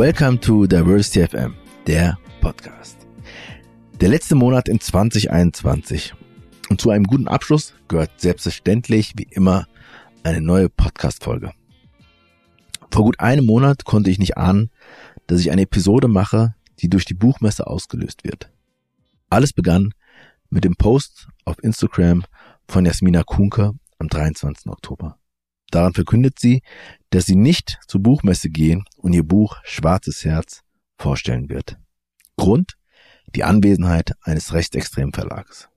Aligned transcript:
Welcome 0.00 0.40
to 0.40 0.66
Diversity 0.66 1.28
FM, 1.28 1.54
der 1.86 2.16
Podcast. 2.40 3.06
Der 4.00 4.08
letzte 4.08 4.34
Monat 4.34 4.66
in 4.66 4.80
2021. 4.80 6.14
Und 6.70 6.80
zu 6.80 6.88
einem 6.88 7.04
guten 7.04 7.28
Abschluss 7.28 7.74
gehört 7.86 8.18
selbstverständlich 8.18 9.12
wie 9.16 9.28
immer 9.30 9.66
eine 10.22 10.40
neue 10.40 10.70
Podcast-Folge. 10.70 11.52
Vor 12.90 13.04
gut 13.04 13.20
einem 13.20 13.44
Monat 13.44 13.84
konnte 13.84 14.08
ich 14.08 14.18
nicht 14.18 14.38
ahnen, 14.38 14.70
dass 15.26 15.42
ich 15.42 15.50
eine 15.50 15.62
Episode 15.64 16.08
mache, 16.08 16.54
die 16.78 16.88
durch 16.88 17.04
die 17.04 17.12
Buchmesse 17.12 17.66
ausgelöst 17.66 18.24
wird. 18.24 18.50
Alles 19.28 19.52
begann 19.52 19.92
mit 20.48 20.64
dem 20.64 20.76
Post 20.76 21.28
auf 21.44 21.62
Instagram 21.62 22.24
von 22.66 22.86
Jasmina 22.86 23.22
Kunke 23.22 23.72
am 23.98 24.08
23. 24.08 24.66
Oktober. 24.68 25.19
Daran 25.70 25.94
verkündet 25.94 26.38
sie, 26.38 26.62
dass 27.10 27.26
sie 27.26 27.36
nicht 27.36 27.78
zur 27.86 28.02
Buchmesse 28.02 28.50
gehen 28.50 28.84
und 28.96 29.12
ihr 29.12 29.24
Buch 29.24 29.56
Schwarzes 29.64 30.24
Herz 30.24 30.62
vorstellen 30.98 31.48
wird. 31.48 31.78
Grund? 32.36 32.76
Die 33.34 33.44
Anwesenheit 33.44 34.14
eines 34.22 34.52
rechtsextremen 34.52 35.12
Verlages. 35.12 35.68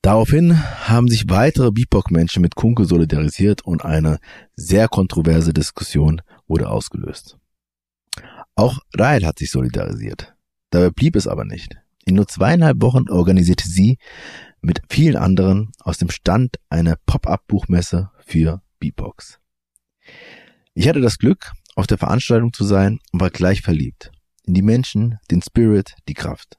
Daraufhin 0.00 0.62
haben 0.86 1.08
sich 1.08 1.30
weitere 1.30 1.72
BIPOC-Menschen 1.72 2.42
mit 2.42 2.54
Kunke 2.54 2.84
solidarisiert 2.84 3.62
und 3.62 3.84
eine 3.84 4.18
sehr 4.54 4.86
kontroverse 4.86 5.54
Diskussion 5.54 6.20
wurde 6.46 6.68
ausgelöst. 6.68 7.38
Auch 8.54 8.80
Rael 8.94 9.24
hat 9.24 9.38
sich 9.38 9.50
solidarisiert. 9.50 10.34
Dabei 10.70 10.90
blieb 10.90 11.16
es 11.16 11.26
aber 11.26 11.44
nicht. 11.44 11.76
In 12.04 12.16
nur 12.16 12.28
zweieinhalb 12.28 12.82
Wochen 12.82 13.08
organisierte 13.08 13.66
sie 13.66 13.96
mit 14.60 14.82
vielen 14.90 15.16
anderen 15.16 15.72
aus 15.80 15.98
dem 15.98 16.10
Stand 16.10 16.56
eine 16.68 16.96
Pop-up-Buchmesse 17.06 18.10
für 18.24 18.62
Beatbox. 18.78 19.38
Ich 20.74 20.88
hatte 20.88 21.00
das 21.00 21.18
Glück, 21.18 21.52
auf 21.76 21.86
der 21.86 21.98
Veranstaltung 21.98 22.52
zu 22.52 22.64
sein 22.64 23.00
und 23.12 23.20
war 23.20 23.30
gleich 23.30 23.62
verliebt. 23.62 24.10
In 24.44 24.54
die 24.54 24.62
Menschen, 24.62 25.18
den 25.30 25.42
Spirit, 25.42 25.94
die 26.08 26.14
Kraft. 26.14 26.58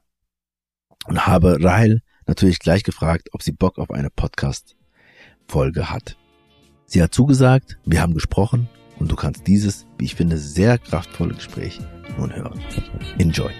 Und 1.06 1.26
habe 1.26 1.62
Rahel 1.62 2.02
natürlich 2.26 2.58
gleich 2.58 2.82
gefragt, 2.82 3.28
ob 3.32 3.42
sie 3.42 3.52
Bock 3.52 3.78
auf 3.78 3.90
eine 3.90 4.10
Podcast-Folge 4.10 5.90
hat. 5.90 6.16
Sie 6.86 7.02
hat 7.02 7.14
zugesagt, 7.14 7.78
wir 7.84 8.00
haben 8.00 8.14
gesprochen 8.14 8.68
und 8.98 9.10
du 9.10 9.16
kannst 9.16 9.46
dieses, 9.46 9.86
wie 9.98 10.04
ich 10.04 10.14
finde, 10.14 10.38
sehr 10.38 10.78
kraftvolle 10.78 11.34
Gespräch 11.34 11.80
nun 12.18 12.34
hören. 12.34 12.60
Enjoy. 13.18 13.52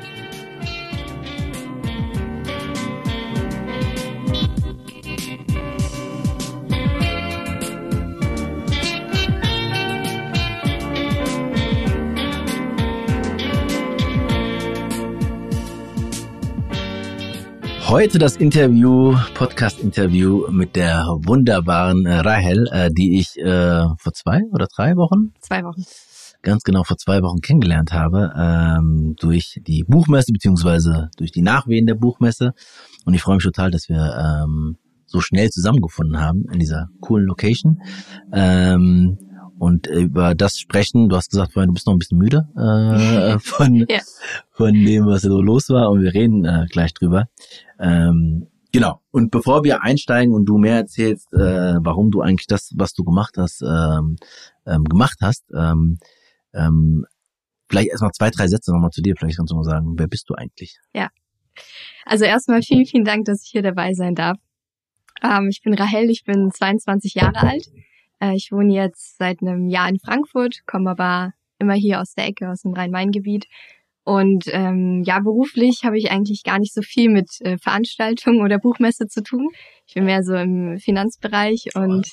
Heute 17.88 18.18
das 18.18 18.36
Interview, 18.36 19.16
Podcast-Interview 19.34 20.50
mit 20.50 20.74
der 20.74 21.04
wunderbaren 21.20 22.04
äh, 22.04 22.16
Rahel, 22.16 22.66
äh, 22.72 22.90
die 22.90 23.20
ich 23.20 23.38
äh, 23.38 23.84
vor 23.96 24.12
zwei 24.12 24.40
oder 24.50 24.66
drei 24.66 24.96
Wochen? 24.96 25.32
Zwei 25.40 25.62
Wochen. 25.62 25.84
Ganz 26.42 26.64
genau 26.64 26.82
vor 26.82 26.96
zwei 26.96 27.22
Wochen 27.22 27.40
kennengelernt 27.40 27.92
habe, 27.92 28.32
ähm, 28.36 29.14
durch 29.20 29.60
die 29.64 29.84
Buchmesse 29.84 30.32
beziehungsweise 30.32 31.10
durch 31.16 31.30
die 31.30 31.42
Nachwehen 31.42 31.86
der 31.86 31.94
Buchmesse. 31.94 32.54
Und 33.04 33.14
ich 33.14 33.22
freue 33.22 33.36
mich 33.36 33.44
total, 33.44 33.70
dass 33.70 33.88
wir 33.88 34.42
ähm, 34.44 34.78
so 35.06 35.20
schnell 35.20 35.50
zusammengefunden 35.50 36.20
haben 36.20 36.44
in 36.52 36.58
dieser 36.58 36.88
coolen 37.00 37.26
Location. 37.26 37.82
Ähm, 38.32 39.16
und 39.58 39.86
äh, 39.88 40.00
über 40.00 40.34
das 40.34 40.58
sprechen. 40.58 41.08
Du 41.08 41.16
hast 41.16 41.30
gesagt 41.30 41.52
vorhin, 41.52 41.68
du 41.68 41.74
bist 41.74 41.86
noch 41.86 41.94
ein 41.94 41.98
bisschen 41.98 42.18
müde 42.18 42.48
äh, 42.56 43.38
von, 43.40 43.86
ja. 43.88 44.00
von 44.50 44.72
dem, 44.72 45.06
was 45.06 45.22
so 45.22 45.40
los 45.40 45.68
war 45.68 45.90
und 45.90 46.02
wir 46.02 46.14
reden 46.14 46.44
äh, 46.44 46.66
gleich 46.70 46.94
drüber. 46.94 47.28
Ähm, 47.78 48.48
genau. 48.72 49.00
Und 49.10 49.30
bevor 49.30 49.64
wir 49.64 49.82
einsteigen 49.82 50.34
und 50.34 50.46
du 50.46 50.58
mehr 50.58 50.76
erzählst, 50.76 51.32
äh, 51.32 51.76
warum 51.80 52.10
du 52.10 52.20
eigentlich 52.20 52.46
das, 52.46 52.72
was 52.76 52.92
du 52.92 53.04
gemacht 53.04 53.34
hast, 53.36 53.62
ähm, 53.62 54.16
ähm, 54.66 54.84
gemacht 54.84 55.18
hast, 55.20 55.44
ähm, 55.54 55.98
ähm, 56.54 57.06
vielleicht 57.68 57.90
erstmal 57.90 58.12
zwei, 58.12 58.30
drei 58.30 58.48
Sätze 58.48 58.72
nochmal 58.72 58.90
zu 58.90 59.02
dir. 59.02 59.14
Vielleicht 59.16 59.36
kannst 59.36 59.52
du 59.52 59.56
mal 59.56 59.64
sagen, 59.64 59.94
wer 59.96 60.06
bist 60.06 60.28
du 60.28 60.34
eigentlich? 60.34 60.78
Ja. 60.94 61.08
Also 62.04 62.24
erstmal 62.24 62.62
vielen, 62.62 62.86
vielen 62.86 63.04
Dank, 63.04 63.24
dass 63.24 63.42
ich 63.42 63.50
hier 63.50 63.62
dabei 63.62 63.94
sein 63.94 64.14
darf. 64.14 64.38
Ähm, 65.22 65.48
ich 65.50 65.62
bin 65.62 65.74
Rahel, 65.74 66.10
ich 66.10 66.24
bin 66.24 66.50
22 66.50 67.14
Jahre 67.14 67.40
alt. 67.40 67.66
Äh, 68.20 68.34
ich 68.34 68.50
wohne 68.52 68.74
jetzt 68.74 69.18
seit 69.18 69.42
einem 69.42 69.68
Jahr 69.68 69.88
in 69.88 69.98
Frankfurt, 69.98 70.66
komme 70.66 70.90
aber 70.90 71.32
immer 71.58 71.74
hier 71.74 72.00
aus 72.00 72.14
der 72.14 72.26
Ecke, 72.26 72.50
aus 72.50 72.62
dem 72.62 72.74
Rhein-Main-Gebiet 72.74 73.46
und 74.06 74.44
ähm, 74.52 75.02
ja, 75.04 75.18
beruflich 75.18 75.80
habe 75.82 75.98
ich 75.98 76.12
eigentlich 76.12 76.44
gar 76.44 76.60
nicht 76.60 76.72
so 76.72 76.80
viel 76.80 77.10
mit 77.10 77.40
äh, 77.40 77.58
Veranstaltungen 77.58 78.40
oder 78.40 78.60
Buchmesse 78.60 79.08
zu 79.08 79.20
tun. 79.20 79.48
Ich 79.84 79.94
bin 79.94 80.04
mehr 80.04 80.22
so 80.22 80.36
im 80.36 80.78
Finanzbereich 80.78 81.70
und 81.74 82.06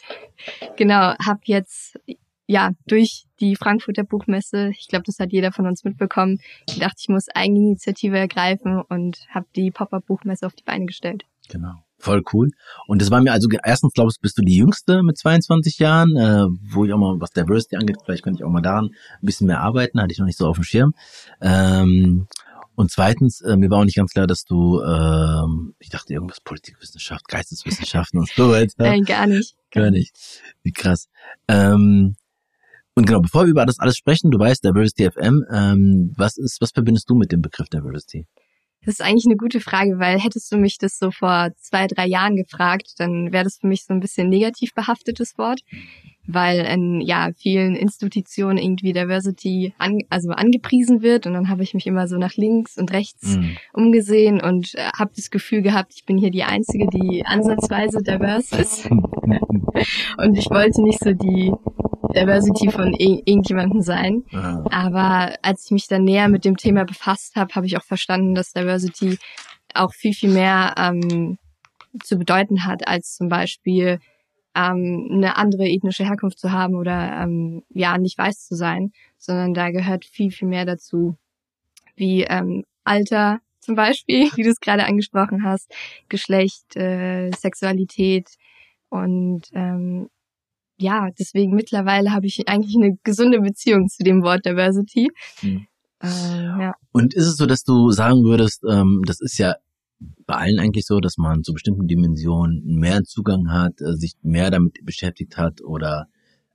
genau, 0.76 1.14
habe 1.24 1.42
jetzt 1.44 2.00
ja 2.48 2.72
durch 2.88 3.26
die 3.40 3.56
Frankfurter 3.56 4.04
Buchmesse, 4.04 4.72
ich 4.72 4.88
glaube, 4.88 5.04
das 5.06 5.20
hat 5.20 5.32
jeder 5.32 5.52
von 5.52 5.68
uns 5.68 5.84
mitbekommen, 5.84 6.40
gedacht, 6.74 6.96
ich 7.00 7.10
muss 7.10 7.30
Eigeninitiative 7.30 8.18
ergreifen 8.18 8.82
und 8.82 9.28
habe 9.30 9.46
die 9.56 9.70
Pop-up 9.70 10.08
Buchmesse 10.08 10.48
auf 10.48 10.56
die 10.56 10.64
Beine 10.64 10.88
gestellt. 10.88 11.26
Genau. 11.48 11.76
Voll 12.04 12.22
cool. 12.34 12.50
Und 12.86 13.02
das 13.02 13.12
war 13.12 13.22
mir 13.22 13.32
also, 13.32 13.48
erstens 13.64 13.94
glaube 13.94 14.12
ich, 14.12 14.20
bist 14.20 14.38
du 14.38 14.42
die 14.42 14.58
Jüngste 14.58 15.04
mit 15.04 15.18
22 15.18 15.80
Jahren, 15.80 16.18
äh, 16.18 16.48
wo 16.62 16.84
ich 16.84 16.92
auch 16.92 16.98
mal, 16.98 17.22
was 17.22 17.30
Diversity 17.30 17.78
angeht, 17.78 17.96
vielleicht 18.04 18.24
könnte 18.24 18.42
ich 18.42 18.44
auch 18.44 18.50
mal 18.50 18.60
daran 18.60 18.88
ein 18.88 19.26
bisschen 19.26 19.48
mehr 19.48 19.62
arbeiten, 19.62 20.02
hatte 20.02 20.12
ich 20.12 20.20
noch 20.20 20.26
nicht 20.26 20.38
so 20.38 20.46
auf 20.46 20.58
dem 20.58 20.66
Schirm. 20.66 20.94
Ähm, 21.40 22.28
und 22.76 22.92
zweitens, 22.92 23.40
äh, 23.40 23.56
mir 23.56 23.70
war 23.70 23.80
auch 23.80 23.86
nicht 23.86 23.96
ganz 23.96 24.12
klar, 24.12 24.28
dass 24.28 24.44
du, 24.44 24.82
ähm, 24.82 25.76
ich 25.80 25.92
dachte 25.92 26.12
irgendwas 26.12 26.42
Politikwissenschaft, 26.42 27.26
Geisteswissenschaften 27.30 28.20
und 28.20 28.28
so 28.28 28.52
weiter. 28.52 28.74
Nein, 28.80 29.06
gar 29.06 29.26
nicht. 29.26 29.56
Gar 29.72 29.92
nicht. 29.92 30.14
Wie 30.62 30.74
krass. 30.74 31.08
Ähm, 31.48 32.18
und 32.96 33.06
genau, 33.06 33.22
bevor 33.22 33.44
wir 33.44 33.52
über 33.52 33.66
das 33.66 33.80
alles 33.80 33.96
sprechen, 33.96 34.30
du 34.30 34.40
weißt, 34.40 34.62
Diversity 34.66 35.10
FM, 35.10 35.46
ähm, 35.50 36.14
was 36.18 36.36
ist, 36.36 36.60
was 36.60 36.72
verbindest 36.72 37.10
du 37.10 37.16
mit 37.16 37.32
dem 37.32 37.42
Begriff 37.42 37.70
Diversity? 37.70 38.28
Das 38.86 38.96
ist 38.96 39.02
eigentlich 39.02 39.26
eine 39.26 39.38
gute 39.38 39.62
Frage, 39.62 39.98
weil 40.00 40.20
hättest 40.20 40.52
du 40.52 40.58
mich 40.58 40.78
das 40.78 40.98
so 40.98 41.10
vor 41.12 41.50
zwei, 41.58 41.88
drei 41.88 42.06
Jahren 42.06 42.36
gefragt, 42.36 42.94
dann 42.98 43.32
wäre 43.32 43.46
das 43.46 43.58
für 43.58 43.68
mich 43.68 43.86
so 43.86 43.94
ein 43.94 44.02
bisschen 44.02 44.28
negativ 44.28 44.74
behaftetes 44.74 45.38
Wort, 45.38 45.62
weil 46.26 46.60
in 46.60 47.02
ja 47.02 47.30
vielen 47.38 47.76
Institutionen 47.76 48.58
irgendwie 48.58 48.94
Diversity 48.94 49.74
an, 49.78 50.00
also 50.10 50.32
angepriesen 50.32 51.02
wird 51.02 51.28
und 51.28 51.34
dann 51.34 51.50
habe 51.50 51.64
ich 51.64 51.74
mich 51.74 51.86
immer 51.86 52.08
so 52.08 52.18
nach 52.18 52.36
links 52.36 52.78
und 52.78 52.92
rechts 52.92 53.36
mhm. 53.36 53.58
umgesehen 53.74 54.42
und 54.42 54.76
äh, 54.76 54.90
habe 54.98 55.12
das 55.16 55.32
Gefühl 55.32 55.62
gehabt, 55.62 55.94
ich 55.96 56.06
bin 56.06 56.18
hier 56.18 56.32
die 56.32 56.44
einzige, 56.44 56.88
die 56.88 57.26
ansatzweise 57.26 58.02
diverse 58.02 58.56
ist 58.56 58.90
und 60.18 60.38
ich 60.38 60.50
wollte 60.50 60.82
nicht 60.82 61.00
so 61.04 61.14
die 61.14 61.52
Diversity 62.16 62.70
von 62.70 62.94
irgendjemandem 62.94 63.82
sein. 63.82 64.24
Ah. 64.34 64.64
Aber 64.70 65.36
als 65.42 65.66
ich 65.66 65.72
mich 65.72 65.88
dann 65.88 66.04
näher 66.04 66.30
mit 66.30 66.46
dem 66.46 66.58
Thema 66.58 66.86
befasst 66.86 67.36
habe, 67.36 67.54
habe 67.56 67.66
ich 67.66 67.78
auch 67.78 67.84
verstanden, 67.84 68.36
dass 68.36 68.54
Diversity 68.54 69.18
auch 69.74 69.94
viel, 69.94 70.14
viel 70.14 70.30
mehr 70.30 70.76
ähm, 70.78 71.38
zu 72.04 72.18
bedeuten 72.18 72.66
hat, 72.66 72.88
als 72.88 73.16
zum 73.16 73.30
Beispiel 73.30 74.00
ähm, 74.56 75.10
eine 75.12 75.38
andere 75.38 75.68
ethnische 75.68 76.06
Herkunft 76.06 76.40
zu 76.40 76.52
haben 76.52 76.76
oder 76.76 77.22
ähm, 77.22 77.64
ja 77.70 77.98
nicht 77.98 78.18
weiß 78.18 78.46
zu 78.48 78.56
sein, 78.56 78.92
sondern 79.18 79.54
da 79.54 79.72
gehört 79.72 80.06
viel, 80.06 80.32
viel 80.32 80.48
mehr 80.48 80.66
dazu, 80.66 81.18
wie 81.96 82.24
ähm, 82.24 82.64
Alter 82.84 83.40
zum 83.60 83.76
Beispiel, 83.76 84.30
wie 84.36 84.44
du 84.44 84.50
es 84.50 84.60
gerade 84.60 84.86
angesprochen 84.86 85.44
hast, 85.44 85.72
Geschlecht, 86.10 86.76
äh, 86.76 87.32
Sexualität 87.32 88.30
und 88.90 89.50
ähm, 89.54 90.10
ja, 90.78 91.10
deswegen 91.18 91.56
mittlerweile 91.56 92.12
habe 92.12 92.26
ich 92.26 92.48
eigentlich 92.48 92.76
eine 92.76 92.98
gesunde 93.04 93.40
Beziehung 93.40 93.88
zu 93.88 94.04
dem 94.04 94.24
Wort 94.24 94.46
Diversity. 94.46 95.10
Mhm. 95.42 95.68
Ähm, 96.02 96.60
ja. 96.60 96.74
Und 96.92 97.14
ist 97.14 97.28
es 97.28 97.38
so, 97.38 97.46
dass 97.46 97.64
du 97.64 97.92
sagen 97.92 98.24
würdest, 98.24 98.64
ähm, 98.70 99.02
das 99.06 99.22
ist 99.22 99.38
ja 99.38 99.56
bei 100.26 100.36
allen 100.36 100.60
eigentlich 100.60 100.86
so, 100.86 101.00
dass 101.00 101.18
man 101.18 101.44
zu 101.44 101.54
bestimmten 101.54 101.88
Dimensionen 101.88 102.64
mehr 102.66 103.04
Zugang 103.04 103.50
hat, 103.52 103.82
äh, 103.82 103.96
sich 103.96 104.14
mehr 104.22 104.52
damit 104.52 104.78
beschäftigt 104.84 105.38
hat 105.38 105.62
oder 105.64 106.08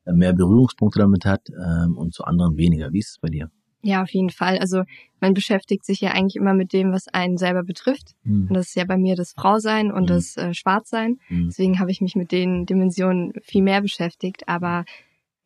äh, 0.05 0.13
mehr 0.13 0.33
Berührungspunkte 0.33 1.01
damit 1.01 1.25
hat 1.25 1.49
ähm, 1.51 1.97
und 1.97 2.15
zu 2.15 2.25
anderen 2.25 2.57
weniger. 2.57 2.93
Wie 2.93 2.99
ist 2.99 3.11
es 3.11 3.19
bei 3.19 3.29
dir? 3.29 3.51
Ja, 3.83 4.03
auf 4.03 4.11
jeden 4.11 4.31
Fall. 4.31 4.59
Also 4.59 4.83
man 5.21 5.35
beschäftigt 5.35 5.85
sich 5.85 6.01
ja 6.01 6.11
eigentlich 6.11 6.37
immer 6.37 6.55
mit 6.55 6.73
dem, 6.73 6.93
was 6.93 7.07
einen 7.09 7.37
selber 7.37 7.63
betrifft. 7.63 8.15
Mhm. 8.25 8.49
Und 8.49 8.55
das 8.55 8.69
ist 8.69 8.77
ja 8.77 8.85
bei 8.85 8.97
mir 8.97 9.15
das 9.15 9.33
Frausein 9.33 9.93
und 9.93 10.05
mhm. 10.05 10.07
das 10.07 10.37
äh, 10.37 10.53
Schwarzsein. 10.53 11.19
Mhm. 11.29 11.47
Deswegen 11.47 11.79
habe 11.79 11.91
ich 11.91 12.01
mich 12.01 12.17
mit 12.17 12.33
den 12.33 12.67
Dimensionen 12.67 13.33
viel 13.43 13.63
mehr 13.63 13.81
beschäftigt. 13.81 14.49
Aber 14.49 14.85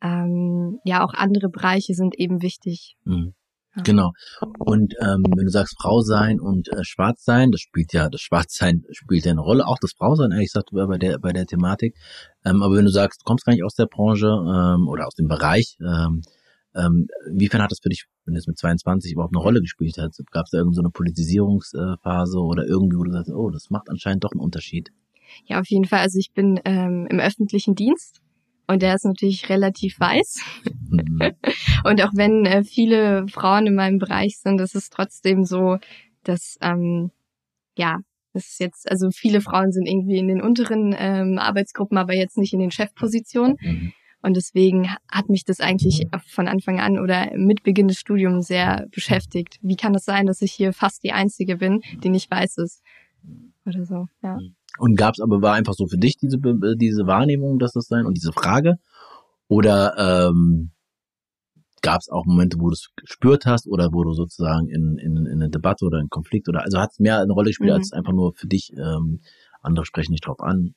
ähm, 0.01 0.79
ja, 0.83 1.03
auch 1.03 1.13
andere 1.13 1.49
Bereiche 1.49 1.93
sind 1.93 2.17
eben 2.17 2.41
wichtig. 2.41 2.95
Mhm. 3.05 3.33
Ja. 3.75 3.83
Genau. 3.83 4.11
Und 4.59 4.93
ähm, 5.01 5.23
wenn 5.35 5.45
du 5.45 5.51
sagst 5.51 5.75
Frau 5.81 6.01
sein 6.01 6.39
und 6.39 6.69
äh, 6.69 6.83
Schwarz 6.83 7.23
sein, 7.23 7.51
das 7.51 7.61
spielt 7.61 7.91
ja, 7.93 8.09
das 8.09 8.21
Schwarzsein 8.21 8.83
spielt 8.91 9.25
ja 9.25 9.31
eine 9.31 9.41
Rolle, 9.41 9.65
auch 9.65 9.79
das 9.81 9.93
Frau 9.97 10.15
sein, 10.15 10.31
ehrlich 10.31 10.51
gesagt, 10.53 10.69
bei 10.71 10.97
der 10.97 11.17
bei 11.19 11.33
der 11.33 11.45
Thematik. 11.45 11.95
Ähm, 12.45 12.61
aber 12.61 12.75
wenn 12.75 12.85
du 12.85 12.91
sagst, 12.91 13.21
du 13.21 13.23
kommst 13.25 13.45
gar 13.45 13.53
nicht 13.53 13.63
aus 13.63 13.75
der 13.75 13.87
Branche 13.87 14.27
ähm, 14.27 14.87
oder 14.87 15.07
aus 15.07 15.15
dem 15.15 15.27
Bereich, 15.27 15.77
ähm, 15.81 16.21
Ähm, 16.75 17.07
inwiefern 17.29 17.61
hat 17.61 17.71
das 17.71 17.81
für 17.83 17.89
dich, 17.89 18.05
wenn 18.25 18.35
es 18.35 18.47
mit 18.47 18.57
22 18.57 19.13
überhaupt 19.13 19.35
eine 19.35 19.43
Rolle 19.43 19.61
gespielt 19.61 19.97
hat? 19.99 20.15
Gab 20.31 20.45
es 20.45 20.51
da 20.51 20.57
irgendeine 20.57 20.87
so 20.87 20.91
Politisierungsphase 20.91 22.39
oder 22.39 22.65
irgendwie, 22.65 22.97
wo 22.97 23.03
du 23.03 23.11
sagst, 23.11 23.29
oh, 23.31 23.51
das 23.51 23.69
macht 23.69 23.89
anscheinend 23.89 24.23
doch 24.23 24.31
einen 24.31 24.41
Unterschied? 24.41 24.89
Ja, 25.45 25.59
auf 25.59 25.67
jeden 25.69 25.85
Fall. 25.85 25.99
Also 25.99 26.17
ich 26.17 26.31
bin 26.33 26.59
ähm, 26.65 27.07
im 27.11 27.19
öffentlichen 27.19 27.75
Dienst 27.75 28.22
und 28.67 28.81
der 28.81 28.95
ist 28.95 29.05
natürlich 29.05 29.49
relativ 29.49 29.99
weiß. 29.99 30.41
Mhm. 30.89 31.19
und 31.83 32.01
auch 32.03 32.11
wenn 32.13 32.45
äh, 32.45 32.63
viele 32.63 33.27
Frauen 33.27 33.67
in 33.67 33.75
meinem 33.75 33.99
Bereich 33.99 34.37
sind, 34.37 34.59
ist 34.61 34.75
es 34.75 34.89
trotzdem 34.89 35.43
so, 35.43 35.77
dass 36.23 36.57
ähm, 36.61 37.11
ja, 37.75 37.99
das 38.33 38.47
ist 38.47 38.59
jetzt, 38.59 38.89
also 38.89 39.11
viele 39.11 39.41
Frauen 39.41 39.71
sind 39.71 39.87
irgendwie 39.87 40.17
in 40.17 40.27
den 40.27 40.41
unteren 40.41 40.95
ähm, 40.97 41.37
Arbeitsgruppen, 41.37 41.97
aber 41.97 42.15
jetzt 42.15 42.37
nicht 42.37 42.53
in 42.53 42.59
den 42.59 42.71
Chefpositionen. 42.71 43.57
Mhm. 43.61 43.93
Und 44.23 44.37
deswegen 44.37 44.89
hat 45.11 45.27
mich 45.27 45.43
das 45.43 45.59
eigentlich 45.59 46.07
von 46.27 46.47
Anfang 46.47 46.79
an 46.79 46.97
oder 46.97 47.35
mit 47.35 47.61
Beginn 47.61 47.89
des 47.89 47.99
Studiums 47.99 48.47
sehr 48.47 48.87
beschäftigt. 48.89 49.59
Wie 49.61 49.75
kann 49.75 49.93
es 49.93 50.05
das 50.05 50.15
sein, 50.15 50.25
dass 50.25 50.41
ich 50.41 50.53
hier 50.53 50.71
fast 50.71 51.03
die 51.03 51.11
Einzige 51.11 51.57
bin, 51.57 51.81
die 52.03 52.09
nicht 52.09 52.31
weiß 52.31 52.57
ist? 52.59 52.81
Oder 53.65 53.85
so, 53.85 54.07
ja. 54.23 54.39
Und 54.77 54.95
gab 54.95 55.13
es 55.13 55.21
aber, 55.21 55.41
war 55.41 55.53
einfach 55.53 55.73
so 55.73 55.87
für 55.87 55.97
dich 55.97 56.17
diese, 56.17 56.37
diese 56.39 57.05
Wahrnehmung, 57.05 57.59
dass 57.59 57.73
das 57.73 57.87
sein 57.87 58.05
und 58.05 58.15
diese 58.15 58.31
Frage? 58.31 58.75
Oder 59.47 60.29
ähm, 60.29 60.71
gab 61.81 61.99
es 61.99 62.09
auch 62.09 62.25
Momente, 62.25 62.57
wo 62.59 62.69
du 62.69 62.73
es 62.73 62.89
gespürt 62.95 63.45
hast 63.45 63.67
oder 63.67 63.89
wo 63.91 64.03
du 64.03 64.13
sozusagen 64.13 64.69
in, 64.69 64.97
in, 64.97 65.25
in 65.25 65.41
eine 65.41 65.49
Debatte 65.49 65.85
oder 65.85 65.99
einen 65.99 66.09
Konflikt 66.09 66.49
oder 66.49 66.63
also 66.63 66.79
hat 66.79 66.91
es 66.91 66.99
mehr 66.99 67.19
eine 67.19 67.33
Rolle 67.33 67.49
gespielt 67.49 67.71
mhm. 67.71 67.75
als 67.75 67.91
einfach 67.91 68.13
nur 68.13 68.33
für 68.33 68.47
dich, 68.47 68.71
ähm, 68.77 69.21
andere 69.61 69.85
sprechen 69.85 70.11
nicht 70.11 70.25
drauf 70.25 70.39
an 70.39 70.73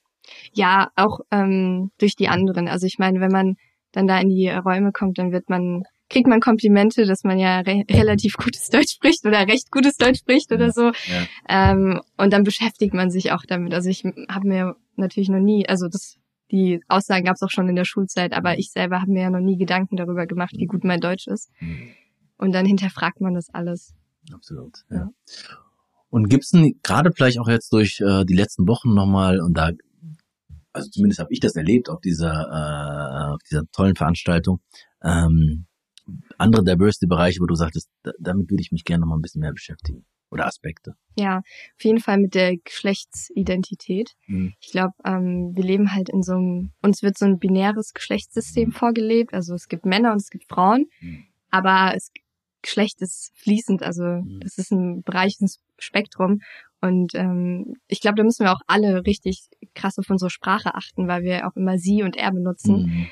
ja, 0.52 0.90
auch 0.96 1.20
ähm, 1.30 1.90
durch 1.98 2.16
die 2.16 2.28
anderen. 2.28 2.68
Also 2.68 2.86
ich 2.86 2.98
meine, 2.98 3.20
wenn 3.20 3.32
man 3.32 3.56
dann 3.92 4.06
da 4.06 4.18
in 4.20 4.28
die 4.28 4.48
Räume 4.48 4.92
kommt, 4.92 5.18
dann 5.18 5.32
wird 5.32 5.48
man 5.48 5.84
kriegt 6.08 6.28
man 6.28 6.40
Komplimente, 6.40 7.04
dass 7.04 7.24
man 7.24 7.38
ja 7.38 7.60
re 7.60 7.84
relativ 7.90 8.34
gutes 8.36 8.68
Deutsch 8.68 8.94
spricht 8.94 9.24
oder 9.24 9.46
recht 9.46 9.70
gutes 9.70 9.96
Deutsch 9.96 10.20
spricht 10.20 10.52
oder 10.52 10.70
so. 10.70 10.92
Ja. 10.92 11.26
Ähm, 11.48 12.00
und 12.16 12.32
dann 12.32 12.44
beschäftigt 12.44 12.94
man 12.94 13.10
sich 13.10 13.32
auch 13.32 13.42
damit. 13.46 13.74
Also 13.74 13.90
ich 13.90 14.04
habe 14.28 14.46
mir 14.46 14.76
natürlich 14.96 15.28
noch 15.28 15.40
nie, 15.40 15.68
also 15.68 15.88
das 15.88 16.16
die 16.52 16.80
Aussagen 16.86 17.24
gab 17.24 17.34
es 17.34 17.42
auch 17.42 17.50
schon 17.50 17.68
in 17.68 17.74
der 17.74 17.84
Schulzeit, 17.84 18.32
aber 18.32 18.58
ich 18.58 18.70
selber 18.70 19.00
habe 19.00 19.10
mir 19.10 19.22
ja 19.22 19.30
noch 19.30 19.40
nie 19.40 19.56
Gedanken 19.56 19.96
darüber 19.96 20.26
gemacht, 20.26 20.54
wie 20.56 20.66
gut 20.66 20.84
mein 20.84 21.00
Deutsch 21.00 21.26
ist. 21.26 21.50
Mhm. 21.60 21.88
Und 22.38 22.52
dann 22.52 22.66
hinterfragt 22.66 23.20
man 23.20 23.34
das 23.34 23.52
alles. 23.52 23.94
Absolut. 24.32 24.84
Ja. 24.90 24.96
ja. 24.96 25.10
Und 26.08 26.28
gibt's 26.28 26.50
denn 26.50 26.78
gerade 26.82 27.10
vielleicht 27.12 27.40
auch 27.40 27.48
jetzt 27.48 27.72
durch 27.72 28.00
äh, 28.00 28.24
die 28.24 28.36
letzten 28.36 28.68
Wochen 28.68 28.94
nochmal, 28.94 29.40
und 29.40 29.54
da 29.58 29.70
also 30.72 30.90
zumindest 30.90 31.20
habe 31.20 31.32
ich 31.32 31.40
das 31.40 31.56
erlebt 31.56 31.88
auf 31.88 32.00
dieser, 32.00 32.32
äh, 32.32 33.34
auf 33.34 33.42
dieser 33.50 33.62
tollen 33.72 33.96
Veranstaltung, 33.96 34.60
ähm, 35.02 35.66
andere 36.38 36.64
Diversity-Bereiche, 36.64 37.40
wo 37.40 37.46
du 37.46 37.54
sagtest, 37.54 37.88
da, 38.02 38.12
damit 38.18 38.50
würde 38.50 38.62
ich 38.62 38.72
mich 38.72 38.84
gerne 38.84 39.02
noch 39.02 39.08
mal 39.08 39.16
ein 39.16 39.22
bisschen 39.22 39.40
mehr 39.40 39.52
beschäftigen 39.52 40.04
oder 40.30 40.46
Aspekte. 40.46 40.94
Ja, 41.16 41.38
auf 41.38 41.84
jeden 41.84 42.00
Fall 42.00 42.18
mit 42.18 42.34
der 42.34 42.56
Geschlechtsidentität. 42.56 44.12
Mhm. 44.26 44.54
Ich 44.60 44.72
glaube, 44.72 44.92
ähm, 45.04 45.52
wir 45.54 45.64
leben 45.64 45.92
halt 45.92 46.08
in 46.08 46.22
so 46.22 46.34
einem, 46.34 46.70
uns 46.82 47.02
wird 47.02 47.16
so 47.16 47.26
ein 47.26 47.38
binäres 47.38 47.92
Geschlechtssystem 47.94 48.72
vorgelebt. 48.72 49.34
Also 49.34 49.54
es 49.54 49.68
gibt 49.68 49.86
Männer 49.86 50.12
und 50.12 50.20
es 50.20 50.30
gibt 50.30 50.46
Frauen, 50.48 50.86
mhm. 51.00 51.24
aber 51.50 51.94
es, 51.94 52.10
Geschlecht 52.62 53.00
ist 53.00 53.30
fließend, 53.36 53.84
also 53.84 54.02
mhm. 54.02 54.40
das 54.40 54.58
ist 54.58 54.72
ein 54.72 55.02
Bereich, 55.02 55.36
ein 55.40 55.48
Spektrum. 55.78 56.40
Und 56.80 57.14
ähm, 57.14 57.74
ich 57.86 58.00
glaube, 58.00 58.16
da 58.16 58.24
müssen 58.24 58.44
wir 58.44 58.52
auch 58.52 58.60
alle 58.66 59.06
richtig 59.06 59.48
krass 59.74 59.98
auf 59.98 60.10
unsere 60.10 60.30
Sprache 60.30 60.74
achten, 60.74 61.06
weil 61.08 61.22
wir 61.22 61.46
auch 61.46 61.56
immer 61.56 61.78
sie 61.78 62.02
und 62.02 62.16
er 62.16 62.32
benutzen. 62.32 63.08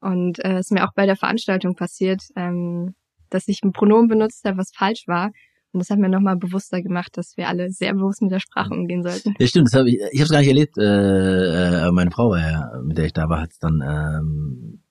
Und 0.00 0.44
äh, 0.44 0.58
es 0.58 0.66
ist 0.66 0.72
mir 0.72 0.84
auch 0.84 0.92
bei 0.94 1.06
der 1.06 1.16
Veranstaltung 1.16 1.74
passiert, 1.74 2.22
ähm, 2.36 2.94
dass 3.30 3.48
ich 3.48 3.62
ein 3.62 3.72
Pronomen 3.72 4.08
benutzt 4.08 4.44
habe, 4.44 4.58
was 4.58 4.70
falsch 4.74 5.04
war. 5.06 5.30
Und 5.72 5.80
das 5.80 5.90
hat 5.90 5.98
mir 5.98 6.08
nochmal 6.08 6.36
bewusster 6.36 6.80
gemacht, 6.80 7.16
dass 7.16 7.36
wir 7.36 7.48
alle 7.48 7.70
sehr 7.70 7.92
bewusst 7.92 8.22
mit 8.22 8.30
der 8.30 8.40
Sprache 8.40 8.72
umgehen 8.72 9.02
sollten. 9.02 9.34
Ja, 9.38 9.46
stimmt. 9.46 9.66
Das 9.66 9.78
hab 9.78 9.86
ich 9.86 9.96
ich 10.10 10.20
habe 10.20 10.24
es 10.24 10.30
gar 10.30 10.38
nicht 10.38 10.48
erlebt. 10.48 10.78
Äh, 10.78 11.86
äh, 11.86 11.90
meine 11.92 12.10
Frau 12.10 12.30
war 12.30 12.40
ja, 12.40 12.80
mit 12.82 12.96
der 12.96 13.06
ich 13.06 13.12
da 13.12 13.28
war, 13.28 13.42
hat 13.42 13.50
es 13.50 13.58
dann, 13.58 13.82
ähm, 13.82 14.82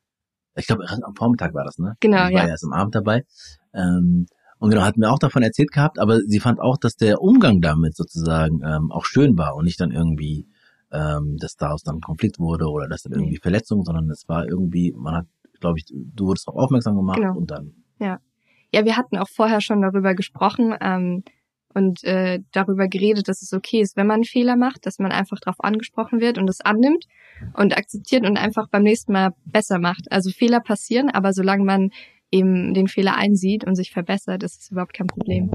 ich 0.55 0.67
glaube, 0.67 0.85
am 0.87 1.15
Vormittag 1.15 1.53
war 1.53 1.63
das, 1.63 1.77
ne? 1.79 1.95
Genau, 2.01 2.27
ich 2.27 2.35
war 2.35 2.43
ja. 2.43 2.49
erst 2.49 2.65
am 2.65 2.73
Abend 2.73 2.93
dabei. 2.93 3.23
Ähm, 3.73 4.27
und 4.59 4.69
genau, 4.69 4.83
hat 4.83 4.97
mir 4.97 5.11
auch 5.11 5.19
davon 5.19 5.43
erzählt 5.43 5.71
gehabt, 5.71 5.99
aber 5.99 6.19
sie 6.19 6.39
fand 6.39 6.59
auch, 6.59 6.77
dass 6.77 6.95
der 6.95 7.21
Umgang 7.21 7.61
damit 7.61 7.95
sozusagen 7.95 8.61
ähm, 8.63 8.91
auch 8.91 9.05
schön 9.05 9.37
war 9.37 9.55
und 9.55 9.65
nicht 9.65 9.79
dann 9.81 9.91
irgendwie, 9.91 10.47
ähm, 10.95 11.37
dass 11.37 11.55
daraus 11.55 11.83
dann 11.83 11.97
ein 11.97 12.01
Konflikt 12.01 12.39
wurde 12.39 12.65
oder 12.65 12.87
dass 12.87 13.03
dann 13.03 13.13
irgendwie 13.13 13.37
Verletzungen, 13.37 13.83
sondern 13.83 14.09
es 14.09 14.27
war 14.27 14.47
irgendwie, 14.47 14.93
man 14.95 15.15
hat, 15.15 15.25
glaube 15.59 15.79
ich, 15.79 15.85
du 15.91 16.27
wurdest 16.27 16.47
auch 16.47 16.55
aufmerksam 16.55 16.95
gemacht 16.95 17.19
genau. 17.19 17.35
und 17.35 17.51
dann. 17.51 17.73
Ja. 17.99 18.19
Ja, 18.73 18.83
wir 18.83 18.97
hatten 18.97 19.17
auch 19.17 19.29
vorher 19.29 19.61
schon 19.61 19.81
darüber 19.81 20.15
gesprochen 20.15 20.75
ähm, 20.81 21.23
und 21.73 22.03
äh, 22.03 22.39
darüber 22.51 22.87
geredet, 22.87 23.27
dass 23.27 23.41
es 23.41 23.53
okay 23.53 23.79
ist, 23.79 23.95
wenn 23.95 24.07
man 24.07 24.15
einen 24.15 24.23
Fehler 24.23 24.55
macht, 24.57 24.85
dass 24.85 24.99
man 24.99 25.11
einfach 25.11 25.39
darauf 25.39 25.59
angesprochen 25.59 26.19
wird 26.19 26.37
und 26.37 26.49
es 26.49 26.61
annimmt 26.61 27.05
und 27.53 27.77
akzeptiert 27.77 28.25
und 28.25 28.37
einfach 28.37 28.67
beim 28.69 28.83
nächsten 28.83 29.13
Mal 29.13 29.31
besser 29.45 29.79
macht. 29.79 30.11
Also 30.11 30.29
Fehler 30.31 30.59
passieren, 30.59 31.09
aber 31.09 31.31
solange 31.33 31.63
man 31.63 31.89
eben 32.31 32.73
den 32.73 32.87
Fehler 32.87 33.15
einsieht 33.15 33.65
und 33.65 33.75
sich 33.75 33.91
verbessert, 33.91 34.43
ist 34.43 34.61
es 34.61 34.71
überhaupt 34.71 34.93
kein 34.93 35.07
Problem. 35.07 35.51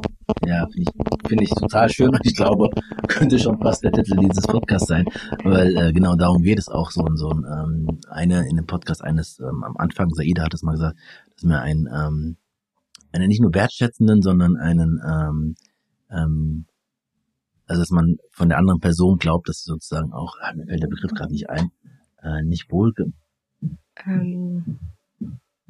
Ja, 0.47 0.67
finde 0.67 0.83
ich, 0.83 1.29
find 1.29 1.43
ich 1.43 1.51
total 1.51 1.91
schön 1.91 2.11
und 2.11 2.25
ich 2.25 2.35
glaube, 2.35 2.71
könnte 3.09 3.39
schon 3.39 3.61
fast 3.61 3.85
der 3.85 3.93
Titel 3.93 4.17
dieses 4.17 4.47
Podcasts 4.47 4.89
sein, 4.89 5.05
weil 5.45 5.77
äh, 5.77 5.93
genau 5.93 6.15
darum 6.17 6.43
geht 6.43 6.59
es 6.59 6.69
auch 6.69 6.91
so. 6.91 7.05
so 7.15 7.31
ein, 7.31 7.45
ähm, 7.45 7.99
eine 8.09 8.49
in 8.49 8.57
dem 8.57 8.67
Podcast 8.67 9.03
eines 9.03 9.39
ähm, 9.41 9.65
am 9.65 9.77
Anfang, 9.77 10.11
Saida 10.11 10.45
hat 10.45 10.55
es 10.55 10.63
mal 10.63 10.73
gesagt, 10.73 10.97
dass 11.35 11.43
mir 11.43 11.61
ein 11.61 11.89
ähm, 11.93 12.37
einen 13.13 13.29
nicht 13.29 13.43
nur 13.43 13.53
wertschätzenden, 13.53 14.23
sondern 14.23 14.57
einen 14.57 15.01
ähm, 15.05 15.55
ähm, 16.11 16.67
also 17.67 17.83
dass 17.83 17.91
man 17.91 18.17
von 18.31 18.49
der 18.49 18.59
anderen 18.59 18.81
Person 18.81 19.19
glaubt, 19.19 19.49
dass 19.49 19.63
sie 19.63 19.71
sozusagen 19.71 20.13
auch, 20.13 20.35
ah, 20.41 20.53
mir 20.55 20.67
fällt 20.67 20.83
der 20.83 20.89
Begriff 20.89 21.13
gerade 21.13 21.33
nicht 21.33 21.51
ein, 21.51 21.71
äh, 22.23 22.43
nicht 22.43 22.71
wohl 22.73 22.93
ähm, 24.07 24.79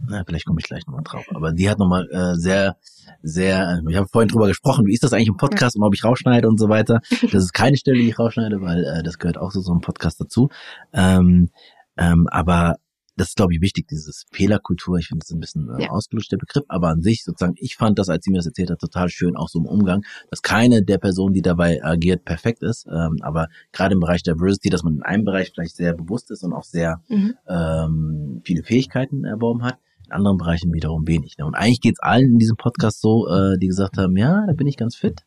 na, 0.09 0.25
vielleicht 0.27 0.47
komme 0.47 0.61
ich 0.61 0.67
gleich 0.67 0.87
nochmal 0.87 1.05
drauf. 1.05 1.25
Aber 1.35 1.53
die 1.53 1.69
hat 1.69 1.79
nochmal 1.79 2.09
äh, 2.11 2.35
sehr, 2.35 2.77
sehr, 3.23 3.83
ich 3.89 3.97
habe 3.97 4.09
vorhin 4.09 4.29
drüber 4.29 4.49
gesprochen, 4.49 4.87
wie 4.87 4.95
ist 4.95 5.03
das 5.03 5.13
eigentlich 5.13 5.29
im 5.29 5.37
Podcast 5.37 5.77
und 5.77 5.83
ob 5.83 5.95
ich 5.95 6.05
rausschneide 6.05 6.49
und 6.49 6.59
so 6.59 6.69
weiter. 6.69 7.01
Das 7.23 7.43
ist 7.43 7.53
keine 7.53 7.77
Stelle, 7.77 7.99
die 7.99 8.09
ich 8.09 8.19
rausschneide, 8.19 8.61
weil 8.61 8.85
äh, 8.85 9.03
das 9.03 9.19
gehört 9.19 9.39
auch 9.39 9.51
so 9.51 9.61
so 9.61 9.73
einem 9.73 9.81
Podcast 9.81 10.21
dazu. 10.21 10.49
Ähm, 10.93 11.51
ähm, 11.97 12.27
aber 12.31 12.77
das 13.21 13.29
ist, 13.29 13.37
glaube 13.37 13.55
ich, 13.55 13.61
wichtig, 13.61 13.87
dieses 13.87 14.25
Fehlerkultur. 14.33 14.97
Ich 14.97 15.09
finde 15.09 15.25
das 15.25 15.31
ein 15.31 15.41
bisschen 15.41 15.69
äh, 15.69 15.85
ja. 15.85 15.91
ausgelutscht, 15.91 16.33
der 16.33 16.39
Begriff. 16.39 16.65
Aber 16.69 16.89
an 16.89 17.03
sich 17.03 17.23
sozusagen, 17.23 17.55
ich 17.59 17.77
fand 17.77 17.99
das, 17.99 18.09
als 18.09 18.25
sie 18.25 18.31
mir 18.31 18.39
das 18.39 18.47
erzählt 18.47 18.71
hat, 18.71 18.79
total 18.79 19.11
schön, 19.11 19.37
auch 19.37 19.49
so 19.49 19.59
im 19.59 19.67
Umgang, 19.67 20.03
dass 20.31 20.41
keine 20.41 20.83
der 20.83 20.97
Personen, 20.97 21.35
die 21.35 21.43
dabei 21.43 21.85
agiert, 21.85 22.25
perfekt 22.25 22.63
ist. 22.63 22.87
Ähm, 22.87 23.19
aber 23.21 23.49
gerade 23.73 23.93
im 23.93 24.01
Bereich 24.01 24.23
Diversity, 24.23 24.71
dass 24.71 24.83
man 24.83 24.95
in 24.95 25.03
einem 25.03 25.25
Bereich 25.25 25.51
vielleicht 25.51 25.77
sehr 25.77 25.93
bewusst 25.93 26.31
ist 26.31 26.43
und 26.45 26.55
auch 26.55 26.65
sehr 26.65 27.03
mhm. 27.09 27.35
ähm, 27.47 28.41
viele 28.45 28.63
Fähigkeiten 28.63 29.25
erworben 29.25 29.65
hat, 29.65 29.77
in 30.11 30.17
anderen 30.17 30.39
Bereichen 30.39 30.73
wiederum 30.73 31.07
wenig. 31.07 31.39
Ne? 31.39 31.47
Und 31.47 31.55
eigentlich 31.55 31.81
geht's 31.81 32.01
allen 32.01 32.33
in 32.33 32.39
diesem 32.39 32.57
Podcast 32.57 33.01
so, 33.01 33.29
äh, 33.29 33.59
die 33.59 33.69
gesagt 33.69 33.97
haben, 33.97 34.17
ja, 34.17 34.45
da 34.47 34.53
bin 34.53 34.67
ich 34.67 34.77
ganz 34.77 34.97
fit. 34.97 35.23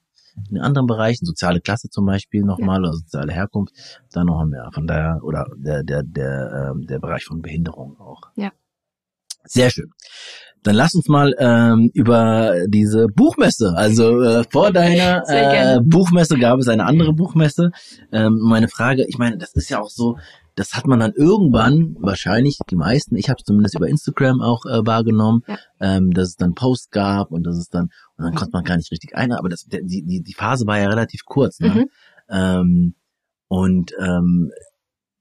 In 0.50 0.58
anderen 0.58 0.88
Bereichen, 0.88 1.26
soziale 1.26 1.62
Klasse 1.62 1.90
zum 1.90 2.06
Beispiel 2.06 2.42
nochmal, 2.42 2.80
oder 2.82 2.94
soziale 2.94 3.32
Herkunft, 3.32 3.74
da 4.12 4.24
noch 4.24 4.44
mehr. 4.46 4.70
Von 4.74 4.88
daher, 4.88 5.20
oder 5.24 5.46
der, 5.56 5.84
der, 5.84 6.02
der, 6.04 6.72
ähm, 6.72 6.88
der 6.88 7.00
Bereich 7.00 7.24
von 7.24 7.42
Behinderung 7.42 8.00
auch. 8.00 8.22
Ja. 8.36 8.52
Sehr 9.46 9.70
schön. 9.70 9.92
Dann 10.64 10.76
lass 10.76 10.96
uns 10.96 11.08
mal 11.08 11.36
ähm, 11.38 11.92
über 11.94 12.56
diese 12.68 13.08
Buchmesse. 13.08 13.74
Also 13.76 14.22
äh, 14.22 14.44
vor 14.50 14.72
deiner 14.72 15.24
äh, 15.28 15.80
Buchmesse 15.82 16.38
gab 16.40 16.60
es 16.60 16.68
eine 16.68 16.86
andere 16.86 17.14
Buchmesse. 17.14 17.72
Ähm, 18.12 18.40
meine 18.42 18.70
Frage, 18.70 19.06
ich 19.08 19.18
meine, 19.18 19.38
das 19.38 19.54
ist 19.54 19.70
ja 19.70 19.82
auch 19.82 19.90
so, 19.90 20.18
das 20.56 20.74
hat 20.74 20.86
man 20.86 21.00
dann 21.00 21.14
irgendwann, 21.14 21.96
wahrscheinlich 22.00 22.58
die 22.70 22.76
meisten, 22.76 23.16
ich 23.16 23.30
habe 23.30 23.38
es 23.40 23.46
zumindest 23.46 23.76
über 23.76 23.88
Instagram 23.88 24.42
auch 24.42 24.66
äh, 24.66 24.86
wahrgenommen, 24.86 25.42
ja. 25.48 25.58
ähm, 25.80 26.12
dass 26.12 26.30
es 26.30 26.36
dann 26.36 26.54
Posts 26.54 26.92
gab 26.92 27.32
und 27.32 27.44
dass 27.44 27.58
es 27.58 27.70
dann, 27.70 27.90
und 28.18 28.26
dann 28.26 28.36
konnte 28.36 28.52
man 28.54 28.64
gar 28.64 28.78
nicht 28.78 28.92
richtig 28.92 29.16
ein, 29.16 29.32
aber 29.32 29.50
das, 29.50 29.66
die, 29.66 30.04
die, 30.04 30.22
die 30.22 30.34
Phase 30.34 30.68
war 30.68 30.80
ja 30.80 30.90
relativ 30.90 31.26
kurz. 31.26 31.60
Ne? 31.60 31.70
Mhm. 31.70 31.90
Ähm, 32.30 32.96
und, 33.48 33.92
ähm, 34.00 34.52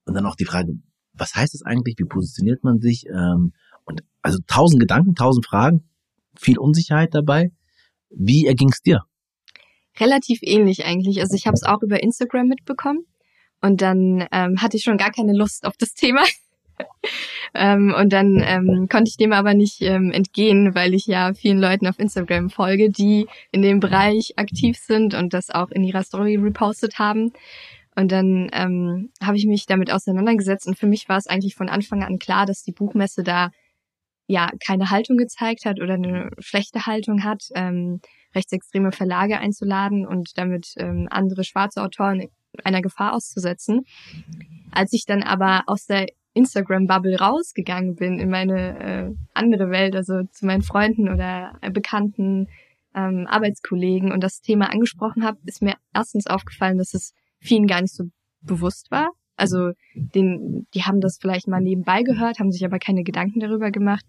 und 0.05 0.13
dann 0.13 0.25
auch 0.25 0.35
die 0.35 0.45
Frage, 0.45 0.73
was 1.13 1.35
heißt 1.35 1.55
es 1.55 1.63
eigentlich, 1.63 1.95
wie 1.97 2.05
positioniert 2.05 2.63
man 2.63 2.79
sich? 2.79 3.05
Ähm, 3.07 3.53
und 3.85 4.03
also 4.21 4.39
tausend 4.47 4.79
Gedanken, 4.79 5.15
tausend 5.15 5.45
Fragen, 5.45 5.89
viel 6.35 6.57
Unsicherheit 6.57 7.13
dabei. 7.13 7.51
Wie 8.09 8.45
erging 8.45 8.69
es 8.69 8.81
dir? 8.81 9.03
Relativ 9.99 10.39
ähnlich 10.41 10.85
eigentlich. 10.85 11.21
Also 11.21 11.35
ich 11.35 11.45
habe 11.45 11.55
es 11.55 11.63
auch 11.63 11.81
über 11.81 12.01
Instagram 12.01 12.47
mitbekommen 12.47 13.05
und 13.63 13.81
dann 13.81 14.27
ähm, 14.33 14.61
hatte 14.61 14.75
ich 14.75 14.83
schon 14.83 14.97
gar 14.97 15.11
keine 15.11 15.31
Lust 15.33 15.65
auf 15.65 15.77
das 15.77 15.93
Thema. 15.93 16.23
ähm, 17.53 17.95
und 17.97 18.11
dann 18.11 18.43
ähm, 18.45 18.89
konnte 18.91 19.07
ich 19.07 19.15
dem 19.15 19.31
aber 19.31 19.53
nicht 19.53 19.81
ähm, 19.81 20.11
entgehen, 20.11 20.75
weil 20.75 20.93
ich 20.93 21.05
ja 21.05 21.33
vielen 21.33 21.59
Leuten 21.59 21.87
auf 21.87 21.97
Instagram 21.97 22.49
folge, 22.49 22.89
die 22.89 23.25
in 23.51 23.61
dem 23.61 23.79
Bereich 23.79 24.33
aktiv 24.37 24.77
sind 24.77 25.13
und 25.13 25.33
das 25.33 25.49
auch 25.49 25.71
in 25.71 25.83
ihrer 25.83 26.03
Story 26.03 26.35
repostet 26.35 26.99
haben. 26.99 27.31
Und 27.95 28.11
dann 28.11 28.49
ähm, 28.51 29.11
habe 29.23 29.37
ich 29.37 29.45
mich 29.45 29.65
damit 29.65 29.93
auseinandergesetzt 29.93 30.67
und 30.67 30.77
für 30.77 30.87
mich 30.87 31.07
war 31.07 31.17
es 31.17 31.27
eigentlich 31.27 31.55
von 31.55 31.69
Anfang 31.69 32.03
an 32.03 32.19
klar, 32.19 32.45
dass 32.45 32.63
die 32.63 32.73
Buchmesse 32.73 33.23
da 33.23 33.49
ja 34.27 34.49
keine 34.65 34.89
Haltung 34.89 35.15
gezeigt 35.15 35.63
hat 35.63 35.79
oder 35.79 35.93
eine 35.93 36.31
schlechte 36.39 36.85
Haltung 36.85 37.23
hat, 37.23 37.43
ähm, 37.55 38.01
rechtsextreme 38.35 38.91
Verlage 38.91 39.37
einzuladen 39.37 40.05
und 40.05 40.37
damit 40.37 40.73
ähm, 40.77 41.07
andere 41.09 41.45
schwarze 41.45 41.81
Autoren 41.81 42.27
einer 42.63 42.81
Gefahr 42.81 43.13
auszusetzen. 43.13 43.85
Als 44.71 44.93
ich 44.93 45.05
dann 45.05 45.23
aber 45.23 45.63
aus 45.67 45.85
der 45.85 46.07
Instagram-Bubble 46.33 47.19
rausgegangen 47.19 47.95
bin 47.95 48.19
in 48.19 48.29
meine 48.29 48.79
äh, 48.79 49.15
andere 49.33 49.69
Welt, 49.69 49.95
also 49.95 50.23
zu 50.31 50.45
meinen 50.45 50.63
Freunden 50.63 51.09
oder 51.09 51.57
äh, 51.61 51.69
Bekannten, 51.69 52.47
ähm, 52.95 53.27
Arbeitskollegen 53.27 54.11
und 54.11 54.23
das 54.23 54.41
Thema 54.41 54.71
angesprochen 54.71 55.23
habe, 55.23 55.37
ist 55.45 55.61
mir 55.61 55.75
erstens 55.93 56.27
aufgefallen, 56.27 56.77
dass 56.77 56.93
es 56.93 57.13
vielen 57.39 57.67
gar 57.67 57.81
nicht 57.81 57.93
so 57.93 58.05
bewusst 58.41 58.91
war. 58.91 59.09
Also 59.35 59.71
den, 59.95 60.67
die 60.75 60.83
haben 60.83 61.01
das 61.01 61.17
vielleicht 61.19 61.47
mal 61.47 61.59
nebenbei 61.59 62.03
gehört, 62.03 62.39
haben 62.39 62.51
sich 62.51 62.65
aber 62.65 62.77
keine 62.77 63.03
Gedanken 63.03 63.39
darüber 63.39 63.71
gemacht 63.71 64.05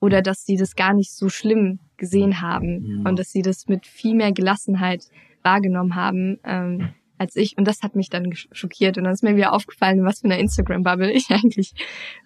oder 0.00 0.20
dass 0.20 0.44
sie 0.44 0.56
das 0.56 0.76
gar 0.76 0.92
nicht 0.92 1.14
so 1.14 1.28
schlimm 1.30 1.78
gesehen 1.96 2.42
haben 2.42 3.00
mhm. 3.00 3.06
und 3.06 3.18
dass 3.18 3.30
sie 3.30 3.42
das 3.42 3.68
mit 3.68 3.86
viel 3.86 4.14
mehr 4.14 4.32
Gelassenheit 4.32 5.04
wahrgenommen 5.42 5.94
haben, 5.94 6.38
ähm, 6.44 6.90
als 7.18 7.36
ich. 7.36 7.56
Und 7.56 7.66
das 7.66 7.82
hat 7.82 7.96
mich 7.96 8.10
dann 8.10 8.32
schockiert. 8.34 8.98
Und 8.98 9.04
dann 9.04 9.12
ist 9.12 9.22
mir 9.22 9.36
wieder 9.36 9.52
aufgefallen, 9.52 10.04
was 10.04 10.20
für 10.20 10.26
eine 10.26 10.38
Instagram-Bubble 10.38 11.12
ich 11.12 11.26
eigentlich 11.30 11.74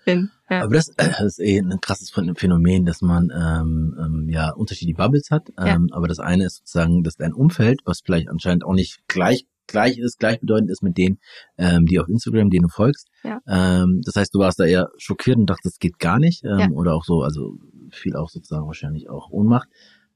bin. 0.05 0.31
Ja. 0.49 0.63
Aber 0.63 0.75
das, 0.75 0.87
das 0.97 1.21
ist 1.21 1.41
eh 1.41 1.59
ein 1.59 1.81
krasses 1.81 2.11
Phänomen, 2.11 2.85
dass 2.85 3.03
man 3.03 3.31
ähm, 3.31 3.97
ähm, 3.99 4.29
ja 4.29 4.51
unterschiedliche 4.53 4.97
Bubbles 4.97 5.31
hat. 5.31 5.49
Ähm, 5.59 5.89
ja. 5.91 5.97
Aber 5.97 6.09
das 6.09 6.19
eine 6.19 6.47
ist 6.47 6.59
sozusagen, 6.59 7.03
dass 7.03 7.17
dein 7.17 7.33
Umfeld, 7.33 7.81
was 7.85 8.01
vielleicht 8.05 8.29
anscheinend 8.29 8.65
auch 8.65 8.75
nicht 8.75 9.01
gleich 9.09 9.47
gleich 9.71 9.99
ist, 9.99 10.19
gleichbedeutend 10.19 10.71
ist 10.71 10.83
mit 10.83 10.99
denen, 10.99 11.19
ähm, 11.57 11.87
die 11.87 12.01
auf 12.01 12.09
Instagram, 12.09 12.51
denen 12.51 12.65
du 12.65 12.69
folgst. 12.69 13.09
Ja. 13.23 13.39
Ähm, 13.47 14.01
das 14.05 14.17
heißt, 14.17 14.35
du 14.35 14.41
warst 14.41 14.59
da 14.59 14.65
eher 14.65 14.91
schockiert 14.99 15.39
und 15.39 15.47
dachtest, 15.47 15.77
das 15.77 15.79
geht 15.79 15.99
gar 15.99 16.19
nicht. 16.19 16.45
Ähm, 16.45 16.59
ja. 16.59 16.71
Oder 16.71 16.95
auch 16.95 17.05
so, 17.05 17.23
also 17.23 17.57
viel 17.91 18.17
auch 18.17 18.29
sozusagen 18.29 18.67
wahrscheinlich 18.67 19.09
auch 19.09 19.31
Ohnmacht. 19.31 19.69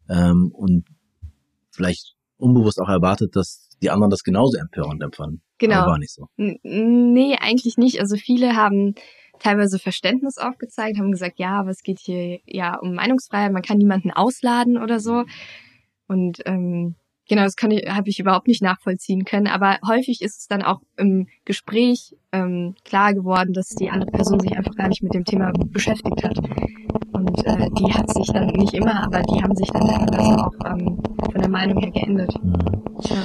Ähm, 0.08 0.50
und 0.52 0.86
vielleicht 1.70 2.16
unbewusst 2.36 2.80
auch 2.80 2.88
erwartet, 2.88 3.36
dass 3.36 3.63
die 3.84 3.90
anderen 3.90 4.10
das 4.10 4.24
genauso 4.24 4.58
empörend 4.58 5.02
empfanden. 5.02 5.42
Genau. 5.58 5.76
Aber 5.76 5.92
war 5.92 5.98
nicht 5.98 6.12
so. 6.12 6.26
N 6.36 6.58
nee, 6.62 7.36
eigentlich 7.40 7.76
nicht. 7.76 8.00
Also 8.00 8.16
viele 8.16 8.56
haben 8.56 8.94
teilweise 9.38 9.78
Verständnis 9.78 10.38
aufgezeigt, 10.38 10.98
haben 10.98 11.12
gesagt, 11.12 11.38
ja, 11.38 11.60
aber 11.60 11.70
es 11.70 11.82
geht 11.82 12.00
hier 12.00 12.40
ja 12.46 12.76
um 12.78 12.94
Meinungsfreiheit, 12.94 13.52
man 13.52 13.62
kann 13.62 13.78
niemanden 13.78 14.10
ausladen 14.10 14.78
oder 14.78 15.00
so. 15.00 15.24
Und 16.06 16.40
ähm, 16.46 16.94
genau, 17.28 17.42
das 17.42 17.56
kann 17.56 17.70
ich, 17.70 17.88
habe 17.88 18.08
ich 18.08 18.20
überhaupt 18.20 18.48
nicht 18.48 18.62
nachvollziehen 18.62 19.24
können. 19.24 19.46
Aber 19.46 19.78
häufig 19.86 20.22
ist 20.22 20.40
es 20.40 20.46
dann 20.48 20.62
auch 20.62 20.80
im 20.96 21.28
Gespräch 21.44 22.16
ähm, 22.32 22.74
klar 22.84 23.14
geworden, 23.14 23.52
dass 23.52 23.68
die 23.68 23.90
andere 23.90 24.10
Person 24.10 24.40
sich 24.40 24.56
einfach 24.56 24.74
gar 24.74 24.88
nicht 24.88 25.02
mit 25.02 25.14
dem 25.14 25.24
Thema 25.24 25.52
beschäftigt 25.68 26.24
hat. 26.24 26.38
Und 27.12 27.46
äh, 27.46 27.70
die 27.78 27.92
hat 27.92 28.12
sich 28.12 28.26
dann 28.26 28.48
nicht 28.48 28.74
immer, 28.74 29.04
aber 29.04 29.22
die 29.22 29.42
haben 29.42 29.54
sich 29.54 29.68
dann 29.70 29.86
teilweise 29.86 30.38
auch 30.44 30.54
ähm, 30.66 31.00
von 31.32 31.40
der 31.40 31.50
Meinung 31.50 31.78
her 31.78 31.90
geändert. 31.90 32.34
Mhm. 32.42 32.54
Ja. 33.08 33.24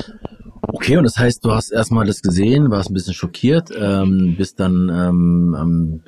Okay, 0.62 0.98
und 0.98 1.04
das 1.04 1.18
heißt, 1.18 1.44
du 1.44 1.52
hast 1.52 1.72
erstmal 1.72 2.06
das 2.06 2.22
gesehen, 2.22 2.70
warst 2.72 2.90
ein 2.90 2.94
bisschen 2.94 3.14
schockiert, 3.14 3.70
ähm, 3.76 4.36
bist 4.38 4.60
dann 4.60 4.90
ähm, 4.90 5.56
am, 5.58 6.04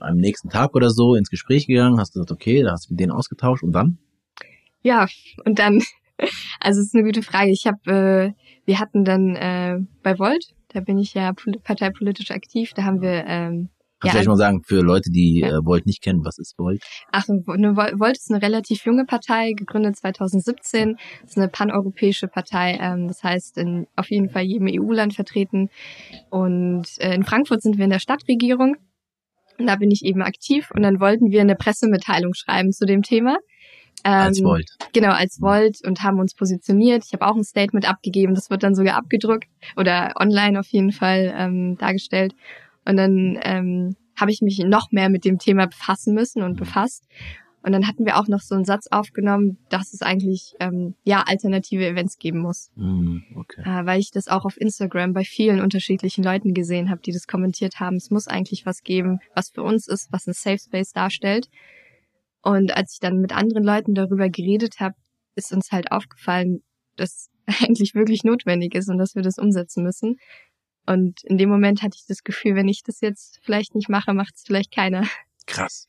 am 0.00 0.16
nächsten 0.16 0.48
Tag 0.48 0.74
oder 0.74 0.90
so 0.90 1.14
ins 1.14 1.30
Gespräch 1.30 1.66
gegangen, 1.66 1.98
hast 1.98 2.12
gesagt, 2.12 2.30
okay, 2.30 2.62
da 2.62 2.72
hast 2.72 2.88
du 2.88 2.94
mit 2.94 3.00
denen 3.00 3.12
ausgetauscht 3.12 3.62
und 3.62 3.72
dann? 3.72 3.98
Ja, 4.82 5.06
und 5.44 5.58
dann, 5.58 5.82
also 6.60 6.80
es 6.80 6.86
ist 6.86 6.94
eine 6.94 7.04
gute 7.04 7.22
Frage. 7.22 7.50
Ich 7.50 7.66
habe, 7.66 7.90
äh, 7.90 8.32
wir 8.64 8.78
hatten 8.78 9.04
dann 9.04 9.36
äh, 9.36 9.78
bei 10.02 10.18
Volt, 10.18 10.54
da 10.68 10.80
bin 10.80 10.98
ich 10.98 11.14
ja 11.14 11.32
parteipolitisch 11.64 12.30
aktiv, 12.30 12.72
da 12.74 12.84
haben 12.84 13.00
wir 13.00 13.24
ähm, 13.26 13.70
Kannst 13.98 14.04
ja, 14.04 14.10
vielleicht 14.12 14.28
mal 14.28 14.36
sagen, 14.36 14.62
für 14.62 14.82
Leute, 14.82 15.10
die 15.10 15.40
ja. 15.40 15.48
äh, 15.48 15.64
Volt 15.64 15.86
nicht 15.86 16.02
kennen, 16.02 16.22
was 16.22 16.36
ist 16.38 16.58
Volt? 16.58 16.82
Ach, 17.12 17.24
eine 17.28 17.76
Volt 17.76 18.16
ist 18.16 18.30
eine 18.30 18.42
relativ 18.42 18.84
junge 18.84 19.06
Partei, 19.06 19.52
gegründet 19.52 19.96
2017. 19.96 20.96
Das 21.22 21.30
ist 21.30 21.38
eine 21.38 21.48
paneuropäische 21.48 22.28
Partei, 22.28 22.78
ähm, 22.80 23.08
das 23.08 23.24
heißt 23.24 23.56
in 23.56 23.86
auf 23.96 24.10
jeden 24.10 24.28
Fall 24.28 24.42
jedem 24.42 24.68
EU-Land 24.68 25.14
vertreten. 25.14 25.70
Und 26.28 26.86
äh, 26.98 27.14
in 27.14 27.24
Frankfurt 27.24 27.62
sind 27.62 27.78
wir 27.78 27.84
in 27.84 27.90
der 27.90 27.98
Stadtregierung. 27.98 28.76
Und 29.58 29.66
da 29.66 29.76
bin 29.76 29.90
ich 29.90 30.04
eben 30.04 30.20
aktiv. 30.20 30.70
Und 30.74 30.82
dann 30.82 31.00
wollten 31.00 31.30
wir 31.30 31.40
eine 31.40 31.56
Pressemitteilung 31.56 32.34
schreiben 32.34 32.72
zu 32.72 32.84
dem 32.84 33.02
Thema. 33.02 33.38
Ähm, 34.04 34.12
als 34.12 34.42
Volt. 34.42 34.70
Genau, 34.92 35.12
als 35.12 35.40
Volt 35.40 35.78
und 35.86 36.02
haben 36.02 36.20
uns 36.20 36.34
positioniert. 36.34 37.04
Ich 37.06 37.12
habe 37.14 37.26
auch 37.26 37.34
ein 37.34 37.44
Statement 37.44 37.88
abgegeben, 37.88 38.34
das 38.34 38.50
wird 38.50 38.62
dann 38.62 38.74
sogar 38.74 38.96
abgedruckt 38.96 39.48
oder 39.76 40.12
online 40.16 40.60
auf 40.60 40.66
jeden 40.68 40.92
Fall 40.92 41.34
ähm, 41.36 41.76
dargestellt. 41.78 42.34
Und 42.86 42.96
dann 42.96 43.38
ähm, 43.42 43.96
habe 44.18 44.30
ich 44.30 44.40
mich 44.40 44.58
noch 44.58 44.90
mehr 44.92 45.08
mit 45.08 45.24
dem 45.24 45.38
Thema 45.38 45.66
befassen 45.66 46.14
müssen 46.14 46.42
und 46.42 46.56
befasst. 46.56 47.04
Und 47.62 47.72
dann 47.72 47.88
hatten 47.88 48.06
wir 48.06 48.16
auch 48.16 48.28
noch 48.28 48.42
so 48.42 48.54
einen 48.54 48.64
Satz 48.64 48.86
aufgenommen, 48.86 49.58
dass 49.70 49.92
es 49.92 50.00
eigentlich 50.00 50.54
ähm, 50.60 50.94
ja 51.02 51.24
alternative 51.26 51.84
Events 51.84 52.16
geben 52.16 52.38
muss. 52.38 52.70
Mm, 52.76 53.18
okay. 53.34 53.62
äh, 53.62 53.84
weil 53.84 53.98
ich 53.98 54.12
das 54.12 54.28
auch 54.28 54.44
auf 54.44 54.56
Instagram 54.60 55.12
bei 55.12 55.24
vielen 55.24 55.60
unterschiedlichen 55.60 56.22
Leuten 56.22 56.54
gesehen 56.54 56.90
habe, 56.90 57.00
die 57.04 57.10
das 57.10 57.26
kommentiert 57.26 57.80
haben. 57.80 57.96
Es 57.96 58.10
muss 58.10 58.28
eigentlich 58.28 58.66
was 58.66 58.84
geben, 58.84 59.18
was 59.34 59.50
für 59.50 59.64
uns 59.64 59.88
ist, 59.88 60.12
was 60.12 60.28
ein 60.28 60.32
Safe 60.32 60.60
Space 60.60 60.92
darstellt. 60.92 61.48
Und 62.40 62.76
als 62.76 62.92
ich 62.92 63.00
dann 63.00 63.20
mit 63.20 63.34
anderen 63.34 63.64
Leuten 63.64 63.94
darüber 63.94 64.28
geredet 64.28 64.78
habe, 64.78 64.94
ist 65.34 65.52
uns 65.52 65.72
halt 65.72 65.90
aufgefallen, 65.90 66.62
dass 66.94 67.30
eigentlich 67.60 67.96
wirklich 67.96 68.22
notwendig 68.22 68.76
ist 68.76 68.88
und 68.88 68.98
dass 68.98 69.16
wir 69.16 69.22
das 69.22 69.38
umsetzen 69.38 69.82
müssen. 69.82 70.18
Und 70.86 71.22
in 71.24 71.38
dem 71.38 71.48
Moment 71.48 71.82
hatte 71.82 71.96
ich 71.98 72.06
das 72.06 72.22
Gefühl, 72.22 72.54
wenn 72.54 72.68
ich 72.68 72.82
das 72.82 73.00
jetzt 73.00 73.40
vielleicht 73.42 73.74
nicht 73.74 73.88
mache, 73.88 74.14
macht 74.14 74.36
es 74.36 74.42
vielleicht 74.44 74.72
keiner. 74.72 75.04
Krass. 75.46 75.88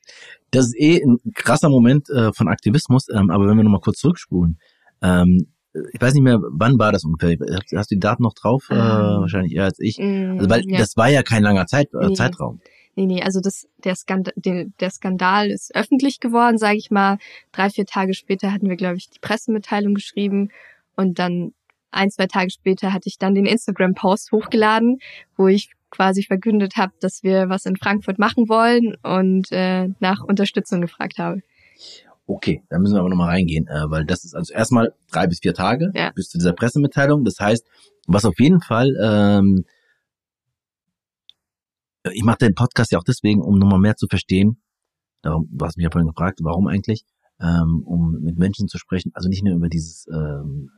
Das 0.52 0.68
ist 0.68 0.76
eh 0.78 1.02
ein 1.02 1.20
krasser 1.34 1.70
Moment 1.70 2.10
äh, 2.10 2.32
von 2.34 2.48
Aktivismus, 2.48 3.08
ähm, 3.10 3.30
aber 3.30 3.48
wenn 3.48 3.58
wir 3.58 3.64
nochmal 3.64 3.82
kurz 3.82 4.00
zurückspulen, 4.00 4.60
ähm, 5.02 5.48
ich 5.94 6.02
weiß 6.02 6.14
nicht 6.14 6.24
mehr, 6.24 6.40
wann 6.42 6.80
war 6.80 6.92
das 6.92 7.04
ungefähr? 7.04 7.38
Hast 7.76 7.92
du 7.92 7.96
die 7.96 8.00
Daten 8.00 8.24
noch 8.24 8.34
drauf? 8.34 8.68
Äh, 8.70 8.76
ähm, 8.76 8.80
wahrscheinlich 8.80 9.54
eher 9.54 9.66
als 9.66 9.80
ich. 9.80 10.00
Mm, 10.00 10.38
also, 10.38 10.50
weil 10.50 10.68
ja. 10.68 10.80
das 10.80 10.98
war 10.98 11.10
ja 11.10 11.24
kein 11.24 11.44
langer 11.44 11.68
Zeit, 11.68 11.94
äh, 11.94 12.08
nee. 12.08 12.14
Zeitraum. 12.14 12.62
Nee, 12.96 13.06
nee, 13.06 13.22
also 13.22 13.42
das, 13.42 13.68
der, 13.84 13.96
Skandal, 13.96 14.34
der, 14.36 14.66
der 14.80 14.90
Skandal 14.90 15.52
ist 15.52 15.76
öffentlich 15.76 16.20
geworden, 16.20 16.58
sage 16.58 16.78
ich 16.78 16.90
mal. 16.90 17.20
Drei, 17.52 17.70
vier 17.70 17.86
Tage 17.86 18.16
später 18.16 18.52
hatten 18.52 18.70
wir, 18.70 18.76
glaube 18.76 18.98
ich, 18.98 19.10
die 19.12 19.20
Pressemitteilung 19.20 19.94
geschrieben 19.94 20.50
und 20.96 21.20
dann 21.20 21.54
ein, 21.98 22.10
zwei 22.10 22.28
Tage 22.28 22.52
später 22.52 22.94
hatte 22.94 23.10
ich 23.10 23.18
dann 23.18 23.36
den 23.36 23.46
Instagram-Post 23.46 24.32
hochgeladen, 24.32 25.00
wo 25.36 25.48
ich 25.48 25.72
quasi 25.90 26.24
verkündet 26.24 26.78
habe, 26.78 26.94
dass 27.00 27.24
wir 27.24 27.50
was 27.50 27.66
in 27.66 27.76
Frankfurt 27.76 28.20
machen 28.20 28.50
wollen 28.50 28.96
und 29.04 29.52
äh, 29.52 29.90
nach 30.00 30.24
Unterstützung 30.24 30.82
gefragt 30.82 31.18
habe. 31.18 31.42
Okay, 32.26 32.64
da 32.70 32.78
müssen 32.78 32.96
wir 32.96 33.00
aber 33.00 33.10
nochmal 33.10 33.30
reingehen, 33.30 33.68
äh, 33.68 33.90
weil 33.90 34.06
das 34.06 34.26
ist 34.26 34.36
also 34.36 34.54
erstmal 34.54 34.94
drei 35.12 35.28
bis 35.28 35.40
vier 35.40 35.54
Tage 35.54 35.92
ja. 35.96 36.12
bis 36.12 36.30
zu 36.30 36.38
dieser 36.38 36.54
Pressemitteilung. 36.54 37.24
Das 37.24 37.40
heißt, 37.40 37.66
was 38.06 38.26
auf 38.26 38.38
jeden 38.40 38.62
Fall, 38.62 38.94
ähm, 39.02 39.66
ich 42.12 42.24
mache 42.24 42.40
den 42.40 42.54
Podcast 42.56 42.92
ja 42.92 43.00
auch 43.00 43.04
deswegen, 43.04 43.42
um 43.42 43.58
nochmal 43.58 43.80
mehr 43.80 43.96
zu 43.96 44.08
verstehen. 44.08 44.62
Darum, 45.22 45.48
du 45.52 45.66
hast 45.66 45.78
mich 45.78 45.86
ja 45.86 45.92
vorhin 45.92 46.08
gefragt, 46.08 46.40
warum 46.42 46.68
eigentlich, 46.68 47.06
ähm, 47.40 47.84
um 47.86 48.12
mit 48.22 48.38
Menschen 48.38 48.68
zu 48.68 48.78
sprechen, 48.78 49.12
also 49.14 49.30
nicht 49.30 49.44
nur 49.44 49.56
über 49.56 49.70
dieses 49.70 50.06
ähm, 50.14 50.70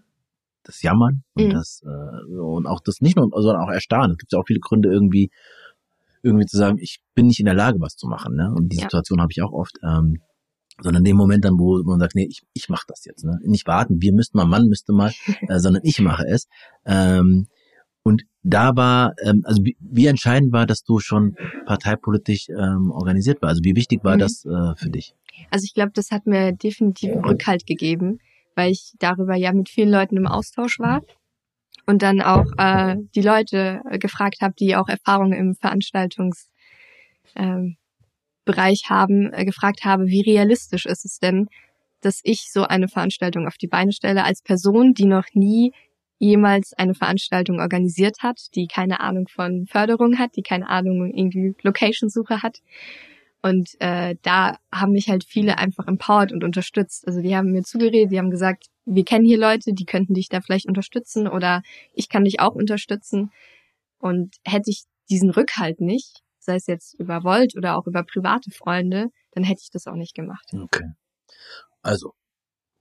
das 0.70 0.82
Jammern 0.82 1.24
und 1.34 1.48
mhm. 1.48 1.50
das 1.52 1.82
äh, 1.84 2.36
und 2.40 2.68
auch 2.68 2.80
das 2.82 3.02
nicht 3.02 3.18
nur, 3.18 3.30
sondern 3.34 3.64
auch 3.64 3.72
Erstarren. 3.72 4.12
Es 4.12 4.18
gibt 4.18 4.32
ja 4.32 4.40
auch 4.40 4.48
viele 4.48 4.60
Gründe 4.60 4.90
irgendwie 4.92 5.32
irgendwie 6.22 6.46
zu 6.46 6.58
sagen, 6.58 6.78
ich 6.80 7.00
bin 7.16 7.28
nicht 7.28 7.40
in 7.40 7.46
der 7.46 7.56
Lage, 7.56 7.80
was 7.80 7.96
zu 7.96 8.08
machen. 8.08 8.36
Ne? 8.36 8.52
Und 8.54 8.70
die 8.70 8.78
ja. 8.78 8.84
Situation 8.84 9.22
habe 9.22 9.32
ich 9.32 9.42
auch 9.42 9.52
oft. 9.52 9.78
Ähm, 9.84 10.22
sondern 10.82 11.02
in 11.02 11.12
dem 11.12 11.18
Moment 11.18 11.44
dann, 11.44 11.60
wo 11.60 11.84
man 11.84 12.00
sagt, 12.00 12.16
nee, 12.16 12.28
ich, 12.30 12.42
ich 12.54 12.70
mache 12.70 12.86
das 12.88 13.04
jetzt. 13.04 13.26
Ne? 13.26 13.38
Nicht 13.44 13.68
warten, 13.68 14.02
wir 14.02 14.14
müssten 14.14 14.38
mal, 14.38 14.46
Mann 14.46 14.68
müsste 14.68 14.94
mal, 14.94 15.12
äh, 15.50 15.60
sondern 15.60 15.82
ich 15.84 16.00
mache 16.00 16.26
es. 16.26 16.48
Ähm, 16.86 17.48
und 18.02 18.24
da 18.44 18.78
war, 18.78 19.14
ähm, 19.22 19.42
also 19.44 19.64
wie, 19.66 19.76
wie 19.82 20.06
entscheidend 20.06 20.54
war, 20.54 20.66
dass 20.66 20.84
du 20.84 21.00
schon 21.00 21.36
parteipolitisch 21.66 22.48
ähm, 22.50 22.92
organisiert 22.92 23.42
war? 23.42 23.50
Also 23.50 23.62
wie 23.64 23.76
wichtig 23.76 24.06
war 24.06 24.16
mhm. 24.16 24.20
das 24.20 24.46
äh, 24.46 24.76
für 24.78 24.90
dich? 24.90 25.16
Also 25.52 25.66
ich 25.66 25.74
glaube, 25.74 25.92
das 25.94 26.12
hat 26.12 26.26
mir 26.26 26.54
definitiv 26.54 27.12
Rückhalt 27.26 27.66
gegeben 27.66 28.20
weil 28.60 28.74
ich 28.74 28.92
darüber 29.00 29.36
ja 29.36 29.54
mit 29.54 29.70
vielen 29.70 29.90
Leuten 29.90 30.18
im 30.18 30.28
Austausch 30.28 30.80
war. 30.80 31.02
Und 31.86 32.02
dann 32.02 32.22
auch 32.22 32.46
äh, 32.58 32.98
die 33.16 33.22
Leute 33.22 33.82
äh, 33.90 33.98
gefragt 33.98 34.42
habe, 34.42 34.54
die 34.60 34.76
auch 34.76 34.90
Erfahrungen 34.90 35.32
im 35.32 35.56
Veranstaltungsbereich 35.56 36.50
ähm, 37.38 37.78
haben, 38.90 39.34
äh, 39.34 39.46
gefragt 39.46 39.86
habe, 39.86 40.08
wie 40.08 40.22
realistisch 40.22 40.86
ist 40.86 41.06
es 41.06 41.20
denn, 41.20 41.48
dass 42.02 42.20
ich 42.24 42.52
so 42.52 42.64
eine 42.64 42.90
Veranstaltung 42.90 43.48
auf 43.48 43.58
die 43.58 43.68
Beine 43.68 43.94
stelle 43.94 44.26
als 44.26 44.42
Person, 44.42 44.94
die 44.94 45.06
noch 45.06 45.28
nie 45.34 45.72
jemals 46.18 46.74
eine 46.74 46.96
Veranstaltung 46.96 47.62
organisiert 47.62 48.18
hat, 48.22 48.40
die 48.56 48.68
keine 48.68 49.00
Ahnung 49.00 49.30
von 49.30 49.68
Förderung 49.68 50.20
hat, 50.20 50.36
die 50.36 50.44
keine 50.44 50.68
Ahnung 50.68 51.14
irgendwie 51.14 51.56
Location-Suche 51.64 52.44
hat 52.44 52.60
und 53.42 53.70
äh, 53.80 54.16
da 54.22 54.58
haben 54.72 54.92
mich 54.92 55.10
halt 55.10 55.24
viele 55.24 55.58
einfach 55.58 55.88
empowered 55.88 56.34
und 56.34 56.44
unterstützt. 56.44 57.08
Also 57.08 57.22
die 57.22 57.36
haben 57.36 57.52
mir 57.52 57.64
zugeredet, 57.64 58.12
die 58.12 58.20
haben 58.20 58.32
gesagt, 58.32 58.66
wir 58.86 59.06
kennen 59.06 59.26
hier 59.26 59.38
Leute, 59.38 59.74
die 59.74 59.86
könnten 59.86 60.14
dich 60.14 60.28
da 60.28 60.42
vielleicht 60.42 60.68
unterstützen 60.68 61.28
oder 61.28 61.62
ich 61.94 62.10
kann 62.10 62.26
dich 62.26 62.40
auch 62.40 62.56
unterstützen. 62.56 63.32
Und 63.98 64.36
hätte 64.46 64.70
ich 64.70 64.84
diesen 65.10 65.30
Rückhalt 65.30 65.80
nicht, 65.80 66.22
sei 66.40 66.56
es 66.56 66.68
jetzt 66.68 67.00
über 67.00 67.24
Volt 67.24 67.56
oder 67.56 67.78
auch 67.78 67.88
über 67.88 68.04
private 68.04 68.52
Freunde, 68.52 69.08
dann 69.32 69.44
hätte 69.44 69.62
ich 69.64 69.70
das 69.72 69.88
auch 69.88 69.96
nicht 69.96 70.16
gemacht. 70.16 70.48
Okay. 70.54 70.86
Also, 71.82 72.14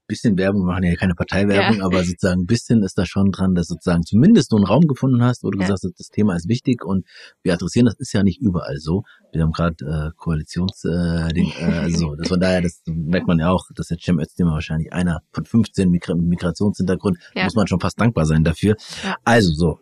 bisschen 0.09 0.37
Werbung, 0.37 0.63
wir 0.63 0.73
machen 0.73 0.83
ja 0.83 0.95
keine 0.95 1.15
Parteiwerbung, 1.15 1.77
Ja. 1.79 1.85
aber 1.85 2.03
sozusagen 2.03 2.41
ein 2.41 2.45
bisschen 2.45 2.83
ist 2.83 2.97
da 2.97 3.05
schon 3.05 3.31
dran, 3.31 3.55
dass 3.55 3.67
sozusagen 3.67 4.03
zumindest 4.03 4.51
du 4.51 4.57
einen 4.57 4.65
Raum 4.65 4.87
gefunden 4.87 5.23
hast, 5.23 5.43
wo 5.43 5.49
du 5.51 5.57
Ja. 5.59 5.67
gesagt 5.67 5.83
hast, 5.85 5.97
das 5.99 6.09
Thema 6.09 6.35
ist 6.35 6.49
wichtig 6.49 6.83
und 6.83 7.05
wir 7.43 7.53
adressieren, 7.53 7.85
das 7.85 7.95
ist 7.99 8.11
ja 8.11 8.23
nicht 8.23 8.41
überall 8.41 8.77
so. 8.79 9.03
Wir 9.31 9.43
haben 9.43 9.51
gerade 9.53 9.75
äh, 9.85 10.11
Koalitions 10.17 10.83
äh, 10.83 11.29
Ding, 11.33 11.51
äh, 11.59 11.63
also 11.63 11.97
so, 11.97 12.15
das 12.15 12.27
von 12.27 12.39
daher, 12.41 12.61
das 12.61 12.81
merkt 12.87 13.27
man 13.27 13.39
ja 13.39 13.49
auch, 13.51 13.65
dass 13.75 13.87
der 13.87 13.97
Cem 13.97 14.19
Özdemir 14.19 14.51
wahrscheinlich 14.53 14.91
einer 14.91 15.21
von 15.31 15.45
15 15.45 15.89
Migra 15.89 16.15
Migrationshintergrund, 16.15 17.17
Ja. 17.35 17.45
muss 17.45 17.55
man 17.55 17.67
schon 17.67 17.79
fast 17.79 17.99
dankbar 18.01 18.25
sein 18.25 18.43
dafür. 18.43 18.75
Ja. 19.03 19.15
Also 19.23 19.53
so, 19.53 19.79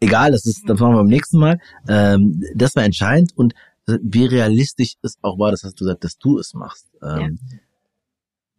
egal, 0.00 0.32
das 0.32 0.46
ist, 0.46 0.64
das 0.66 0.80
machen 0.80 0.94
wir 0.94 0.98
beim 0.98 1.06
nächsten 1.08 1.38
Mal. 1.38 1.58
Ähm, 1.88 2.42
das 2.54 2.74
war 2.74 2.82
entscheidend 2.84 3.32
und 3.36 3.54
wie 4.02 4.26
realistisch 4.26 4.94
es 5.02 5.16
auch 5.22 5.38
war, 5.38 5.52
das 5.52 5.62
hast 5.62 5.80
du 5.80 5.84
gesagt, 5.84 6.02
dass 6.02 6.18
du 6.18 6.38
es 6.40 6.54
machst. 6.54 6.88
Ähm, 7.04 7.38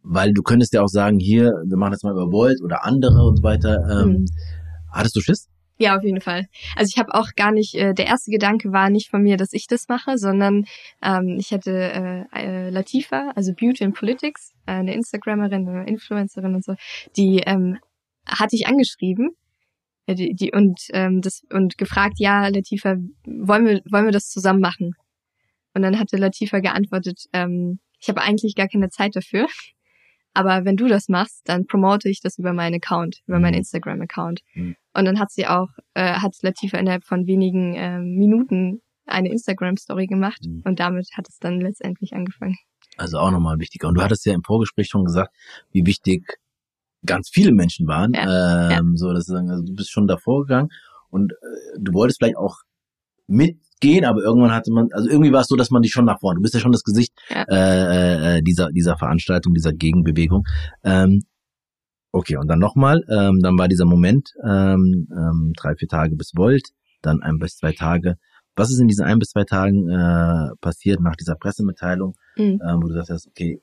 Weil 0.02 0.32
du 0.32 0.42
könntest 0.42 0.72
ja 0.72 0.82
auch 0.82 0.88
sagen, 0.88 1.18
hier, 1.18 1.52
wir 1.66 1.76
machen 1.76 1.92
das 1.92 2.02
mal 2.02 2.12
über 2.12 2.32
Volt 2.32 2.62
oder 2.62 2.84
andere 2.84 3.24
und 3.26 3.36
so 3.36 3.42
weiter. 3.42 3.78
Ähm, 3.90 4.08
Mhm. 4.08 4.26
Hattest 4.90 5.16
du 5.16 5.20
Schiss? 5.20 5.48
Ja, 5.80 5.96
auf 5.96 6.02
jeden 6.02 6.20
Fall. 6.20 6.46
Also 6.74 6.90
ich 6.92 6.98
habe 6.98 7.14
auch 7.14 7.28
gar 7.36 7.52
nicht, 7.52 7.74
äh, 7.76 7.94
der 7.94 8.06
erste 8.06 8.32
Gedanke 8.32 8.72
war 8.72 8.90
nicht 8.90 9.10
von 9.10 9.22
mir, 9.22 9.36
dass 9.36 9.52
ich 9.52 9.68
das 9.68 9.86
mache, 9.88 10.18
sondern 10.18 10.64
ähm, 11.02 11.36
ich 11.38 11.52
hatte 11.52 11.70
äh, 11.72 12.24
äh, 12.34 12.70
Latifa, 12.70 13.30
also 13.36 13.52
Beauty 13.52 13.84
and 13.84 13.94
Politics, 13.94 14.54
äh, 14.66 14.72
eine 14.72 14.94
Instagrammerin, 14.94 15.68
eine 15.68 15.86
Influencerin 15.86 16.56
und 16.56 16.64
so, 16.64 16.74
die 17.16 17.42
ähm, 17.46 17.78
hatte 18.26 18.56
ich 18.56 18.66
angeschrieben 18.66 19.30
äh, 20.06 20.14
die, 20.16 20.34
die, 20.34 20.50
und 20.52 20.80
ähm, 20.92 21.20
das 21.20 21.42
und 21.52 21.78
gefragt, 21.78 22.14
ja, 22.18 22.48
Latifa, 22.48 22.96
wollen 23.24 23.66
wir 23.66 23.80
wollen 23.88 24.06
wir 24.06 24.12
das 24.12 24.30
zusammen 24.30 24.60
machen? 24.60 24.94
Und 25.74 25.82
dann 25.82 25.98
hatte 26.00 26.16
Latifa 26.16 26.58
geantwortet, 26.58 27.26
ähm, 27.32 27.78
ich 28.00 28.08
habe 28.08 28.22
eigentlich 28.22 28.56
gar 28.56 28.68
keine 28.68 28.88
Zeit 28.88 29.14
dafür. 29.14 29.46
Aber 30.38 30.64
wenn 30.64 30.76
du 30.76 30.86
das 30.86 31.08
machst, 31.08 31.40
dann 31.48 31.66
promote 31.66 32.08
ich 32.08 32.20
das 32.20 32.38
über 32.38 32.52
meinen 32.52 32.76
Account, 32.76 33.22
über 33.26 33.40
meinen 33.40 33.54
Mhm. 33.54 33.58
Instagram-Account. 33.58 34.40
Mhm. 34.54 34.76
Und 34.94 35.04
dann 35.04 35.18
hat 35.18 35.32
sie 35.32 35.46
auch, 35.48 35.68
äh, 35.94 36.12
hat 36.14 36.34
Latifa 36.42 36.78
innerhalb 36.78 37.04
von 37.04 37.26
wenigen 37.26 37.74
ähm, 37.76 38.14
Minuten 38.16 38.80
eine 39.06 39.30
Instagram-Story 39.30 40.06
gemacht 40.06 40.42
Mhm. 40.46 40.62
und 40.64 40.78
damit 40.78 41.08
hat 41.16 41.28
es 41.28 41.38
dann 41.40 41.60
letztendlich 41.60 42.12
angefangen. 42.12 42.56
Also 42.96 43.18
auch 43.18 43.32
nochmal 43.32 43.58
wichtiger. 43.58 43.88
Und 43.88 43.94
du 43.96 44.02
hattest 44.02 44.24
ja 44.26 44.32
im 44.34 44.44
Vorgespräch 44.44 44.86
schon 44.88 45.04
gesagt, 45.04 45.34
wie 45.72 45.84
wichtig 45.86 46.38
ganz 47.04 47.30
viele 47.32 47.52
Menschen 47.52 47.86
waren. 47.88 48.12
ähm, 48.14 48.96
So, 48.96 49.12
das 49.12 49.28
ist, 49.28 49.34
also 49.34 49.62
du 49.64 49.74
bist 49.74 49.90
schon 49.90 50.06
davor 50.06 50.42
gegangen 50.42 50.68
und 51.10 51.32
äh, 51.32 51.36
du 51.80 51.92
wolltest 51.94 52.18
vielleicht 52.20 52.36
auch 52.36 52.58
mitgehen, 53.28 54.04
aber 54.04 54.22
irgendwann 54.22 54.52
hatte 54.52 54.72
man, 54.72 54.88
also 54.92 55.08
irgendwie 55.08 55.32
war 55.32 55.42
es 55.42 55.46
so, 55.48 55.56
dass 55.56 55.70
man 55.70 55.82
dich 55.82 55.92
schon 55.92 56.04
nach 56.06 56.18
vorne, 56.20 56.38
du 56.38 56.42
bist 56.42 56.54
ja 56.54 56.60
schon 56.60 56.72
das 56.72 56.82
Gesicht 56.82 57.12
Ja. 57.28 57.44
äh, 57.48 58.38
äh, 58.38 58.42
dieser 58.42 58.70
dieser 58.70 58.96
Veranstaltung, 58.96 59.54
dieser 59.54 59.72
Gegenbewegung. 59.72 60.44
Ähm, 60.82 61.22
okay, 62.12 62.36
und 62.36 62.48
dann 62.48 62.58
nochmal, 62.58 63.02
ähm, 63.08 63.38
dann 63.42 63.56
war 63.58 63.68
dieser 63.68 63.84
Moment, 63.84 64.30
ähm, 64.44 65.06
ähm, 65.12 65.52
drei, 65.56 65.74
vier 65.76 65.88
Tage 65.88 66.16
bis 66.16 66.32
Volt, 66.34 66.68
dann 67.02 67.22
ein 67.22 67.38
bis 67.38 67.56
zwei 67.56 67.72
Tage. 67.72 68.16
Was 68.56 68.70
ist 68.72 68.80
in 68.80 68.88
diesen 68.88 69.04
ein 69.04 69.20
bis 69.20 69.28
zwei 69.30 69.44
Tagen 69.44 69.88
äh, 69.88 70.48
passiert 70.60 71.00
nach 71.00 71.14
dieser 71.14 71.36
Pressemitteilung, 71.36 72.14
Mhm. 72.36 72.60
ähm, 72.66 72.76
wo 72.76 72.80
du 72.80 72.88
gesagt 72.88 73.10
hast, 73.10 73.28
okay, 73.28 73.60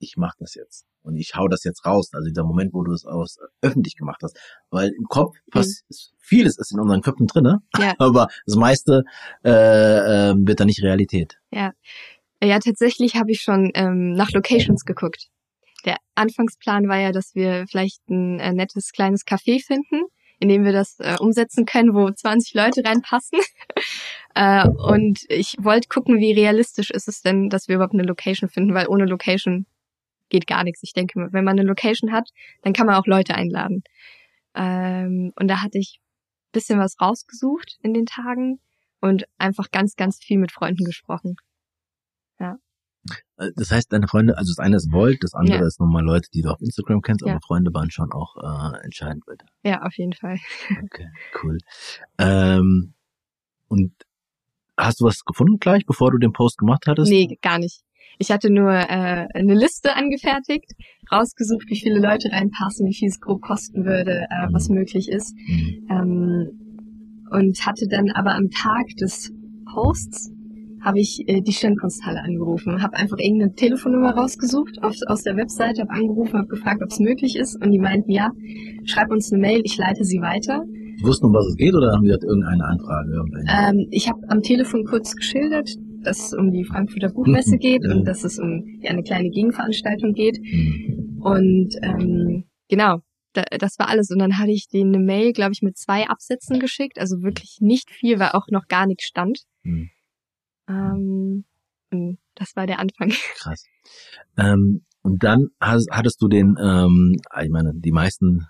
ich 0.00 0.16
mach 0.16 0.34
das 0.38 0.54
jetzt 0.54 0.86
und 1.02 1.16
ich 1.16 1.34
hau 1.36 1.46
das 1.48 1.64
jetzt 1.64 1.84
raus. 1.86 2.10
Also 2.12 2.28
dieser 2.28 2.44
Moment, 2.44 2.72
wo 2.72 2.82
du 2.82 2.92
es 2.92 3.04
aus 3.04 3.38
öffentlich 3.60 3.96
gemacht 3.96 4.20
hast, 4.22 4.36
weil 4.70 4.88
im 4.88 5.04
Kopf 5.04 5.36
pass 5.50 5.84
vieles 6.18 6.58
ist 6.58 6.72
in 6.72 6.80
unseren 6.80 7.02
Köpfen 7.02 7.26
drinne, 7.26 7.58
Ja. 7.78 7.94
aber 7.98 8.28
das 8.46 8.56
meiste 8.56 9.04
äh, 9.44 9.50
äh, 9.50 10.34
wird 10.36 10.60
dann 10.60 10.66
nicht 10.66 10.82
Realität. 10.82 11.38
Ja, 12.42 12.58
tatsächlich 12.58 13.16
habe 13.16 13.30
ich 13.32 13.42
schon 13.42 13.70
ähm, 13.74 14.12
nach 14.12 14.30
Locations 14.30 14.84
geguckt. 14.84 15.28
Der 15.84 15.96
Anfangsplan 16.14 16.88
war 16.88 16.98
ja, 16.98 17.12
dass 17.12 17.34
wir 17.34 17.66
vielleicht 17.68 18.08
ein 18.08 18.38
äh, 18.38 18.52
nettes 18.52 18.92
kleines 18.92 19.26
Café 19.26 19.62
finden, 19.62 20.04
in 20.38 20.48
dem 20.48 20.64
wir 20.64 20.72
das 20.72 20.98
äh, 21.00 21.16
umsetzen 21.18 21.66
können, 21.66 21.94
wo 21.94 22.10
20 22.10 22.54
Leute 22.54 22.82
reinpassen. 22.84 23.40
äh, 24.34 24.66
und 24.68 25.24
ich 25.28 25.56
wollte 25.58 25.88
gucken, 25.88 26.18
wie 26.18 26.32
realistisch 26.32 26.90
ist 26.90 27.08
es 27.08 27.20
denn, 27.20 27.50
dass 27.50 27.68
wir 27.68 27.76
überhaupt 27.76 27.94
eine 27.94 28.04
Location 28.04 28.48
finden, 28.48 28.74
weil 28.74 28.88
ohne 28.88 29.04
Location 29.04 29.66
geht 30.30 30.46
gar 30.46 30.64
nichts. 30.64 30.82
Ich 30.82 30.92
denke, 30.94 31.28
wenn 31.32 31.44
man 31.44 31.58
eine 31.58 31.68
Location 31.68 32.12
hat, 32.12 32.30
dann 32.62 32.72
kann 32.72 32.86
man 32.86 32.94
auch 32.96 33.06
Leute 33.06 33.34
einladen. 33.34 33.82
Ähm, 34.54 35.32
und 35.36 35.48
da 35.48 35.60
hatte 35.62 35.78
ich 35.78 35.98
ein 36.00 36.52
bisschen 36.52 36.78
was 36.78 37.00
rausgesucht 37.00 37.78
in 37.82 37.92
den 37.94 38.06
Tagen 38.06 38.60
und 39.00 39.24
einfach 39.38 39.70
ganz, 39.70 39.94
ganz 39.96 40.18
viel 40.18 40.38
mit 40.38 40.50
Freunden 40.52 40.84
gesprochen. 40.84 41.36
Äh, 42.38 43.50
Das 43.56 43.70
heißt, 43.70 43.92
deine 43.92 44.06
Freunde, 44.08 44.36
also 44.36 44.50
das 44.52 44.58
eine 44.58 44.76
ist 44.76 44.92
Volt, 44.92 45.18
das 45.22 45.32
andere 45.34 45.60
Ja. 45.60 45.66
ist 45.66 45.80
nochmal 45.80 46.04
Leute, 46.04 46.28
die 46.34 46.42
du 46.42 46.50
auf 46.50 46.60
Instagram 46.60 47.00
kennst, 47.00 47.24
Ja. 47.24 47.32
aber 47.32 47.40
Freunde 47.40 47.72
waren 47.72 47.90
schon 47.90 48.12
auch 48.12 48.36
äh, 48.36 48.84
entscheidend 48.84 49.26
weiter. 49.26 49.46
Ja, 49.62 49.82
auf 49.82 49.96
jeden 49.96 50.12
Fall. 50.12 50.38
Okay, 50.84 51.08
cool. 51.42 51.58
Ähm, 52.18 52.92
und 53.68 53.92
hast 54.76 55.00
du 55.00 55.04
was 55.06 55.24
gefunden 55.24 55.58
gleich, 55.58 55.86
bevor 55.86 56.10
du 56.10 56.18
den 56.18 56.32
Post 56.32 56.58
gemacht 56.58 56.84
hattest? 56.86 57.10
Nee, 57.10 57.38
gar 57.40 57.58
nicht. 57.58 57.80
Ich 58.18 58.30
hatte 58.30 58.50
nur 58.50 58.70
äh, 58.70 59.26
eine 59.34 59.54
Liste 59.54 59.96
angefertigt, 59.96 60.72
rausgesucht, 61.10 61.68
wie 61.68 61.80
viele 61.80 62.00
Leute 62.00 62.30
reinpassen, 62.30 62.86
wie 62.86 62.94
viel 62.94 63.08
es 63.08 63.20
grob 63.20 63.42
kosten 63.42 63.84
würde, 63.84 64.26
äh, 64.30 64.48
was 64.52 64.68
möglich 64.68 65.08
ist. 65.08 65.34
Mhm. 65.34 65.86
Ähm, 65.90 66.50
und 67.30 67.64
hatte 67.64 67.86
dann 67.88 68.10
aber 68.10 68.34
am 68.34 68.50
Tag 68.50 68.88
des 68.98 69.32
Posts 69.72 70.32
habe 70.80 70.98
ich 70.98 71.28
äh, 71.28 71.40
die 71.40 71.52
Stirnkunsthalle 71.52 72.22
angerufen, 72.22 72.82
habe 72.82 72.96
einfach 72.96 73.18
irgendeine 73.18 73.54
Telefonnummer 73.54 74.12
rausgesucht 74.12 74.82
auf, 74.82 74.94
aus 75.06 75.22
der 75.22 75.36
Webseite, 75.36 75.82
habe 75.82 75.92
angerufen, 75.92 76.38
habe 76.38 76.48
gefragt, 76.48 76.82
ob 76.82 76.90
es 76.90 76.98
möglich 76.98 77.36
ist 77.36 77.56
und 77.62 77.70
die 77.70 77.78
meinten, 77.78 78.10
ja, 78.10 78.30
schreib 78.84 79.10
uns 79.10 79.32
eine 79.32 79.40
Mail, 79.40 79.60
ich 79.64 79.76
leite 79.76 80.04
sie 80.04 80.20
weiter. 80.20 80.64
Die 80.98 81.04
wussten, 81.04 81.26
um 81.26 81.34
was 81.34 81.46
es 81.46 81.56
geht 81.56 81.74
oder 81.74 81.92
haben 81.92 82.02
die 82.02 82.08
gesagt, 82.08 82.24
irgendeine 82.24 82.64
Anfrage? 82.64 83.12
Irgendeine? 83.12 83.78
Ähm, 83.80 83.86
ich 83.90 84.08
habe 84.08 84.20
am 84.28 84.42
Telefon 84.42 84.84
kurz 84.84 85.14
geschildert, 85.14 85.76
dass 86.02 86.18
es 86.26 86.32
um 86.32 86.50
die 86.52 86.64
Frankfurter 86.64 87.10
Buchmesse 87.10 87.56
geht 87.58 87.82
Mhm. 87.82 87.90
und 87.92 88.04
dass 88.04 88.24
es 88.24 88.38
um 88.38 88.78
ja, 88.82 88.90
eine 88.90 89.02
kleine 89.02 89.30
Gegenveranstaltung 89.30 90.12
geht. 90.14 90.38
Mhm. 90.40 91.20
Und 91.22 91.74
ähm, 91.82 92.44
genau, 92.68 93.00
da, 93.32 93.42
das 93.58 93.78
war 93.78 93.88
alles. 93.88 94.10
Und 94.10 94.18
dann 94.18 94.38
hatte 94.38 94.50
ich 94.50 94.68
denen 94.68 94.94
eine 94.94 95.04
Mail, 95.04 95.32
glaube 95.32 95.52
ich, 95.52 95.62
mit 95.62 95.76
zwei 95.76 96.08
Absätzen 96.08 96.58
geschickt. 96.58 96.98
Also 96.98 97.22
wirklich 97.22 97.58
nicht 97.60 97.90
viel, 97.90 98.18
weil 98.18 98.30
auch 98.30 98.46
noch 98.50 98.66
gar 98.68 98.86
nichts 98.86 99.04
stand. 99.04 99.40
Mhm. 99.62 99.90
Ähm, 100.68 101.44
das 102.34 102.54
war 102.56 102.66
der 102.66 102.78
Anfang. 102.78 103.10
Krass. 103.36 103.64
Ähm, 104.38 104.84
und 105.02 105.22
dann 105.24 105.48
hast, 105.60 105.88
hattest 105.90 106.20
du 106.22 106.28
den, 106.28 106.56
ähm, 106.62 107.16
ich 107.42 107.50
meine, 107.50 107.72
die 107.74 107.92
meisten 107.92 108.46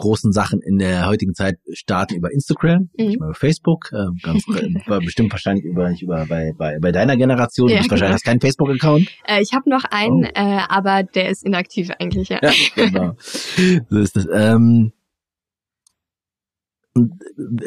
großen 0.00 0.32
Sachen 0.32 0.60
in 0.60 0.78
der 0.78 1.06
heutigen 1.06 1.34
Zeit 1.34 1.56
starten 1.72 2.14
über 2.16 2.32
Instagram, 2.32 2.90
Mhm. 2.98 3.06
nicht 3.06 3.20
mal 3.20 3.26
über 3.26 3.34
Facebook, 3.34 3.90
ähm, 3.92 4.18
ganz 4.22 4.44
war 4.48 4.98
bestimmt 5.00 5.30
wahrscheinlich 5.32 5.64
über 5.64 5.90
über 6.00 6.26
bei 6.26 6.52
bei, 6.58 6.78
bei 6.80 6.90
deiner 6.92 7.16
Generation, 7.16 7.68
Ja, 7.68 7.76
du 7.76 7.78
bist 7.82 7.90
wahrscheinlich 7.90 8.08
genau. 8.08 8.14
hast 8.14 8.24
keinen 8.24 8.40
Facebook 8.40 8.70
Account. 8.70 9.08
Äh, 9.26 9.40
ich 9.42 9.52
habe 9.54 9.70
noch 9.70 9.84
einen, 9.90 10.24
Oh. 10.24 10.28
äh, 10.34 10.60
aber 10.68 11.02
der 11.04 11.28
ist 11.30 11.44
inaktiv 11.44 11.90
eigentlich, 11.98 12.28
ja. 12.30 12.40
Ja, 12.42 12.50
genau. 12.74 13.14
so 13.88 13.98
ist 13.98 14.16
das. 14.16 14.26
Ähm, 14.32 14.92
äh, 16.96 17.00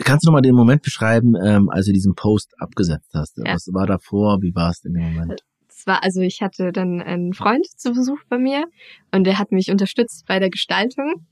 kannst 0.04 0.26
du 0.26 0.30
noch 0.30 0.34
mal 0.34 0.42
den 0.42 0.56
Moment 0.56 0.82
beschreiben, 0.82 1.36
ähm, 1.42 1.70
als 1.70 1.86
du 1.86 1.94
diesen 1.94 2.16
Post 2.16 2.54
abgesetzt 2.60 3.12
hast? 3.14 3.38
Ja. 3.38 3.54
Was 3.54 3.68
war 3.74 3.88
davor? 3.88 4.42
Wie 4.42 4.54
war 4.56 4.72
es 4.72 4.84
in 4.84 4.94
dem 4.94 5.14
Moment? 5.14 5.42
Es 5.70 5.88
war, 5.88 6.04
also 6.04 6.22
ich 6.22 6.42
hatte 6.42 6.72
dann 6.72 7.02
einen 7.02 7.34
Freund 7.34 7.66
zu 7.76 7.92
Besuch 7.92 8.20
bei 8.30 8.38
mir 8.38 8.66
und 9.12 9.26
der 9.26 9.40
hat 9.40 9.52
mich 9.52 9.70
unterstützt 9.72 10.26
bei 10.28 10.40
der 10.40 10.50
Gestaltung. 10.50 11.26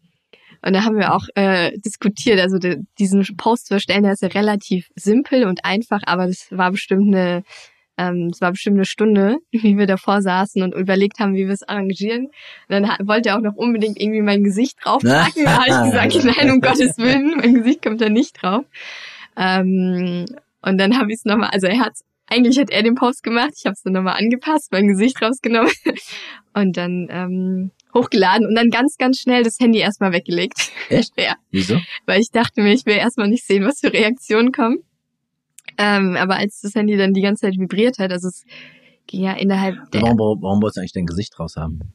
Und 0.64 0.74
da 0.74 0.84
haben 0.84 0.98
wir 0.98 1.14
auch 1.14 1.26
äh, 1.36 1.78
diskutiert, 1.80 2.40
also 2.40 2.58
de, 2.58 2.80
diesen 3.00 3.26
Post 3.38 3.68
zu 3.68 3.74
erstellen, 3.74 4.04
der 4.04 4.14
ist 4.14 4.22
ja 4.22 4.30
relativ 4.30 4.90
simpel 4.96 5.46
und 5.46 5.66
einfach, 5.66 6.02
aber 6.06 6.28
das 6.28 6.48
war 6.52 6.72
bestimmt 6.72 7.08
eine, 7.08 7.44
ähm, 7.98 8.30
das 8.30 8.42
war 8.42 8.52
bestimmt 8.52 8.78
eine 8.78 8.86
Stunde, 8.86 9.38
wie 9.52 9.78
wir 9.78 9.88
davor 9.88 10.22
saßen 10.22 10.62
und 10.62 10.76
überlegt 10.76 11.20
haben, 11.20 11.34
wie 11.34 11.48
wir 11.48 11.54
es 11.54 11.64
arrangieren. 11.64 12.26
Und 12.26 12.34
dann 12.70 12.90
hat, 12.90 13.08
wollte 13.08 13.30
er 13.30 13.38
auch 13.38 13.42
noch 13.42 13.56
unbedingt 13.56 14.00
irgendwie 14.00 14.22
mein 14.22 14.44
Gesicht 14.44 14.78
draufpacken. 14.84 15.46
Da 15.46 15.66
habe 15.66 15.70
ich 15.70 16.12
gesagt, 16.12 16.38
nein, 16.38 16.52
um 16.52 16.62
Gottes 16.62 16.98
Willen, 16.98 17.38
mein 17.38 17.56
Gesicht 17.56 17.82
kommt 17.82 18.02
da 18.02 18.10
nicht 18.10 18.42
drauf. 18.42 18.66
Ähm, 19.38 20.26
und 20.62 20.78
dann 20.78 20.98
habe 21.00 21.12
ich 21.12 21.18
es 21.18 21.26
nochmal, 21.26 21.50
also 21.52 21.68
er 21.68 21.80
hat 21.80 21.94
eigentlich 22.32 22.58
hat 22.60 22.70
er 22.70 22.82
den 22.82 22.96
Post 22.96 23.24
gemacht, 23.24 23.52
ich 23.58 23.66
habe 23.66 23.74
es 23.74 23.84
dann 23.84 23.94
nochmal 23.94 24.18
angepasst, 24.18 24.72
mein 24.72 24.88
Gesicht 24.88 25.22
rausgenommen 25.22 25.72
und 26.54 26.78
dann 26.78 27.08
ähm, 27.10 27.72
hochgeladen 27.94 28.48
und 28.48 28.56
dann 28.56 28.70
ganz, 28.70 28.98
ganz 28.98 29.20
schnell 29.20 29.44
das 29.44 29.60
Handy 29.60 29.80
erstmal 29.80 30.12
weggelegt. 30.12 30.72
Echt? 30.90 31.14
Ja, 31.20 31.36
Wieso? 31.52 31.80
weil 32.06 32.22
ich 32.22 32.32
dachte 32.32 32.62
mir, 32.62 32.74
ich 32.74 32.86
will 32.86 32.96
erstmal 32.96 33.28
nicht 33.28 33.46
sehen, 33.46 33.66
was 33.66 33.80
für 33.80 33.92
Reaktionen 33.94 34.52
kommen. 34.52 34.80
Ähm, 35.78 36.16
aber 36.18 36.36
als 36.36 36.62
das 36.62 36.76
Handy 36.76 36.98
dann 36.98 37.14
die 37.14 37.22
ganze 37.22 37.42
Zeit 37.48 37.58
vibriert 37.58 37.98
hat, 38.00 38.12
also 38.12 38.28
es 38.28 38.44
ging 39.08 39.24
ja 39.24 39.34
innerhalb 39.34 39.76
der, 39.92 40.02
Warum, 40.02 40.20
warum, 40.20 40.42
warum 40.42 40.62
wolltest 40.62 40.78
du 40.78 40.82
eigentlich 40.82 40.94
dein 40.94 41.06
Gesicht 41.06 41.40
raus 41.40 41.56
haben? 41.56 41.94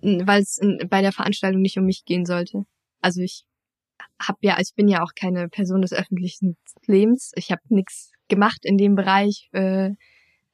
weil 0.00 0.42
es 0.42 0.60
bei 0.88 1.02
der 1.02 1.12
Veranstaltung 1.12 1.60
nicht 1.60 1.76
um 1.76 1.84
mich 1.84 2.04
gehen 2.04 2.24
sollte. 2.24 2.64
Also 3.00 3.20
ich 3.20 3.44
habe 4.20 4.38
ja, 4.42 4.58
ich 4.60 4.72
bin 4.74 4.88
ja 4.88 5.02
auch 5.02 5.12
keine 5.14 5.48
Person 5.48 5.82
des 5.82 5.92
öffentlichen 5.92 6.56
Lebens. 6.86 7.32
Ich 7.34 7.50
habe 7.50 7.62
nichts 7.68 8.12
gemacht 8.28 8.60
in 8.62 8.76
dem 8.76 8.94
Bereich. 8.94 9.48
Äh, 9.52 9.88
ja, 9.88 9.94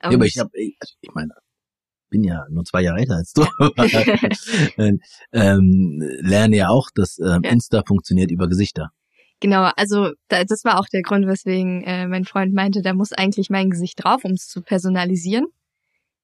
aber 0.01 0.27
ich 0.27 0.38
habe, 0.38 0.51
also 0.81 0.95
ich 1.01 1.11
meine, 1.14 1.35
bin 2.14 2.22
ja 2.22 2.46
nur 2.48 2.64
zwei 2.64 2.83
Jahre 2.83 3.00
älter 3.00 3.16
als 3.16 3.33
du. 3.33 3.42
ähm, 5.33 6.00
lerne 6.20 6.57
ja 6.57 6.68
auch, 6.68 6.90
dass 6.94 7.18
ähm, 7.18 7.40
ja. 7.42 7.50
Insta 7.50 7.83
funktioniert 7.85 8.31
über 8.31 8.46
Gesichter. 8.46 8.90
Genau, 9.40 9.68
also 9.77 10.12
da, 10.29 10.44
das 10.44 10.64
war 10.64 10.79
auch 10.79 10.87
der 10.87 11.03
Grund, 11.03 11.27
weswegen 11.27 11.83
äh, 11.83 12.07
mein 12.07 12.24
Freund 12.24 12.55
meinte, 12.55 12.83
da 12.83 12.94
muss 12.94 13.12
eigentlich 13.12 13.50
mein 13.50 13.68
Gesicht 13.68 14.05
drauf, 14.05 14.24
um 14.24 14.31
es 14.31 14.46
zu 14.46 14.62
personalisieren. 14.62 15.46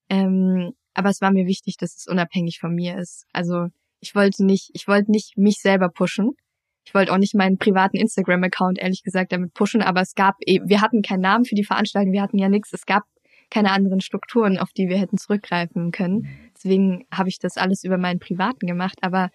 Ähm, 0.08 0.70
aber 0.94 1.10
es 1.10 1.20
war 1.20 1.32
mir 1.32 1.46
wichtig, 1.46 1.76
dass 1.76 1.96
es 1.96 2.06
unabhängig 2.06 2.60
von 2.60 2.72
mir 2.72 2.96
ist. 2.96 3.26
Also 3.32 3.66
ich 3.98 4.14
wollte 4.14 4.44
nicht, 4.44 4.70
ich 4.74 4.86
wollte 4.86 5.10
nicht 5.10 5.36
mich 5.36 5.60
selber 5.60 5.88
pushen. 5.88 6.34
Ich 6.84 6.94
wollte 6.94 7.12
auch 7.12 7.18
nicht 7.18 7.34
meinen 7.34 7.58
privaten 7.58 7.96
Instagram-Account 7.96 8.78
ehrlich 8.78 9.02
gesagt 9.02 9.32
damit 9.32 9.54
pushen, 9.54 9.82
aber 9.82 10.02
es 10.02 10.14
gab, 10.14 10.36
eben, 10.46 10.68
wir 10.68 10.82
hatten 10.82 11.02
keinen 11.02 11.20
Namen 11.20 11.44
für 11.44 11.56
die 11.56 11.64
Veranstaltung, 11.64 12.12
wir 12.12 12.22
hatten 12.22 12.38
ja 12.38 12.48
nichts. 12.48 12.72
Es 12.72 12.86
gab 12.86 13.02
keine 13.50 13.72
anderen 13.72 14.00
Strukturen, 14.00 14.58
auf 14.58 14.70
die 14.72 14.88
wir 14.88 14.98
hätten 14.98 15.18
zurückgreifen 15.18 15.90
können. 15.90 16.28
Deswegen 16.56 17.06
habe 17.12 17.28
ich 17.28 17.38
das 17.38 17.56
alles 17.56 17.84
über 17.84 17.98
meinen 17.98 18.20
privaten 18.20 18.66
gemacht. 18.66 18.98
Aber 19.02 19.30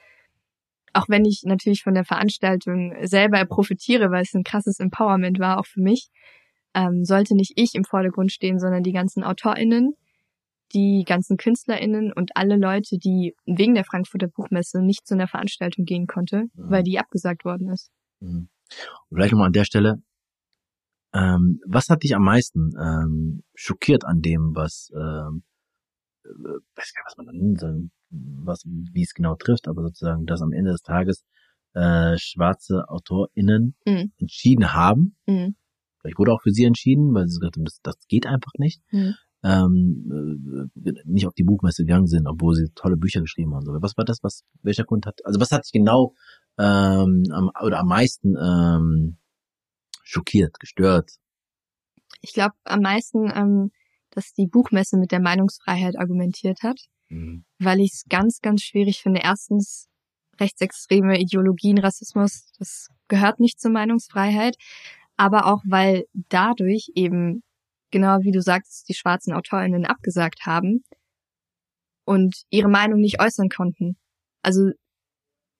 auch 0.93 1.09
wenn 1.09 1.25
ich 1.25 1.43
natürlich 1.43 1.83
von 1.83 1.93
der 1.93 2.05
Veranstaltung 2.05 2.95
selber 3.03 3.43
profitiere, 3.45 4.11
weil 4.11 4.23
es 4.23 4.33
ein 4.33 4.43
krasses 4.43 4.79
Empowerment 4.79 5.39
war, 5.39 5.59
auch 5.59 5.65
für 5.65 5.81
mich, 5.81 6.09
ähm, 6.73 7.03
sollte 7.03 7.35
nicht 7.35 7.53
ich 7.55 7.75
im 7.75 7.83
Vordergrund 7.83 8.31
stehen, 8.31 8.59
sondern 8.59 8.83
die 8.83 8.93
ganzen 8.93 9.23
AutorInnen, 9.23 9.93
die 10.73 11.03
ganzen 11.05 11.37
KünstlerInnen 11.37 12.11
und 12.11 12.31
alle 12.35 12.57
Leute, 12.57 12.97
die 12.97 13.33
wegen 13.45 13.75
der 13.75 13.85
Frankfurter 13.85 14.27
Buchmesse 14.27 14.81
nicht 14.81 15.05
zu 15.07 15.13
einer 15.13 15.27
Veranstaltung 15.27 15.85
gehen 15.85 16.07
konnte, 16.07 16.43
mhm. 16.53 16.69
weil 16.69 16.83
die 16.83 16.99
abgesagt 16.99 17.45
worden 17.45 17.69
ist. 17.69 17.91
Mhm. 18.19 18.49
Und 19.09 19.17
vielleicht 19.17 19.31
nochmal 19.31 19.47
an 19.47 19.53
der 19.53 19.65
Stelle, 19.65 20.01
ähm, 21.15 21.61
was 21.65 21.87
hat 21.89 22.03
dich 22.03 22.13
am 22.13 22.23
meisten 22.23 22.73
ähm, 22.77 23.43
schockiert 23.53 24.03
an 24.05 24.21
dem, 24.21 24.51
was, 24.53 24.91
ähm, 24.93 25.43
äh, 26.25 26.27
weiß 26.27 26.93
gar 26.93 27.03
nicht, 27.03 27.05
was 27.05 27.17
man 27.17 27.25
da 27.27 27.31
nennen 27.31 27.55
soll, 27.55 27.89
was, 28.09 28.63
wie 28.65 29.03
es 29.03 29.13
genau 29.13 29.35
trifft, 29.35 29.69
aber 29.69 29.83
sozusagen, 29.83 30.25
dass 30.25 30.41
am 30.41 30.51
Ende 30.51 30.71
des 30.71 30.81
Tages 30.81 31.23
äh, 31.73 32.17
schwarze 32.17 32.89
AutorInnen 32.89 33.75
mhm. 33.85 34.11
entschieden 34.17 34.73
haben. 34.73 35.15
Mhm. 35.25 35.55
Vielleicht 36.01 36.19
wurde 36.19 36.33
auch 36.33 36.41
für 36.41 36.51
sie 36.51 36.65
entschieden, 36.65 37.13
weil 37.13 37.27
sie 37.27 37.39
gesagt 37.39 37.55
haben, 37.55 37.65
das, 37.65 37.79
das 37.81 37.95
geht 38.07 38.27
einfach 38.27 38.51
nicht. 38.57 38.81
Mhm. 38.91 39.15
Ähm, 39.43 40.69
äh, 40.83 40.91
nicht 41.05 41.27
auf 41.27 41.33
die 41.33 41.43
Buchmesse 41.43 41.83
gegangen 41.83 42.07
sind, 42.07 42.27
obwohl 42.27 42.55
sie 42.55 42.71
tolle 42.75 42.97
Bücher 42.97 43.21
geschrieben 43.21 43.53
haben. 43.55 43.65
Was 43.81 43.95
war 43.95 44.03
das? 44.03 44.19
Was 44.21 44.43
welcher 44.63 44.83
Grund 44.83 45.05
hat? 45.05 45.19
Also 45.23 45.39
was 45.39 45.51
hat 45.51 45.63
sich 45.65 45.71
genau 45.71 46.13
ähm, 46.57 47.23
am, 47.31 47.51
oder 47.63 47.79
am 47.79 47.87
meisten 47.87 48.35
ähm, 48.41 49.17
schockiert, 50.05 50.59
gestört? 50.59 51.11
Ich 52.21 52.33
glaube 52.33 52.55
am 52.63 52.81
meisten, 52.81 53.29
ähm, 53.35 53.71
dass 54.11 54.33
die 54.33 54.47
Buchmesse 54.47 54.97
mit 54.97 55.11
der 55.11 55.19
Meinungsfreiheit 55.19 55.97
argumentiert 55.97 56.63
hat, 56.63 56.79
mhm. 57.09 57.45
weil 57.59 57.81
ich 57.81 57.91
es 57.93 58.05
ganz, 58.09 58.39
ganz 58.39 58.61
schwierig 58.63 59.01
finde. 59.01 59.21
Erstens 59.23 59.89
rechtsextreme 60.39 61.19
Ideologien, 61.19 61.77
Rassismus, 61.77 62.51
das 62.57 62.89
gehört 63.07 63.39
nicht 63.39 63.59
zur 63.59 63.71
Meinungsfreiheit, 63.71 64.55
aber 65.17 65.45
auch 65.45 65.61
weil 65.65 66.05
dadurch 66.29 66.91
eben 66.95 67.43
genau 67.91 68.19
wie 68.21 68.31
du 68.31 68.41
sagst, 68.41 68.89
die 68.89 68.93
schwarzen 68.93 69.33
AutorInnen 69.33 69.85
abgesagt 69.85 70.45
haben 70.45 70.83
und 72.05 72.43
ihre 72.49 72.69
Meinung 72.69 72.99
nicht 72.99 73.21
äußern 73.21 73.49
konnten. 73.49 73.97
Also 74.41 74.71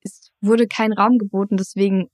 es 0.01 0.31
wurde 0.41 0.67
kein 0.67 0.93
Raum 0.93 1.17
geboten, 1.17 1.58
deswegen 1.58 2.10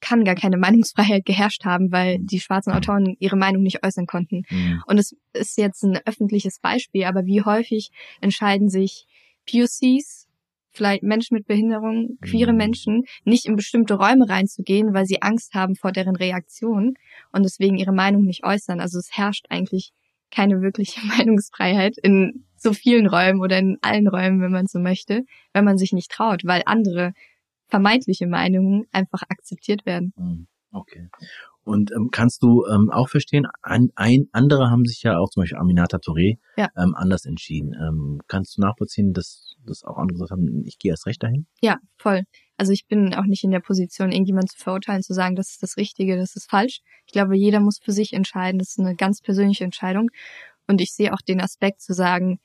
kann 0.00 0.24
gar 0.24 0.34
keine 0.34 0.56
Meinungsfreiheit 0.58 1.24
geherrscht 1.24 1.64
haben, 1.64 1.92
weil 1.92 2.18
mhm. 2.18 2.26
die 2.26 2.40
schwarzen 2.40 2.72
Autoren 2.72 3.16
ihre 3.18 3.36
Meinung 3.36 3.62
nicht 3.62 3.84
äußern 3.84 4.06
konnten. 4.06 4.42
Mhm. 4.50 4.82
Und 4.86 4.98
es 4.98 5.16
ist 5.32 5.58
jetzt 5.58 5.82
ein 5.82 5.98
öffentliches 6.04 6.60
Beispiel, 6.60 7.04
aber 7.04 7.26
wie 7.26 7.42
häufig 7.42 7.90
entscheiden 8.20 8.68
sich 8.68 9.06
POCs, 9.50 10.26
vielleicht 10.70 11.02
Menschen 11.02 11.34
mit 11.34 11.46
Behinderung, 11.46 12.18
queere 12.20 12.52
mhm. 12.52 12.58
Menschen, 12.58 13.04
nicht 13.24 13.46
in 13.46 13.56
bestimmte 13.56 13.94
Räume 13.94 14.28
reinzugehen, 14.28 14.94
weil 14.94 15.06
sie 15.06 15.22
Angst 15.22 15.54
haben 15.54 15.74
vor 15.74 15.92
deren 15.92 16.16
Reaktion 16.16 16.94
und 17.32 17.42
deswegen 17.44 17.76
ihre 17.76 17.92
Meinung 17.92 18.24
nicht 18.24 18.44
äußern. 18.44 18.80
Also 18.80 18.98
es 18.98 19.10
herrscht 19.12 19.46
eigentlich 19.50 19.92
keine 20.30 20.60
wirkliche 20.60 21.00
Meinungsfreiheit 21.06 21.96
in 22.02 22.44
so 22.56 22.72
vielen 22.72 23.06
Räumen 23.06 23.40
oder 23.40 23.58
in 23.58 23.78
allen 23.82 24.08
Räumen, 24.08 24.40
wenn 24.40 24.52
man 24.52 24.66
so 24.66 24.78
möchte, 24.78 25.24
wenn 25.52 25.64
man 25.64 25.78
sich 25.78 25.92
nicht 25.92 26.10
traut, 26.10 26.42
weil 26.44 26.62
andere 26.66 27.12
vermeintliche 27.68 28.26
Meinungen 28.26 28.86
einfach 28.92 29.22
akzeptiert 29.28 29.86
werden. 29.86 30.12
Mhm. 30.16 30.46
Okay. 30.72 31.08
Und 31.64 31.92
ähm, 31.92 32.08
kannst 32.10 32.42
du 32.42 32.64
ähm, 32.66 32.90
auch 32.90 33.08
verstehen, 33.10 33.46
ein, 33.62 33.90
ein 33.94 34.24
andere 34.32 34.70
haben 34.70 34.86
sich 34.86 35.02
ja 35.02 35.18
auch 35.18 35.28
zum 35.28 35.42
Beispiel 35.42 35.58
Aminata 35.58 35.98
Touré 35.98 36.38
ja. 36.56 36.68
ähm, 36.76 36.94
anders 36.94 37.26
entschieden. 37.26 37.74
Ähm, 37.74 38.20
kannst 38.26 38.56
du 38.56 38.62
nachvollziehen, 38.62 39.12
dass, 39.12 39.54
dass 39.66 39.84
auch 39.84 39.98
andere 39.98 40.14
gesagt 40.14 40.30
haben, 40.30 40.62
ich 40.64 40.78
gehe 40.78 40.90
erst 40.90 41.06
recht 41.06 41.22
dahin? 41.22 41.46
Ja, 41.60 41.76
voll. 41.96 42.22
Also 42.56 42.72
ich 42.72 42.86
bin 42.86 43.14
auch 43.14 43.26
nicht 43.26 43.44
in 43.44 43.50
der 43.50 43.60
Position, 43.60 44.12
irgendjemand 44.12 44.50
zu 44.50 44.56
verurteilen, 44.58 45.02
zu 45.02 45.12
sagen, 45.12 45.36
das 45.36 45.50
ist 45.50 45.62
das 45.62 45.76
Richtige, 45.76 46.16
das 46.16 46.36
ist 46.36 46.50
falsch. 46.50 46.80
Ich 47.06 47.12
glaube, 47.12 47.36
jeder 47.36 47.60
muss 47.60 47.78
für 47.82 47.92
sich 47.92 48.14
entscheiden. 48.14 48.58
Das 48.58 48.70
ist 48.70 48.80
eine 48.80 48.96
ganz 48.96 49.20
persönliche 49.20 49.64
Entscheidung. 49.64 50.08
Und 50.66 50.80
ich 50.80 50.92
sehe 50.92 51.12
auch 51.12 51.20
den 51.20 51.40
Aspekt 51.40 51.82
zu 51.82 51.92
sagen, 51.92 52.38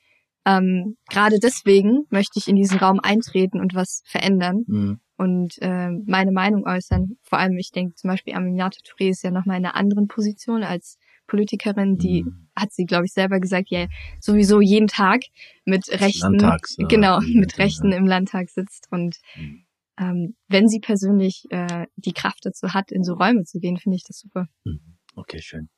ähm, 0.44 0.98
gerade 1.08 1.38
deswegen 1.38 2.04
möchte 2.10 2.38
ich 2.38 2.46
in 2.46 2.56
diesen 2.56 2.78
Raum 2.78 3.00
eintreten 3.02 3.58
und 3.58 3.74
was 3.74 4.02
verändern. 4.04 4.64
Mhm 4.66 5.00
und 5.16 5.58
äh, 5.60 5.90
meine 5.90 6.32
Meinung 6.32 6.66
äußern. 6.66 7.16
Vor 7.22 7.38
allem, 7.38 7.56
ich 7.56 7.70
denke 7.70 7.94
zum 7.94 8.08
Beispiel 8.08 8.34
Aminata 8.34 8.78
Touré 8.80 9.10
ist 9.10 9.22
ja 9.22 9.30
nochmal 9.30 9.58
in 9.58 9.66
einer 9.66 9.76
anderen 9.76 10.08
Position 10.08 10.62
als 10.62 10.98
Politikerin, 11.26 11.96
die 11.96 12.24
mhm. 12.24 12.48
hat 12.54 12.72
sie, 12.72 12.84
glaube 12.84 13.06
ich, 13.06 13.12
selber 13.12 13.40
gesagt, 13.40 13.70
ja, 13.70 13.86
sowieso 14.20 14.60
jeden 14.60 14.88
Tag 14.88 15.22
mit 15.64 15.88
Rechten, 15.88 16.34
Landtags, 16.34 16.76
genau, 16.76 17.20
ja, 17.20 17.38
mit 17.38 17.58
Rechten 17.58 17.92
ja. 17.92 17.96
im 17.96 18.06
Landtag 18.06 18.50
sitzt 18.50 18.88
und 18.90 19.16
mhm. 19.36 19.64
ähm, 19.98 20.36
wenn 20.48 20.68
sie 20.68 20.80
persönlich 20.80 21.46
äh, 21.50 21.86
die 21.96 22.12
Kraft 22.12 22.44
dazu 22.44 22.74
hat, 22.74 22.92
in 22.92 23.04
so 23.04 23.14
Räume 23.14 23.44
zu 23.44 23.58
gehen, 23.58 23.78
finde 23.78 23.96
ich 23.96 24.04
das 24.04 24.18
super. 24.18 24.48
Mhm. 24.64 24.98
Okay, 25.16 25.40
schön. 25.40 25.68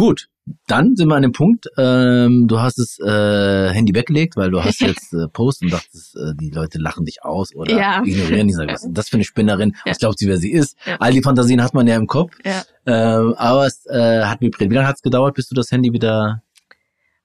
Gut, 0.00 0.28
dann 0.66 0.96
sind 0.96 1.08
wir 1.08 1.16
an 1.16 1.20
dem 1.20 1.32
Punkt, 1.32 1.66
ähm, 1.76 2.48
du 2.48 2.58
hast 2.58 2.78
das 2.78 2.98
äh, 3.00 3.68
Handy 3.70 3.94
weggelegt, 3.94 4.34
weil 4.34 4.50
du 4.50 4.64
hast 4.64 4.80
jetzt 4.80 5.12
äh, 5.12 5.28
Post 5.28 5.60
und 5.60 5.70
dachtest, 5.70 6.16
äh, 6.16 6.32
die 6.40 6.48
Leute 6.48 6.78
lachen 6.78 7.04
dich 7.04 7.22
aus 7.22 7.54
oder 7.54 7.76
ja. 7.76 8.02
ignorieren 8.02 8.48
dich. 8.48 8.56
Was 8.56 8.88
das 8.90 9.10
für 9.10 9.18
eine 9.18 9.24
Spinnerin? 9.24 9.76
Ja. 9.84 9.90
Was 9.90 9.98
glaubt 9.98 10.18
sie, 10.18 10.26
wer 10.26 10.38
sie 10.38 10.52
ist? 10.52 10.78
Ja. 10.86 10.96
All 11.00 11.12
die 11.12 11.20
Fantasien 11.20 11.62
hat 11.62 11.74
man 11.74 11.86
ja 11.86 11.96
im 11.96 12.06
Kopf. 12.06 12.34
Ja. 12.46 12.62
Ähm, 12.86 13.34
aber 13.34 13.66
es 13.66 13.84
äh, 13.90 14.22
hat 14.24 14.40
vibriert. 14.40 14.70
Wie 14.70 14.74
lange 14.74 14.88
hat 14.88 14.96
es 14.96 15.02
gedauert, 15.02 15.34
bis 15.34 15.48
du 15.48 15.54
das 15.54 15.70
Handy 15.70 15.92
wieder... 15.92 16.42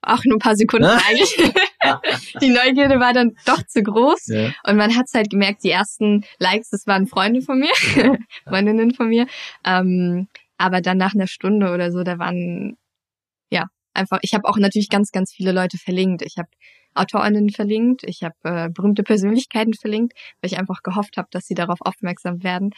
Auch 0.02 0.26
nur 0.26 0.36
ein 0.36 0.40
paar 0.40 0.58
Sekunden 0.58 0.84
eigentlich. 0.84 1.34
die 2.42 2.50
Neugierde 2.50 3.00
war 3.00 3.14
dann 3.14 3.38
doch 3.46 3.66
zu 3.66 3.84
groß. 3.84 4.28
Ja. 4.28 4.52
Und 4.68 4.76
man 4.76 4.98
hat 4.98 5.06
halt 5.14 5.30
gemerkt, 5.30 5.64
die 5.64 5.72
ersten 5.72 6.26
Likes, 6.40 6.72
das 6.72 6.86
waren 6.88 7.08
Freunde 7.08 7.42
von 7.42 7.58
mir, 7.58 7.74
Freundinnen 8.46 8.94
von 8.94 9.08
mir. 9.08 9.28
Ähm, 9.64 10.28
aber 10.58 10.82
dann 10.82 10.98
nach 10.98 11.14
einer 11.14 11.28
Stunde 11.28 11.72
oder 11.74 11.92
so, 11.92 12.04
da 12.04 12.20
waren 12.20 12.78
ja 13.50 13.66
einfach, 13.94 14.20
ich 14.22 14.34
habe 14.34 14.48
auch 14.48 14.58
natürlich 14.58 14.90
ganz, 14.90 15.12
ganz 15.12 15.34
viele 15.34 15.52
Leute 15.52 15.78
verlinkt. 15.78 16.22
Ich 16.22 16.38
habe 16.38 16.50
AutorInnen 16.94 17.50
verlinkt, 17.50 18.04
ich 18.06 18.24
habe 18.24 18.36
äh, 18.44 18.70
berühmte 18.70 19.04
Persönlichkeiten 19.04 19.74
verlinkt, 19.74 20.14
weil 20.42 20.52
ich 20.52 20.58
einfach 20.58 20.82
gehofft 20.82 21.18
habe, 21.18 21.28
dass 21.32 21.46
sie 21.46 21.56
darauf 21.56 21.80
aufmerksam 21.82 22.44
werden 22.44 22.72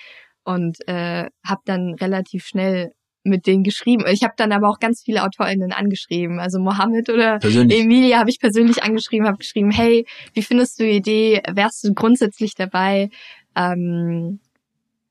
und 0.44 0.78
äh, 0.88 1.30
habe 1.46 1.62
dann 1.66 1.94
relativ 1.96 2.46
schnell 2.46 2.94
mit 3.24 3.46
denen 3.46 3.64
geschrieben. 3.64 4.06
Ich 4.08 4.24
habe 4.24 4.34
dann 4.38 4.52
aber 4.52 4.70
auch 4.70 4.80
ganz 4.80 5.02
viele 5.04 5.24
AutorInnen 5.24 5.74
angeschrieben. 5.74 6.40
Also 6.40 6.60
Mohammed 6.60 7.10
oder 7.10 7.40
persönlich. 7.40 7.82
Emilia 7.82 8.20
habe 8.20 8.30
ich 8.30 8.40
persönlich 8.40 8.84
angeschrieben, 8.84 9.28
habe 9.28 9.38
geschrieben, 9.38 9.70
hey, 9.70 10.06
wie 10.34 10.42
findest 10.42 10.80
du 10.80 10.86
die 10.86 10.92
Idee? 10.92 11.42
Wärst 11.52 11.84
du 11.84 11.94
grundsätzlich 11.94 12.56
dabei? 12.56 13.10
Ähm, 13.56 14.40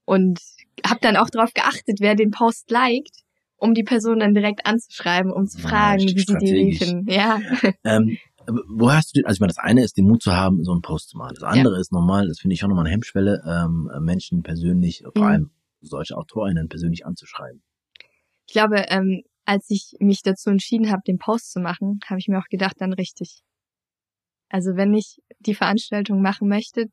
und 0.07 0.40
habe 0.85 1.01
dann 1.01 1.17
auch 1.17 1.31
darauf 1.31 1.53
geachtet, 1.55 1.99
wer 2.01 2.15
den 2.15 2.31
Post 2.31 2.71
liked, 2.71 3.23
um 3.57 3.75
die 3.75 3.85
Person 3.85 4.21
dann 4.21 4.35
direkt 4.35 4.67
anzuschreiben, 4.67 5.33
um 5.33 5.47
zu 5.47 5.59
fragen, 5.59 6.01
ja, 6.01 6.15
wie 6.15 6.21
sie 6.21 6.37
die 6.39 6.77
finden. 6.77 7.11
Ja. 7.11 7.41
Ähm, 7.85 8.19
wo 8.69 8.93
hast 8.93 9.17
du, 9.17 9.23
also 9.25 9.35
ich 9.35 9.41
meine, 9.41 9.53
das 9.53 9.59
eine 9.59 9.83
ist, 9.83 9.97
den 9.97 10.07
Mut 10.07 10.23
zu 10.23 10.33
haben, 10.33 10.62
so 10.62 10.71
einen 10.71 10.83
Post 10.83 11.09
zu 11.11 11.19
machen. 11.19 11.35
Das 11.35 11.43
andere 11.43 11.75
ja. 11.75 11.81
ist 11.81 11.91
normal, 11.91 12.29
das 12.29 12.39
finde 12.39 12.55
ich 12.55 12.62
auch 12.62 12.69
nochmal 12.69 12.85
eine 12.85 12.93
Hemmschwelle, 12.93 13.43
ähm, 13.45 13.91
Menschen 14.05 14.45
persönlich, 14.45 15.03
vor 15.03 15.25
mhm. 15.25 15.29
allem 15.29 15.51
solche 15.81 16.17
AutorInnen 16.17 16.69
persönlich 16.69 17.05
anzuschreiben. 17.05 17.62
Ich 18.47 18.53
glaube, 18.53 18.85
ähm, 18.89 19.23
als 19.45 19.67
ich 19.69 19.97
mich 19.99 20.23
dazu 20.23 20.51
entschieden 20.51 20.91
habe, 20.91 21.03
den 21.07 21.19
Post 21.19 21.53
zu 21.53 21.61
machen, 21.61 22.01
habe 22.07 22.21
ich 22.21 22.29
mir 22.29 22.39
auch 22.39 22.49
gedacht, 22.49 22.77
dann 22.79 22.93
richtig. 22.93 23.43
Also 24.49 24.77
wenn 24.77 24.95
ich 24.95 25.21
die 25.41 25.55
Veranstaltung 25.55 26.23
machen 26.23 26.49
möchte, 26.49 26.87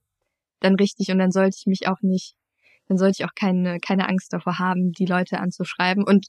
dann 0.59 0.75
richtig 0.75 1.11
und 1.11 1.19
dann 1.19 1.31
sollte 1.31 1.55
ich 1.59 1.67
mich 1.67 1.87
auch 1.87 2.01
nicht 2.01 2.35
dann 2.93 2.97
sollte 2.97 3.17
ich 3.19 3.25
auch 3.25 3.35
keine, 3.35 3.79
keine 3.79 4.07
Angst 4.07 4.33
davor 4.33 4.59
haben, 4.59 4.91
die 4.91 5.05
Leute 5.05 5.39
anzuschreiben. 5.39 6.03
Und 6.03 6.27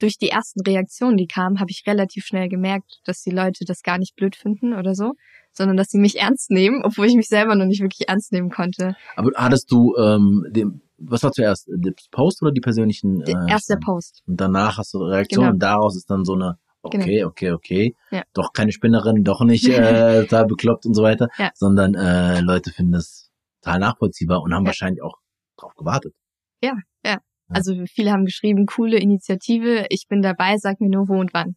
durch 0.00 0.18
die 0.18 0.30
ersten 0.30 0.60
Reaktionen, 0.62 1.16
die 1.16 1.26
kamen, 1.26 1.60
habe 1.60 1.70
ich 1.70 1.84
relativ 1.86 2.24
schnell 2.24 2.48
gemerkt, 2.48 3.00
dass 3.04 3.22
die 3.22 3.30
Leute 3.30 3.64
das 3.64 3.82
gar 3.82 3.98
nicht 3.98 4.16
blöd 4.16 4.34
finden 4.34 4.74
oder 4.74 4.94
so, 4.94 5.12
sondern 5.52 5.76
dass 5.76 5.88
sie 5.88 5.98
mich 5.98 6.18
ernst 6.18 6.50
nehmen, 6.50 6.82
obwohl 6.82 7.06
ich 7.06 7.14
mich 7.14 7.28
selber 7.28 7.54
noch 7.54 7.66
nicht 7.66 7.80
wirklich 7.80 8.08
ernst 8.08 8.32
nehmen 8.32 8.50
konnte. 8.50 8.96
Aber 9.14 9.30
hattest 9.36 9.70
du 9.70 9.94
ähm, 9.96 10.46
den, 10.50 10.82
was 10.98 11.22
war 11.22 11.32
zuerst? 11.32 11.68
Der 11.68 11.92
Post 12.10 12.42
oder 12.42 12.50
die 12.50 12.60
persönlichen? 12.60 13.20
Äh, 13.22 13.34
Erst 13.48 13.68
der 13.68 13.76
Post. 13.76 14.22
Und 14.26 14.40
danach 14.40 14.78
hast 14.78 14.94
du 14.94 14.98
Reaktion 14.98 15.44
genau. 15.44 15.52
und 15.52 15.62
daraus 15.62 15.96
ist 15.96 16.10
dann 16.10 16.24
so 16.24 16.34
eine, 16.34 16.56
okay, 16.82 17.16
genau. 17.16 17.28
okay, 17.28 17.52
okay, 17.52 17.94
ja. 18.10 18.22
doch 18.32 18.52
keine 18.52 18.72
Spinnerin, 18.72 19.22
doch 19.22 19.42
nicht 19.42 19.68
äh, 19.68 20.22
total 20.28 20.46
bekloppt 20.46 20.86
und 20.86 20.94
so 20.94 21.02
weiter, 21.02 21.28
ja. 21.38 21.50
sondern 21.54 21.94
äh, 21.94 22.40
Leute 22.40 22.70
finden 22.70 22.94
es 22.94 23.30
total 23.62 23.80
nachvollziehbar 23.80 24.40
und 24.40 24.54
haben 24.54 24.64
ja. 24.64 24.68
wahrscheinlich 24.68 25.02
auch 25.02 25.18
drauf 25.60 25.74
gewartet. 25.74 26.14
Ja, 26.62 26.74
ja. 27.04 27.18
Also 27.48 27.84
viele 27.86 28.12
haben 28.12 28.24
geschrieben, 28.24 28.66
coole 28.66 28.98
Initiative, 28.98 29.86
ich 29.90 30.06
bin 30.08 30.22
dabei, 30.22 30.56
sag 30.56 30.80
mir 30.80 30.88
nur 30.88 31.08
wo 31.08 31.18
und 31.18 31.34
wann. 31.34 31.56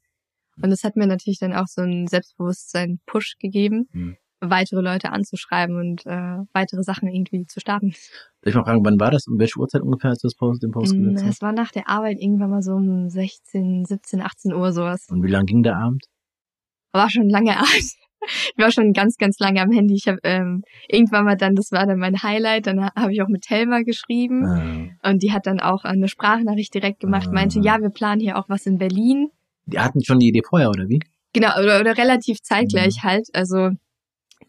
Und 0.61 0.69
das 0.69 0.83
hat 0.83 0.95
mir 0.95 1.07
natürlich 1.07 1.39
dann 1.39 1.53
auch 1.53 1.67
so 1.67 1.81
ein 1.81 2.07
Selbstbewusstsein-Push 2.07 3.35
gegeben, 3.39 3.87
mhm. 3.91 4.17
weitere 4.39 4.81
Leute 4.81 5.11
anzuschreiben 5.11 5.77
und 5.77 6.05
äh, 6.05 6.37
weitere 6.53 6.83
Sachen 6.83 7.09
irgendwie 7.09 7.45
zu 7.45 7.59
starten. 7.59 7.91
Darf 8.41 8.49
ich 8.49 8.55
mal 8.55 8.63
fragen, 8.63 8.85
wann 8.85 8.99
war 8.99 9.11
das? 9.11 9.27
Um 9.27 9.39
welche 9.39 9.59
Uhrzeit 9.59 9.81
ungefähr, 9.81 10.11
als 10.11 10.19
du 10.19 10.27
das 10.27 10.35
Post, 10.35 10.63
den 10.63 10.71
Post 10.71 10.95
mm, 10.95 11.03
gesetzt 11.03 11.23
hast? 11.23 11.35
Es 11.35 11.41
war 11.41 11.53
nach 11.53 11.71
der 11.71 11.89
Arbeit 11.89 12.19
irgendwann 12.19 12.49
mal 12.49 12.61
so 12.61 12.73
um 12.73 13.09
16, 13.09 13.85
17, 13.85 14.21
18 14.21 14.53
Uhr 14.53 14.71
sowas. 14.73 15.07
Und 15.09 15.23
wie 15.23 15.29
lang 15.29 15.45
ging 15.45 15.63
der 15.63 15.77
Abend? 15.77 16.05
War 16.91 17.09
schon 17.09 17.29
lange 17.29 17.51
Abend. 17.57 17.93
Ich 18.25 18.57
war 18.57 18.71
schon 18.71 18.93
ganz, 18.93 19.17
ganz 19.17 19.39
lange 19.39 19.62
am 19.62 19.71
Handy. 19.71 19.95
Ich 19.95 20.07
habe 20.07 20.19
ähm, 20.23 20.63
irgendwann 20.88 21.25
mal 21.25 21.36
dann, 21.36 21.55
das 21.55 21.71
war 21.71 21.86
dann 21.86 21.99
mein 21.99 22.21
Highlight, 22.21 22.67
dann 22.67 22.89
habe 22.95 23.13
ich 23.13 23.21
auch 23.21 23.27
mit 23.27 23.43
Telma 23.43 23.81
geschrieben 23.81 24.45
ah. 24.45 25.09
und 25.09 25.23
die 25.23 25.31
hat 25.31 25.45
dann 25.45 25.59
auch 25.59 25.83
eine 25.83 26.07
Sprachnachricht 26.07 26.73
direkt 26.73 26.99
gemacht, 26.99 27.27
ah. 27.29 27.33
meinte, 27.33 27.59
ja, 27.59 27.79
wir 27.81 27.89
planen 27.89 28.21
hier 28.21 28.38
auch 28.38 28.49
was 28.49 28.65
in 28.65 28.77
Berlin. 28.77 29.29
Die 29.65 29.79
hatten 29.79 30.03
schon 30.03 30.19
die 30.19 30.27
Idee 30.27 30.41
vorher, 30.47 30.69
oder 30.69 30.88
wie? 30.89 30.99
Genau, 31.33 31.49
oder, 31.59 31.79
oder 31.79 31.97
relativ 31.97 32.41
zeitgleich 32.41 32.97
mhm. 32.97 33.07
halt. 33.07 33.27
Also 33.33 33.71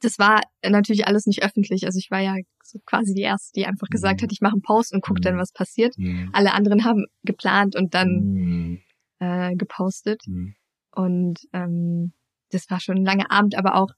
das 0.00 0.18
war 0.18 0.42
natürlich 0.66 1.06
alles 1.06 1.26
nicht 1.26 1.42
öffentlich. 1.42 1.87
Also 1.87 1.98
ich 1.98 2.10
war 2.10 2.20
ja 2.20 2.37
so 2.62 2.78
quasi 2.84 3.14
die 3.14 3.22
Erste, 3.22 3.52
die 3.54 3.66
einfach 3.66 3.88
gesagt 3.88 4.20
mhm. 4.20 4.24
hat, 4.24 4.32
ich 4.32 4.40
mache 4.40 4.52
einen 4.52 4.62
Post 4.62 4.92
und 4.92 5.02
guck 5.02 5.18
mhm. 5.18 5.22
dann, 5.22 5.38
was 5.38 5.52
passiert. 5.52 5.96
Mhm. 5.96 6.30
Alle 6.32 6.52
anderen 6.52 6.84
haben 6.84 7.06
geplant 7.22 7.76
und 7.76 7.94
dann 7.94 8.08
mhm. 8.08 8.80
äh, 9.20 9.54
gepostet. 9.56 10.22
Und 10.90 11.40
ähm, 11.52 12.12
das 12.54 12.70
war 12.70 12.80
schon 12.80 12.98
ein 12.98 13.04
langer 13.04 13.30
Abend, 13.30 13.56
aber 13.56 13.74
auch, 13.74 13.90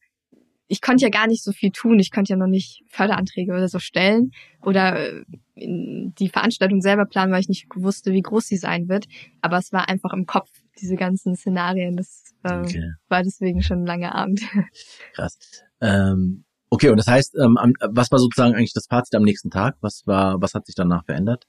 ich 0.68 0.80
konnte 0.80 1.04
ja 1.04 1.10
gar 1.10 1.26
nicht 1.28 1.44
so 1.44 1.52
viel 1.52 1.70
tun. 1.70 2.00
Ich 2.00 2.10
konnte 2.10 2.32
ja 2.32 2.36
noch 2.36 2.48
nicht 2.48 2.82
Förderanträge 2.88 3.52
oder 3.52 3.68
so 3.68 3.78
stellen 3.78 4.32
oder 4.62 5.12
äh, 5.12 5.24
die 5.54 6.28
Veranstaltung 6.28 6.80
selber 6.80 7.04
planen, 7.04 7.32
weil 7.32 7.40
ich 7.40 7.48
nicht 7.48 7.66
wusste, 7.74 8.12
wie 8.12 8.22
groß 8.22 8.46
sie 8.46 8.56
sein 8.56 8.88
wird. 8.88 9.06
Aber 9.42 9.58
es 9.58 9.72
war 9.72 9.88
einfach 9.88 10.12
im 10.12 10.26
Kopf 10.26 10.50
diese 10.80 10.96
ganzen 10.96 11.36
Szenarien. 11.36 11.96
Das 11.96 12.24
äh, 12.42 12.58
okay. 12.58 12.90
war 13.08 13.22
deswegen 13.22 13.62
schon 13.62 13.82
ein 13.82 13.86
langer 13.86 14.14
Abend. 14.14 14.42
Krass. 15.14 15.38
Ähm, 15.80 16.44
okay, 16.68 16.88
und 16.88 16.96
das 16.96 17.06
heißt, 17.06 17.36
ähm, 17.36 17.56
was 17.80 18.10
war 18.10 18.18
sozusagen 18.18 18.54
eigentlich 18.54 18.74
das 18.74 18.86
Fazit 18.88 19.14
am 19.14 19.22
nächsten 19.22 19.50
Tag? 19.50 19.76
Was 19.80 20.02
war, 20.06 20.40
was 20.40 20.54
hat 20.54 20.66
sich 20.66 20.74
danach 20.74 21.04
verändert? 21.04 21.46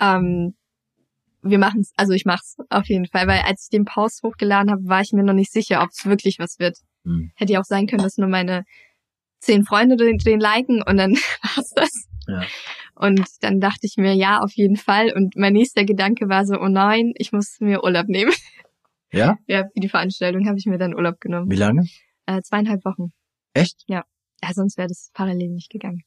Ähm, 0.00 0.54
wir 1.42 1.58
machen 1.58 1.80
es, 1.80 1.92
also 1.96 2.12
ich 2.12 2.24
mach's 2.24 2.56
auf 2.68 2.86
jeden 2.86 3.06
Fall, 3.06 3.26
weil 3.26 3.40
als 3.40 3.64
ich 3.64 3.70
den 3.70 3.84
Post 3.84 4.22
hochgeladen 4.22 4.70
habe, 4.70 4.82
war 4.84 5.00
ich 5.00 5.12
mir 5.12 5.22
noch 5.22 5.34
nicht 5.34 5.52
sicher, 5.52 5.82
ob 5.82 5.90
es 5.90 6.04
wirklich 6.04 6.38
was 6.38 6.58
wird. 6.58 6.78
Hm. 7.04 7.30
Hätte 7.36 7.52
ja 7.52 7.60
auch 7.60 7.64
sein 7.64 7.86
können, 7.86 8.02
dass 8.02 8.18
nur 8.18 8.28
meine 8.28 8.64
zehn 9.40 9.64
Freunde 9.64 9.96
den, 9.96 10.18
den 10.18 10.40
liken 10.40 10.82
und 10.82 10.96
dann 10.96 11.12
war's 11.42 11.72
das. 11.74 12.08
Ja. 12.26 12.42
Und 12.94 13.24
dann 13.40 13.60
dachte 13.60 13.86
ich 13.86 13.96
mir, 13.96 14.14
ja, 14.14 14.40
auf 14.40 14.52
jeden 14.52 14.76
Fall. 14.76 15.12
Und 15.14 15.36
mein 15.36 15.52
nächster 15.52 15.84
Gedanke 15.84 16.28
war 16.28 16.44
so, 16.44 16.60
oh 16.60 16.68
nein, 16.68 17.12
ich 17.16 17.32
muss 17.32 17.58
mir 17.60 17.82
Urlaub 17.82 18.08
nehmen. 18.08 18.32
Ja? 19.12 19.38
Ja, 19.46 19.64
für 19.64 19.80
die 19.80 19.88
Veranstaltung 19.88 20.46
habe 20.46 20.58
ich 20.58 20.66
mir 20.66 20.78
dann 20.78 20.94
Urlaub 20.94 21.20
genommen. 21.20 21.50
Wie 21.50 21.56
lange? 21.56 21.86
Äh, 22.26 22.42
zweieinhalb 22.42 22.84
Wochen. 22.84 23.12
Echt? 23.54 23.84
Ja. 23.86 24.04
Ja, 24.42 24.52
sonst 24.52 24.76
wäre 24.76 24.88
das 24.88 25.10
parallel 25.14 25.48
nicht 25.48 25.70
gegangen. 25.70 26.02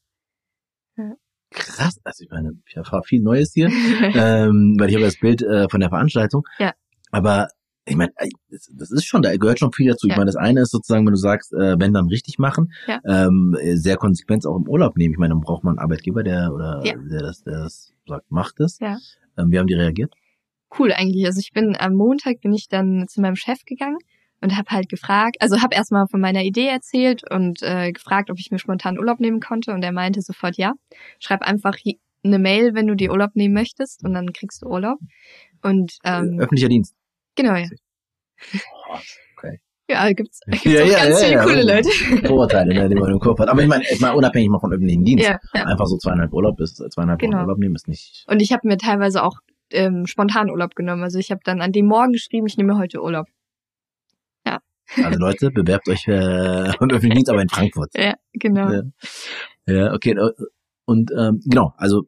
Ja. 0.98 1.16
Krass, 1.52 2.00
also 2.04 2.24
ich 2.24 2.30
meine, 2.32 2.54
ich 2.66 2.76
erfahre 2.76 3.04
viel 3.04 3.22
Neues 3.22 3.52
hier, 3.54 3.68
ähm, 4.16 4.76
weil 4.80 4.90
ich 4.90 4.96
habe 4.96 5.06
das 5.06 5.20
Bild 5.20 5.42
äh, 5.42 5.68
von 5.70 5.82
der 5.82 5.90
Veranstaltung. 5.90 6.44
Ja. 6.60 6.74
Aber 7.12 7.50
ich 7.86 7.96
meine, 7.96 8.12
das 8.50 8.92
ist 8.92 9.06
schon, 9.06 9.22
da 9.22 9.36
gehört 9.36 9.60
schon 9.60 9.74
viel 9.74 9.90
dazu. 9.90 10.08
Ja. 10.08 10.14
Ich 10.14 10.18
meine, 10.18 10.28
das 10.28 10.38
eine 10.38 10.62
ist 10.62 10.72
sozusagen, 10.72 11.06
wenn 11.06 11.14
du 11.14 11.20
sagst, 11.20 11.52
äh, 11.54 11.78
wenn 11.78 11.94
dann 11.94 12.08
richtig 12.08 12.40
machen, 12.40 12.72
ja. 12.88 13.00
ähm, 13.06 13.58
sehr 13.74 13.98
konsequent 13.98 14.46
auch 14.46 14.56
im 14.56 14.68
Urlaub 14.68 14.98
nehmen. 14.98 15.14
Ich 15.14 15.20
meine, 15.20 15.34
dann 15.34 15.42
braucht 15.42 15.64
man 15.64 15.78
einen 15.78 15.84
Arbeitgeber, 15.84 16.24
der 16.24 16.54
oder 16.54 16.82
ja. 16.86 16.94
der 16.96 17.22
das, 17.22 17.44
der 17.44 17.64
das 17.64 17.94
sagt, 18.08 18.32
macht 18.32 18.60
es. 18.60 18.80
Ja. 18.80 18.98
Ähm, 19.38 19.52
wie 19.52 19.60
haben 19.60 19.68
die 19.68 19.74
reagiert? 19.74 20.14
Cool 20.78 20.94
eigentlich. 20.94 21.26
Also 21.26 21.40
ich 21.40 21.52
bin 21.52 21.76
am 21.78 21.96
Montag 21.96 22.40
bin 22.42 22.54
ich 22.54 22.70
dann 22.70 23.08
zu 23.10 23.20
meinem 23.20 23.36
Chef 23.36 23.66
gegangen 23.66 23.98
und 24.42 24.58
habe 24.58 24.70
halt 24.72 24.90
gefragt, 24.90 25.38
also 25.40 25.62
habe 25.62 25.76
erstmal 25.76 26.08
von 26.08 26.20
meiner 26.20 26.44
Idee 26.44 26.68
erzählt 26.68 27.24
und 27.30 27.62
äh, 27.62 27.92
gefragt, 27.92 28.30
ob 28.30 28.40
ich 28.40 28.52
mir 28.52 28.60
spontan 28.60 28.98
Urlaub 28.98 29.20
nehmen 29.20 29.40
konnte 29.40 29.72
und 29.72 29.84
er 29.84 29.92
meinte 29.92 30.22
sofort 30.22 30.58
ja. 30.58 30.74
Schreib 31.20 31.42
einfach 31.42 31.76
eine 32.24 32.40
Mail, 32.40 32.74
wenn 32.74 32.88
du 32.88 32.96
dir 32.96 33.12
Urlaub 33.12 33.36
nehmen 33.36 33.54
möchtest 33.54 34.04
und 34.04 34.14
dann 34.14 34.34
kriegst 34.34 34.62
du 34.62 34.68
Urlaub. 34.68 35.00
Und 35.62 35.98
ähm, 36.04 36.40
öffentlicher 36.40 36.70
Dienst. 36.70 36.96
Genau, 37.36 37.56
ja. 37.56 37.68
Oh, 38.90 38.98
okay. 39.38 39.60
Ja, 39.90 40.12
gibt's, 40.14 40.40
gibt's 40.48 40.64
ja, 40.66 40.84
auch 40.84 40.88
ja, 40.88 41.06
ganz 41.06 41.22
ja, 41.22 41.28
viele 41.28 41.34
ja, 41.34 41.44
coole 41.44 41.64
Leute. 41.64 41.90
Vorurteile, 42.28 42.74
ne, 42.74 42.90
die 42.90 42.96
man 42.96 43.12
im 43.12 43.20
Kopf 43.20 43.40
hat. 43.40 43.50
Aber 43.50 43.62
ich 43.62 43.68
meine, 43.68 43.84
mal 44.00 44.12
unabhängig 44.12 44.50
mal 44.50 44.60
von 44.60 44.74
öffentlichen 44.74 45.04
Dienst. 45.04 45.28
Ja. 45.28 45.40
Einfach 45.54 45.86
so 45.86 45.98
zweieinhalb 45.98 46.34
Urlaub 46.34 46.60
ist, 46.60 46.78
zweieinhalb 46.78 47.20
genau. 47.20 47.38
Wochen 47.38 47.44
Urlaub 47.44 47.58
nehmen 47.60 47.76
ist 47.76 47.88
nicht. 47.88 48.26
Und 48.28 48.42
ich 48.42 48.52
habe 48.54 48.68
mir 48.68 48.78
teilweise 48.78 49.24
auch 49.24 49.40
ähm, 49.72 50.06
spontan 50.08 50.50
Urlaub 50.50 50.76
genommen. 50.76 51.04
Also 51.04 51.20
ich 51.20 51.32
habe 51.32 51.42
dann 51.44 51.62
an 51.62 51.72
dem 51.72 51.86
Morgen 51.86 52.14
geschrieben, 52.14 52.48
ich 52.48 52.58
nehme 52.58 52.78
heute 52.78 53.02
Urlaub. 53.02 53.28
Also 54.98 55.20
Leute, 55.20 55.52
bewerbt 55.52 55.88
euch 55.88 56.08
äh, 56.08 56.12
im 56.12 56.90
öffentlichen 56.90 57.16
Dienst, 57.16 57.30
aber 57.30 57.42
in 57.42 57.50
Frankfurt. 57.50 57.92
Ja, 57.96 58.16
genau. 58.34 58.72
Ja, 58.72 58.82
ja 59.68 59.94
okay. 59.94 60.16
Und 60.86 61.12
ähm, 61.18 61.42
genau, 61.46 61.74
also 61.78 62.04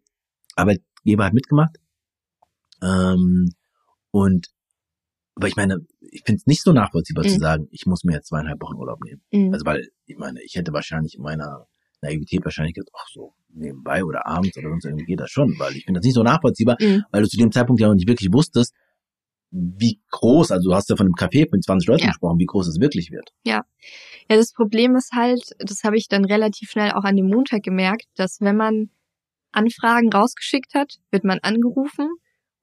Arbeitgeber 0.56 1.26
hat 1.26 1.34
mitgemacht. 1.34 1.78
Ähm, 2.82 3.54
und 4.12 4.48
aber 5.36 5.48
ich 5.48 5.56
meine, 5.56 5.80
ich 6.00 6.22
finde 6.26 6.40
es 6.40 6.46
nicht 6.46 6.62
so 6.62 6.74
nachvollziehbar 6.74 7.24
mhm. 7.24 7.30
zu 7.30 7.40
sagen, 7.40 7.68
ich 7.72 7.86
muss 7.86 8.04
mir 8.04 8.14
jetzt 8.14 8.28
zweieinhalb 8.28 8.62
Wochen 8.62 8.76
Urlaub 8.76 9.04
nehmen. 9.04 9.22
Mhm. 9.32 9.54
Also 9.54 9.66
weil, 9.66 9.88
ich 10.06 10.18
meine, 10.18 10.42
ich 10.44 10.56
hätte 10.56 10.74
wahrscheinlich 10.74 11.16
in 11.16 11.24
meiner 11.24 11.68
Naivität 12.02 12.44
wahrscheinlich 12.44 12.76
gesagt, 12.76 12.92
ach 12.96 13.08
so, 13.12 13.34
nebenbei 13.50 14.04
oder 14.04 14.28
abends 14.28 14.58
oder 14.58 14.70
sonst 14.70 14.86
irgendwie 14.86 15.06
geht 15.06 15.20
das 15.20 15.32
schon, 15.32 15.58
weil 15.58 15.76
ich 15.76 15.86
finde 15.86 16.00
das 16.00 16.06
nicht 16.06 16.16
so 16.16 16.24
nachvollziehbar, 16.24 16.78
mhm. 16.80 17.04
weil 17.12 17.24
du 17.24 17.30
zu 17.30 17.38
dem 17.38 17.52
Zeitpunkt 17.52 17.82
ja 17.82 17.88
noch 17.88 17.96
nicht 17.96 18.08
wirklich 18.08 18.32
wusstest, 18.32 18.76
wie 19.54 20.02
groß, 20.10 20.52
also 20.52 20.70
du 20.70 20.76
hast 20.76 20.90
ja 20.90 20.96
von 20.96 21.06
einem 21.06 21.14
Café 21.14 21.48
mit 21.52 21.64
20 21.64 21.88
Leuten 21.88 22.04
ja. 22.04 22.08
gesprochen, 22.08 22.40
wie 22.40 22.46
groß 22.46 22.68
es 22.68 22.80
wirklich 22.80 23.12
wird. 23.12 23.30
Ja. 23.44 23.64
Ja, 24.30 24.38
das 24.38 24.54
Problem 24.54 24.96
ist 24.96 25.12
halt, 25.14 25.42
das 25.60 25.84
habe 25.84 25.98
ich 25.98 26.08
dann 26.08 26.26
relativ 26.26 26.70
schnell 26.70 26.92
auch 26.92 27.04
an 27.04 27.16
dem 27.16 27.28
Montag 27.28 27.62
gemerkt, 27.62 28.06
dass 28.16 28.42
wenn 28.42 28.58
man 28.58 28.90
Anfragen 29.52 30.12
rausgeschickt 30.12 30.74
hat, 30.74 30.96
wird 31.12 31.24
man 31.24 31.40
angerufen 31.40 32.10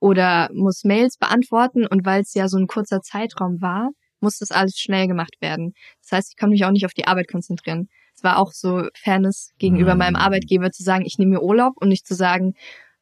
oder 0.01 0.49
muss 0.53 0.85
Mails 0.85 1.17
beantworten 1.17 1.87
und 1.87 2.05
weil 2.05 2.23
es 2.23 2.35
ja 2.35 2.49
so 2.49 2.59
ein 2.59 2.67
kurzer 2.67 3.03
Zeitraum 3.03 3.61
war, 3.61 3.91
muss 4.21 4.39
das 4.39 4.51
alles 4.51 4.79
schnell 4.79 5.07
gemacht 5.07 5.37
werden. 5.41 5.75
Das 6.03 6.13
heißt, 6.13 6.33
ich 6.33 6.39
konnte 6.39 6.53
mich 6.53 6.65
auch 6.65 6.73
nicht 6.73 6.87
auf 6.87 6.95
die 6.95 7.07
Arbeit 7.07 7.31
konzentrieren. 7.31 7.89
Es 8.17 8.25
war 8.25 8.39
auch 8.39 8.53
so 8.53 8.89
Fairness 8.95 9.53
gegenüber 9.59 9.95
mhm. 9.95 9.99
meinem 9.99 10.17
Arbeitgeber 10.17 10.71
zu 10.73 10.83
sagen, 10.83 11.05
ich 11.07 11.19
nehme 11.19 11.37
mir 11.37 11.43
Urlaub 11.43 11.75
und 11.77 11.89
nicht 11.89 12.07
zu 12.07 12.15
sagen, 12.15 12.55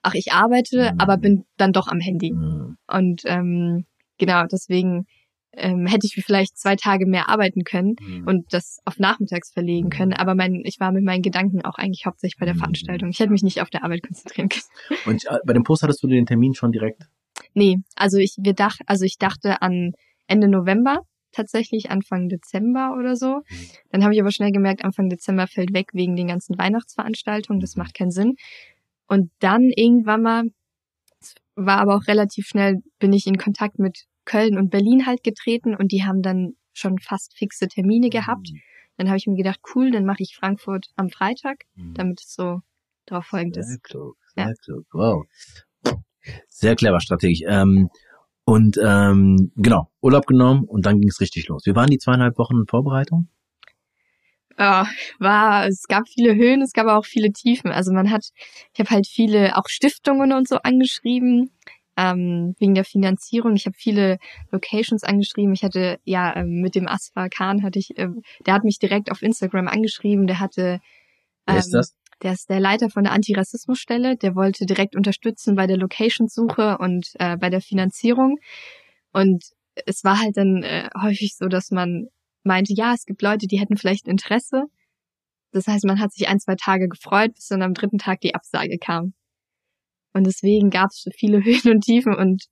ach, 0.08 0.14
ich 0.14 0.32
arbeite, 0.32 0.92
mhm. 0.92 1.00
aber 1.00 1.16
bin 1.16 1.44
dann 1.56 1.72
doch 1.72 1.88
am 1.88 2.00
Handy. 2.00 2.32
Mhm. 2.32 2.76
Und 2.86 3.22
ähm, 3.24 3.84
genau, 4.18 4.44
deswegen 4.50 5.06
ähm, 5.52 5.86
hätte 5.86 6.06
ich 6.06 6.14
vielleicht 6.24 6.56
zwei 6.58 6.76
Tage 6.76 7.06
mehr 7.06 7.28
arbeiten 7.28 7.64
können 7.64 7.96
mhm. 8.00 8.26
und 8.26 8.52
das 8.52 8.78
auf 8.84 8.98
nachmittags 8.98 9.52
verlegen 9.52 9.90
können. 9.90 10.12
Aber 10.12 10.34
mein, 10.34 10.62
ich 10.64 10.78
war 10.80 10.92
mit 10.92 11.04
meinen 11.04 11.22
Gedanken 11.22 11.64
auch 11.64 11.76
eigentlich 11.76 12.06
hauptsächlich 12.06 12.38
bei 12.38 12.46
der. 12.46 12.54
Veranstaltung. 12.54 13.10
Ich 13.10 13.20
hätte 13.20 13.30
mich 13.30 13.42
nicht 13.42 13.60
auf 13.62 13.70
der 13.70 13.84
Arbeit 13.84 14.02
konzentrieren 14.02 14.48
können. 14.48 14.98
Und 15.06 15.24
äh, 15.26 15.38
bei 15.44 15.52
dem 15.52 15.62
Post 15.62 15.82
hattest 15.82 16.02
du 16.02 16.08
den 16.08 16.26
Termin 16.26 16.54
schon 16.54 16.72
direkt? 16.72 17.02
Nee, 17.54 17.78
also 17.94 18.18
ich, 18.18 18.34
wir 18.38 18.52
dach, 18.52 18.78
also 18.86 19.04
ich 19.04 19.16
dachte 19.18 19.62
an 19.62 19.92
Ende 20.26 20.48
November, 20.48 21.02
tatsächlich 21.32 21.90
Anfang 21.90 22.28
Dezember 22.28 22.94
oder 22.98 23.16
so. 23.16 23.42
Dann 23.90 24.02
habe 24.02 24.14
ich 24.14 24.20
aber 24.20 24.32
schnell 24.32 24.50
gemerkt, 24.50 24.84
Anfang 24.84 25.08
Dezember 25.08 25.46
fällt 25.46 25.72
weg 25.72 25.90
wegen 25.92 26.16
den 26.16 26.26
ganzen 26.26 26.58
Weihnachtsveranstaltungen. 26.58 27.60
Das 27.60 27.76
macht 27.76 27.94
keinen 27.94 28.10
Sinn. 28.10 28.34
Und 29.08 29.30
dann 29.40 29.70
irgendwann 29.74 30.22
mal, 30.22 30.44
war 31.56 31.78
aber 31.78 31.96
auch 31.96 32.06
relativ 32.06 32.46
schnell, 32.46 32.82
bin 32.98 33.12
ich 33.12 33.26
in 33.26 33.38
Kontakt 33.38 33.78
mit 33.78 34.04
Köln 34.24 34.56
und 34.58 34.70
Berlin 34.70 35.06
halt 35.06 35.24
getreten 35.24 35.74
und 35.74 35.90
die 35.90 36.04
haben 36.04 36.22
dann 36.22 36.52
schon 36.72 36.98
fast 36.98 37.36
fixe 37.36 37.66
Termine 37.66 38.10
gehabt. 38.10 38.50
Mhm. 38.52 38.60
Dann 38.98 39.08
habe 39.08 39.16
ich 39.16 39.26
mir 39.26 39.36
gedacht, 39.36 39.60
cool, 39.74 39.90
dann 39.90 40.04
mache 40.04 40.22
ich 40.22 40.36
Frankfurt 40.36 40.86
am 40.96 41.08
Freitag, 41.08 41.64
mhm. 41.74 41.94
damit 41.94 42.20
es 42.20 42.34
so 42.34 42.60
drauf 43.06 43.26
folgend 43.26 43.56
ist. 43.56 43.68
Sehr 43.68 43.78
klug, 43.82 44.16
sehr 44.34 44.48
ja. 44.48 44.52
klug. 44.62 44.86
Wow. 44.92 45.24
Sehr 46.48 46.76
clever 46.76 47.00
strategisch. 47.00 47.40
Ähm, 47.46 47.88
und 48.44 48.78
ähm, 48.82 49.52
genau, 49.56 49.90
Urlaub 50.00 50.26
genommen 50.26 50.64
und 50.64 50.86
dann 50.86 51.00
ging 51.00 51.08
es 51.08 51.20
richtig 51.20 51.48
los. 51.48 51.62
Wie 51.64 51.74
waren 51.74 51.90
die 51.90 51.98
zweieinhalb 51.98 52.38
Wochen 52.38 52.66
Vorbereitung? 52.66 53.28
Ja, 54.58 54.88
war, 55.20 55.66
es 55.68 55.84
gab 55.86 56.08
viele 56.08 56.34
Höhen, 56.34 56.62
es 56.62 56.72
gab 56.72 56.88
auch 56.88 57.04
viele 57.04 57.32
Tiefen. 57.32 57.70
Also 57.70 57.92
man 57.92 58.10
hat, 58.10 58.24
ich 58.74 58.80
habe 58.80 58.90
halt 58.90 59.06
viele 59.06 59.56
auch 59.56 59.68
Stiftungen 59.68 60.32
und 60.32 60.48
so 60.48 60.56
angeschrieben 60.56 61.52
ähm, 61.96 62.54
wegen 62.58 62.74
der 62.74 62.84
Finanzierung. 62.84 63.54
Ich 63.54 63.66
habe 63.66 63.76
viele 63.78 64.18
Locations 64.50 65.04
angeschrieben. 65.04 65.52
Ich 65.52 65.62
hatte 65.62 65.98
ja 66.04 66.34
ähm, 66.36 66.60
mit 66.60 66.74
dem 66.74 66.88
Asfa 66.88 67.28
Khan 67.28 67.62
hatte 67.62 67.78
ich, 67.78 67.96
äh, 67.98 68.08
der 68.46 68.54
hat 68.54 68.64
mich 68.64 68.78
direkt 68.78 69.10
auf 69.12 69.22
Instagram 69.22 69.68
angeschrieben. 69.68 70.26
Der 70.26 70.40
hatte 70.40 70.80
ähm, 71.46 71.54
Wer 71.54 71.58
ist 71.58 71.66
ähm, 71.66 71.72
das? 71.72 71.94
der 72.22 72.32
ist 72.32 72.50
der 72.50 72.60
Leiter 72.60 72.90
von 72.90 73.04
der 73.04 73.12
Antirassismusstelle, 73.12 74.16
der 74.16 74.34
wollte 74.34 74.66
direkt 74.66 74.96
unterstützen 74.96 75.54
bei 75.54 75.66
der 75.66 75.76
Location-Suche 75.76 76.78
und 76.78 77.12
äh, 77.14 77.36
bei 77.36 77.48
der 77.48 77.60
Finanzierung. 77.60 78.38
Und 79.12 79.44
es 79.86 80.02
war 80.04 80.18
halt 80.20 80.36
dann 80.36 80.62
äh, 80.62 80.88
häufig 81.00 81.36
so, 81.36 81.46
dass 81.46 81.70
man 81.70 82.08
meinte, 82.48 82.74
ja, 82.74 82.92
es 82.94 83.04
gibt 83.04 83.22
Leute, 83.22 83.46
die 83.46 83.60
hätten 83.60 83.76
vielleicht 83.76 84.08
Interesse. 84.08 84.64
Das 85.52 85.66
heißt, 85.66 85.84
man 85.84 86.00
hat 86.00 86.12
sich 86.12 86.28
ein, 86.28 86.40
zwei 86.40 86.56
Tage 86.56 86.88
gefreut, 86.88 87.34
bis 87.34 87.46
dann 87.46 87.62
am 87.62 87.74
dritten 87.74 87.98
Tag 87.98 88.20
die 88.20 88.34
Absage 88.34 88.78
kam. 88.78 89.14
Und 90.12 90.26
deswegen 90.26 90.70
gab 90.70 90.90
es 90.90 91.04
viele 91.16 91.38
Höhen 91.44 91.72
und 91.72 91.82
Tiefen 91.82 92.14
und 92.14 92.46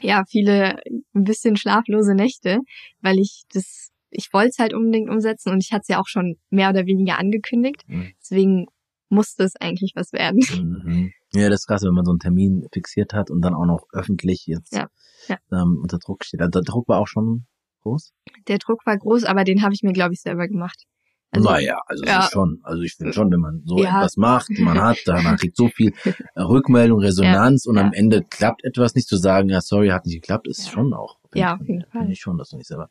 ja, 0.00 0.24
viele 0.28 0.78
ein 1.14 1.24
bisschen 1.24 1.56
schlaflose 1.56 2.14
Nächte, 2.14 2.58
weil 3.00 3.18
ich 3.18 3.42
das, 3.52 3.90
ich 4.10 4.28
wollte 4.32 4.50
es 4.50 4.58
halt 4.58 4.74
unbedingt 4.74 5.10
umsetzen 5.10 5.50
und 5.50 5.62
ich 5.62 5.72
hatte 5.72 5.82
es 5.82 5.88
ja 5.88 5.98
auch 5.98 6.06
schon 6.06 6.36
mehr 6.50 6.70
oder 6.70 6.86
weniger 6.86 7.18
angekündigt. 7.18 7.82
Mhm. 7.88 8.12
Deswegen 8.20 8.66
musste 9.08 9.44
es 9.44 9.56
eigentlich 9.56 9.92
was 9.96 10.12
werden. 10.12 10.40
Mhm. 10.84 11.12
Ja, 11.34 11.50
das 11.50 11.60
ist 11.60 11.66
krass, 11.66 11.82
wenn 11.82 11.92
man 11.92 12.06
so 12.06 12.12
einen 12.12 12.20
Termin 12.20 12.66
fixiert 12.72 13.12
hat 13.12 13.30
und 13.30 13.42
dann 13.42 13.54
auch 13.54 13.66
noch 13.66 13.84
öffentlich 13.92 14.46
jetzt 14.46 14.72
ja, 14.72 14.86
ja. 15.28 15.36
Ähm, 15.52 15.78
unter 15.82 15.98
Druck 15.98 16.24
steht. 16.24 16.40
Also 16.40 16.50
der 16.50 16.62
Druck 16.62 16.88
war 16.88 17.00
auch 17.00 17.06
schon 17.06 17.46
groß? 17.88 18.12
Der 18.48 18.58
Druck 18.58 18.86
war 18.86 18.96
groß, 18.96 19.24
aber 19.24 19.44
den 19.44 19.62
habe 19.62 19.74
ich 19.74 19.82
mir, 19.82 19.92
glaube 19.92 20.14
ich, 20.14 20.20
selber 20.20 20.46
gemacht. 20.48 20.84
Also, 21.30 21.50
naja, 21.50 21.78
also 21.86 22.04
ja. 22.04 22.22
schon. 22.22 22.60
Also 22.62 22.82
ich 22.82 22.94
finde 22.94 23.12
schon, 23.12 23.30
wenn 23.30 23.40
man 23.40 23.62
so 23.66 23.78
ja. 23.78 23.98
etwas 23.98 24.16
macht, 24.16 24.48
man 24.58 24.80
hat, 24.80 24.98
man 25.06 25.36
kriegt 25.36 25.56
so 25.56 25.68
viel 25.68 25.92
Rückmeldung, 26.36 27.00
Resonanz 27.00 27.66
ja. 27.66 27.70
und 27.70 27.78
am 27.78 27.92
Ende 27.92 28.22
klappt 28.22 28.64
etwas 28.64 28.94
nicht 28.94 29.08
zu 29.08 29.16
sagen, 29.16 29.50
ja, 29.50 29.60
sorry, 29.60 29.88
hat 29.88 30.06
nicht 30.06 30.22
geklappt, 30.22 30.48
ist 30.48 30.70
schon 30.70 30.94
auch. 30.94 31.18
Ja, 31.34 31.56
auf 31.56 31.68
jeden 31.68 31.82
Fall. 31.82 32.00
Finde 32.00 32.12
ich 32.12 32.20
schon, 32.20 32.38
dass 32.38 32.48
du 32.48 32.56
nicht 32.56 32.68
selber. 32.68 32.88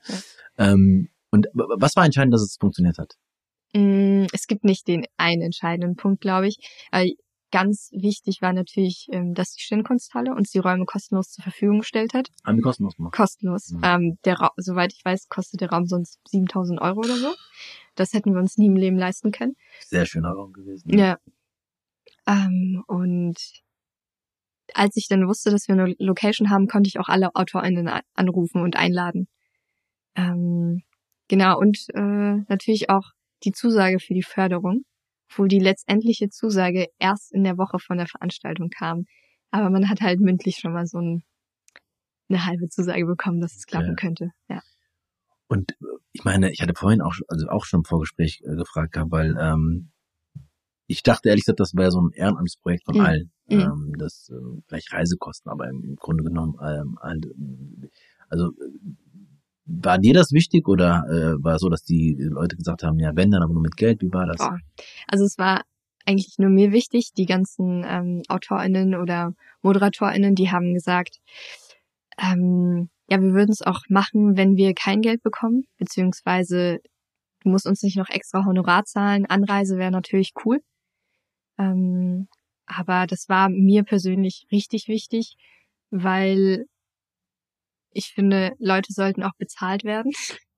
Ähm, 0.57 1.09
und 1.31 1.47
was 1.53 1.95
war 1.95 2.05
entscheidend, 2.05 2.33
dass 2.33 2.41
es 2.41 2.57
funktioniert 2.59 2.99
hat? 2.99 3.15
Mm, 3.73 4.25
es 4.31 4.45
gibt 4.45 4.63
nicht 4.63 4.87
den 4.87 5.05
einen 5.17 5.41
entscheidenden 5.41 5.95
Punkt, 5.95 6.21
glaube 6.21 6.47
ich. 6.47 6.57
Ganz 7.51 7.89
wichtig 7.93 8.41
war 8.41 8.51
natürlich, 8.51 9.07
ähm, 9.11 9.33
dass 9.33 9.53
die 9.53 9.61
Stirnkunsthalle 9.61 10.33
uns 10.33 10.51
die 10.51 10.59
Räume 10.59 10.85
kostenlos 10.85 11.31
zur 11.31 11.43
Verfügung 11.43 11.79
gestellt 11.79 12.13
hat. 12.13 12.29
Haben 12.45 12.57
die 12.57 12.61
kostenlos 12.61 12.97
gemacht? 12.97 13.15
Kostenlos. 13.15 13.69
Mhm. 13.69 13.81
Ähm, 13.83 14.17
der 14.25 14.39
Ra 14.39 14.51
soweit 14.57 14.91
ich 14.91 15.03
weiß, 15.05 15.29
kostet 15.29 15.61
der 15.61 15.69
Raum 15.69 15.85
sonst 15.85 16.19
7000 16.27 16.81
Euro 16.81 16.99
oder 16.99 17.15
so. 17.15 17.33
Das 17.95 18.11
hätten 18.13 18.33
wir 18.33 18.41
uns 18.41 18.57
nie 18.57 18.67
im 18.67 18.75
Leben 18.75 18.97
leisten 18.97 19.31
können. 19.31 19.55
Sehr 19.85 20.05
schöner 20.05 20.31
Raum 20.31 20.51
gewesen. 20.51 20.89
Ja. 20.97 21.17
Ähm, 22.27 22.83
und 22.87 23.37
als 24.73 24.97
ich 24.97 25.07
dann 25.07 25.27
wusste, 25.27 25.49
dass 25.49 25.69
wir 25.69 25.73
eine 25.73 25.95
Location 25.99 26.49
haben, 26.49 26.67
konnte 26.67 26.89
ich 26.89 26.99
auch 26.99 27.07
alle 27.07 27.33
AutorInnen 27.33 27.89
anrufen 28.13 28.61
und 28.61 28.75
einladen. 28.75 29.29
Ähm, 30.15 30.83
genau, 31.29 31.57
und 31.57 31.87
äh, 31.93 32.43
natürlich 32.49 32.89
auch 32.89 33.11
die 33.43 33.53
Zusage 33.53 33.99
für 33.99 34.13
die 34.13 34.23
Förderung 34.23 34.83
obwohl 35.29 35.47
die 35.47 35.59
letztendliche 35.59 36.29
Zusage 36.29 36.87
erst 36.99 37.33
in 37.33 37.43
der 37.43 37.57
Woche 37.57 37.79
von 37.79 37.97
der 37.97 38.07
Veranstaltung 38.07 38.69
kam. 38.69 39.05
Aber 39.51 39.69
man 39.69 39.89
hat 39.89 40.01
halt 40.01 40.19
mündlich 40.19 40.57
schon 40.57 40.73
mal 40.73 40.85
so 40.85 40.99
ein, 40.99 41.23
eine 42.29 42.45
halbe 42.45 42.67
Zusage 42.69 43.05
bekommen, 43.05 43.41
dass 43.41 43.55
es 43.55 43.65
klappen 43.65 43.89
ja. 43.89 43.95
könnte. 43.95 44.31
Ja. 44.49 44.61
Und 45.47 45.77
ich 46.11 46.23
meine, 46.23 46.51
ich 46.51 46.61
hatte 46.61 46.73
vorhin 46.75 47.01
auch, 47.01 47.15
also 47.27 47.47
auch 47.47 47.65
schon 47.65 47.81
im 47.81 47.85
Vorgespräch 47.85 48.41
äh, 48.43 48.55
gefragt 48.55 48.93
gehabt, 48.93 49.11
weil 49.11 49.35
ähm, 49.39 49.91
ich 50.87 51.03
dachte 51.03 51.29
ehrlich 51.29 51.45
gesagt, 51.45 51.59
das 51.59 51.75
wäre 51.75 51.91
so 51.91 52.01
ein 52.01 52.11
ehrenamtliches 52.13 52.57
Projekt 52.57 52.85
von 52.85 52.95
mhm. 52.95 53.01
allen. 53.01 53.31
Mhm. 53.49 53.59
Ähm, 53.59 53.93
das 53.97 54.29
äh, 54.29 54.61
vielleicht 54.67 54.91
Reisekosten, 54.91 55.51
aber 55.51 55.69
im 55.69 55.95
Grunde 55.95 56.23
genommen 56.23 56.57
ähm, 56.61 56.97
also 58.29 58.51
war 59.67 59.97
dir 59.97 60.13
das 60.13 60.31
wichtig 60.31 60.67
oder 60.67 61.03
äh, 61.09 61.43
war 61.43 61.59
so, 61.59 61.69
dass 61.69 61.83
die 61.83 62.15
Leute 62.19 62.55
gesagt 62.55 62.83
haben, 62.83 62.99
ja, 62.99 63.15
wenn 63.15 63.31
dann 63.31 63.43
aber 63.43 63.53
nur 63.53 63.61
mit 63.61 63.75
Geld? 63.75 64.01
Wie 64.01 64.11
war 64.11 64.25
das? 64.25 64.37
Boah. 64.37 64.57
Also 65.07 65.25
es 65.25 65.37
war 65.37 65.63
eigentlich 66.05 66.37
nur 66.37 66.49
mir 66.49 66.71
wichtig. 66.71 67.11
Die 67.17 67.25
ganzen 67.25 67.83
ähm, 67.85 68.23
AutorInnen 68.29 68.95
oder 68.95 69.33
ModeratorInnen, 69.61 70.35
die 70.35 70.49
haben 70.51 70.73
gesagt, 70.73 71.19
ähm, 72.17 72.89
ja, 73.09 73.21
wir 73.21 73.33
würden 73.33 73.51
es 73.51 73.61
auch 73.61 73.81
machen, 73.89 74.37
wenn 74.37 74.55
wir 74.55 74.73
kein 74.73 75.01
Geld 75.01 75.21
bekommen, 75.21 75.65
beziehungsweise 75.77 76.79
du 77.43 77.49
musst 77.49 77.67
uns 77.67 77.83
nicht 77.83 77.97
noch 77.97 78.09
extra 78.09 78.45
Honorar 78.45 78.85
zahlen. 78.85 79.25
Anreise 79.25 79.77
wäre 79.77 79.91
natürlich 79.91 80.33
cool. 80.45 80.61
Ähm, 81.57 82.27
aber 82.65 83.07
das 83.07 83.29
war 83.29 83.49
mir 83.49 83.83
persönlich 83.83 84.47
richtig 84.51 84.87
wichtig, 84.87 85.35
weil 85.89 86.65
ich 87.97 88.13
finde, 88.13 88.53
Leute 88.59 88.93
sollten 88.93 89.23
auch 89.23 89.35
bezahlt 89.37 89.83
werden 89.83 90.11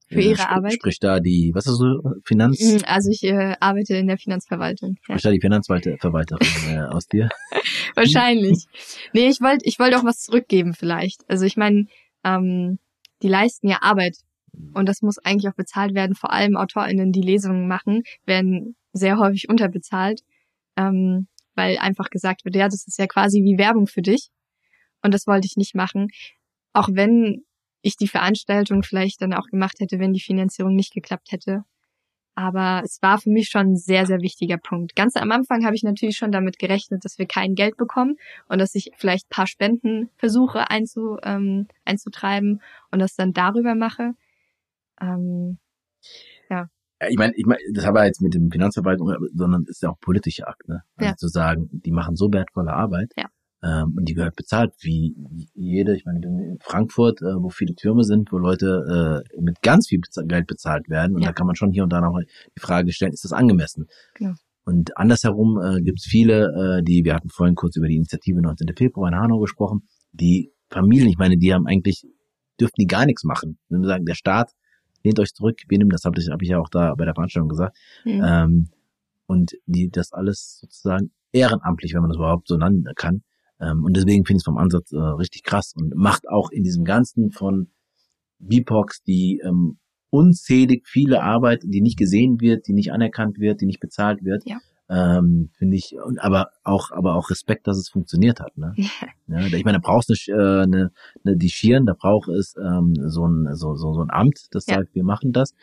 für 0.08 0.22
ja, 0.22 0.30
ihre 0.32 0.42
sp 0.42 0.50
Arbeit. 0.50 0.74
Sprich 0.74 1.00
da 1.00 1.20
die, 1.20 1.52
was 1.54 1.68
ist 1.68 1.78
so, 1.78 2.02
Finanz? 2.26 2.60
Mm, 2.60 2.84
also 2.86 3.10
ich 3.10 3.24
äh, 3.24 3.56
arbeite 3.60 3.96
in 3.96 4.08
der 4.08 4.18
Finanzverwaltung. 4.18 4.98
Sprich 5.02 5.24
ja. 5.24 5.30
da 5.30 5.34
die 5.34 5.42
Finanzverwalterin 5.42 6.38
äh, 6.70 6.80
aus 6.90 7.08
dir? 7.08 7.30
Wahrscheinlich. 7.96 8.66
Nee, 9.14 9.28
ich 9.28 9.40
wollte 9.42 9.66
ich 9.66 9.80
wollte 9.80 9.98
auch 9.98 10.04
was 10.04 10.22
zurückgeben 10.22 10.74
vielleicht. 10.74 11.22
Also 11.30 11.46
ich 11.46 11.58
meine, 11.58 11.86
ähm, 12.24 12.80
die 13.22 13.28
leisten 13.28 13.68
ja 13.68 13.80
Arbeit 13.82 14.18
und 14.74 14.90
das 14.90 15.02
muss 15.02 15.20
eigentlich 15.20 15.50
auch 15.50 15.56
bezahlt 15.56 15.94
werden. 15.94 16.16
Vor 16.16 16.32
allem 16.32 16.58
AutorInnen, 16.58 17.12
die 17.12 17.22
Lesungen 17.22 17.68
machen, 17.68 18.04
werden 18.26 18.76
sehr 18.94 19.18
häufig 19.18 19.48
unterbezahlt, 19.50 20.22
ähm, 20.76 21.28
weil 21.56 21.78
einfach 21.78 22.10
gesagt 22.10 22.46
wird, 22.46 22.56
ja, 22.56 22.66
das 22.66 22.88
ist 22.88 22.98
ja 22.98 23.08
quasi 23.08 23.44
wie 23.44 23.58
Werbung 23.58 23.88
für 23.88 24.02
dich. 24.02 24.30
Und 25.02 25.14
das 25.14 25.28
wollte 25.28 25.46
ich 25.46 25.56
nicht 25.56 25.76
machen. 25.76 26.08
Auch 26.74 26.90
wenn 26.92 27.44
ich 27.82 27.96
die 27.96 28.08
Veranstaltung 28.08 28.84
vielleicht 28.84 29.22
dann 29.22 29.34
auch 29.34 29.48
gemacht 29.48 29.80
hätte, 29.80 30.00
wenn 30.00 30.14
die 30.14 30.20
Finanzierung 30.20 30.76
nicht 30.76 30.94
geklappt 30.94 31.32
hätte. 31.32 31.64
Aber 32.36 32.82
es 32.86 33.02
war 33.02 33.20
für 33.20 33.30
mich 33.30 33.50
schon 33.50 33.74
ein 33.74 33.76
sehr, 33.76 34.06
sehr 34.06 34.22
wichtiger 34.22 34.58
Punkt. 34.58 34.96
Ganz 34.96 35.18
am 35.18 35.32
Anfang 35.32 35.66
habe 35.66 35.76
ich 35.76 35.84
natürlich 35.84 36.16
schon 36.16 36.32
damit 36.32 36.58
gerechnet, 36.58 37.04
dass 37.04 37.18
wir 37.18 37.26
kein 37.26 37.54
Geld 37.54 37.76
bekommen 37.76 38.16
und 38.48 38.60
dass 38.60 38.76
ich 38.76 38.92
vielleicht 38.96 39.26
ein 39.26 39.36
paar 39.36 39.48
Spendenversuche 39.48 40.70
einzu, 40.70 41.18
ähm, 41.24 41.68
einzutreiben 41.84 42.62
und 42.92 43.00
das 43.00 43.16
dann 43.16 43.34
darüber 43.34 43.76
mache. 43.76 44.14
Ähm, 45.02 45.58
ja. 46.50 46.70
Ich 47.10 47.18
meine, 47.18 47.34
ich 47.36 47.46
meine, 47.46 47.60
das 47.74 47.86
habe 47.86 48.00
ich 48.00 48.06
jetzt 48.06 48.22
mit 48.22 48.34
dem 48.34 48.52
Finanzverwaltung, 48.52 49.14
sondern 49.34 49.64
es 49.64 49.78
ist 49.78 49.84
ja 49.84 49.90
auch 49.90 50.00
politischer 50.00 50.48
Akt, 50.48 50.68
ne? 50.68 50.84
Also 50.96 51.10
ja. 51.10 51.16
zu 51.16 51.28
sagen, 51.28 51.70
die 51.72 51.92
machen 51.92 52.16
so 52.16 52.32
wertvolle 52.32 52.74
Arbeit. 52.74 53.12
Ja 53.18 53.30
ähm, 53.62 53.96
und 53.98 54.08
die 54.08 54.14
gehört 54.14 54.36
bezahlt, 54.36 54.74
wie 54.82 55.16
jede, 55.54 55.96
ich 55.96 56.06
meine, 56.06 56.26
in 56.26 56.58
Frankfurt, 56.62 57.22
äh, 57.22 57.36
wo 57.42 57.50
viele 57.50 57.76
Türme 57.76 58.04
sind, 58.04 58.32
wo 58.32 58.38
Leute 58.38 59.24
äh, 59.36 59.42
mit 59.42 59.62
ganz 59.62 59.88
viel 59.88 60.00
Geld 60.28 60.48
bezahlt 60.48 60.90
werden. 60.90 61.16
Und 61.16 61.22
ja. 61.22 61.30
da 61.30 61.34
kann 61.34 61.46
man 61.46 61.56
schon 61.56 61.72
hier 61.72 61.84
und 61.84 61.92
da 61.92 62.00
noch 62.00 62.18
die 62.20 62.60
Frage 62.60 62.92
stellen, 62.94 63.12
ist 63.12 63.26
das 63.26 63.34
angemessen? 63.34 63.88
Genau. 64.16 64.34
Und 64.64 64.98
andersherum 64.98 65.60
äh, 65.62 65.82
gibt 65.82 66.00
es 66.00 66.06
viele, 66.06 66.78
äh, 66.80 66.84
die, 66.84 67.04
wir 67.04 67.16
hatten 67.16 67.30
vorhin 67.30 67.56
kurz 67.56 67.76
über 67.76 67.88
die 67.88 67.96
Initiative 67.96 68.42
19. 68.42 68.68
Februar 68.78 69.10
in 69.10 69.18
Hanau 69.18 69.40
gesprochen, 69.40 69.88
die 70.12 70.52
Familien, 70.70 71.10
ich 71.10 71.18
meine, 71.18 71.38
die 71.38 71.54
haben 71.54 71.68
eigentlich, 71.68 72.06
dürften 72.60 72.82
die 72.82 72.88
gar 72.88 73.06
nichts 73.06 73.24
machen. 73.24 73.58
Wenn 73.70 73.82
wir 73.82 73.88
sagen, 73.88 74.06
der 74.06 74.14
Staat 74.14 74.52
lehnt 75.04 75.20
euch 75.20 75.34
zurück, 75.34 75.60
wir 75.68 75.78
nehmen 75.78 75.90
das, 75.90 76.04
habe 76.06 76.20
ich, 76.20 76.30
hab 76.30 76.42
ich 76.42 76.50
ja 76.50 76.60
auch 76.60 76.70
da 76.70 76.94
bei 76.96 77.06
der 77.06 77.16
Veranstaltung 77.16 77.50
gesagt. 77.50 77.78
Mhm. 78.06 78.24
Ähm, 78.24 78.70
und 79.26 79.54
die 79.66 79.90
das 79.90 80.14
alles 80.14 80.60
sozusagen 80.62 81.12
ehrenamtlich, 81.32 81.94
wenn 81.94 82.02
man 82.02 82.10
das 82.10 82.18
überhaupt 82.18 82.48
so 82.48 82.58
nennen 82.58 82.86
kann, 82.96 83.24
ähm, 83.60 83.84
und 83.84 83.96
deswegen 83.96 84.26
finde 84.26 84.38
ich 84.38 84.42
es 84.42 84.46
vom 84.46 84.58
Ansatz 84.58 84.92
äh, 84.92 84.98
richtig 84.98 85.44
krass 85.44 85.74
und 85.76 85.96
macht 85.96 86.28
auch 86.28 86.50
in 86.52 86.64
diesem 86.64 86.86
Ganzen 86.86 87.32
von 87.32 87.70
BIPOX 88.40 89.04
die 89.04 89.42
ähm, 89.44 89.78
unzählig 90.10 90.88
viele 90.88 91.22
Arbeit, 91.22 91.64
die 91.64 91.82
nicht 91.82 91.98
gesehen 91.98 92.42
wird, 92.42 92.68
die 92.68 92.74
nicht 92.74 92.92
anerkannt 92.92 93.40
wird, 93.40 93.62
die 93.62 93.66
nicht 93.66 93.80
bezahlt 93.80 94.24
wird. 94.24 94.44
Ja. 94.46 94.58
Ähm, 94.92 95.52
finde 95.54 95.78
ich, 95.78 95.94
und 96.04 96.20
aber 96.20 96.50
auch, 96.64 96.90
aber 96.90 97.16
auch 97.16 97.30
Respekt, 97.30 97.68
dass 97.68 97.78
es 97.78 97.90
funktioniert 97.90 98.40
hat. 98.40 98.58
Ne? 98.58 98.74
ja, 99.28 99.40
ich 99.46 99.64
meine, 99.64 99.78
da 99.78 99.88
brauchst 99.88 100.10
du 100.10 100.34
eine, 100.34 100.64
eine, 100.64 100.92
eine 101.24 101.38
die 101.38 101.50
Schieren, 101.50 101.86
da 101.86 101.94
braucht 101.94 102.28
es 102.30 102.56
ähm, 102.58 102.96
so, 102.96 103.28
ein, 103.28 103.56
so, 103.56 103.76
so, 103.76 103.94
so 103.94 104.02
ein 104.02 104.10
Amt, 104.10 104.48
das 104.52 104.66
ja. 104.66 104.76
sagt, 104.76 104.96
wir 104.96 105.04
machen 105.04 105.32
das. 105.32 105.54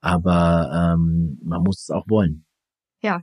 Aber 0.00 0.94
ähm, 0.94 1.38
man 1.44 1.62
muss 1.62 1.82
es 1.82 1.90
auch 1.90 2.06
wollen. 2.08 2.44
Ja. 3.02 3.22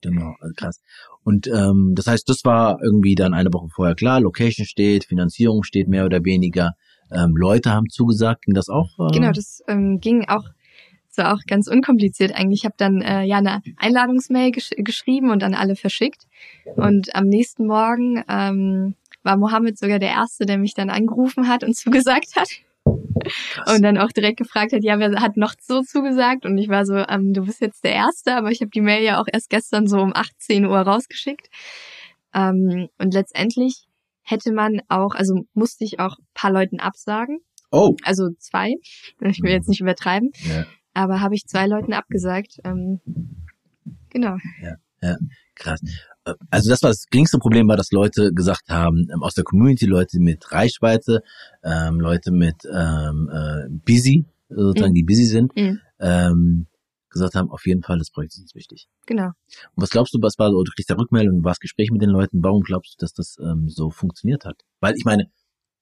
Genau, 0.00 0.34
also 0.40 0.54
krass. 0.56 0.80
Und 1.24 1.46
ähm, 1.46 1.92
das 1.94 2.06
heißt, 2.06 2.28
das 2.28 2.44
war 2.44 2.78
irgendwie 2.82 3.14
dann 3.14 3.34
eine 3.34 3.52
Woche 3.52 3.68
vorher 3.68 3.94
klar, 3.94 4.20
Location 4.20 4.66
steht, 4.66 5.04
Finanzierung 5.04 5.62
steht 5.62 5.88
mehr 5.88 6.06
oder 6.06 6.24
weniger. 6.24 6.72
Ähm, 7.12 7.34
Leute 7.36 7.70
haben 7.70 7.88
zugesagt, 7.90 8.42
ging 8.46 8.54
das 8.54 8.68
auch? 8.68 8.98
Äh? 8.98 9.12
Genau, 9.12 9.30
das 9.30 9.62
ähm, 9.68 9.98
ging 10.00 10.26
auch 10.28 10.44
so 11.10 11.22
auch 11.22 11.40
ganz 11.46 11.68
unkompliziert 11.68 12.34
eigentlich. 12.34 12.60
Ich 12.60 12.64
habe 12.64 12.76
dann 12.78 13.02
äh, 13.02 13.24
ja 13.24 13.38
eine 13.38 13.62
Einladungsmail 13.76 14.52
gesch 14.52 14.70
geschrieben 14.76 15.30
und 15.30 15.42
dann 15.42 15.54
alle 15.54 15.76
verschickt. 15.76 16.26
Und 16.76 17.14
am 17.14 17.26
nächsten 17.26 17.66
Morgen 17.66 18.22
ähm, 18.28 18.94
war 19.22 19.36
Mohammed 19.36 19.78
sogar 19.78 19.98
der 19.98 20.10
Erste, 20.10 20.46
der 20.46 20.58
mich 20.58 20.74
dann 20.74 20.90
angerufen 20.90 21.48
hat 21.48 21.64
und 21.64 21.76
zugesagt 21.76 22.36
hat. 22.36 22.48
Und 23.66 23.82
dann 23.82 23.98
auch 23.98 24.10
direkt 24.10 24.38
gefragt 24.38 24.72
hat, 24.72 24.82
ja, 24.82 24.98
wer 24.98 25.20
hat 25.20 25.36
noch 25.36 25.54
so 25.60 25.82
zugesagt? 25.82 26.46
Und 26.46 26.58
ich 26.58 26.68
war 26.68 26.84
so, 26.84 26.96
ähm, 26.96 27.32
du 27.32 27.44
bist 27.44 27.60
jetzt 27.60 27.84
der 27.84 27.92
Erste, 27.92 28.36
aber 28.36 28.50
ich 28.50 28.60
habe 28.60 28.70
die 28.70 28.80
Mail 28.80 29.02
ja 29.02 29.20
auch 29.20 29.26
erst 29.30 29.50
gestern 29.50 29.86
so 29.86 29.98
um 29.98 30.12
18 30.14 30.64
Uhr 30.64 30.78
rausgeschickt. 30.78 31.48
Ähm, 32.34 32.88
und 32.98 33.14
letztendlich 33.14 33.86
hätte 34.22 34.52
man 34.52 34.80
auch, 34.88 35.14
also 35.14 35.44
musste 35.54 35.84
ich 35.84 36.00
auch 36.00 36.16
paar 36.34 36.52
Leuten 36.52 36.80
absagen. 36.80 37.38
Oh. 37.70 37.96
Also 38.02 38.30
zwei. 38.38 38.74
Ich 39.20 39.42
will 39.42 39.50
jetzt 39.50 39.68
nicht 39.68 39.80
übertreiben. 39.80 40.30
Ja. 40.42 40.66
Aber 40.94 41.20
habe 41.20 41.34
ich 41.34 41.46
zwei 41.46 41.66
Leuten 41.66 41.92
abgesagt. 41.92 42.58
Ähm, 42.64 43.00
genau. 44.10 44.36
Ja. 44.62 44.76
Ja, 45.00 45.16
krass. 45.54 45.80
Also 46.50 46.70
das 46.70 46.82
war 46.82 46.90
das 46.90 47.06
geringste 47.10 47.38
Problem 47.38 47.68
war, 47.68 47.76
dass 47.76 47.90
Leute 47.90 48.32
gesagt 48.32 48.68
haben, 48.68 49.08
ähm, 49.12 49.22
aus 49.22 49.34
der 49.34 49.44
Community, 49.44 49.86
Leute 49.86 50.18
mit 50.20 50.50
Reichweite, 50.52 51.22
ähm, 51.62 52.00
Leute 52.00 52.30
mit 52.30 52.56
ähm, 52.64 53.30
äh, 53.32 53.68
busy, 53.70 54.24
sozusagen, 54.48 54.92
mhm. 54.92 54.96
die 54.96 55.04
busy 55.04 55.24
sind, 55.24 55.54
mhm. 55.56 55.80
ähm, 56.00 56.66
gesagt 57.10 57.34
haben, 57.34 57.50
auf 57.50 57.66
jeden 57.66 57.82
Fall, 57.82 57.98
das 57.98 58.10
Projekt 58.10 58.34
ist 58.34 58.40
uns 58.40 58.54
wichtig. 58.54 58.88
Genau. 59.06 59.26
Und 59.26 59.82
was 59.82 59.90
glaubst 59.90 60.14
du, 60.14 60.18
was 60.20 60.38
war 60.38 60.50
so, 60.50 60.62
du 60.62 60.72
kriegst 60.74 60.90
ja 60.90 60.96
Rückmeldung, 60.96 61.38
du 61.38 61.44
warst 61.44 61.60
Gespräch 61.60 61.90
mit 61.90 62.02
den 62.02 62.10
Leuten, 62.10 62.42
warum 62.42 62.62
glaubst 62.62 62.94
du, 62.94 62.96
dass 63.04 63.12
das 63.12 63.36
ähm, 63.40 63.68
so 63.68 63.90
funktioniert 63.90 64.44
hat? 64.44 64.62
Weil 64.80 64.94
ich 64.96 65.04
meine, 65.04 65.30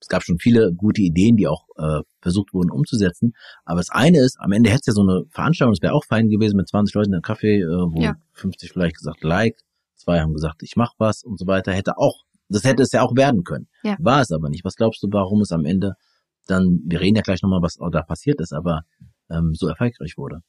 es 0.01 0.09
gab 0.09 0.23
schon 0.23 0.39
viele 0.39 0.73
gute 0.75 1.03
Ideen, 1.03 1.37
die 1.37 1.49
auch 1.49 1.67
äh, 1.77 2.01
versucht 2.21 2.53
wurden 2.53 2.71
umzusetzen. 2.71 3.33
Aber 3.65 3.79
das 3.79 3.91
eine 3.91 4.19
ist, 4.21 4.37
am 4.41 4.53
Ende 4.53 4.71
hätte 4.71 4.81
es 4.83 4.87
ja 4.87 4.93
so 4.93 5.03
eine 5.03 5.25
Veranstaltung, 5.31 5.73
es 5.73 5.83
wäre 5.83 5.95
auch 5.95 6.05
fein 6.05 6.29
gewesen 6.29 6.57
mit 6.57 6.69
20 6.69 6.95
Leuten 6.95 7.11
in 7.11 7.15
einem 7.15 7.23
Kaffee, 7.23 7.61
äh, 7.61 7.67
wo 7.67 8.01
ja. 8.01 8.17
50 8.33 8.73
vielleicht 8.73 8.97
gesagt 8.97 9.25
like, 9.25 9.57
zwei 9.97 10.21
haben 10.21 10.33
gesagt, 10.33 10.63
ich 10.63 10.77
mach 10.77 10.93
was 10.99 11.23
und 11.23 11.39
so 11.39 11.47
weiter. 11.47 11.73
Hätte 11.73 11.99
auch, 11.99 12.25
das 12.49 12.65
hätte 12.65 12.83
es 12.83 12.93
ja 12.93 13.03
auch 13.03 13.17
werden 13.17 13.45
können. 13.45 13.69
Ja. 13.83 13.97
War 13.99 14.21
es 14.21 14.31
aber 14.31 14.49
nicht. 14.49 14.65
Was 14.65 14.77
glaubst 14.77 15.03
du, 15.03 15.09
warum 15.11 15.41
es 15.41 15.53
am 15.53 15.65
Ende 15.65 15.95
dann, 16.47 16.81
wir 16.87 17.01
reden 17.01 17.17
ja 17.17 17.23
gleich 17.23 17.43
nochmal, 17.43 17.63
was 17.63 17.77
da 17.91 18.03
passiert 18.03 18.41
ist, 18.41 18.53
aber 18.53 18.83
ähm, 19.31 19.53
so 19.55 19.69
erfolgreich 19.69 20.15
wurde? 20.17 20.43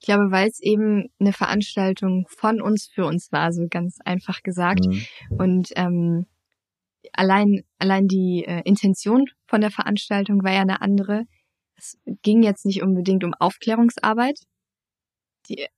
Ich 0.00 0.06
glaube, 0.06 0.30
weil 0.30 0.48
es 0.48 0.60
eben 0.60 1.08
eine 1.18 1.32
Veranstaltung 1.32 2.26
von 2.28 2.60
uns 2.60 2.86
für 2.92 3.06
uns 3.06 3.32
war, 3.32 3.52
so 3.52 3.66
ganz 3.70 3.98
einfach 4.04 4.42
gesagt. 4.42 4.86
Mhm. 4.86 5.06
Und 5.30 5.68
ähm, 5.76 6.26
allein, 7.12 7.62
allein 7.78 8.06
die 8.06 8.44
äh, 8.46 8.60
Intention 8.64 9.26
von 9.46 9.60
der 9.60 9.70
Veranstaltung 9.70 10.42
war 10.42 10.52
ja 10.52 10.60
eine 10.60 10.82
andere. 10.82 11.24
Es 11.76 11.98
ging 12.22 12.42
jetzt 12.42 12.66
nicht 12.66 12.82
unbedingt 12.82 13.24
um 13.24 13.34
Aufklärungsarbeit. 13.34 14.40
Die, 15.48 15.60
äh, 15.60 15.68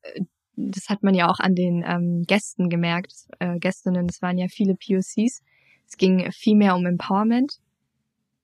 das 0.57 0.89
hat 0.89 1.03
man 1.03 1.15
ja 1.15 1.29
auch 1.29 1.39
an 1.39 1.55
den 1.55 1.85
ähm, 1.87 2.23
Gästen 2.27 2.69
gemerkt, 2.69 3.13
äh, 3.39 3.59
Gästinnen, 3.59 4.07
es 4.09 4.23
waren 4.23 4.39
ja 4.39 4.47
viele 4.49 4.75
POCs. 4.75 5.43
Es 5.89 5.97
ging 5.97 6.31
viel 6.33 6.57
mehr 6.57 6.75
um 6.75 6.85
Empowerment 6.85 7.59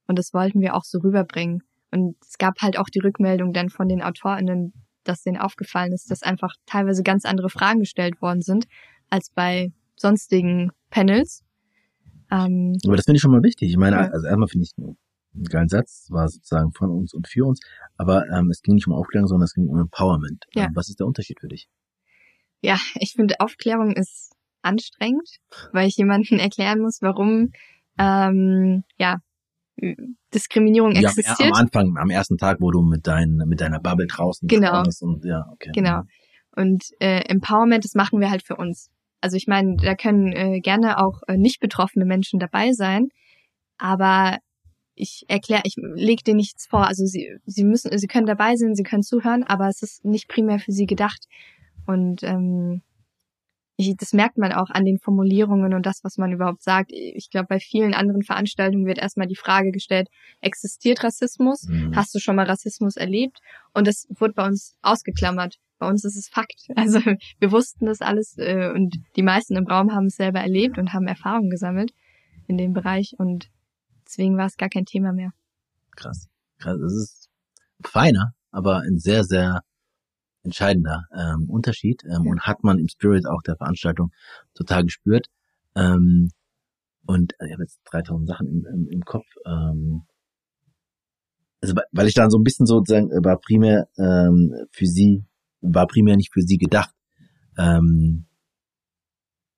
und 0.06 0.18
das 0.18 0.32
wollten 0.32 0.60
wir 0.60 0.74
auch 0.76 0.84
so 0.84 0.98
rüberbringen. 0.98 1.62
Und 1.90 2.16
es 2.22 2.38
gab 2.38 2.60
halt 2.60 2.78
auch 2.78 2.88
die 2.88 3.00
Rückmeldung 3.00 3.52
dann 3.52 3.68
von 3.68 3.88
den 3.88 4.02
AutorInnen, 4.02 4.72
dass 5.04 5.22
denen 5.22 5.38
aufgefallen 5.38 5.92
ist, 5.92 6.10
dass 6.10 6.22
einfach 6.22 6.54
teilweise 6.66 7.02
ganz 7.02 7.24
andere 7.24 7.50
Fragen 7.50 7.80
gestellt 7.80 8.22
worden 8.22 8.40
sind 8.40 8.66
als 9.10 9.30
bei 9.34 9.72
sonstigen 9.96 10.70
Panels. 10.90 11.42
Ähm, 12.30 12.78
Aber 12.86 12.96
das 12.96 13.04
finde 13.04 13.16
ich 13.16 13.22
schon 13.22 13.32
mal 13.32 13.42
wichtig. 13.42 13.70
Ich 13.70 13.76
meine, 13.76 13.96
ja. 13.96 14.08
also 14.08 14.26
erstmal 14.26 14.48
finde 14.48 14.64
ich 14.64 14.72
einen 14.78 15.44
geilen 15.44 15.68
Satz, 15.68 16.06
war 16.10 16.28
sozusagen 16.28 16.72
von 16.72 16.90
uns 16.90 17.12
und 17.12 17.26
für 17.28 17.44
uns, 17.44 17.60
aber 17.96 18.26
ähm, 18.28 18.48
es 18.50 18.62
ging 18.62 18.74
nicht 18.74 18.86
um 18.86 18.94
Aufklärung, 18.94 19.26
sondern 19.26 19.44
es 19.44 19.54
ging 19.54 19.66
um 19.66 19.78
Empowerment. 19.78 20.44
Ja. 20.54 20.64
Ähm, 20.64 20.70
was 20.74 20.88
ist 20.88 21.00
der 21.00 21.06
Unterschied 21.06 21.40
für 21.40 21.48
dich? 21.48 21.68
Ja, 22.62 22.78
ich 22.94 23.12
finde 23.12 23.40
Aufklärung 23.40 23.92
ist 23.92 24.32
anstrengend, 24.62 25.28
weil 25.72 25.88
ich 25.88 25.96
jemanden 25.96 26.38
erklären 26.38 26.80
muss, 26.80 27.02
warum 27.02 27.52
ähm, 27.98 28.84
ja 28.98 29.18
Diskriminierung 30.32 30.92
ja, 30.92 31.08
existiert. 31.08 31.52
Am 31.52 31.54
Anfang, 31.54 31.96
am 31.98 32.10
ersten 32.10 32.38
Tag, 32.38 32.58
wo 32.60 32.70
du 32.70 32.82
mit, 32.82 33.06
dein, 33.06 33.36
mit 33.46 33.60
deiner 33.60 33.80
Bubble 33.80 34.06
draußen 34.06 34.48
genau. 34.48 34.82
und 35.00 35.24
ja, 35.24 35.44
okay. 35.52 35.70
Genau. 35.74 36.02
Und 36.54 36.84
äh, 37.00 37.22
Empowerment, 37.28 37.84
das 37.84 37.94
machen 37.94 38.20
wir 38.20 38.30
halt 38.30 38.46
für 38.46 38.56
uns. 38.56 38.90
Also 39.20 39.36
ich 39.36 39.46
meine, 39.46 39.76
da 39.76 39.94
können 39.94 40.32
äh, 40.32 40.60
gerne 40.60 40.98
auch 40.98 41.22
äh, 41.26 41.36
nicht 41.36 41.60
betroffene 41.60 42.04
Menschen 42.04 42.38
dabei 42.38 42.72
sein, 42.72 43.08
aber 43.78 44.38
ich 44.94 45.24
erkläre, 45.28 45.62
ich 45.64 45.74
lege 45.76 46.22
dir 46.22 46.34
nichts 46.34 46.66
vor. 46.66 46.86
Also 46.86 47.06
sie, 47.06 47.36
sie 47.46 47.64
müssen, 47.64 47.96
sie 47.96 48.06
können 48.06 48.26
dabei 48.26 48.56
sein, 48.56 48.74
sie 48.74 48.82
können 48.82 49.02
zuhören, 49.02 49.42
aber 49.42 49.68
es 49.68 49.82
ist 49.82 50.04
nicht 50.04 50.28
primär 50.28 50.58
für 50.58 50.72
sie 50.72 50.86
gedacht. 50.86 51.26
Und 51.92 52.22
ähm, 52.22 52.82
ich, 53.76 53.96
das 53.96 54.12
merkt 54.12 54.38
man 54.38 54.52
auch 54.52 54.70
an 54.70 54.84
den 54.84 54.98
Formulierungen 54.98 55.74
und 55.74 55.86
das, 55.86 56.04
was 56.04 56.18
man 56.18 56.32
überhaupt 56.32 56.62
sagt. 56.62 56.92
Ich 56.92 57.30
glaube, 57.30 57.46
bei 57.48 57.58
vielen 57.58 57.94
anderen 57.94 58.22
Veranstaltungen 58.22 58.86
wird 58.86 58.98
erstmal 58.98 59.26
die 59.26 59.36
Frage 59.36 59.70
gestellt, 59.72 60.08
existiert 60.40 61.02
Rassismus? 61.04 61.66
Mhm. 61.68 61.94
Hast 61.96 62.14
du 62.14 62.18
schon 62.18 62.36
mal 62.36 62.46
Rassismus 62.46 62.96
erlebt? 62.96 63.38
Und 63.72 63.86
das 63.86 64.06
wurde 64.10 64.34
bei 64.34 64.46
uns 64.46 64.76
ausgeklammert. 64.82 65.58
Bei 65.78 65.88
uns 65.88 66.04
ist 66.04 66.16
es 66.16 66.28
Fakt. 66.28 66.68
Also 66.76 67.00
wir 67.00 67.52
wussten 67.52 67.86
das 67.86 68.00
alles 68.00 68.36
äh, 68.38 68.70
und 68.74 68.96
die 69.16 69.22
meisten 69.22 69.56
im 69.56 69.66
Raum 69.66 69.92
haben 69.92 70.06
es 70.06 70.16
selber 70.16 70.40
erlebt 70.40 70.78
und 70.78 70.92
haben 70.92 71.06
Erfahrungen 71.06 71.50
gesammelt 71.50 71.92
in 72.46 72.58
dem 72.58 72.72
Bereich 72.72 73.14
und 73.18 73.48
deswegen 74.06 74.36
war 74.36 74.46
es 74.46 74.56
gar 74.56 74.68
kein 74.68 74.84
Thema 74.84 75.12
mehr. 75.12 75.32
Krass. 75.96 76.28
Krass. 76.58 76.78
Es 76.78 76.92
ist 76.92 77.30
feiner, 77.84 78.34
aber 78.50 78.80
ein 78.80 78.98
sehr, 78.98 79.24
sehr 79.24 79.62
entscheidender 80.42 81.04
ähm, 81.16 81.48
Unterschied 81.48 82.02
ähm, 82.04 82.26
und 82.26 82.42
hat 82.42 82.64
man 82.64 82.78
im 82.78 82.88
Spirit 82.88 83.26
auch 83.26 83.42
der 83.42 83.56
Veranstaltung 83.56 84.12
total 84.54 84.84
gespürt. 84.84 85.28
Ähm, 85.74 86.30
und 87.06 87.34
äh, 87.38 87.46
ich 87.46 87.52
habe 87.52 87.62
jetzt 87.62 87.80
3000 87.90 88.28
Sachen 88.28 88.46
im, 88.46 88.66
im, 88.66 88.88
im 88.88 89.04
Kopf. 89.04 89.26
Ähm, 89.46 90.02
also 91.60 91.74
weil 91.92 92.08
ich 92.08 92.14
dann 92.14 92.30
so 92.30 92.38
ein 92.38 92.44
bisschen 92.44 92.66
sozusagen 92.66 93.10
äh, 93.10 93.24
war 93.24 93.38
primär 93.38 93.88
ähm, 93.96 94.52
für 94.72 94.86
sie 94.86 95.24
war 95.62 95.86
primär 95.86 96.16
nicht 96.16 96.32
für 96.32 96.42
sie 96.42 96.58
gedacht. 96.58 96.92
Ähm, 97.56 98.26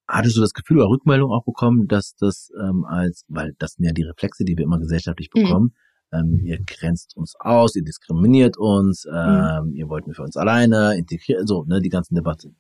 hattest 0.06 0.36
du 0.36 0.40
das 0.40 0.52
Gefühl 0.52 0.78
oder 0.78 0.88
Rückmeldung 0.88 1.30
auch 1.32 1.44
bekommen, 1.44 1.88
dass 1.88 2.14
das 2.16 2.50
ähm, 2.60 2.84
als, 2.84 3.24
weil 3.28 3.54
das 3.58 3.72
sind 3.72 3.86
ja 3.86 3.92
die 3.92 4.02
Reflexe, 4.02 4.44
die 4.44 4.56
wir 4.56 4.64
immer 4.64 4.78
gesellschaftlich 4.78 5.30
mhm. 5.34 5.42
bekommen. 5.42 5.74
Ähm, 6.14 6.40
ihr 6.44 6.58
grenzt 6.64 7.16
uns 7.16 7.34
aus, 7.38 7.74
ihr 7.76 7.82
diskriminiert 7.82 8.56
uns, 8.56 9.06
ähm, 9.06 9.68
mhm. 9.68 9.74
ihr 9.74 9.88
wollt 9.88 10.06
nur 10.06 10.14
für 10.14 10.22
uns 10.22 10.36
alleine, 10.36 10.96
integrieren, 10.96 11.46
so, 11.46 11.64
ne, 11.64 11.80
die 11.80 11.88
ganzen 11.88 12.14
Debatten. 12.14 12.56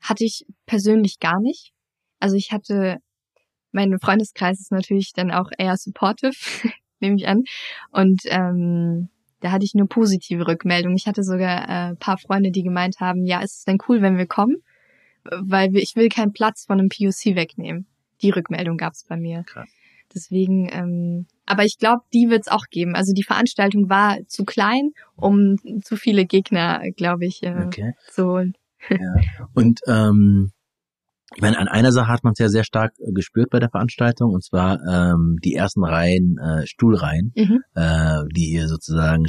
Hatte 0.00 0.24
ich 0.24 0.46
persönlich 0.66 1.18
gar 1.18 1.40
nicht. 1.40 1.72
Also 2.20 2.36
ich 2.36 2.52
hatte, 2.52 2.98
mein 3.72 3.98
Freundeskreis 3.98 4.60
ist 4.60 4.72
natürlich 4.72 5.12
dann 5.12 5.30
auch 5.30 5.50
eher 5.56 5.76
supportive, 5.76 6.32
nehme 7.00 7.16
ich 7.16 7.26
an. 7.26 7.44
Und 7.90 8.22
ähm, 8.26 9.08
da 9.40 9.52
hatte 9.52 9.64
ich 9.64 9.74
nur 9.74 9.88
positive 9.88 10.46
Rückmeldungen. 10.46 10.96
Ich 10.96 11.06
hatte 11.06 11.22
sogar 11.22 11.68
äh, 11.68 11.96
paar 11.96 12.18
Freunde, 12.18 12.50
die 12.50 12.62
gemeint 12.62 13.00
haben, 13.00 13.24
ja, 13.26 13.40
ist 13.40 13.58
es 13.58 13.64
denn 13.64 13.78
cool, 13.88 14.00
wenn 14.00 14.16
wir 14.16 14.26
kommen? 14.26 14.62
Weil 15.24 15.72
wir, 15.72 15.82
ich 15.82 15.96
will 15.96 16.08
keinen 16.08 16.32
Platz 16.32 16.64
von 16.64 16.78
einem 16.78 16.88
POC 16.88 17.34
wegnehmen. 17.34 17.86
Die 18.22 18.30
Rückmeldung 18.30 18.76
gab 18.76 18.92
es 18.94 19.04
bei 19.04 19.16
mir. 19.16 19.42
Krass. 19.44 19.68
Deswegen, 20.14 20.68
ähm, 20.72 21.26
aber 21.46 21.64
ich 21.64 21.78
glaube, 21.78 22.02
die 22.12 22.28
wird 22.30 22.42
es 22.42 22.48
auch 22.48 22.66
geben. 22.70 22.94
Also 22.94 23.12
die 23.12 23.24
Veranstaltung 23.24 23.88
war 23.88 24.18
zu 24.26 24.44
klein, 24.44 24.92
um 25.16 25.56
zu 25.82 25.96
viele 25.96 26.24
Gegner, 26.24 26.82
glaube 26.96 27.26
ich, 27.26 27.42
äh, 27.42 27.64
okay. 27.66 27.94
zu 28.10 28.26
holen. 28.26 28.54
Ja. 28.90 29.48
Und 29.54 29.80
ähm, 29.86 30.52
ich 31.34 31.42
meine, 31.42 31.58
an 31.58 31.68
einer 31.68 31.90
Sache 31.90 32.08
hat 32.08 32.22
man 32.22 32.34
es 32.34 32.38
ja 32.38 32.48
sehr 32.48 32.64
stark 32.64 32.92
äh, 33.00 33.10
gespürt 33.12 33.50
bei 33.50 33.58
der 33.58 33.70
Veranstaltung, 33.70 34.32
und 34.32 34.44
zwar 34.44 34.78
ähm, 34.86 35.38
die 35.42 35.54
ersten 35.54 35.84
Reihen, 35.84 36.38
äh, 36.38 36.66
Stuhlreihen, 36.66 37.32
mhm. 37.34 37.60
äh, 37.74 38.22
die 38.34 38.46
hier 38.46 38.68
sozusagen, 38.68 39.24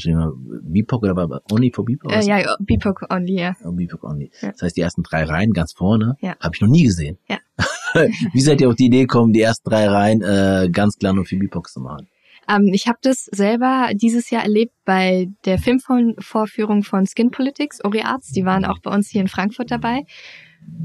BIPOC 0.64 1.04
oder 1.04 1.16
war 1.16 1.42
Only 1.52 1.72
for 1.74 1.86
BIPOC? 1.86 2.12
Äh, 2.12 2.26
ja, 2.26 2.56
BIPOC 2.60 3.08
Only, 3.10 3.40
ja. 3.40 3.56
Oh, 3.64 3.72
BIPOC 3.72 4.04
Only. 4.04 4.32
Ja. 4.42 4.52
Das 4.52 4.62
heißt, 4.62 4.78
die 4.78 4.82
ersten 4.82 5.04
drei 5.04 5.24
Reihen 5.24 5.52
ganz 5.52 5.74
vorne 5.74 6.16
ja. 6.22 6.36
habe 6.40 6.54
ich 6.54 6.62
noch 6.62 6.70
nie 6.70 6.84
gesehen. 6.84 7.18
Ja. 7.28 7.38
Wie 8.34 8.42
seid 8.42 8.62
ihr 8.62 8.70
auf 8.70 8.76
die 8.76 8.86
Idee 8.86 9.02
gekommen, 9.02 9.34
die 9.34 9.42
ersten 9.42 9.70
drei 9.70 9.88
Reihen 9.88 10.22
äh, 10.22 10.70
ganz 10.72 10.98
klar 10.98 11.14
nur 11.14 11.26
für 11.26 11.38
BIPOC 11.38 11.70
zu 11.70 11.80
machen? 11.80 12.08
Ähm, 12.48 12.70
ich 12.74 12.88
habe 12.88 13.00
das 13.02 13.26
selber 13.26 13.90
dieses 13.94 14.30
Jahr 14.30 14.44
erlebt 14.44 14.74
bei 14.86 15.28
der 15.46 15.58
Filmvorführung 15.58 16.84
von 16.84 17.06
Skin 17.08 17.32
Politics, 17.32 17.84
Ori 17.84 18.02
Arts. 18.02 18.32
Die 18.32 18.46
waren 18.46 18.66
auch 18.66 18.80
bei 18.80 18.92
uns 18.92 19.10
hier 19.10 19.22
in 19.22 19.28
Frankfurt 19.28 19.72
dabei. 19.72 20.04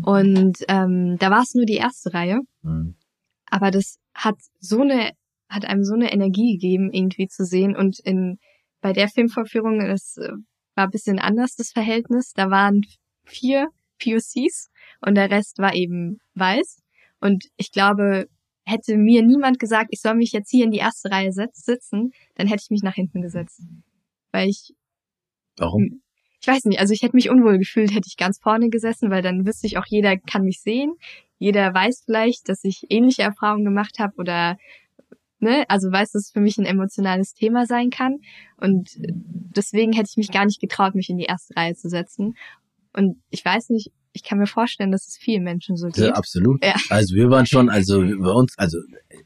Und 0.03 0.59
ähm, 0.69 1.17
da 1.19 1.31
war 1.31 1.43
es 1.43 1.55
nur 1.55 1.67
die 1.67 1.77
erste 1.77 2.15
Reihe. 2.15 2.41
Mhm. 2.63 2.95
Aber 3.47 3.71
das 3.71 3.99
hat 4.15 4.37
so 4.61 4.81
eine, 4.83 5.11
hat 5.49 5.65
einem 5.65 5.85
so 5.85 5.95
eine 5.95 6.13
Energie 6.13 6.53
gegeben, 6.53 6.91
irgendwie 6.93 7.29
zu 7.29 7.45
sehen. 7.45 7.77
Und 7.77 7.99
in 8.01 8.39
bei 8.81 8.93
der 8.93 9.09
Filmvorführung, 9.09 9.81
das 9.81 10.17
äh, 10.17 10.31
war 10.75 10.85
ein 10.85 10.91
bisschen 10.91 11.19
anders, 11.19 11.57
das 11.57 11.73
Verhältnis. 11.73 12.33
Da 12.35 12.51
waren 12.51 12.83
vier 13.25 13.69
POCs 14.03 14.71
und 15.01 15.15
der 15.17 15.31
Rest 15.31 15.59
war 15.59 15.75
eben 15.75 16.19
weiß. 16.35 16.81
Und 17.21 17.47
ich 17.57 17.73
glaube, 17.73 18.29
hätte 18.65 18.97
mir 18.97 19.23
niemand 19.23 19.59
gesagt, 19.59 19.89
ich 19.91 20.01
soll 20.01 20.15
mich 20.15 20.33
jetzt 20.33 20.51
hier 20.51 20.65
in 20.65 20.71
die 20.71 20.79
erste 20.79 21.11
Reihe 21.11 21.33
sitzen, 21.33 22.13
dann 22.35 22.47
hätte 22.47 22.63
ich 22.65 22.71
mich 22.71 22.83
nach 22.83 22.95
hinten 22.95 23.23
gesetzt. 23.23 23.63
Weil 24.33 24.49
ich. 24.49 24.75
Warum? 25.57 26.03
ich 26.41 26.47
weiß 26.47 26.65
nicht, 26.65 26.81
also 26.81 26.95
ich 26.95 27.03
hätte 27.03 27.17
mich 27.17 27.29
unwohl 27.29 27.59
gefühlt, 27.59 27.95
hätte 27.95 28.09
ich 28.09 28.17
ganz 28.17 28.39
vorne 28.39 28.71
gesessen, 28.71 29.11
weil 29.11 29.23
dann 29.23 29.47
wüsste 29.47 29.67
ich 29.67 29.77
auch, 29.77 29.87
jeder 29.87 30.17
kann 30.17 30.45
mich 30.45 30.61
sehen. 30.61 30.95
Jeder 31.39 31.73
weiß 31.75 32.03
vielleicht, 32.07 32.49
dass 32.49 32.65
ich 32.65 32.87
ähnliche 32.89 33.23
Erfahrungen 33.23 33.65
gemacht 33.65 33.99
habe 33.99 34.15
oder 34.17 34.57
ne, 35.39 35.65
also 35.69 35.93
weiß, 35.93 36.13
dass 36.13 36.27
es 36.27 36.33
für 36.33 36.41
mich 36.41 36.59
ein 36.59 36.65
emotionales 36.65 37.35
Thema 37.35 37.67
sein 37.67 37.91
kann. 37.91 38.21
Und 38.57 38.91
deswegen 38.97 39.93
hätte 39.93 40.09
ich 40.11 40.17
mich 40.17 40.31
gar 40.31 40.47
nicht 40.47 40.61
getraut, 40.61 40.95
mich 40.95 41.11
in 41.11 41.19
die 41.19 41.25
erste 41.25 41.55
Reihe 41.57 41.75
zu 41.75 41.89
setzen. 41.89 42.37
Und 42.95 43.23
ich 43.29 43.45
weiß 43.45 43.69
nicht, 43.71 43.93
ich 44.13 44.23
kann 44.25 44.39
mir 44.39 44.47
vorstellen, 44.47 44.91
dass 44.93 45.07
es 45.07 45.17
vielen 45.17 45.45
Menschen 45.45 45.77
so 45.77 45.89
geht. 45.89 46.05
Ja, 46.05 46.13
absolut. 46.15 46.65
Ja. 46.65 46.75
Also 46.89 47.15
wir 47.15 47.31
waren 47.31 47.47
schon, 47.47 47.69
also 47.69 48.01
bei 48.01 48.33
uns, 48.33 48.59
also 48.59 48.79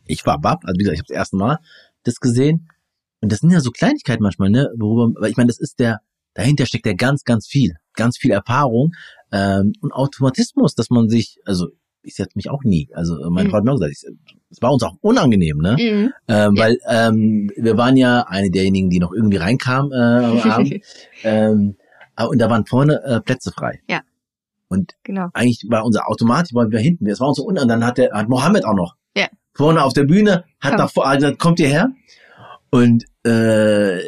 ich 0.07 0.25
war 0.27 0.41
Bab, 0.41 0.65
also 0.65 0.75
wie 0.79 0.85
gesagt, 0.85 0.95
ich 0.95 1.01
habe 1.01 1.09
das 1.09 1.17
erste 1.17 1.37
Mal 1.37 1.59
das 2.03 2.21
gesehen. 2.21 2.69
Und 3.21 3.33
das 3.33 3.39
sind 3.39 3.51
ja 3.51 3.61
so 3.61 3.71
Kleinigkeiten 3.71 4.23
manchmal, 4.23 4.51
ne, 4.51 4.69
worüber, 4.77 5.19
weil 5.21 5.31
ich 5.31 5.37
meine, 5.37 5.49
das 5.49 5.59
ist 5.59 5.79
der 5.79 6.01
dahinter 6.35 6.67
steckt 6.67 6.85
ja 6.87 6.93
ganz, 6.93 7.25
ganz 7.25 7.47
viel, 7.47 7.77
ganz 7.95 8.19
viel 8.19 8.33
Erfahrung. 8.33 8.93
Ähm, 9.33 9.73
und 9.81 9.93
Automatismus, 9.93 10.75
dass 10.75 10.91
man 10.91 11.09
sich, 11.09 11.39
also 11.45 11.69
ich 12.03 12.17
setze 12.17 12.33
mich 12.35 12.51
auch 12.51 12.65
nie. 12.65 12.91
Also 12.93 13.15
äh, 13.19 13.31
mein 13.31 13.47
Mhm. 13.47 13.51
Freund 13.51 13.61
hat 13.61 13.65
mir 13.65 13.73
auch 13.73 13.79
gesagt, 13.79 14.19
es 14.51 14.63
war 14.63 14.73
uns 14.73 14.83
auch 14.83 14.97
unangenehm, 15.01 15.59
ne? 15.59 15.77
Mhm. 15.79 16.13
Ähm, 16.29 16.59
Weil 16.59 16.79
ähm, 16.87 17.51
wir 17.57 17.79
waren 17.79 17.97
ja 17.97 18.27
eine 18.29 18.51
derjenigen, 18.51 18.91
die 18.91 18.99
noch 18.99 19.13
irgendwie 19.13 19.39
reinkamen 19.39 19.93
äh, 19.93 20.25
am 20.25 20.51
Abend. 20.51 20.75
ähm, 21.25 21.77
ah, 22.15 22.25
und 22.25 22.39
da 22.39 22.51
waren 22.51 22.67
vorne 22.67 23.03
äh, 23.05 23.21
Plätze 23.21 23.53
frei. 23.53 23.81
Ja. 23.89 24.03
Und 24.75 24.93
genau. 25.03 25.29
eigentlich 25.33 25.65
war 25.69 25.85
unser 25.85 26.09
Automat, 26.09 26.53
waren 26.53 26.71
wir 26.71 26.81
hinten. 26.81 27.07
Das 27.07 27.21
war 27.21 27.29
uns 27.29 27.39
so 27.39 27.45
unten. 27.45 27.63
Und 27.63 27.69
dann 27.69 27.85
hat 27.85 27.99
der 27.99 28.13
hat 28.13 28.29
Mohammed 28.29 28.65
auch 28.65 28.75
noch. 28.75 28.97
Ja. 29.17 29.29
Vorne 29.55 29.83
auf 29.83 29.93
der 29.93 30.05
Bühne 30.05 30.45
hat 30.61 30.73
Komm. 30.73 30.79
davor 30.79 31.09
hat 31.09 31.21
gesagt, 31.21 31.39
kommt 31.39 31.61
ihr 31.61 31.69
her? 31.69 31.91
Und 32.71 33.05
äh, 33.25 34.01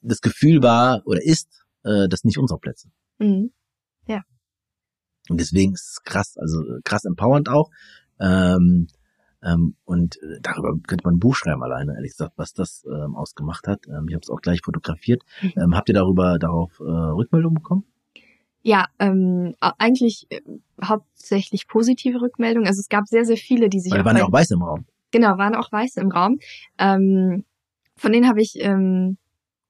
das 0.00 0.20
Gefühl 0.20 0.62
war 0.62 1.02
oder 1.04 1.22
ist, 1.22 1.64
äh, 1.84 2.08
das 2.08 2.24
nicht 2.24 2.38
unsere 2.38 2.58
Plätze. 2.58 2.88
Mhm. 3.18 3.50
Und 5.28 5.40
deswegen 5.40 5.72
ist 5.72 5.88
es 5.90 6.02
krass, 6.02 6.36
also 6.36 6.62
krass 6.84 7.04
empowernd 7.04 7.48
auch. 7.48 7.70
Ähm, 8.20 8.88
ähm, 9.42 9.76
und 9.84 10.16
äh, 10.16 10.40
darüber 10.42 10.74
könnte 10.86 11.04
man 11.04 11.14
ein 11.14 11.18
Buch 11.18 11.34
schreiben 11.34 11.62
alleine, 11.62 11.94
ehrlich 11.94 12.12
gesagt, 12.12 12.32
was 12.36 12.52
das 12.52 12.84
ähm, 12.86 13.14
ausgemacht 13.14 13.66
hat. 13.66 13.86
Ähm, 13.88 14.06
ich 14.08 14.14
habe 14.14 14.22
es 14.22 14.30
auch 14.30 14.40
gleich 14.40 14.60
fotografiert. 14.62 15.22
Mhm. 15.42 15.52
Ähm, 15.56 15.76
habt 15.76 15.88
ihr 15.88 15.94
darüber 15.94 16.38
darauf 16.38 16.78
äh, 16.80 16.84
Rückmeldung 16.84 17.54
bekommen? 17.54 17.84
Ja, 18.66 18.86
ähm, 18.98 19.54
eigentlich 19.60 20.26
äh, 20.30 20.40
hauptsächlich 20.82 21.68
positive 21.68 22.22
Rückmeldungen. 22.22 22.66
Also 22.66 22.80
es 22.80 22.88
gab 22.88 23.06
sehr, 23.06 23.26
sehr 23.26 23.36
viele, 23.36 23.68
die 23.68 23.78
sich 23.78 23.92
Weil 23.92 24.06
waren 24.06 24.16
ja 24.16 24.24
auch 24.24 24.32
Weiße 24.32 24.54
im 24.54 24.62
Raum. 24.62 24.86
Genau, 25.10 25.36
waren 25.36 25.54
auch 25.54 25.70
Weiße 25.70 26.00
im 26.00 26.10
Raum. 26.10 26.38
Ähm, 26.78 27.44
von 27.94 28.10
denen 28.10 28.26
habe 28.26 28.40
ich 28.40 28.54
ähm, 28.60 29.18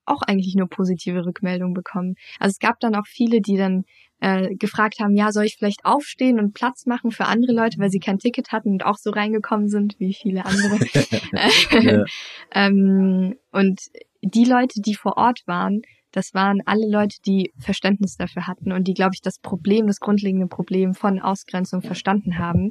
auch 0.05 0.23
eigentlich 0.23 0.55
nur 0.55 0.69
positive 0.69 1.27
Rückmeldungen 1.27 1.75
bekommen. 1.75 2.15
Also 2.39 2.53
es 2.53 2.61
gab 2.61 2.79
dann 2.79 2.95
auch 2.95 3.07
viele, 3.07 3.41
die 3.41 3.57
dann 3.57 3.85
äh, 4.21 4.55
gefragt 4.55 5.01
haben, 5.01 5.17
ja, 5.17 5.33
soll 5.33 5.45
ich 5.45 5.57
vielleicht 5.57 5.85
aufstehen 5.85 6.39
und 6.39 6.55
Platz 6.55 6.87
machen 6.87 7.11
für 7.11 7.27
andere 7.27 7.53
Leute, 7.53 7.79
weil 7.79 7.91
sie 7.91 7.99
kein 7.99 8.19
Ticket 8.19 8.53
hatten 8.53 8.71
und 8.71 8.87
auch 8.87 8.97
so 8.97 9.11
reingekommen 9.11 9.69
sind 9.69 9.97
wie 9.99 10.15
viele 10.15 10.45
andere. 10.47 10.79
Ähm, 12.53 13.35
und 13.51 13.81
die 14.23 14.45
Leute, 14.45 14.81
die 14.81 14.95
vor 14.95 15.17
Ort 15.17 15.43
waren, 15.47 15.83
das 16.15 16.33
waren 16.33 16.61
alle 16.65 16.89
Leute, 16.89 17.17
die 17.27 17.53
Verständnis 17.59 18.17
dafür 18.17 18.47
hatten 18.47 18.71
und 18.71 18.85
die, 18.85 18.95
glaube 18.95 19.15
ich, 19.15 19.21
das 19.21 19.41
Problem, 19.41 19.89
das 19.89 19.99
grundlegende 19.99 20.47
Problem 20.47 20.95
von 20.95 21.19
Ausgrenzung 21.19 21.83
verstanden 21.83 22.39
haben. 22.39 22.69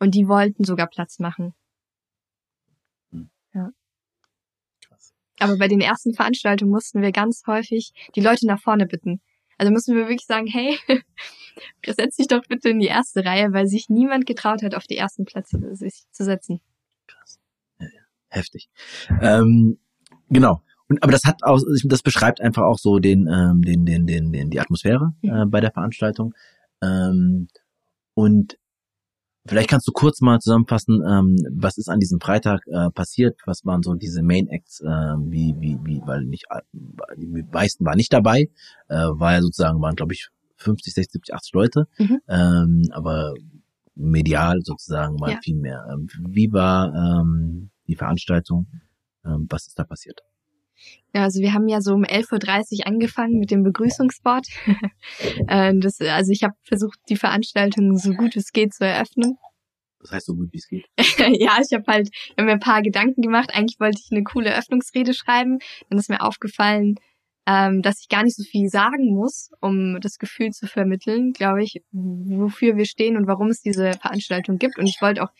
Und 0.00 0.16
die 0.16 0.26
wollten 0.26 0.64
sogar 0.64 0.88
Platz 0.88 1.20
machen. 1.20 1.54
Krass. 4.84 5.14
Aber 5.38 5.58
bei 5.58 5.68
den 5.68 5.80
ersten 5.80 6.12
Veranstaltungen 6.12 6.72
mussten 6.72 7.02
wir 7.02 7.12
ganz 7.12 7.44
häufig 7.46 7.92
die 8.16 8.20
Leute 8.20 8.48
nach 8.48 8.60
vorne 8.60 8.86
bitten. 8.86 9.20
Also 9.58 9.72
mussten 9.72 9.94
wir 9.94 10.08
wirklich 10.08 10.26
sagen, 10.26 10.48
hey, 10.48 10.76
setz 11.86 12.16
dich 12.16 12.26
doch 12.26 12.42
bitte 12.48 12.70
in 12.70 12.80
die 12.80 12.88
erste 12.88 13.24
Reihe, 13.24 13.52
weil 13.52 13.68
sich 13.68 13.88
niemand 13.90 14.26
getraut 14.26 14.64
hat, 14.64 14.74
auf 14.74 14.88
die 14.88 14.96
ersten 14.96 15.24
Plätze 15.24 15.76
sich 15.76 16.02
zu 16.10 16.24
setzen. 16.24 16.60
Krass. 17.06 17.38
Ja, 17.78 17.86
ja. 17.86 18.02
Heftig. 18.26 18.70
Ähm, 19.20 19.78
genau. 20.28 20.62
Und, 20.88 21.02
aber 21.02 21.12
das 21.12 21.24
hat 21.24 21.42
auch, 21.42 21.60
das 21.84 22.02
beschreibt 22.02 22.40
einfach 22.40 22.62
auch 22.64 22.78
so 22.78 22.98
den, 22.98 23.26
ähm, 23.28 23.62
den, 23.62 23.84
den, 23.86 24.06
den, 24.06 24.32
den 24.32 24.50
die 24.50 24.60
Atmosphäre 24.60 25.14
äh, 25.22 25.46
bei 25.46 25.60
der 25.60 25.72
Veranstaltung. 25.72 26.34
Ähm, 26.82 27.48
und 28.14 28.58
vielleicht 29.46 29.70
kannst 29.70 29.88
du 29.88 29.92
kurz 29.92 30.20
mal 30.20 30.38
zusammenfassen, 30.40 31.02
ähm, 31.06 31.36
was 31.50 31.78
ist 31.78 31.88
an 31.88 32.00
diesem 32.00 32.20
Freitag 32.20 32.66
äh, 32.66 32.90
passiert? 32.90 33.40
Was 33.46 33.64
waren 33.64 33.82
so 33.82 33.94
diese 33.94 34.22
Main 34.22 34.48
Acts? 34.48 34.80
Äh, 34.80 34.86
wie, 34.86 35.54
wie, 35.58 35.78
wie, 35.84 36.02
weil 36.04 36.24
nicht, 36.24 36.46
äh, 36.50 36.60
die 37.16 37.44
meisten 37.52 37.84
waren 37.84 37.96
nicht 37.96 38.12
dabei, 38.12 38.48
äh, 38.88 38.94
ja 39.20 39.40
sozusagen 39.40 39.80
waren 39.80 39.94
glaube 39.96 40.14
ich 40.14 40.28
50, 40.56 40.94
60, 40.94 41.12
70, 41.12 41.34
80 41.34 41.52
Leute, 41.54 41.88
Mhm. 41.98 42.20
ähm, 42.28 42.82
aber 42.92 43.34
medial 43.94 44.60
sozusagen 44.62 45.16
mal 45.16 45.32
Ja. 45.32 45.38
viel 45.42 45.56
mehr. 45.56 45.86
Ähm, 45.92 46.08
wie 46.28 46.52
war 46.52 46.94
ähm, 46.94 47.70
die 47.88 47.96
Veranstaltung? 47.96 48.66
Ähm, 49.24 49.46
was 49.50 49.66
ist 49.66 49.78
da 49.78 49.84
passiert? 49.84 50.20
Ja, 51.14 51.24
also 51.24 51.40
wir 51.40 51.52
haben 51.52 51.68
ja 51.68 51.80
so 51.80 51.92
um 51.92 52.04
11.30 52.04 52.80
Uhr 52.80 52.86
angefangen 52.86 53.38
mit 53.38 53.50
dem 53.50 53.62
Begrüßungswort. 53.62 54.46
Äh, 55.48 55.74
das, 55.76 56.00
also 56.00 56.32
ich 56.32 56.42
habe 56.42 56.54
versucht, 56.62 56.98
die 57.08 57.16
Veranstaltung 57.16 57.96
so 57.98 58.12
gut 58.12 58.36
es 58.36 58.52
geht 58.52 58.72
zu 58.72 58.84
eröffnen. 58.84 59.36
Das 60.00 60.12
heißt 60.12 60.26
so 60.26 60.34
gut 60.34 60.52
wie 60.52 60.58
es 60.58 60.68
geht. 60.68 60.86
ja, 61.40 61.58
ich 61.60 61.72
habe 61.72 61.84
halt 61.86 62.08
ich 62.12 62.34
hab 62.36 62.44
mir 62.44 62.52
ein 62.52 62.60
paar 62.60 62.82
Gedanken 62.82 63.22
gemacht. 63.22 63.50
Eigentlich 63.54 63.78
wollte 63.80 64.00
ich 64.02 64.10
eine 64.10 64.24
coole 64.24 64.50
Eröffnungsrede 64.50 65.14
schreiben. 65.14 65.58
Dann 65.88 65.98
ist 65.98 66.08
mir 66.08 66.22
aufgefallen, 66.22 66.96
ähm, 67.46 67.82
dass 67.82 68.00
ich 68.00 68.08
gar 68.08 68.22
nicht 68.22 68.36
so 68.36 68.44
viel 68.44 68.68
sagen 68.68 69.14
muss, 69.14 69.50
um 69.60 70.00
das 70.00 70.18
Gefühl 70.18 70.50
zu 70.50 70.66
vermitteln, 70.66 71.32
glaube 71.32 71.62
ich, 71.62 71.82
wofür 71.90 72.76
wir 72.76 72.86
stehen 72.86 73.16
und 73.16 73.26
warum 73.26 73.48
es 73.48 73.60
diese 73.60 73.92
Veranstaltung 73.94 74.58
gibt. 74.58 74.78
Und 74.78 74.86
ich 74.86 74.98
wollte 75.00 75.22
auch 75.22 75.30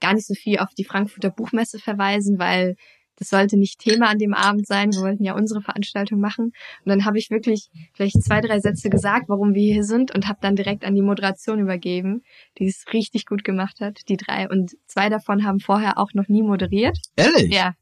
gar 0.00 0.14
nicht 0.14 0.26
so 0.26 0.34
viel 0.34 0.58
auf 0.58 0.72
die 0.76 0.84
Frankfurter 0.84 1.30
Buchmesse 1.30 1.78
verweisen, 1.78 2.38
weil 2.38 2.76
das 3.18 3.28
sollte 3.28 3.56
nicht 3.56 3.80
Thema 3.80 4.08
an 4.08 4.18
dem 4.18 4.32
Abend 4.34 4.66
sein. 4.66 4.92
Wir 4.92 5.00
wollten 5.00 5.24
ja 5.24 5.34
unsere 5.34 5.60
Veranstaltung 5.60 6.20
machen. 6.20 6.46
Und 6.46 6.86
dann 6.86 7.04
habe 7.04 7.18
ich 7.18 7.30
wirklich 7.30 7.68
vielleicht 7.94 8.22
zwei, 8.22 8.40
drei 8.40 8.60
Sätze 8.60 8.90
gesagt, 8.90 9.28
warum 9.28 9.54
wir 9.54 9.72
hier 9.72 9.84
sind 9.84 10.14
und 10.14 10.28
habe 10.28 10.38
dann 10.40 10.56
direkt 10.56 10.84
an 10.84 10.94
die 10.94 11.02
Moderation 11.02 11.58
übergeben, 11.58 12.22
die 12.58 12.66
es 12.66 12.84
richtig 12.92 13.26
gut 13.26 13.44
gemacht 13.44 13.80
hat, 13.80 14.00
die 14.08 14.16
drei. 14.16 14.48
Und 14.48 14.76
zwei 14.86 15.08
davon 15.08 15.44
haben 15.44 15.58
vorher 15.60 15.98
auch 15.98 16.14
noch 16.14 16.28
nie 16.28 16.42
moderiert. 16.42 16.98
Ehrlich? 17.16 17.52
Ja, 17.52 17.74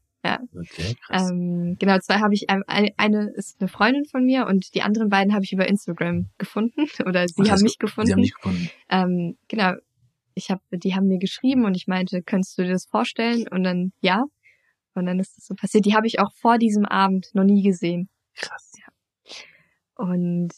Okay, 0.53 0.95
krass. 1.05 1.29
ähm, 1.31 1.77
genau, 1.79 1.99
zwei 1.99 2.15
habe 2.15 2.33
ich, 2.33 2.49
eine, 2.49 2.89
eine 2.97 3.29
ist 3.35 3.61
eine 3.61 3.69
Freundin 3.69 4.03
von 4.05 4.25
mir 4.25 4.45
und 4.47 4.73
die 4.75 4.81
anderen 4.81 5.07
beiden 5.07 5.33
habe 5.33 5.45
ich 5.45 5.53
über 5.53 5.67
Instagram 5.67 6.29
gefunden 6.37 6.87
oder 7.05 7.25
sie 7.27 7.35
das 7.37 7.49
haben 7.49 7.61
mich 7.61 7.77
gefunden. 7.77 8.07
Sie 8.07 8.13
haben 8.13 8.21
dich 8.21 8.33
gefunden. 8.33 8.69
ähm, 8.89 9.37
genau, 9.47 9.73
ich 10.33 10.51
habe, 10.51 10.61
die 10.71 10.95
haben 10.95 11.07
mir 11.07 11.17
geschrieben 11.17 11.65
und 11.65 11.75
ich 11.75 11.87
meinte, 11.87 12.21
könntest 12.21 12.57
du 12.57 12.63
dir 12.63 12.71
das 12.73 12.85
vorstellen? 12.85 13.47
Und 13.49 13.63
dann 13.63 13.91
ja. 14.01 14.23
Und 14.97 15.05
dann 15.05 15.19
ist 15.19 15.37
das 15.37 15.45
so 15.45 15.55
passiert. 15.55 15.85
Die 15.85 15.95
habe 15.95 16.07
ich 16.07 16.19
auch 16.19 16.31
vor 16.33 16.57
diesem 16.57 16.85
Abend 16.85 17.29
noch 17.33 17.43
nie 17.43 17.63
gesehen. 17.63 18.09
Krass. 18.35 18.71
Und 19.95 20.49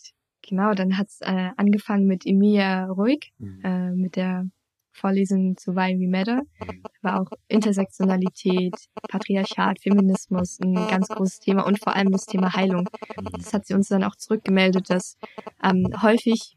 genau, 0.42 0.74
dann 0.74 0.98
hat's 0.98 1.22
äh, 1.22 1.50
angefangen 1.58 2.06
mit 2.08 2.26
Emilia 2.26 2.86
Ruhig, 2.86 3.32
Mhm. 3.38 3.62
äh, 3.64 3.92
mit 3.92 4.16
der 4.16 4.50
Vorlesung 5.00 5.56
zu 5.58 5.76
Why 5.76 5.98
We 6.00 6.10
Matter. 6.10 6.42
War 7.02 7.22
auch 7.22 7.32
Intersektionalität, 7.48 8.74
Patriarchat, 9.10 9.80
Feminismus 9.82 10.60
ein 10.60 10.76
ganz 10.76 11.08
großes 11.08 11.40
Thema 11.40 11.66
und 11.66 11.80
vor 11.80 11.96
allem 11.96 12.12
das 12.12 12.26
Thema 12.26 12.54
Heilung. 12.54 12.88
Das 13.32 13.54
hat 13.54 13.66
sie 13.66 13.74
uns 13.74 13.88
dann 13.88 14.04
auch 14.04 14.16
zurückgemeldet, 14.16 14.90
dass 14.90 15.18
ähm, 15.64 15.88
häufig 16.02 16.56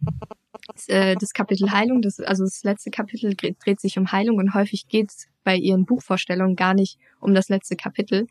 äh, 0.88 1.16
das 1.16 1.32
Kapitel 1.32 1.70
Heilung, 1.70 2.02
das, 2.02 2.20
also 2.20 2.44
das 2.44 2.62
letzte 2.64 2.90
Kapitel 2.90 3.34
dreht 3.34 3.80
sich 3.80 3.98
um 3.98 4.10
Heilung 4.12 4.38
und 4.38 4.54
häufig 4.54 4.88
geht 4.88 5.10
es 5.10 5.28
bei 5.44 5.56
ihren 5.56 5.84
Buchvorstellungen 5.84 6.56
gar 6.56 6.74
nicht 6.74 6.98
um 7.20 7.34
das 7.34 7.48
letzte 7.48 7.76
Kapitel, 7.76 8.26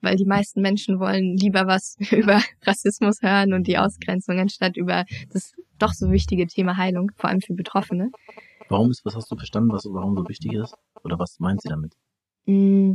weil 0.00 0.16
die 0.16 0.24
meisten 0.24 0.60
Menschen 0.60 0.98
wollen 0.98 1.36
lieber 1.36 1.66
was 1.66 1.96
über 2.10 2.42
Rassismus 2.62 3.22
hören 3.22 3.52
und 3.52 3.66
die 3.66 3.78
Ausgrenzung, 3.78 4.38
anstatt 4.38 4.76
über 4.76 5.04
das 5.32 5.52
doch 5.78 5.92
so 5.92 6.10
wichtige 6.10 6.46
Thema 6.46 6.76
Heilung, 6.76 7.10
vor 7.16 7.30
allem 7.30 7.40
für 7.40 7.54
Betroffene. 7.54 8.10
Warum 8.70 8.90
ist, 8.90 9.04
was 9.04 9.16
hast 9.16 9.30
du 9.30 9.36
verstanden, 9.36 9.70
was 9.72 9.84
warum 9.84 10.16
so 10.16 10.26
wichtig 10.28 10.52
ist? 10.54 10.74
Oder 11.04 11.18
was 11.18 11.38
meint 11.40 11.60
sie 11.60 11.68
damit? 11.68 11.92
Mm, 12.46 12.94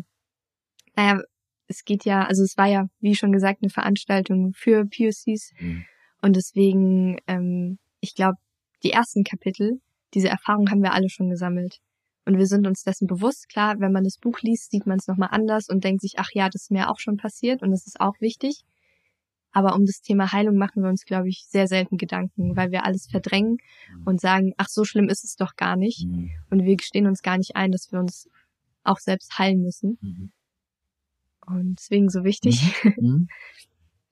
naja, 0.96 1.22
es 1.68 1.84
geht 1.84 2.06
ja, 2.06 2.24
also 2.26 2.44
es 2.44 2.58
war 2.58 2.68
ja, 2.68 2.88
wie 3.00 3.16
schon 3.16 3.32
gesagt, 3.32 3.60
eine 3.62 3.70
Veranstaltung 3.70 4.54
für 4.54 4.86
POCs 4.86 5.52
Mhm. 5.60 5.86
und 6.22 6.36
deswegen, 6.36 7.18
ähm, 7.28 7.78
ich 8.00 8.16
glaube, 8.16 8.38
die 8.84 8.92
ersten 8.92 9.24
Kapitel, 9.24 9.82
diese 10.14 10.30
Erfahrung 10.30 10.70
haben 10.70 10.82
wir 10.84 10.94
alle 10.94 11.10
schon 11.10 11.30
gesammelt. 11.30 11.80
Und 12.28 12.38
wir 12.40 12.48
sind 12.48 12.66
uns 12.66 12.84
dessen 12.84 13.06
bewusst. 13.08 13.50
Klar, 13.50 13.80
wenn 13.80 13.92
man 13.92 14.04
das 14.04 14.18
Buch 14.18 14.40
liest, 14.42 14.72
sieht 14.72 14.88
man 14.88 14.98
es 14.98 15.08
nochmal 15.08 15.30
anders 15.32 15.70
und 15.70 15.84
denkt 15.84 16.02
sich, 16.02 16.14
ach 16.18 16.30
ja, 16.34 16.50
das 16.50 16.64
ist 16.64 16.72
mir 16.72 16.90
auch 16.90 16.98
schon 17.00 17.18
passiert 17.18 17.62
und 17.62 17.70
das 17.72 17.86
ist 17.86 18.00
auch 18.00 18.20
wichtig. 18.20 18.64
Aber 19.56 19.74
um 19.76 19.86
das 19.86 20.02
Thema 20.02 20.34
Heilung 20.34 20.58
machen 20.58 20.84
wir 20.84 20.90
uns, 20.90 21.06
glaube 21.06 21.30
ich, 21.30 21.46
sehr 21.48 21.68
selten 21.68 21.96
Gedanken, 21.98 22.58
weil 22.58 22.72
wir 22.72 22.84
alles 22.84 23.08
verdrängen 23.08 23.58
und 24.04 24.20
sagen, 24.20 24.54
ach, 24.58 24.68
so 24.68 24.84
schlimm 24.84 25.08
ist 25.08 25.24
es 25.24 25.38
doch 25.38 25.56
gar 25.56 25.78
nicht. 25.78 26.06
Mhm. 26.06 26.30
Und 26.50 26.66
wir 26.66 26.76
gestehen 26.76 27.08
uns 27.08 27.22
gar 27.22 27.38
nicht 27.38 27.56
ein, 27.56 27.72
dass 27.72 27.90
wir 27.90 28.00
uns 28.00 28.30
auch 28.84 29.00
selbst 29.00 29.40
heilen 29.40 29.62
müssen. 29.62 29.98
Mhm. 30.02 30.32
Und 31.48 31.76
deswegen 31.80 32.10
so 32.10 32.24
wichtig. 32.24 32.62
Mhm. 32.98 33.28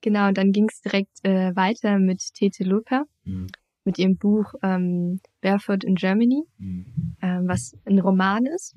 Genau, 0.00 0.28
und 0.28 0.36
dann 0.36 0.52
ging 0.52 0.68
es 0.68 0.82
direkt 0.82 1.24
äh, 1.24 1.56
weiter 1.56 1.98
mit 1.98 2.34
Tete 2.34 2.62
Luper, 2.64 3.04
Mhm. 3.24 3.46
mit 3.84 3.98
ihrem 3.98 4.16
Buch 4.18 4.52
ähm, 4.62 5.20
Barefoot 5.40 5.82
in 5.82 5.94
Germany, 5.94 6.42
Mhm. 6.58 7.16
ähm, 7.22 7.48
was 7.48 7.74
ein 7.86 7.98
Roman 7.98 8.44
ist. 8.44 8.76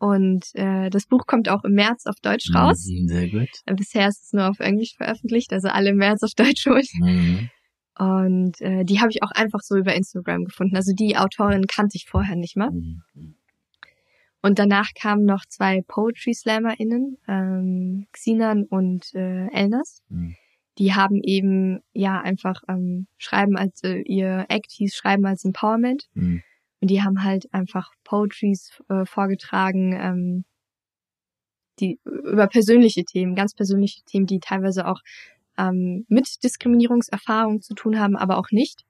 Und 0.00 0.46
äh, 0.54 0.88
das 0.88 1.06
Buch 1.06 1.26
kommt 1.26 1.50
auch 1.50 1.62
im 1.62 1.74
März 1.74 2.06
auf 2.06 2.16
Deutsch 2.22 2.54
raus. 2.54 2.86
Mhm. 2.88 3.06
Sehr 3.06 3.28
gut. 3.28 3.50
Äh, 3.66 3.74
Bisher 3.74 4.08
ist 4.08 4.24
es 4.24 4.32
nur 4.32 4.48
auf 4.48 4.58
Englisch 4.58 4.96
veröffentlicht, 4.96 5.52
also 5.52 5.68
alle 5.68 5.90
im 5.90 5.96
März 5.98 6.22
auf 6.22 6.32
Deutsch 6.34 6.66
holen. 6.66 6.86
Mhm. 6.94 7.50
Und 7.98 8.60
äh, 8.62 8.84
die 8.84 8.98
habe 9.00 9.10
ich 9.10 9.22
auch 9.22 9.30
einfach 9.30 9.60
so 9.60 9.76
über 9.76 9.94
Instagram 9.94 10.46
gefunden. 10.46 10.74
Also 10.74 10.94
die 10.94 11.18
Autorin 11.18 11.66
kannte 11.66 11.98
ich 11.98 12.06
vorher 12.08 12.34
nicht 12.34 12.56
mal. 12.56 12.70
Mhm. 12.70 13.02
Und 14.40 14.58
danach 14.58 14.88
kamen 14.94 15.26
noch 15.26 15.44
zwei 15.46 15.82
Poetry 15.86 16.32
SlammerInnen, 16.32 17.18
ähm, 17.28 18.06
Xinan 18.12 18.64
und 18.64 19.14
äh, 19.14 19.48
Elnas. 19.52 20.02
Mhm. 20.08 20.34
die 20.78 20.94
haben 20.94 21.20
eben 21.22 21.80
ja 21.92 22.22
einfach 22.22 22.62
ähm, 22.68 23.06
Schreiben 23.18 23.58
als 23.58 23.84
äh, 23.84 24.00
ihr 24.00 24.46
Act 24.48 24.70
hieß 24.70 24.94
Schreiben 24.94 25.26
als 25.26 25.44
Empowerment. 25.44 26.04
Mhm. 26.14 26.42
Und 26.80 26.90
die 26.90 27.02
haben 27.02 27.22
halt 27.22 27.52
einfach 27.52 27.92
Poetries 28.04 28.82
äh, 28.88 29.04
vorgetragen, 29.04 29.92
ähm, 29.92 30.44
die 31.78 31.98
über 32.04 32.46
persönliche 32.46 33.04
Themen, 33.04 33.34
ganz 33.34 33.54
persönliche 33.54 34.02
Themen, 34.04 34.26
die 34.26 34.40
teilweise 34.40 34.86
auch 34.86 35.00
ähm, 35.58 36.04
mit 36.08 36.42
Diskriminierungserfahrung 36.42 37.60
zu 37.60 37.74
tun 37.74 37.98
haben, 37.98 38.16
aber 38.16 38.38
auch 38.38 38.50
nicht. 38.50 38.84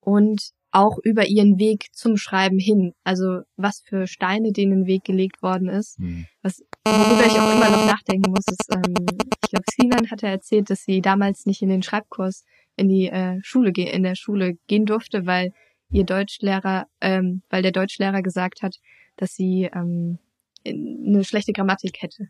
Und 0.00 0.52
auch 0.70 0.98
über 1.02 1.26
ihren 1.26 1.58
Weg 1.58 1.86
zum 1.92 2.16
Schreiben 2.16 2.58
hin. 2.58 2.92
Also 3.04 3.40
was 3.56 3.82
für 3.86 4.06
Steine 4.06 4.52
denen 4.52 4.86
Weg 4.86 5.04
gelegt 5.04 5.42
worden 5.42 5.68
ist. 5.68 5.98
Mhm. 5.98 6.26
Was, 6.42 6.62
worüber 6.84 7.26
ich 7.26 7.32
auch 7.32 7.54
immer 7.54 7.70
noch 7.70 7.86
nachdenken 7.86 8.30
muss, 8.30 8.44
ist, 8.46 8.68
ähm, 8.72 8.94
ich 9.42 9.50
glaube, 9.50 9.64
Sinan 9.74 10.10
hatte 10.10 10.26
erzählt, 10.26 10.68
dass 10.68 10.82
sie 10.82 11.00
damals 11.00 11.46
nicht 11.46 11.62
in 11.62 11.70
den 11.70 11.82
Schreibkurs 11.82 12.44
in 12.76 12.88
die 12.88 13.08
äh, 13.08 13.38
Schule 13.42 13.70
in 13.70 14.02
der 14.02 14.14
Schule 14.14 14.56
gehen 14.66 14.84
durfte, 14.84 15.26
weil 15.26 15.52
ihr 15.90 16.04
Deutschlehrer, 16.04 16.86
ähm, 17.00 17.42
weil 17.50 17.62
der 17.62 17.72
Deutschlehrer 17.72 18.22
gesagt 18.22 18.62
hat, 18.62 18.76
dass 19.16 19.34
sie 19.34 19.68
ähm, 19.72 20.18
eine 20.66 21.24
schlechte 21.24 21.52
Grammatik 21.52 22.02
hätte. 22.02 22.28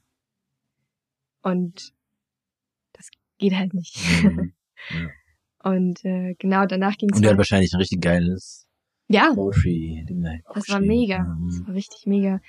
Und 1.42 1.92
das 2.92 3.08
geht 3.38 3.54
halt 3.54 3.74
nicht. 3.74 3.96
Mhm. 4.22 4.52
Ja. 4.90 5.08
Und 5.70 6.04
äh, 6.04 6.34
genau 6.38 6.64
danach 6.64 6.96
ging 6.96 7.10
es. 7.10 7.16
Und 7.16 7.22
der 7.22 7.32
hat 7.32 7.38
wahrscheinlich 7.38 7.72
ein 7.72 7.78
richtig 7.80 8.00
geiles 8.00 8.68
Ja, 9.08 9.32
Poetry-Ding 9.34 10.22
da 10.22 10.30
das 10.54 10.68
war 10.68 10.78
mega. 10.78 11.18
Das 11.18 11.58
Mhm. 11.58 11.66
war 11.66 11.74
richtig 11.74 12.06
mega. 12.06 12.40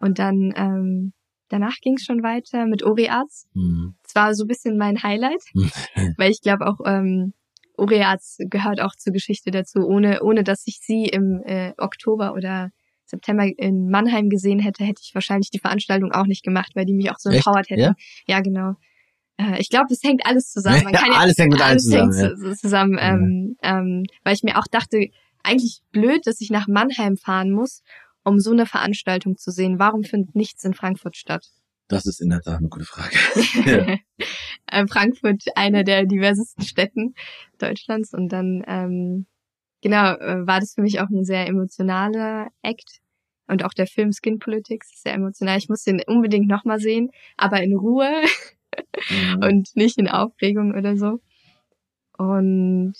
Und 0.00 0.18
dann 0.18 0.50
ähm, 0.56 1.12
danach 1.48 1.76
ging 1.82 1.96
es 1.96 2.04
schon 2.04 2.22
weiter 2.22 2.64
mit 2.64 2.82
Ori 2.84 3.10
Arts. 3.10 3.46
Mhm. 3.52 3.96
Es 4.02 4.14
war 4.14 4.34
so 4.34 4.44
ein 4.44 4.48
bisschen 4.48 4.78
mein 4.78 5.02
Highlight, 5.02 5.42
weil 6.16 6.30
ich 6.30 6.40
glaube 6.40 6.66
auch 6.68 6.80
ähm, 6.86 7.34
Arts 7.90 8.38
gehört 8.38 8.80
auch 8.80 8.94
zur 8.96 9.12
Geschichte 9.12 9.50
dazu. 9.50 9.80
Ohne 9.80 10.22
ohne 10.22 10.44
dass 10.44 10.62
ich 10.66 10.78
sie 10.80 11.04
im 11.06 11.42
äh, 11.44 11.72
Oktober 11.78 12.32
oder 12.34 12.70
September 13.04 13.44
in 13.44 13.88
Mannheim 13.90 14.28
gesehen 14.30 14.58
hätte, 14.58 14.84
hätte 14.84 15.02
ich 15.04 15.14
wahrscheinlich 15.14 15.50
die 15.50 15.58
Veranstaltung 15.58 16.12
auch 16.12 16.26
nicht 16.26 16.42
gemacht, 16.44 16.72
weil 16.74 16.84
die 16.86 16.94
mich 16.94 17.10
auch 17.10 17.18
so 17.18 17.28
Echt? 17.30 17.38
empowert 17.46 17.68
hätten. 17.70 17.80
Ja? 17.80 17.94
Ja, 18.26 18.40
genau. 18.40 18.74
Äh, 19.36 19.60
ich 19.60 19.68
glaube, 19.68 19.86
es 19.90 20.02
hängt 20.02 20.24
alles 20.24 20.50
zusammen. 20.50 20.84
Man 20.84 20.94
Ja, 20.94 21.00
ja, 21.06 21.12
alles 21.18 21.36
hängt 21.38 21.52
mit 21.52 21.60
allem 21.60 21.78
zusammen, 21.78 22.12
hängt 22.14 22.38
zu- 22.38 22.56
zusammen 22.56 22.94
Ja. 22.94 23.14
ähm, 23.14 23.56
ähm, 23.62 24.04
weil 24.24 24.34
ich 24.34 24.42
mir 24.42 24.58
auch 24.58 24.66
dachte, 24.70 24.98
eigentlich 25.42 25.80
blöd, 25.90 26.26
dass 26.26 26.40
ich 26.40 26.50
nach 26.50 26.68
Mannheim 26.68 27.16
fahren 27.16 27.50
muss, 27.50 27.82
um 28.24 28.38
so 28.38 28.52
eine 28.52 28.64
Veranstaltung 28.66 29.36
zu 29.36 29.50
sehen. 29.50 29.78
Warum 29.78 30.04
findet 30.04 30.34
nichts 30.36 30.64
in 30.64 30.72
Frankfurt 30.72 31.16
statt? 31.16 31.46
Das 31.88 32.06
ist 32.06 32.20
in 32.20 32.30
der 32.30 32.40
Tat 32.40 32.58
eine 32.60 32.68
gute 32.68 32.84
Frage. 32.86 33.16
Äh, 34.72 34.86
Frankfurt, 34.86 35.44
einer 35.54 35.84
der 35.84 36.06
diversesten 36.06 36.64
Städten 36.64 37.14
Deutschlands. 37.58 38.12
Und 38.12 38.30
dann, 38.30 38.64
ähm, 38.66 39.26
genau, 39.82 40.14
äh, 40.14 40.46
war 40.46 40.60
das 40.60 40.74
für 40.74 40.82
mich 40.82 41.00
auch 41.00 41.08
ein 41.10 41.24
sehr 41.24 41.46
emotionaler 41.46 42.48
Act. 42.62 43.00
Und 43.48 43.64
auch 43.64 43.74
der 43.74 43.86
Film 43.86 44.12
Skin 44.12 44.38
Politics 44.38 44.92
ist 44.94 45.02
sehr 45.02 45.14
emotional. 45.14 45.58
Ich 45.58 45.68
muss 45.68 45.82
den 45.82 46.00
unbedingt 46.06 46.48
nochmal 46.48 46.78
sehen, 46.78 47.10
aber 47.36 47.62
in 47.62 47.76
Ruhe 47.76 48.10
Mhm. 49.10 49.40
und 49.42 49.76
nicht 49.76 49.98
in 49.98 50.08
Aufregung 50.08 50.74
oder 50.74 50.96
so. 50.96 51.20
Und 52.18 52.94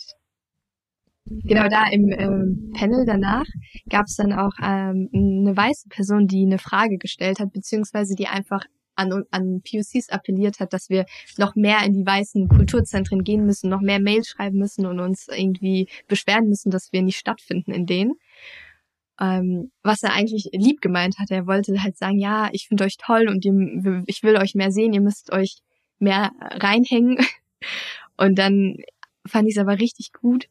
genau 1.25 1.67
da 1.69 1.87
im 1.91 2.09
ähm, 2.11 2.71
Panel 2.75 3.05
danach 3.05 3.45
gab 3.89 4.05
es 4.05 4.15
dann 4.15 4.33
auch 4.33 4.53
ähm, 4.61 5.09
eine 5.13 5.55
weiße 5.55 5.87
Person, 5.89 6.27
die 6.27 6.45
eine 6.45 6.57
Frage 6.57 6.97
gestellt 6.97 7.39
hat, 7.39 7.53
beziehungsweise 7.53 8.15
die 8.15 8.27
einfach 8.27 8.65
an, 8.95 9.23
an 9.31 9.61
POCs 9.61 10.09
appelliert 10.09 10.59
hat, 10.59 10.73
dass 10.73 10.89
wir 10.89 11.05
noch 11.37 11.55
mehr 11.55 11.83
in 11.85 11.93
die 11.93 12.05
weißen 12.05 12.47
Kulturzentren 12.47 13.23
gehen 13.23 13.45
müssen, 13.45 13.69
noch 13.69 13.81
mehr 13.81 13.99
Mails 13.99 14.27
schreiben 14.27 14.57
müssen 14.57 14.85
und 14.85 14.99
uns 14.99 15.27
irgendwie 15.27 15.87
beschweren 16.07 16.47
müssen, 16.47 16.71
dass 16.71 16.91
wir 16.93 17.01
nicht 17.01 17.17
stattfinden 17.17 17.71
in 17.71 17.85
denen. 17.85 18.13
Ähm, 19.19 19.71
was 19.83 20.03
er 20.03 20.13
eigentlich 20.13 20.49
lieb 20.53 20.81
gemeint 20.81 21.19
hat. 21.19 21.29
Er 21.29 21.45
wollte 21.45 21.81
halt 21.83 21.97
sagen, 21.97 22.17
ja, 22.17 22.49
ich 22.51 22.67
finde 22.67 22.83
euch 22.83 22.97
toll 22.97 23.27
und 23.29 23.45
ihr, 23.45 24.03
ich 24.07 24.23
will 24.23 24.37
euch 24.37 24.55
mehr 24.55 24.71
sehen, 24.71 24.93
ihr 24.93 25.01
müsst 25.01 25.31
euch 25.31 25.57
mehr 25.99 26.31
reinhängen. 26.39 27.17
Und 28.17 28.37
dann 28.37 28.77
fand 29.25 29.47
ich 29.47 29.55
es 29.55 29.61
aber 29.61 29.79
richtig 29.79 30.13
gut, 30.13 30.47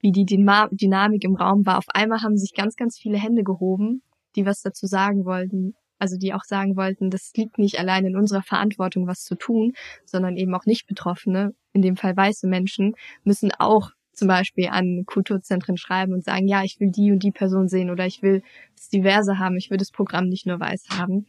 wie 0.00 0.12
die 0.12 0.26
Dyma 0.26 0.68
Dynamik 0.70 1.24
im 1.24 1.36
Raum 1.36 1.64
war. 1.64 1.78
Auf 1.78 1.88
einmal 1.88 2.22
haben 2.22 2.36
sich 2.36 2.52
ganz, 2.54 2.76
ganz 2.76 2.98
viele 2.98 3.18
Hände 3.18 3.42
gehoben, 3.42 4.02
die 4.34 4.44
was 4.44 4.62
dazu 4.62 4.86
sagen 4.86 5.24
wollten. 5.24 5.74
Also 5.98 6.16
die 6.16 6.34
auch 6.34 6.44
sagen 6.44 6.76
wollten, 6.76 7.10
das 7.10 7.32
liegt 7.36 7.58
nicht 7.58 7.78
allein 7.78 8.04
in 8.04 8.16
unserer 8.16 8.42
Verantwortung, 8.42 9.06
was 9.06 9.24
zu 9.24 9.34
tun, 9.34 9.72
sondern 10.04 10.36
eben 10.36 10.54
auch 10.54 10.66
nicht 10.66 10.86
Betroffene, 10.86 11.54
in 11.72 11.82
dem 11.82 11.96
Fall 11.96 12.16
weiße 12.16 12.46
Menschen, 12.46 12.94
müssen 13.24 13.52
auch 13.52 13.90
zum 14.12 14.28
Beispiel 14.28 14.68
an 14.68 15.04
Kulturzentren 15.06 15.76
schreiben 15.76 16.12
und 16.12 16.24
sagen, 16.24 16.48
ja, 16.48 16.62
ich 16.64 16.80
will 16.80 16.90
die 16.90 17.12
und 17.12 17.22
die 17.22 17.32
Person 17.32 17.68
sehen 17.68 17.90
oder 17.90 18.06
ich 18.06 18.22
will 18.22 18.42
das 18.74 18.88
Diverse 18.88 19.38
haben, 19.38 19.56
ich 19.56 19.70
will 19.70 19.76
das 19.76 19.90
Programm 19.90 20.28
nicht 20.28 20.46
nur 20.46 20.58
weiß 20.58 20.86
haben. 20.98 21.26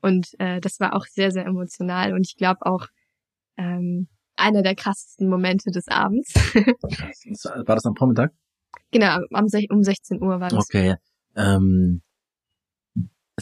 Und 0.00 0.38
äh, 0.38 0.60
das 0.60 0.80
war 0.80 0.94
auch 0.94 1.06
sehr, 1.06 1.30
sehr 1.32 1.44
emotional 1.44 2.14
und 2.14 2.26
ich 2.26 2.36
glaube 2.36 2.64
auch 2.66 2.86
ähm, 3.56 4.08
einer 4.36 4.62
der 4.62 4.74
krassesten 4.74 5.28
Momente 5.28 5.70
des 5.70 5.88
Abends. 5.88 6.32
Krass. 6.32 7.24
War 7.66 7.74
das 7.74 7.84
am 7.84 7.94
Vormittag? 7.94 8.32
genau, 8.90 9.18
um 9.30 9.82
16 9.82 10.22
Uhr 10.22 10.40
war 10.40 10.48
das. 10.48 10.64
Okay. 10.64 10.96
Ähm, 11.36 12.02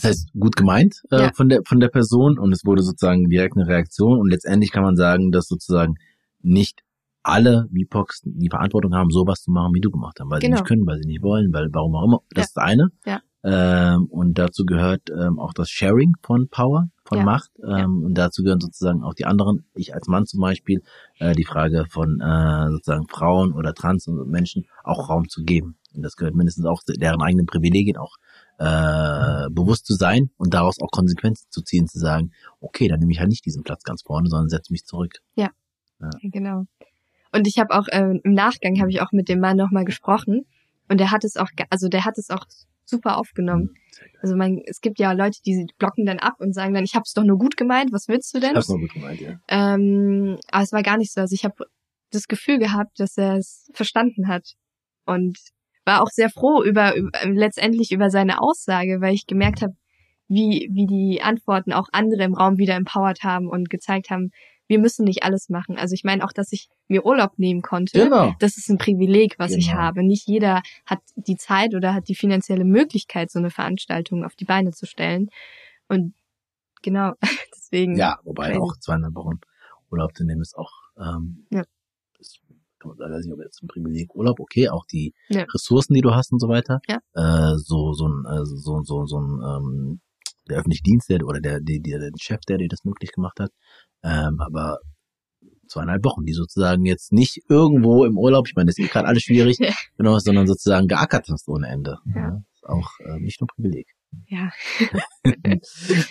das 0.03 0.11
heißt, 0.11 0.32
gut 0.38 0.57
gemeint 0.57 1.03
äh, 1.11 1.20
Ja. 1.22 1.32
von 1.32 1.49
der 1.49 1.62
von 1.64 1.80
der 1.80 1.88
Person 1.88 2.38
und 2.38 2.53
es 2.53 2.64
wurde 2.64 2.82
sozusagen 2.82 3.28
direkt 3.28 3.57
eine 3.57 3.66
Reaktion 3.66 4.18
und 4.18 4.28
letztendlich 4.30 4.72
kann 4.72 4.82
man 4.82 4.96
sagen, 4.96 5.30
dass 5.32 5.46
sozusagen 5.49 5.94
nicht 6.40 6.80
alle 7.22 7.68
VPOCs 7.74 8.22
die 8.24 8.49
Verantwortung 8.49 8.94
haben, 8.94 9.11
sowas 9.11 9.42
zu 9.42 9.51
machen, 9.51 9.74
wie 9.74 9.80
du 9.80 9.90
gemacht 9.90 10.18
hast, 10.20 10.30
weil 10.30 10.40
sie 10.40 10.46
Genau. 10.46 10.61
nicht 10.61 10.66
können, 10.68 10.86
weil 10.86 10.99
sie 10.99 11.07
nicht 11.09 11.22
wollen, 11.22 11.53
weil 11.53 11.68
warum 11.72 11.94
auch 11.96 12.05
immer. 12.05 12.20
Das 12.30 12.42
Ja. 12.42 12.44
ist 12.46 12.57
das 12.57 12.64
eine. 12.64 12.88
Ja. 13.05 13.20
Ähm, 13.44 14.07
und 14.07 14.38
dazu 14.38 14.64
gehört 14.66 15.03
ähm, 15.11 15.38
auch 15.38 15.53
das 15.53 15.68
Sharing 15.70 16.14
von 16.22 16.49
Power, 16.49 16.88
von 17.05 17.18
Ja. 17.18 17.24
Macht. 17.24 17.51
Ähm. 17.66 18.03
Und 18.05 18.14
dazu 18.14 18.42
gehören 18.42 18.61
sozusagen 18.61 19.03
auch 19.03 19.14
die 19.14 19.26
anderen, 19.26 19.64
ich 19.74 19.94
als 19.94 20.09
Mann 20.09 20.26
zum 20.26 20.40
Beispiel, 20.40 20.82
äh, 21.18 21.34
die 21.34 21.44
Frage 21.44 21.84
von 21.88 22.20
äh, 22.20 22.70
sozusagen 22.70 23.07
Frauen 23.09 23.53
oder 23.53 23.74
Trans 23.74 24.09
und 24.09 24.28
Menschen 24.28 24.64
auch 24.82 25.09
Raum 25.09 25.28
zu 25.28 25.44
geben. 25.44 25.76
Und 25.94 26.03
das 26.03 26.16
gehört 26.16 26.34
mindestens 26.34 26.66
auch 26.66 26.82
deren 26.86 27.22
eigenen 27.22 27.46
Privilegien 27.46 27.96
auch 27.96 28.16
äh, 28.59 29.48
bewusst 29.50 29.86
zu 29.86 29.94
sein 29.94 30.30
und 30.36 30.54
daraus 30.54 30.80
auch 30.80 30.90
Konsequenzen 30.90 31.46
zu 31.50 31.62
ziehen, 31.62 31.86
zu 31.86 31.98
sagen, 31.98 32.32
okay, 32.61 32.88
dann 32.88 32.98
nehme 32.98 33.12
ich 33.12 33.20
halt 33.20 33.28
nicht 33.28 33.44
diesen 33.46 33.62
Platz 33.62 33.84
ganz 33.84 34.02
vorne, 34.02 34.28
sondern 34.28 34.48
setze 34.48 34.72
mich 34.72 34.84
zurück. 34.84 35.20
Ja, 35.36 35.50
genau. 36.22 36.64
Und 37.32 37.46
ich 37.46 37.59
habe 37.59 37.74
auch 37.74 37.88
äh, 37.88 38.18
im 38.22 38.32
Nachgang 38.32 38.80
habe 38.80 38.90
ich 38.90 39.00
auch 39.00 39.12
mit 39.12 39.28
dem 39.28 39.40
Mann 39.40 39.56
nochmal 39.56 39.84
gesprochen 39.84 40.46
und 40.88 40.98
der 40.98 41.11
hat 41.11 41.24
es 41.24 41.36
auch, 41.36 41.48
also 41.70 41.88
der 41.88 42.04
hat 42.04 42.18
es 42.18 42.30
auch 42.30 42.46
super 42.84 43.18
aufgenommen. 43.18 43.74
Also 44.22 44.34
man, 44.34 44.61
es 44.66 44.80
gibt 44.80 44.98
ja 44.98 45.12
Leute, 45.12 45.38
die 45.44 45.66
blocken 45.78 46.06
dann 46.06 46.18
ab 46.18 46.36
und 46.38 46.54
sagen 46.54 46.74
dann, 46.74 46.84
ich 46.84 46.94
habe 46.94 47.04
es 47.04 47.12
doch 47.12 47.24
nur 47.24 47.38
gut 47.38 47.56
gemeint, 47.56 47.92
was 47.92 48.09
willst 48.09 48.34
du 48.34 48.40
denn? 48.40 48.50
Ich 48.50 48.56
hab's 48.56 48.68
noch 48.68 48.78
gut 48.78 48.92
gemeint, 48.92 49.20
ja. 49.20 49.38
Ähm, 49.48 50.38
aber 50.50 50.64
es 50.64 50.72
war 50.72 50.82
gar 50.82 50.96
nicht 50.96 51.12
so. 51.12 51.20
Also 51.20 51.34
ich 51.34 51.44
habe 51.44 51.66
das 52.11 52.26
Gefühl 52.26 52.59
gehabt, 52.59 52.98
dass 52.98 53.18
er 53.18 53.36
es 53.36 53.70
verstanden 53.74 54.28
hat 54.28 54.54
und 55.04 55.38
war 55.89 56.03
auch 56.03 56.11
sehr 56.11 56.28
froh 56.30 56.62
über, 56.62 56.95
über 56.95 57.11
letztendlich 57.24 57.91
über 57.93 58.11
seine 58.11 58.41
Aussage, 58.43 59.01
weil 59.01 59.14
ich 59.14 59.26
gemerkt 59.26 59.62
habe, 59.62 59.74
wie 60.28 60.68
wie 60.70 60.86
die 60.86 61.22
Antworten 61.22 61.72
auch 61.72 61.89
andere 61.93 62.22
im 62.24 62.34
Raum 62.34 62.59
wieder 62.59 62.74
empowert 62.74 63.22
haben 63.24 63.49
und 63.49 63.70
gezeigt 63.70 64.11
haben, 64.11 64.30
wir 64.66 64.78
müssen 64.78 65.05
nicht 65.07 65.22
alles 65.22 65.49
machen. 65.49 65.78
Also 65.78 65.95
ich 65.95 66.05
meine 66.05 66.22
auch, 66.24 66.32
dass 66.34 66.53
ich 66.53 66.68
mir 66.89 67.07
Urlaub 67.07 67.39
nehmen 67.39 67.62
konnte. 67.62 68.05
Genau. 68.05 68.34
Das 68.39 68.59
ist 68.59 68.68
ein 68.68 68.76
Privileg, 68.76 69.36
was 69.39 69.53
ich 69.53 69.68
Genau. 69.68 69.78
habe. 69.80 70.05
Nicht 70.05 70.28
jeder 70.28 70.61
hat 70.84 71.01
die 71.16 71.36
Zeit 71.36 71.74
oder 71.74 71.95
hat 71.95 72.09
die 72.09 72.14
finanzielle 72.14 72.66
Möglichkeit, 72.66 73.30
so 73.30 73.39
eine 73.39 73.49
Veranstaltung 73.51 74.24
auf 74.26 74.34
die 74.36 74.45
Beine 74.45 74.72
zu 74.72 74.84
stellen. 74.86 75.30
Und 75.89 76.12
genau, 76.82 77.14
deswegen. 77.57 77.97
Ja, 77.97 78.18
wobei 78.24 78.59
auch 78.59 78.76
zweieinhalb 78.76 79.14
Wochen 79.14 79.41
Urlaub 79.91 80.14
zu 80.14 80.24
nehmen 80.24 80.43
ist 80.43 80.55
auch, 80.59 80.72
ähm, 80.99 81.47
Ja. 81.51 81.62
Sagen, 82.83 83.12
weiß 83.12 83.24
nicht, 83.24 83.35
ob 83.35 83.41
jetzt 83.41 83.62
ein 83.62 83.68
Privileg 83.68 84.14
Urlaub, 84.14 84.41
okay, 84.41 84.68
auch 84.68 84.85
die 84.87 85.12
Ja. 85.29 85.45
Ressourcen, 85.53 85.95
die 85.95 86.01
du 86.01 86.12
hast 86.14 86.33
und 86.33 86.41
so 86.41 86.49
weiter. 86.49 86.81
Ja. 86.89 86.99
Äh, 87.14 87.57
so, 87.59 87.93
so 87.93 88.07
ein, 88.09 88.24
äh, 88.26 88.45
so, 88.45 88.83
so, 88.83 89.07
so 89.07 89.18
ein, 89.20 89.43
ähm, 89.43 90.01
der 90.49 90.59
öffentliche 90.59 90.83
Dienst, 90.83 91.09
der, 91.11 91.24
oder 91.26 91.41
der, 91.41 91.61
der, 91.61 91.79
der, 91.81 91.99
der 91.99 92.11
Chef, 92.18 92.41
der 92.49 92.59
dir 92.59 92.68
das 92.68 92.85
möglich 92.85 93.12
gemacht 93.12 93.39
hat. 93.41 93.51
Ähm, 94.03 94.41
aber 94.41 94.79
zweieinhalb 95.68 96.03
Wochen, 96.05 96.24
die 96.24 96.33
sozusagen 96.33 96.87
jetzt 96.87 97.12
nicht 97.12 97.43
irgendwo 97.51 98.05
im 98.07 98.16
Urlaub, 98.16 98.47
ich 98.49 98.55
meine, 98.57 98.66
das 98.66 98.79
ist 98.79 98.85
eh 98.87 98.89
gerade 98.89 99.07
alles 99.09 99.22
schwierig, 99.22 99.59
Ja. 99.61 99.72
genau, 99.99 100.18
sondern 100.18 100.47
sozusagen 100.47 100.89
geackert 100.89 101.26
hast 101.29 101.49
ohne 101.49 101.68
Ende. 101.68 101.99
Ja. 102.14 102.41
ist 102.55 102.64
auch 102.66 102.89
äh, 103.05 103.18
nicht 103.20 103.41
nur 103.41 103.49
Privileg. 103.49 103.87
Ja. 104.29 104.51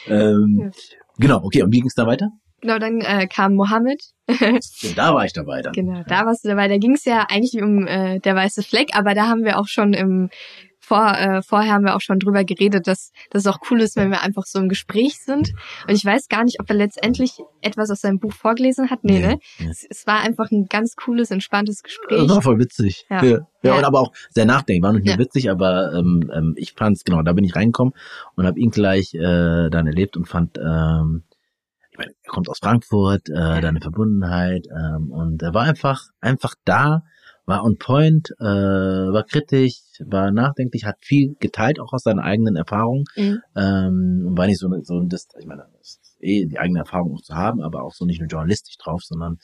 ähm, 0.07 0.59
Ja. 0.61 0.71
Genau, 1.19 1.43
okay, 1.43 1.63
und 1.63 1.71
wie 1.73 1.79
ging 1.79 1.87
es 1.87 1.95
da 1.95 2.05
weiter? 2.05 2.29
Genau, 2.61 2.79
dann 2.79 3.01
äh, 3.01 3.27
kam 3.27 3.55
Mohammed. 3.55 4.01
Ja, 4.81 4.91
da 4.95 5.13
war 5.13 5.23
ich 5.23 5.31
dabei 5.31 5.61
dann. 5.61 5.71
Genau, 5.71 6.03
da 6.05 6.25
warst 6.25 6.43
du 6.43 6.49
dabei. 6.49 6.67
Da 6.67 6.77
ging 6.77 6.95
es 6.95 7.05
ja 7.05 7.27
eigentlich 7.29 7.61
um 7.61 7.87
äh, 7.87 8.19
der 8.19 8.35
weiße 8.35 8.61
Fleck, 8.61 8.89
aber 8.93 9.13
da 9.13 9.27
haben 9.27 9.45
wir 9.45 9.57
auch 9.57 9.67
schon 9.67 9.93
im 9.93 10.29
vor, 10.87 11.17
äh, 11.17 11.41
vorher 11.41 11.73
haben 11.73 11.83
wir 11.83 11.97
auch 11.97 12.01
schon 12.01 12.17
drüber 12.17 12.45
geredet, 12.45 12.87
dass 12.87 13.11
das 13.29 13.45
auch 13.45 13.57
cool 13.69 13.81
ist, 13.81 13.97
wenn 13.97 14.09
wir 14.09 14.21
einfach 14.21 14.43
so 14.45 14.57
im 14.57 14.69
Gespräch 14.69 15.17
sind. 15.17 15.51
Und 15.85 15.93
ich 15.93 16.05
weiß 16.05 16.29
gar 16.29 16.45
nicht, 16.45 16.61
ob 16.61 16.69
er 16.69 16.77
letztendlich 16.77 17.39
etwas 17.59 17.91
aus 17.91 17.99
seinem 17.99 18.19
Buch 18.19 18.31
vorgelesen 18.31 18.89
hat. 18.89 19.03
Nee, 19.03 19.19
nee 19.19 19.27
ne? 19.27 19.39
Nee. 19.59 19.67
Es, 19.69 19.85
es, 19.89 20.07
war 20.07 20.21
einfach 20.21 20.49
ein 20.49 20.67
ganz 20.69 20.95
cooles, 20.95 21.29
entspanntes 21.29 21.83
Gespräch. 21.83 22.19
Das 22.19 22.29
war 22.29 22.41
voll 22.41 22.59
witzig. 22.59 23.05
Ja, 23.09 23.21
ja. 23.21 23.31
ja, 23.31 23.47
ja. 23.63 23.77
und 23.77 23.83
aber 23.83 23.99
auch 23.99 24.13
sehr 24.29 24.45
nachdenklich. 24.45 24.81
War 24.81 24.93
nicht 24.93 25.05
nur 25.05 25.17
witzig, 25.17 25.51
aber 25.51 25.91
ähm, 25.93 26.31
ähm, 26.33 26.53
ich 26.55 26.71
fand's, 26.71 27.03
genau, 27.03 27.21
da 27.21 27.33
bin 27.33 27.43
ich 27.43 27.53
reingekommen 27.53 27.93
und 28.35 28.45
habe 28.45 28.57
ihn 28.57 28.71
gleich 28.71 29.13
äh, 29.13 29.69
dann 29.69 29.87
erlebt 29.87 30.15
und 30.15 30.25
fand, 30.25 30.57
ähm, 30.57 31.23
meine, 31.97 32.11
er 32.23 32.31
kommt 32.31 32.49
aus 32.49 32.59
Frankfurt, 32.59 33.29
äh, 33.29 33.61
deine 33.61 33.81
Verbundenheit 33.81 34.67
ähm, 34.71 35.11
und 35.11 35.41
er 35.41 35.53
war 35.53 35.63
einfach, 35.63 36.03
einfach 36.21 36.55
da 36.65 37.03
war 37.47 37.63
on 37.63 37.77
point, 37.77 38.29
äh, 38.39 38.43
war 38.43 39.23
kritisch, 39.23 39.79
war 40.05 40.31
nachdenklich, 40.31 40.83
hat 40.83 40.97
viel 40.99 41.35
geteilt, 41.39 41.79
auch 41.79 41.93
aus 41.93 42.03
seinen 42.03 42.19
eigenen 42.19 42.57
Erfahrungen. 42.57 43.05
Mhm. 43.15 43.39
Ähm, 43.55 44.25
und 44.27 44.37
war 44.37 44.47
nicht 44.47 44.59
so, 44.59 44.69
so 44.83 45.01
das, 45.05 45.29
ich 45.39 45.45
meine, 45.45 45.65
das 45.77 45.99
ist 46.03 46.17
eh 46.19 46.45
die 46.45 46.59
eigene 46.59 46.79
Erfahrung 46.79 47.13
auch 47.15 47.21
zu 47.21 47.35
haben, 47.35 47.61
aber 47.61 47.83
auch 47.83 47.93
so 47.93 48.05
nicht 48.05 48.19
nur 48.19 48.27
journalistisch 48.27 48.77
drauf, 48.77 49.01
sondern 49.03 49.37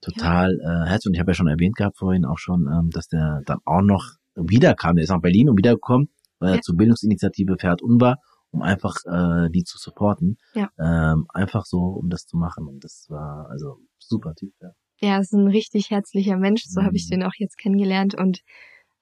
total 0.00 0.58
ja. 0.62 0.84
äh, 0.84 0.88
herzlich. 0.88 1.10
Und 1.10 1.14
ich 1.14 1.20
habe 1.20 1.32
ja 1.32 1.34
schon 1.34 1.48
erwähnt 1.48 1.74
gehabt 1.74 1.98
vorhin 1.98 2.24
auch 2.24 2.38
schon, 2.38 2.68
ähm, 2.72 2.90
dass 2.90 3.08
der 3.08 3.42
dann 3.44 3.58
auch 3.64 3.82
noch 3.82 4.04
wiederkam. 4.36 4.94
Der 4.94 5.02
ist 5.02 5.10
nach 5.10 5.20
Berlin 5.20 5.50
und 5.50 5.58
wiedergekommen 5.58 6.08
äh, 6.40 6.54
ja. 6.54 6.60
zur 6.60 6.76
Bildungsinitiative 6.76 7.56
Pferd 7.56 7.82
Unbar, 7.82 8.18
um 8.50 8.62
einfach 8.62 8.96
äh, 9.06 9.50
die 9.50 9.64
zu 9.64 9.78
supporten. 9.78 10.38
Ja. 10.54 10.70
Ähm, 10.78 11.26
einfach 11.28 11.64
so, 11.64 11.78
um 11.78 12.10
das 12.10 12.26
zu 12.26 12.36
machen. 12.36 12.66
Und 12.66 12.84
das 12.84 13.06
war 13.08 13.48
also 13.50 13.78
super 13.98 14.34
Typ, 14.34 14.52
ja 14.60 14.70
ja, 15.00 15.18
ist 15.18 15.32
ein 15.32 15.48
richtig 15.48 15.90
herzlicher 15.90 16.36
Mensch, 16.36 16.64
so 16.64 16.80
mhm. 16.80 16.86
habe 16.86 16.96
ich 16.96 17.08
den 17.08 17.22
auch 17.22 17.34
jetzt 17.38 17.58
kennengelernt 17.58 18.14
und 18.14 18.40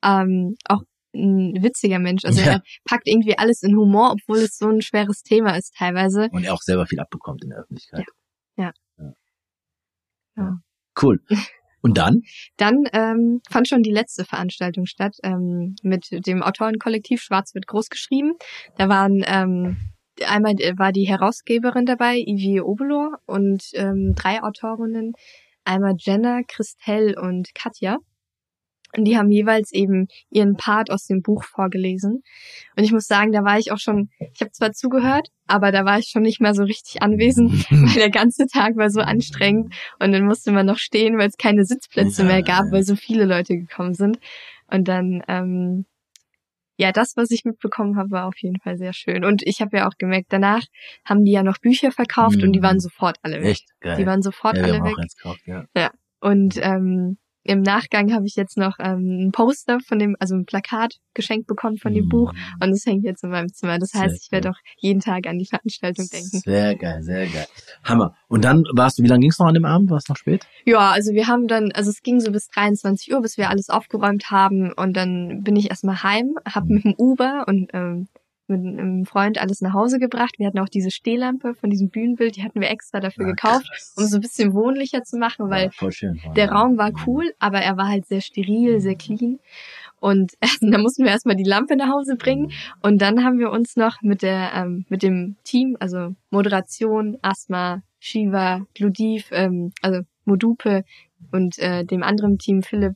ähm, 0.03 0.57
auch 0.65 0.83
ein 1.15 1.63
witziger 1.63 1.99
Mensch. 1.99 2.25
Also 2.25 2.41
ja. 2.41 2.47
er 2.47 2.63
packt 2.85 3.09
irgendwie 3.09 3.37
alles 3.37 3.63
in 3.63 3.77
Humor, 3.77 4.13
obwohl 4.13 4.39
es 4.39 4.59
so 4.59 4.69
ein 4.69 4.83
schweres 4.83 5.23
Thema 5.23 5.57
ist 5.57 5.75
teilweise. 5.77 6.29
Und 6.31 6.45
er 6.45 6.55
auch 6.55 6.63
selber 6.63 6.87
viel 6.87 7.01
abbekommt 7.01 7.43
in 7.43 7.51
der 7.51 7.61
Öffentlichkeit. 7.61 8.05
Ja. 8.57 8.73
ja. 8.99 9.13
ja. 10.37 10.59
Cool. 11.01 11.21
Und 11.81 11.97
dann? 11.97 12.23
Dann 12.57 12.85
ähm, 12.93 13.41
fand 13.49 13.69
schon 13.69 13.83
die 13.83 13.93
letzte 13.93 14.25
Veranstaltung 14.25 14.87
statt 14.87 15.17
ähm, 15.23 15.77
mit 15.83 16.09
dem 16.27 16.43
Autorenkollektiv 16.43 17.23
Schwarz 17.23 17.55
wird 17.55 17.67
groß 17.67 17.89
geschrieben. 17.89 18.33
Da 18.77 18.89
waren 18.89 19.23
ähm, 19.27 19.77
einmal 20.27 20.55
war 20.77 20.93
die 20.93 21.09
Herausgeberin 21.09 21.87
dabei, 21.87 22.17
Ivy 22.17 22.61
Obelor, 22.61 23.19
und 23.27 23.63
ähm, 23.75 24.15
drei 24.17 24.43
Autorinnen, 24.43 25.13
einmal 25.65 25.95
Jenna, 25.99 26.41
Christelle 26.47 27.21
und 27.21 27.55
Katja. 27.55 27.99
Und 28.99 29.05
die 29.05 29.17
haben 29.17 29.31
jeweils 29.31 29.73
eben 29.73 30.09
ihren 30.29 30.57
Part 30.57 30.91
aus 30.91 31.07
dem 31.07 31.23
Buch 31.23 31.45
vorgelesen. 31.45 32.25
Und 32.77 32.83
ich 32.83 32.91
muss 32.91 33.07
sagen, 33.07 33.31
da 33.31 33.45
war 33.45 33.59
ich 33.59 33.71
auch 33.71 33.79
schon, 33.79 34.11
ich 34.19 34.41
habe 34.41 34.51
zwar 34.51 34.73
zugehört, 34.73 35.29
aber 35.47 35.71
da 35.71 35.85
war 35.85 36.01
ich 36.01 36.09
schon 36.09 36.23
nicht 36.23 36.41
mehr 36.41 36.53
so 36.53 36.65
richtig 36.65 37.01
anwesend, 37.01 37.53
weil 37.71 37.95
der 37.95 38.11
ganze 38.11 38.47
Tag 38.47 38.77
war 38.77 38.91
so 38.91 39.01
anstrengend 39.01 39.73
und 40.01 40.11
dann 40.11 40.25
musste 40.25 40.51
man 40.51 40.67
noch 40.67 40.79
stehen, 40.79 41.17
weil 41.17 41.29
es 41.29 41.37
keine 41.37 41.65
Sitzplätze 41.65 42.23
ja, 42.23 42.29
mehr 42.29 42.43
gab, 42.43 42.73
weil 42.73 42.83
so 42.83 42.97
viele 42.97 43.25
Leute 43.25 43.57
gekommen 43.57 43.95
sind. 43.95 44.19
Und 44.67 44.89
dann 44.89 45.23
ähm, 45.29 45.87
ja, 46.77 46.91
das, 46.91 47.17
was 47.17 47.31
ich 47.31 47.45
mitbekommen 47.45 47.97
habe, 47.97 48.11
war 48.11 48.27
auf 48.27 48.39
jeden 48.39 48.59
Fall 48.61 48.79
sehr 48.79 48.93
schön. 48.93 49.25
Und 49.25 49.43
ich 49.45 49.61
habe 49.61 49.77
ja 49.77 49.89
auch 49.89 49.97
gemerkt, 49.99 50.27
danach 50.31 50.63
haben 51.05 51.25
die 51.25 51.33
ja 51.33 51.43
noch 51.43 51.59
Bücher 51.59 51.91
verkauft 51.91 52.39
mm. 52.39 52.43
und 52.43 52.53
die 52.53 52.63
waren 52.63 52.77
mhm. 52.77 52.81
sofort 52.81 53.19
alle 53.23 53.41
weg. 53.43 53.51
Echt 53.51 53.81
geil. 53.81 53.97
Die 53.97 54.07
waren 54.07 54.23
sofort 54.23 54.57
ja, 54.57 54.63
alle 54.63 54.85
weg. 54.85 54.95
Gekauft, 55.17 55.43
ja. 55.47 55.65
ja. 55.77 55.91
Und 56.21 56.57
ähm, 56.63 57.19
im 57.49 57.63
Nachgang 57.63 58.13
habe 58.13 58.27
ich 58.27 58.37
jetzt 58.37 58.59
noch 58.59 58.77
ähm, 58.79 59.29
ein 59.29 59.33
Poster 59.33 59.79
von 59.81 59.99
dem, 59.99 60.17
also 60.21 60.35
ein 60.35 60.45
Plakat 60.45 60.97
geschenkt 61.15 61.47
bekommen 61.47 61.79
von 61.79 61.95
dem 61.95 62.05
mm. 62.05 62.09
Buch 62.11 62.33
und 62.63 62.71
es 62.71 62.85
hängt 62.85 63.05
jetzt 63.05 63.25
in 63.25 63.31
meinem 63.31 63.51
Zimmer. 63.53 63.79
Das 63.79 63.95
heißt, 63.95 64.23
ich 64.23 64.31
werde 64.31 64.51
auch 64.51 64.59
jeden 64.77 65.01
Tag 65.01 65.27
an 65.27 65.39
die 65.39 65.47
Veranstaltung 65.47 66.07
denken. 66.13 66.41
Sehr 66.41 66.77
geil, 66.77 67.03
sehr 67.03 67.27
geil. 67.27 67.47
Hammer. 67.85 68.15
Und 68.29 68.45
dann 68.45 68.65
warst 68.75 68.99
du, 68.99 69.03
wie 69.03 69.09
lange 69.09 69.21
ging 69.21 69.31
es 69.31 69.39
noch 69.39 69.47
an 69.47 69.55
dem 69.55 69.65
Abend? 69.65 69.89
War 69.89 69.97
es 69.97 70.09
noch 70.11 70.19
spät? 70.19 70.47
Ja, 70.67 70.91
also 70.91 71.13
wir 71.13 71.27
haben 71.27 71.49
dann, 71.49 71.73
also 71.73 71.89
es 71.89 72.03
ging 72.03 72.21
so 72.21 72.31
bis 72.31 72.49
23 72.49 73.15
Uhr, 73.15 73.23
bis 73.23 73.39
wir 73.39 73.49
alles 73.49 73.71
aufgeräumt 73.71 74.31
haben 74.31 74.75
und 74.75 74.95
dann 74.95 75.43
bin 75.43 75.57
ich 75.57 75.71
erstmal 75.71 76.03
heim, 76.03 76.35
habe 76.47 76.67
mhm. 76.67 76.75
mit 76.75 76.85
dem 76.85 76.95
Uber 76.99 77.45
und 77.49 77.71
ähm, 77.73 78.09
mit 78.49 78.61
einem 78.61 79.05
Freund 79.05 79.39
alles 79.39 79.61
nach 79.61 79.73
Hause 79.73 79.99
gebracht. 79.99 80.39
Wir 80.39 80.47
hatten 80.47 80.59
auch 80.59 80.69
diese 80.69 80.91
Stehlampe 80.91 81.55
von 81.55 81.71
diesem 81.71 81.91
Bühnenbild, 81.91 82.37
die 82.37 82.45
hatten 82.45 82.61
wir 82.61 82.71
extra 82.71 83.01
dafür 83.01 83.27
ja, 83.27 83.33
gekauft, 83.33 83.69
krass. 83.71 83.95
um 83.97 84.05
so 84.05 84.17
ein 84.17 84.21
bisschen 84.21 84.55
wohnlicher 84.55 85.03
zu 85.03 85.19
machen, 85.19 85.51
weil 85.51 85.71
ja, 85.81 85.91
schön, 85.91 86.21
der 86.37 86.51
Raum 86.51 86.79
war 86.79 86.93
cool, 87.07 87.33
aber 87.39 87.59
er 87.59 87.77
war 87.77 87.89
halt 87.89 88.07
sehr 88.07 88.21
steril, 88.21 88.81
sehr 88.81 88.97
clean. 88.97 89.39
Und 90.01 90.33
da 90.61 90.79
mussten 90.79 91.05
wir 91.05 91.11
erstmal 91.11 91.37
die 91.37 91.45
Lampe 91.45 91.77
nach 91.77 91.89
Hause 91.89 92.17
bringen. 92.17 92.53
Und 92.83 93.03
dann 93.03 93.25
haben 93.25 93.39
wir 93.39 93.51
uns 93.51 93.77
noch 93.77 94.01
mit 94.03 94.23
der, 94.23 94.53
ähm, 94.55 94.85
mit 94.89 95.03
dem 95.03 95.37
Team, 95.45 95.77
also 95.81 96.15
Moderation, 96.31 97.19
Asthma, 97.23 97.83
Shiva, 97.99 98.67
Gludiv, 98.75 99.29
ähm, 99.33 99.73
also 99.83 100.03
Modupe 100.25 100.85
und 101.33 101.59
äh, 101.59 101.85
dem 101.85 102.03
anderen 102.03 102.39
Team 102.39 102.63
Philipp 102.63 102.95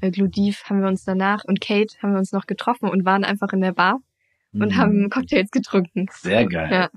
äh, 0.00 0.10
Gludiv 0.10 0.64
haben 0.64 0.80
wir 0.80 0.88
uns 0.88 1.04
danach 1.04 1.44
und 1.44 1.60
Kate 1.60 1.94
haben 2.02 2.12
wir 2.12 2.18
uns 2.18 2.32
noch 2.32 2.46
getroffen 2.46 2.88
und 2.88 3.04
waren 3.04 3.24
einfach 3.24 3.52
in 3.52 3.60
der 3.60 3.72
Bar 3.72 4.00
und 4.52 4.72
mhm. 4.72 4.76
haben 4.76 5.10
Cocktails 5.10 5.50
getrunken. 5.50 6.06
Sehr 6.12 6.46
geil. 6.46 6.70
Ja. 6.72 6.90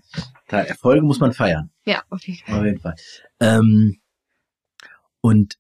Da, 0.47 0.61
Erfolge 0.61 1.05
muss 1.05 1.19
man 1.19 1.33
feiern. 1.33 1.71
Ja, 1.85 2.03
auf 2.09 2.25
jeden 2.25 2.39
Fall. 2.45 2.59
Auf 2.59 2.65
jeden 2.65 2.79
Fall. 2.79 2.95
Ähm, 3.39 3.99
und 5.21 5.55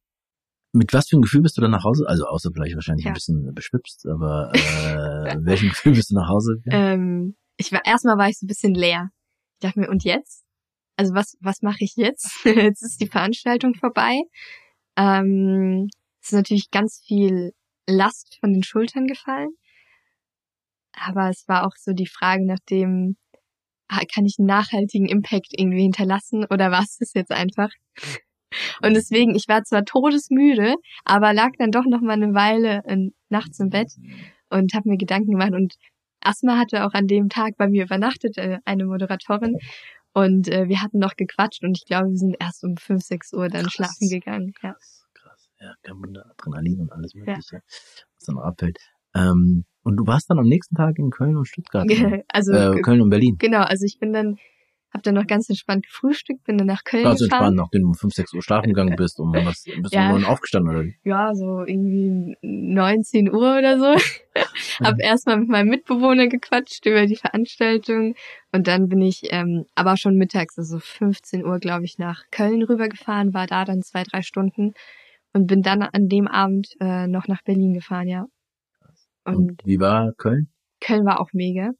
mit 0.71 0.91
was 0.91 1.07
für 1.07 1.17
ein 1.17 1.21
Gefühl 1.21 1.41
bist 1.41 1.55
du 1.57 1.61
dann 1.61 1.71
nach 1.71 1.83
Hause? 1.83 2.05
Also 2.07 2.25
außer 2.25 2.49
vielleicht 2.51 2.75
wahrscheinlich 2.75 3.05
ja. 3.05 3.11
ein 3.11 3.13
bisschen 3.13 3.53
beschwipst, 3.53 4.07
aber 4.07 4.51
äh, 4.53 5.35
welchem 5.41 5.69
Gefühl 5.69 5.93
bist 5.93 6.09
du 6.11 6.15
nach 6.15 6.27
Hause? 6.27 6.61
Ähm, 6.65 7.35
ich 7.57 7.71
war 7.71 7.81
erstmal 7.85 8.17
war 8.17 8.27
ich 8.27 8.39
so 8.39 8.45
ein 8.45 8.47
bisschen 8.47 8.73
leer. 8.73 9.09
Ich 9.53 9.67
dachte 9.67 9.79
mir, 9.79 9.89
und 9.89 10.03
jetzt? 10.03 10.43
Also 10.97 11.13
was 11.13 11.37
was 11.41 11.61
mache 11.61 11.83
ich 11.83 11.95
jetzt? 11.95 12.31
jetzt 12.43 12.81
ist 12.81 12.99
die 13.01 13.07
Veranstaltung 13.07 13.75
vorbei. 13.75 14.19
Ähm, 14.97 15.89
es 16.21 16.29
ist 16.29 16.33
natürlich 16.33 16.71
ganz 16.71 17.01
viel 17.05 17.53
Last 17.87 18.37
von 18.39 18.53
den 18.53 18.63
Schultern 18.63 19.07
gefallen. 19.07 19.49
Aber 20.99 21.29
es 21.29 21.47
war 21.47 21.65
auch 21.65 21.75
so 21.77 21.93
die 21.93 22.07
Frage 22.07 22.45
nach 22.45 22.59
dem, 22.69 23.17
ah, 23.87 24.01
kann 24.13 24.25
ich 24.25 24.35
einen 24.39 24.47
nachhaltigen 24.47 25.07
Impact 25.07 25.49
irgendwie 25.51 25.83
hinterlassen 25.83 26.45
oder 26.49 26.71
war 26.71 26.81
es 26.83 26.97
das 26.97 27.13
jetzt 27.13 27.31
einfach? 27.31 27.69
Und 28.81 28.93
deswegen, 28.93 29.35
ich 29.35 29.47
war 29.47 29.63
zwar 29.63 29.83
todesmüde, 29.83 30.75
aber 31.05 31.33
lag 31.33 31.51
dann 31.57 31.71
doch 31.71 31.85
noch 31.85 32.01
mal 32.01 32.13
eine 32.13 32.33
Weile 32.33 32.83
in, 32.87 33.13
nachts 33.29 33.59
im 33.59 33.69
Bett 33.69 33.91
und 34.49 34.73
habe 34.73 34.89
mir 34.89 34.97
Gedanken 34.97 35.31
gemacht. 35.31 35.53
Und 35.53 35.75
Asma 36.21 36.57
hatte 36.57 36.85
auch 36.85 36.93
an 36.93 37.07
dem 37.07 37.29
Tag 37.29 37.57
bei 37.57 37.67
mir 37.67 37.85
übernachtet, 37.85 38.37
äh, 38.37 38.59
eine 38.65 38.85
Moderatorin. 38.85 39.57
Und 40.13 40.47
äh, 40.47 40.67
wir 40.69 40.81
hatten 40.81 40.99
noch 40.99 41.15
gequatscht 41.15 41.63
und 41.63 41.75
ich 41.75 41.85
glaube, 41.85 42.09
wir 42.09 42.17
sind 42.17 42.35
erst 42.39 42.63
um 42.63 42.77
5, 42.77 43.03
6 43.03 43.33
Uhr 43.33 43.49
dann 43.49 43.63
krass, 43.63 43.73
schlafen 43.73 44.09
gegangen. 44.09 44.53
Ja. 44.61 44.73
Krass, 44.73 45.07
krass. 45.13 45.49
Ja, 45.59 45.73
kein 45.81 45.97
Wunder, 45.97 46.29
Adrenalin 46.29 46.81
und 46.81 46.91
alles 46.91 47.15
Mögliche, 47.15 47.55
ja. 47.55 47.61
was 48.15 48.25
dann 48.27 48.37
abfällt. 48.37 48.77
Ähm, 49.15 49.65
und 49.83 49.97
du 49.97 50.07
warst 50.07 50.29
dann 50.29 50.39
am 50.39 50.47
nächsten 50.47 50.75
Tag 50.75 50.97
in 50.97 51.09
Köln 51.09 51.35
und 51.35 51.45
Stuttgart. 51.45 51.85
Ne? 51.85 52.23
also 52.29 52.53
äh, 52.53 52.81
Köln 52.81 53.01
und 53.01 53.09
Berlin. 53.09 53.35
Genau, 53.39 53.61
also 53.61 53.85
ich 53.85 53.99
bin 53.99 54.13
dann, 54.13 54.37
hab 54.93 55.03
dann 55.03 55.15
noch 55.15 55.27
ganz 55.27 55.49
entspannt 55.49 55.85
gefrühstückt, 55.85 56.43
bin 56.45 56.57
dann 56.57 56.67
nach 56.67 56.83
Köln 56.83 57.03
ganz 57.03 57.19
gefahren. 57.19 57.29
Ganz 57.29 57.51
entspannt, 57.51 57.57
nachdem 57.57 57.81
du 57.81 57.87
um 57.89 57.93
5, 57.95 58.13
6 58.13 58.33
Uhr 58.33 58.41
schlafen 58.41 58.69
gegangen 58.69 58.95
bist 58.95 59.19
und 59.19 59.33
dann 59.33 59.45
was, 59.45 59.63
bist 59.63 59.93
ja. 59.93 60.09
du 60.09 60.15
um 60.15 60.21
9 60.21 60.29
aufgestanden 60.29 60.73
oder 60.73 60.85
wie? 60.85 60.95
Ja, 61.03 61.33
so 61.33 61.65
irgendwie 61.65 62.35
19 62.41 63.31
Uhr 63.31 63.57
oder 63.57 63.77
so. 63.77 64.01
hab 64.83 64.99
erstmal 64.99 65.39
mit 65.39 65.49
meinem 65.49 65.69
Mitbewohner 65.69 66.27
gequatscht 66.27 66.85
über 66.85 67.05
die 67.05 67.17
Veranstaltung 67.17 68.15
und 68.51 68.67
dann 68.67 68.87
bin 68.87 69.01
ich 69.01 69.23
ähm, 69.31 69.65
aber 69.75 69.97
schon 69.97 70.15
mittags, 70.15 70.57
also 70.57 70.79
15 70.79 71.45
Uhr, 71.45 71.59
glaube 71.59 71.85
ich, 71.85 71.97
nach 71.97 72.23
Köln 72.31 72.63
rübergefahren, 72.63 73.33
war 73.33 73.47
da 73.47 73.65
dann 73.65 73.81
zwei, 73.81 74.03
drei 74.03 74.21
Stunden 74.21 74.73
und 75.33 75.47
bin 75.47 75.61
dann 75.61 75.81
an 75.81 76.07
dem 76.07 76.27
Abend 76.27 76.75
äh, 76.79 77.07
noch 77.07 77.27
nach 77.27 77.41
Berlin 77.43 77.73
gefahren, 77.73 78.07
ja. 78.07 78.27
Und, 79.25 79.61
wie 79.65 79.79
war 79.79 80.13
Köln? 80.13 80.49
Köln 80.79 81.05
war 81.05 81.19
auch 81.19 81.29
mega. 81.33 81.71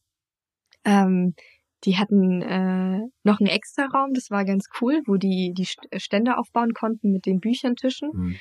Ähm, 0.86 1.36
die 1.84 1.98
hatten 1.98 2.42
äh, 2.42 3.00
noch 3.24 3.40
einen 3.40 3.50
extra 3.50 3.86
Raum, 3.86 4.14
das 4.14 4.32
war 4.32 4.46
ganz 4.46 4.68
cool, 4.80 5.02
wo 5.06 5.18
die 5.18 5.54
die 5.54 5.68
Stände 6.00 6.38
aufbauen 6.38 6.74
konnten 6.74 7.12
mit 7.12 7.26
den 7.26 7.40
Bücherntischen. 7.40 8.10
Mhm. 8.14 8.36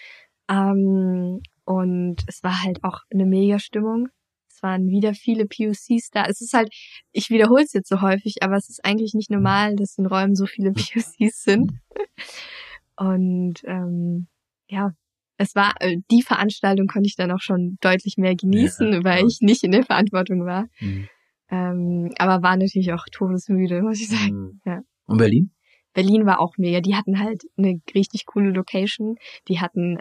Ähm, 0.48 1.40
und 1.64 2.22
es 2.26 2.42
war 2.42 2.62
halt 2.62 2.84
auch 2.84 3.00
eine 3.12 3.26
mega 3.26 3.59
Stimmung. 3.59 4.09
Es 4.48 4.62
waren 4.62 4.88
wieder 4.88 5.14
viele 5.14 5.46
POCs 5.46 6.11
da. 6.11 6.24
Es 6.26 6.40
ist 6.40 6.53
halt, 6.53 6.72
ich 7.11 7.30
wiederhole 7.30 7.64
es 7.64 7.72
jetzt 7.72 7.88
so 7.88 8.00
häufig, 8.00 8.42
aber 8.42 8.57
es 8.57 8.68
ist 8.68 8.84
eigentlich 8.84 9.14
nicht 9.14 9.30
normal, 9.30 9.74
dass 9.76 9.98
in 9.98 10.07
Räumen 10.07 10.36
so 10.36 10.46
viele 10.46 10.72
POCs 10.72 11.42
sind. 11.42 11.72
Und 12.96 13.62
ähm, 13.64 14.28
ja, 14.68 14.92
es 15.43 15.57
war, 15.57 15.74
äh, 15.80 15.97
die 16.11 16.22
Veranstaltung 16.22 16.86
konnte 16.86 17.09
ich 17.09 17.16
dann 17.16 17.32
auch 17.32 17.40
schon 17.40 17.76
deutlich 17.80 18.16
mehr 18.16 18.36
genießen, 18.36 18.93
ja, 18.93 19.05
weil 19.05 19.26
ich 19.26 19.38
nicht 19.40 19.64
in 19.64 19.72
der 19.72 19.84
Verantwortung 19.84 20.47
war. 20.47 20.66
Mhm. 20.80 21.09
Ähm, 21.51 22.11
aber 22.18 22.43
war 22.43 22.57
natürlich 22.57 22.93
auch 22.93 23.05
todesmüde, 23.11 23.82
muss 23.82 24.01
ich 24.01 24.09
sagen. 24.09 24.36
Mhm. 24.36 24.61
Ja. 24.64 24.80
Und 25.07 25.18
Berlin? 25.18 25.51
Berlin 25.95 26.26
war 26.26 26.40
auch 26.40 26.57
mega. 26.57 26.80
Die 26.80 26.95
hatten 26.95 27.18
halt 27.18 27.43
eine 27.57 27.80
richtig 27.95 28.24
coole 28.24 28.51
Location. 28.51 29.16
Die 29.49 29.61
hatten, 29.61 29.99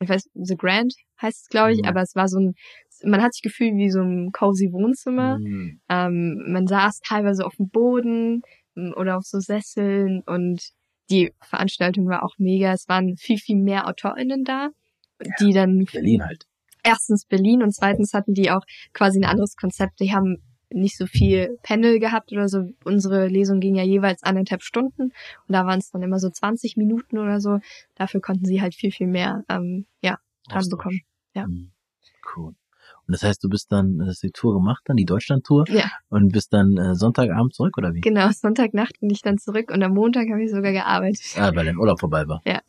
ich 0.00 0.08
weiß, 0.08 0.30
The 0.34 0.56
Grand 0.56 0.94
heißt 1.20 1.42
es, 1.42 1.48
glaube 1.48 1.72
ich, 1.72 1.82
mhm. 1.82 1.88
aber 1.88 2.00
es 2.00 2.16
war 2.16 2.26
so 2.26 2.40
ein, 2.40 2.54
man 3.04 3.22
hat 3.22 3.34
sich 3.34 3.42
gefühlt 3.42 3.76
wie 3.76 3.90
so 3.90 4.00
ein 4.00 4.32
cozy 4.32 4.72
Wohnzimmer. 4.72 5.38
Mhm. 5.38 5.80
Ähm, 5.88 6.44
man 6.48 6.66
saß 6.66 7.00
teilweise 7.06 7.44
auf 7.44 7.54
dem 7.56 7.68
Boden 7.68 8.42
oder 8.96 9.18
auf 9.18 9.24
so 9.24 9.38
Sesseln 9.38 10.22
und 10.26 10.70
die 11.10 11.32
Veranstaltung 11.40 12.08
war 12.08 12.22
auch 12.22 12.34
mega. 12.38 12.72
Es 12.72 12.88
waren 12.88 13.16
viel, 13.16 13.38
viel 13.38 13.56
mehr 13.56 13.88
AutorInnen 13.88 14.44
da, 14.44 14.68
die 15.40 15.52
dann 15.52 15.84
Berlin 15.84 16.24
halt. 16.24 16.46
erstens 16.82 17.24
Berlin 17.24 17.62
und 17.62 17.74
zweitens 17.74 18.14
hatten 18.14 18.34
die 18.34 18.50
auch 18.50 18.62
quasi 18.92 19.18
ein 19.18 19.24
anderes 19.24 19.56
Konzept. 19.56 20.00
Die 20.00 20.14
haben 20.14 20.42
nicht 20.70 20.96
so 20.98 21.06
viel 21.06 21.58
Panel 21.62 21.98
gehabt 21.98 22.32
oder 22.32 22.48
so. 22.48 22.68
Unsere 22.84 23.26
Lesung 23.28 23.60
ging 23.60 23.74
ja 23.74 23.84
jeweils 23.84 24.22
anderthalb 24.22 24.62
Stunden 24.62 25.02
und 25.02 25.12
da 25.48 25.66
waren 25.66 25.78
es 25.78 25.90
dann 25.90 26.02
immer 26.02 26.18
so 26.18 26.28
20 26.28 26.76
Minuten 26.76 27.18
oder 27.18 27.40
so. 27.40 27.58
Dafür 27.94 28.20
konnten 28.20 28.44
sie 28.44 28.60
halt 28.60 28.74
viel, 28.74 28.92
viel 28.92 29.06
mehr 29.06 29.44
ähm, 29.48 29.86
ja, 30.02 30.18
dran 30.48 30.68
bekommen. 30.68 31.00
Ja. 31.34 31.46
Mhm. 31.46 31.70
Cool. 32.36 32.54
Und 33.08 33.14
das 33.14 33.22
heißt, 33.22 33.42
du 33.42 33.48
bist 33.48 33.72
dann, 33.72 34.02
hast 34.06 34.22
die 34.22 34.30
Tour 34.30 34.52
gemacht, 34.52 34.82
dann 34.84 34.96
die 34.98 35.06
Deutschland-Tour 35.06 35.64
Ja, 35.70 35.90
und 36.10 36.30
bist 36.30 36.52
dann 36.52 36.76
äh, 36.76 36.94
Sonntagabend 36.94 37.54
zurück 37.54 37.78
oder 37.78 37.94
wie? 37.94 38.00
genau. 38.02 38.28
Sonntagnacht 38.30 39.00
bin 39.00 39.08
ich 39.08 39.22
dann 39.22 39.38
zurück 39.38 39.70
und 39.72 39.82
am 39.82 39.94
Montag 39.94 40.28
habe 40.30 40.42
ich 40.44 40.50
sogar 40.50 40.72
gearbeitet. 40.72 41.22
Ah, 41.36 41.50
weil 41.54 41.64
dein 41.64 41.78
Urlaub 41.78 41.98
vorbei 42.00 42.28
war. 42.28 42.42
Ja. 42.44 42.60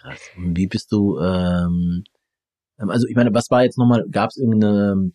Krass. 0.00 0.20
Und 0.38 0.56
wie 0.56 0.66
bist 0.68 0.90
du, 0.90 1.18
ähm, 1.20 2.02
ähm, 2.80 2.88
also 2.90 3.06
ich 3.06 3.14
meine, 3.14 3.34
was 3.34 3.50
war 3.50 3.62
jetzt 3.62 3.76
nochmal, 3.76 4.06
gab 4.10 4.30
es 4.30 4.38
irgendeine, 4.38 5.10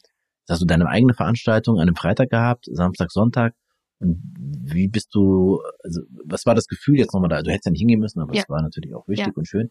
hast 0.47 0.61
du 0.61 0.65
deine 0.67 0.87
eigene 0.87 1.15
Veranstaltung 1.15 1.77
an 1.77 1.83
einem 1.87 1.95
Freitag 1.95 2.29
gehabt, 2.29 2.65
Samstag, 2.71 3.11
Sonntag? 3.11 3.55
Und 3.99 4.21
wie 4.37 4.87
bist 4.87 5.09
du, 5.15 5.61
also 5.83 6.01
was 6.25 6.45
war 6.45 6.53
das 6.53 6.67
Gefühl 6.67 6.99
jetzt 6.99 7.13
nochmal 7.15 7.29
da? 7.29 7.41
Du 7.41 7.49
hättest 7.49 7.65
ja 7.65 7.71
nicht 7.71 7.81
hingehen 7.81 7.99
müssen, 8.01 8.21
aber 8.21 8.35
Ja. 8.35 8.43
es 8.43 8.49
war 8.49 8.61
natürlich 8.61 8.93
auch 8.93 9.07
wichtig 9.07 9.27
Ja. 9.27 9.33
und 9.35 9.47
schön. 9.47 9.69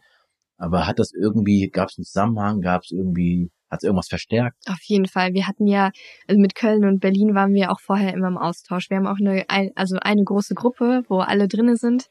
Aber 0.57 0.87
hat 0.87 0.99
das 0.99 1.13
irgendwie, 1.13 1.69
gab 1.69 1.87
es 1.87 1.97
einen 1.97 2.03
Zusammenhang, 2.03 2.59
gab 2.59 2.83
es 2.83 2.91
irgendwie, 2.91 3.49
hat 3.69 3.79
es 3.79 3.83
irgendwas 3.83 4.07
verstärkt? 4.07 4.57
Auf 4.67 4.81
jeden 4.83 5.07
Fall. 5.07 5.33
Wir 5.33 5.47
hatten 5.47 5.67
ja, 5.67 5.91
also 6.27 6.39
mit 6.41 6.55
Köln 6.55 6.85
und 6.85 6.99
Berlin 6.99 7.35
waren 7.35 7.53
wir 7.53 7.71
auch 7.71 7.79
vorher 7.79 8.13
immer 8.13 8.27
im 8.27 8.37
Austausch. 8.37 8.89
Wir 8.89 8.97
haben 8.97 9.07
auch 9.07 9.19
eine, 9.19 9.45
ein- 9.49 9.71
also 9.75 9.97
eine 10.01 10.23
große 10.23 10.55
Gruppe, 10.55 11.03
wo 11.07 11.19
alle 11.19 11.47
drinnen 11.47 11.75
sind. 11.75 12.05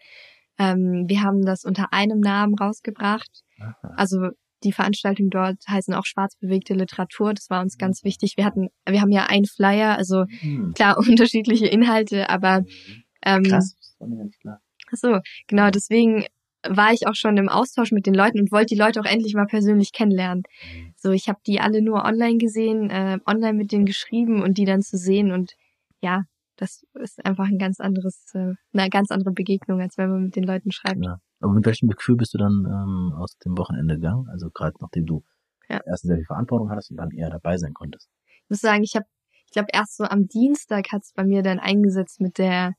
Ähm, 0.59 1.05
wir 1.09 1.23
haben 1.23 1.45
das 1.45 1.65
unter 1.65 1.93
einem 1.93 2.21
Namen 2.21 2.55
rausgebracht. 2.55 3.43
Aha. 3.61 3.95
Also 3.97 4.29
die 4.65 4.73
Veranstaltungen 4.73 5.31
dort 5.31 5.57
heißen 5.69 5.95
auch 5.95 6.05
schwarzbewegte 6.05 6.75
Literatur. 6.75 7.33
Das 7.33 7.49
war 7.49 7.61
uns 7.63 7.79
ganz 7.79 8.03
wichtig. 8.03 8.35
Wir 8.37 8.45
hatten, 8.45 8.69
wir 8.89 9.01
haben 9.01 9.13
ja 9.13 9.27
einen 9.27 9.45
Flyer, 9.47 9.97
also 9.97 10.25
Hm. 10.41 10.73
klar 10.75 10.97
unterschiedliche 10.99 11.67
Inhalte, 11.67 12.29
aber 12.29 12.65
ähm, 13.25 13.43
Krass, 13.45 13.75
das 13.77 13.97
war 14.01 14.09
mir 14.09 14.25
nicht 14.25 14.41
klar. 14.41 14.61
Ach 14.91 14.97
so, 14.97 15.19
genau, 15.47 15.71
deswegen 15.71 16.25
war 16.67 16.93
ich 16.93 17.07
auch 17.07 17.15
schon 17.15 17.37
im 17.37 17.49
Austausch 17.49 17.93
mit 17.93 18.07
den 18.07 18.15
Leuten 18.15 18.41
und 18.41 18.53
wollte 18.53 18.75
die 18.75 18.81
Leute 18.81 19.01
auch 19.01 19.05
endlich 19.05 19.35
mal 19.35 19.47
persönlich 19.47 19.93
kennenlernen. 19.93 20.43
So, 20.97 21.13
ich 21.13 21.29
habe 21.29 21.39
die 21.47 21.61
alle 21.61 21.83
nur 21.83 22.05
online 22.05 22.39
gesehen, 22.39 22.91
äh, 22.91 23.19
online 23.27 23.55
mit 23.55 23.73
denen 23.73 23.87
geschrieben 23.87 24.43
und 24.43 24.59
die 24.59 24.65
dann 24.65 24.83
zu 24.83 24.97
sehen 24.97 25.33
und 25.33 25.53
ja, 26.01 26.25
das 26.57 26.85
ist 26.95 27.25
einfach 27.25 27.47
ein 27.47 27.59
ganz 27.59 27.79
anderes, 27.79 28.25
äh, 28.35 28.55
eine 28.73 28.91
ganz 28.91 29.11
andere 29.11 29.33
Begegnung, 29.33 29.81
als 29.81 29.97
wenn 29.97 30.11
man 30.11 30.25
mit 30.25 30.37
den 30.37 30.45
Leuten 30.45 30.73
schreibt. 30.73 31.05
Ja. 31.05 31.21
Aber 31.41 31.53
mit 31.53 31.65
welchem 31.67 31.89
Gefühl 31.89 32.17
bist 32.17 32.35
du 32.35 32.39
dann 32.39 32.65
ähm, 32.67 33.13
aus 33.17 33.39
dem 33.39 33.57
Wochenende 33.57 33.95
gegangen? 33.95 34.27
Also 34.29 34.51
gerade 34.51 34.75
nachdem 34.81 35.07
du 35.07 35.23
Ja. 35.69 35.81
erst 35.87 36.03
sehr 36.03 36.17
viel 36.17 36.25
Verantwortung 36.25 36.71
hattest 36.71 36.91
und 36.91 36.97
dann 36.97 37.13
eher 37.13 37.31
dabei 37.31 37.57
sein 37.59 37.75
konntest. 37.75 38.09
Ich 38.43 38.51
muss 38.51 38.61
sagen, 38.61 38.83
ich 38.83 38.97
habe, 38.97 39.07
ich 39.47 39.53
glaube, 39.53 39.69
erst 39.73 39.97
so 39.97 40.05
am 40.05 40.27
Dienstag 40.27 40.87
hat's 40.91 41.13
bei 41.15 41.25
mir 41.25 41.43
dann 41.43 41.61
eingesetzt 41.61 42.21
mit 42.21 42.39
der, 42.39 42.73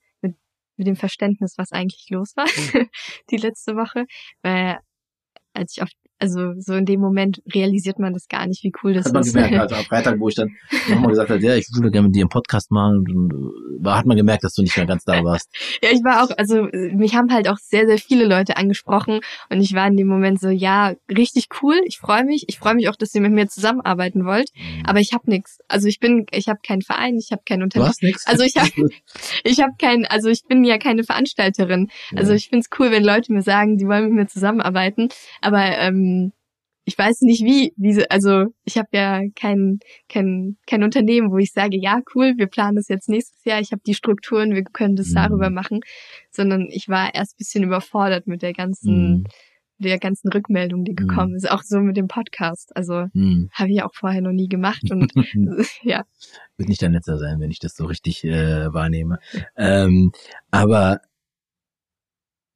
mit, 0.80 0.88
dem 0.88 0.96
Verständnis, 0.96 1.58
was 1.58 1.72
eigentlich 1.72 2.10
los 2.10 2.36
war, 2.36 2.48
die 3.30 3.38
letzte 3.38 3.76
Woche. 3.76 4.06
Weil 4.42 4.80
als 5.54 5.74
ich 5.76 5.84
auf, 5.84 5.90
also 6.20 6.54
so 6.60 6.74
in 6.74 6.86
dem 6.86 7.00
Moment 7.00 7.42
realisiert 7.54 7.98
man 8.00 8.14
das 8.14 8.28
gar 8.28 8.46
nicht, 8.48 8.64
wie 8.64 8.72
cool 8.84 8.94
das 8.94 9.06
Hat 9.06 9.14
man 9.14 9.24
ist. 9.24 9.34
gemerkt, 9.34 9.56
also 9.60 9.76
am 9.76 9.84
Freitag, 9.86 10.20
wo 10.20 10.28
ich 10.30 10.36
dann 10.36 10.50
nochmal 10.90 11.10
gesagt 11.10 11.30
habe, 11.30 11.42
ja, 11.42 11.56
ich 11.56 11.68
würde 11.74 11.92
gerne 11.92 12.08
mit 12.08 12.16
dir 12.16 12.22
einen 12.24 12.30
Podcast 12.30 12.72
machen, 12.72 13.06
äh, 13.08 13.84
war, 13.84 13.98
hat 13.98 14.06
man 14.06 14.18
gemerkt, 14.18 14.44
dass 14.44 14.54
du 14.54 14.62
nicht 14.62 14.76
mehr 14.76 14.86
ganz 14.86 15.04
da 15.06 15.24
warst. 15.24 15.50
Ja, 15.82 15.90
ich 15.92 16.04
war 16.04 16.24
auch, 16.24 16.30
also 16.38 16.68
mich 16.94 17.16
haben 17.16 17.32
halt 17.32 17.48
auch 17.48 17.58
sehr, 17.58 17.88
sehr 17.88 17.98
viele 17.98 18.26
Leute 18.26 18.58
angesprochen 18.58 19.22
und 19.50 19.62
ich 19.62 19.74
war 19.74 19.88
in 19.88 19.96
dem 19.96 20.08
Moment 20.08 20.40
so, 20.42 20.50
ja, 20.50 20.94
richtig 21.10 21.48
cool, 21.62 21.76
ich 21.86 21.98
freue 22.00 22.26
mich, 22.26 22.46
ich 22.48 22.60
freue 22.60 22.76
mich 22.76 22.90
auch, 22.90 22.96
dass 22.98 23.16
ihr 23.16 23.22
mit 23.22 23.32
mir 23.32 23.48
zusammenarbeiten 23.48 24.26
wollt, 24.26 24.50
aber 24.86 25.00
ich 25.00 25.14
habe 25.14 25.30
nichts. 25.30 25.60
Also 25.70 25.88
ich 25.88 26.00
bin, 26.00 26.26
ich 26.32 26.50
habe 26.50 26.60
keinen 26.66 26.82
Verein, 26.82 27.16
ich 27.18 27.32
habe 27.32 27.44
kein 27.46 27.60
du 27.60 27.64
Unternehmen, 27.64 27.90
hast 27.90 28.04
nichts. 28.04 28.28
Also 28.28 28.44
ich 28.44 28.56
hab- 28.58 28.68
ich 29.44 29.62
habe 29.62 29.72
kein, 29.80 30.06
also 30.06 30.28
ich 30.30 30.44
bin 30.48 30.64
ja 30.66 30.78
keine 30.78 31.04
Veranstalterin. 31.06 31.90
Also 32.16 32.32
Ja. 32.32 32.36
ich 32.38 32.50
find's 32.50 32.68
cool, 32.78 32.92
wenn 32.92 33.04
Leute 33.04 33.32
mir 33.32 33.42
sagen, 33.42 33.78
die 33.78 33.86
wollen 33.88 34.06
mit 34.10 34.14
mir 34.14 34.28
zusammenarbeiten, 34.28 35.08
aber 35.42 35.64
ähm, 35.78 36.09
ich 36.86 36.98
weiß 36.98 37.22
nicht 37.22 37.44
wie, 37.44 37.72
wie 37.78 37.94
sie- 37.94 38.10
also 38.10 38.46
ich 38.64 38.78
habe 38.78 38.88
ja 38.94 39.22
kein, 39.36 39.80
kein, 40.08 40.58
kein 40.66 40.84
Unternehmen, 40.84 41.30
wo 41.32 41.38
ich 41.38 41.52
sage, 41.52 41.78
ja 41.80 42.02
cool, 42.16 42.34
wir 42.38 42.48
planen 42.48 42.78
das 42.78 42.88
jetzt 42.88 43.10
nächstes 43.10 43.44
Jahr, 43.46 43.60
ich 43.62 43.72
habe 43.72 43.82
die 43.86 43.94
Strukturen, 43.94 44.56
wir 44.56 44.64
können 44.64 44.96
das 44.96 45.10
Mhm. 45.10 45.16
darüber 45.16 45.50
machen, 45.52 45.82
sondern 46.32 46.68
ich 46.72 46.88
war 46.90 47.14
erst 47.14 47.38
bisschen 47.38 47.64
überfordert 47.64 48.26
mit 48.28 48.42
der 48.42 48.54
ganzen, 48.54 48.94
Mhm. 49.20 49.24
der 49.78 50.00
ganzen 50.00 50.30
Rückmeldung, 50.32 50.84
die 50.84 50.94
Mhm. 50.94 50.96
gekommen 51.08 51.36
ist, 51.36 51.50
auch 51.52 51.62
so 51.64 51.80
mit 51.80 51.96
dem 51.96 52.08
Podcast. 52.08 52.76
Also 52.76 53.06
Hm. 53.14 53.50
habe 53.54 53.72
ich 53.72 53.84
auch 53.84 53.94
vorher 53.94 54.22
noch 54.22 54.34
nie 54.34 54.48
gemacht 54.50 54.90
und 54.90 55.12
ja, 55.84 56.04
Wird 56.58 56.70
nicht 56.70 56.82
dein 56.82 56.94
letzter 56.94 57.18
sein, 57.20 57.40
wenn 57.40 57.52
ich 57.52 57.60
das 57.60 57.76
so 57.76 57.86
richtig 57.86 58.24
äh, 58.26 58.74
wahrnehme. 58.74 59.20
Ähm, 59.56 60.12
aber 60.52 61.02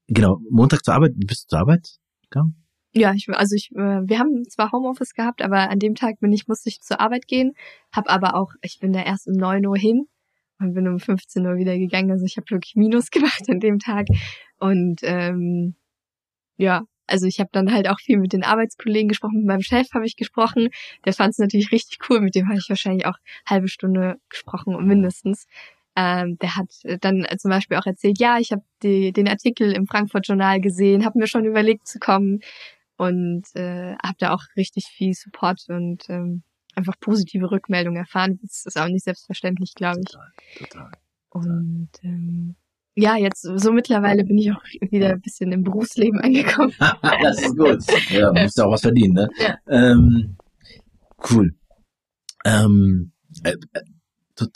genau, 0.08 0.40
Montag 0.50 0.84
zur 0.84 0.96
Arbeit, 0.96 1.12
bist 1.16 1.44
du 1.46 1.48
zur 1.50 1.60
Arbeit 1.60 1.98
gegangen? 2.30 2.56
Ja, 2.96 3.14
ich, 3.14 3.28
also 3.30 3.56
ich, 3.56 3.72
äh, 3.72 4.02
wir 4.08 4.20
haben 4.20 4.44
zwar 4.48 4.72
Homeoffice 4.72 5.14
gehabt, 5.14 5.42
aber 5.42 5.70
an 5.70 5.80
dem 5.80 5.96
Tag 5.96 6.20
bin 6.20 6.32
ich, 6.32 6.48
musste 6.48 6.70
ich 6.70 6.82
zur 6.82 7.00
Arbeit 7.00 7.28
gehen, 7.28 7.54
hab 7.92 8.08
aber 8.08 8.36
auch, 8.36 8.52
ich 8.62 8.80
bin 8.80 8.94
da 8.94 9.02
erst 9.02 9.28
um 9.28 9.34
9 9.34 9.66
Uhr 9.66 9.78
hin 9.78 10.06
und 10.60 10.74
bin 10.76 10.88
um 10.88 11.00
15 11.00 11.46
Uhr 11.46 11.58
wieder 11.58 11.78
gegangen. 11.78 12.12
Also 12.12 12.26
ich 12.26 12.38
habe 12.38 12.50
wirklich 12.52 12.76
Minus 12.76 13.10
gemacht 13.12 13.44
an 13.50 13.60
dem 13.60 13.80
Tag. 13.80 14.08
Und 14.60 15.00
ähm, 15.04 15.76
ja, 16.58 16.84
also 17.08 17.26
ich 17.26 17.40
habe 17.40 17.50
dann 17.52 17.74
halt 17.74 17.90
auch 17.90 18.00
viel 18.00 18.18
mit 18.20 18.32
den 18.32 18.44
Arbeitskollegen 18.44 19.10
gesprochen, 19.10 19.40
mit 19.40 19.48
meinem 19.48 19.62
Chef 19.62 19.88
habe 19.94 20.06
ich 20.06 20.16
gesprochen. 20.16 20.70
Der 21.06 21.14
fand 21.14 21.32
es 21.32 21.40
natürlich 21.40 21.72
richtig 21.72 21.98
cool, 22.10 22.22
mit 22.22 22.36
dem 22.36 22.48
habe 22.48 22.60
ich 22.60 22.70
wahrscheinlich 22.70 23.08
auch 23.08 23.18
halbe 23.48 23.68
Stunde 23.70 24.18
gesprochen, 24.30 24.76
mindestens. 24.86 25.48
Ähm, 25.96 26.38
der 26.42 26.56
hat 26.56 26.70
dann 27.02 27.26
zum 27.38 27.52
Beispiel 27.52 27.78
auch 27.78 27.86
erzählt, 27.86 28.20
ja, 28.20 28.38
ich 28.40 28.52
habe 28.52 28.64
den 28.84 29.28
Artikel 29.28 29.72
im 29.74 29.88
Frankfurt 29.88 30.28
Journal 30.28 30.60
gesehen, 30.62 31.06
habe 31.06 31.20
mir 31.20 31.28
schon 31.28 31.46
überlegt 31.46 31.88
zu 31.88 32.00
kommen 32.00 32.40
und 32.98 33.44
äh, 33.56 33.96
habe 34.04 34.16
da 34.20 34.34
auch 34.34 34.44
richtig 34.56 34.86
viel 34.86 35.14
Support 35.14 35.66
und 35.70 36.04
ähm, 36.10 36.44
einfach 36.76 37.00
positive 37.00 37.52
Rückmeldungen 37.52 38.00
erfahren. 38.00 38.40
Das 38.42 38.66
ist 38.66 38.78
auch 38.78 38.88
nicht 38.88 39.04
selbstverständlich, 39.04 39.74
glaube 39.76 40.02
ich. 40.02 40.12
Total, 40.12 40.32
total. 40.60 40.92
Und 41.30 41.90
ähm, 42.04 42.56
ja, 42.96 43.18
jetzt 43.18 43.42
so 43.42 43.72
mittlerweile 43.72 44.24
bin 44.24 44.38
ich 44.38 44.52
auch 44.52 44.64
wieder 44.92 45.10
ein 45.10 45.22
bisschen 45.22 45.52
im 45.52 45.64
Berufsleben 45.64 46.20
angekommen. 46.20 46.74
das 47.02 47.42
ist 47.42 47.58
gut. 47.58 47.80
Ja, 48.12 48.32
musst 48.32 48.58
ja 48.58 48.66
auch 48.66 48.72
was 48.72 48.82
verdienen, 48.82 49.14
ne? 49.14 49.30
Ja. 49.38 49.58
Ähm, 49.68 50.38
cool. 51.32 51.56
Ähm, 52.46 53.14
äh, 53.44 53.56
äh, 53.74 53.82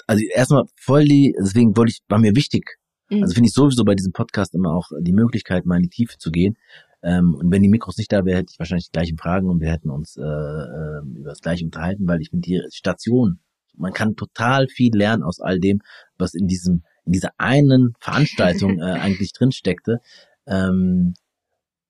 also 0.05 0.23
erstmal 0.33 0.65
voll 0.75 1.05
die, 1.05 1.33
deswegen 1.39 1.75
wollte 1.75 1.91
ich, 1.91 2.01
war 2.09 2.19
mir 2.19 2.35
wichtig. 2.35 2.77
Mhm. 3.09 3.23
Also 3.23 3.33
finde 3.33 3.47
ich 3.47 3.53
sowieso 3.53 3.83
bei 3.83 3.95
diesem 3.95 4.11
Podcast 4.11 4.53
immer 4.53 4.71
auch 4.73 4.89
die 5.01 5.13
Möglichkeit, 5.13 5.65
mal 5.65 5.77
in 5.77 5.83
die 5.83 5.89
Tiefe 5.89 6.17
zu 6.17 6.29
gehen. 6.29 6.57
Ähm, 7.03 7.35
und 7.35 7.51
wenn 7.51 7.61
die 7.61 7.69
Mikros 7.69 7.97
nicht 7.97 8.11
da 8.11 8.25
wären, 8.25 8.37
hätte 8.37 8.51
ich 8.51 8.59
wahrscheinlich 8.59 8.87
die 8.87 8.91
gleichen 8.91 9.17
Fragen 9.17 9.49
und 9.49 9.61
wir 9.61 9.71
hätten 9.71 9.89
uns 9.89 10.17
äh, 10.17 10.21
äh, 10.21 11.01
über 11.15 11.29
das 11.29 11.41
gleiche 11.41 11.65
unterhalten, 11.65 12.07
weil 12.07 12.21
ich 12.21 12.29
finde 12.29 12.45
die 12.45 12.61
Station, 12.69 13.39
man 13.75 13.93
kann 13.93 14.15
total 14.15 14.67
viel 14.67 14.95
lernen 14.95 15.23
aus 15.23 15.39
all 15.39 15.59
dem, 15.59 15.81
was 16.17 16.33
in 16.33 16.47
diesem, 16.47 16.83
in 17.05 17.11
dieser 17.11 17.31
einen 17.37 17.93
Veranstaltung 17.99 18.79
äh, 18.79 18.93
eigentlich 18.93 19.33
drin 19.33 19.51
steckte. 19.51 19.99
Ähm, 20.47 21.13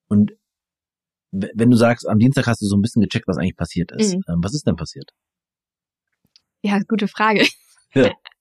und 0.07 0.33
wenn 1.31 1.69
du 1.69 1.77
sagst, 1.77 2.07
am 2.07 2.19
Dienstag 2.19 2.47
hast 2.47 2.61
du 2.61 2.65
so 2.65 2.75
ein 2.75 2.81
bisschen 2.81 3.01
gecheckt, 3.01 3.27
was 3.27 3.37
eigentlich 3.37 3.55
passiert 3.55 3.91
ist. 3.91 4.15
Mhm. 4.15 4.23
Ähm, 4.27 4.39
was 4.43 4.53
ist 4.53 4.65
denn 4.65 4.75
passiert? 4.75 5.11
Ja, 6.61 6.79
gute 6.87 7.07
Frage. 7.07 7.45
Ja. 7.93 8.11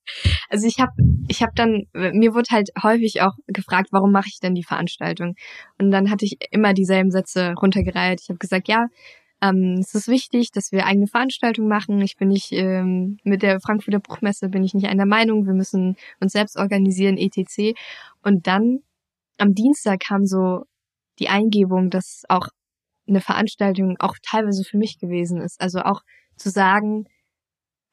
Also 0.48 0.66
ich 0.66 0.78
habe 0.78 0.92
ich 1.28 1.42
hab 1.42 1.54
dann, 1.54 1.86
mir 1.92 2.34
wurde 2.34 2.50
halt 2.50 2.70
häufig 2.82 3.22
auch 3.22 3.34
gefragt, 3.46 3.88
warum 3.90 4.12
mache 4.12 4.28
ich 4.28 4.38
denn 4.40 4.54
die 4.54 4.62
Veranstaltung? 4.62 5.34
Und 5.78 5.90
dann 5.90 6.10
hatte 6.10 6.24
ich 6.24 6.38
immer 6.50 6.72
dieselben 6.72 7.10
Sätze 7.10 7.54
runtergereiht. 7.54 8.20
Ich 8.22 8.28
habe 8.28 8.38
gesagt, 8.38 8.68
ja, 8.68 8.86
ähm, 9.42 9.76
es 9.80 9.94
ist 9.94 10.08
wichtig, 10.08 10.50
dass 10.52 10.72
wir 10.72 10.86
eigene 10.86 11.06
Veranstaltungen 11.06 11.68
machen. 11.68 12.00
Ich 12.00 12.16
bin 12.16 12.28
nicht 12.28 12.52
ähm, 12.52 13.18
mit 13.22 13.42
der 13.42 13.60
Frankfurter 13.60 14.00
Buchmesse 14.00 14.48
bin 14.48 14.64
ich 14.64 14.74
nicht 14.74 14.86
einer 14.86 15.06
Meinung. 15.06 15.46
Wir 15.46 15.52
müssen 15.52 15.96
uns 16.20 16.32
selbst 16.32 16.56
organisieren, 16.56 17.18
etc. 17.18 17.76
Und 18.22 18.46
dann 18.46 18.80
am 19.38 19.54
Dienstag 19.54 20.00
kam 20.00 20.24
so 20.24 20.64
die 21.18 21.28
Eingebung, 21.28 21.90
dass 21.90 22.22
auch 22.28 22.48
eine 23.08 23.20
Veranstaltung 23.20 23.96
auch 23.98 24.16
teilweise 24.22 24.64
für 24.64 24.78
mich 24.78 24.98
gewesen 24.98 25.40
ist. 25.40 25.60
Also 25.60 25.80
auch 25.80 26.02
zu 26.36 26.50
sagen, 26.50 27.06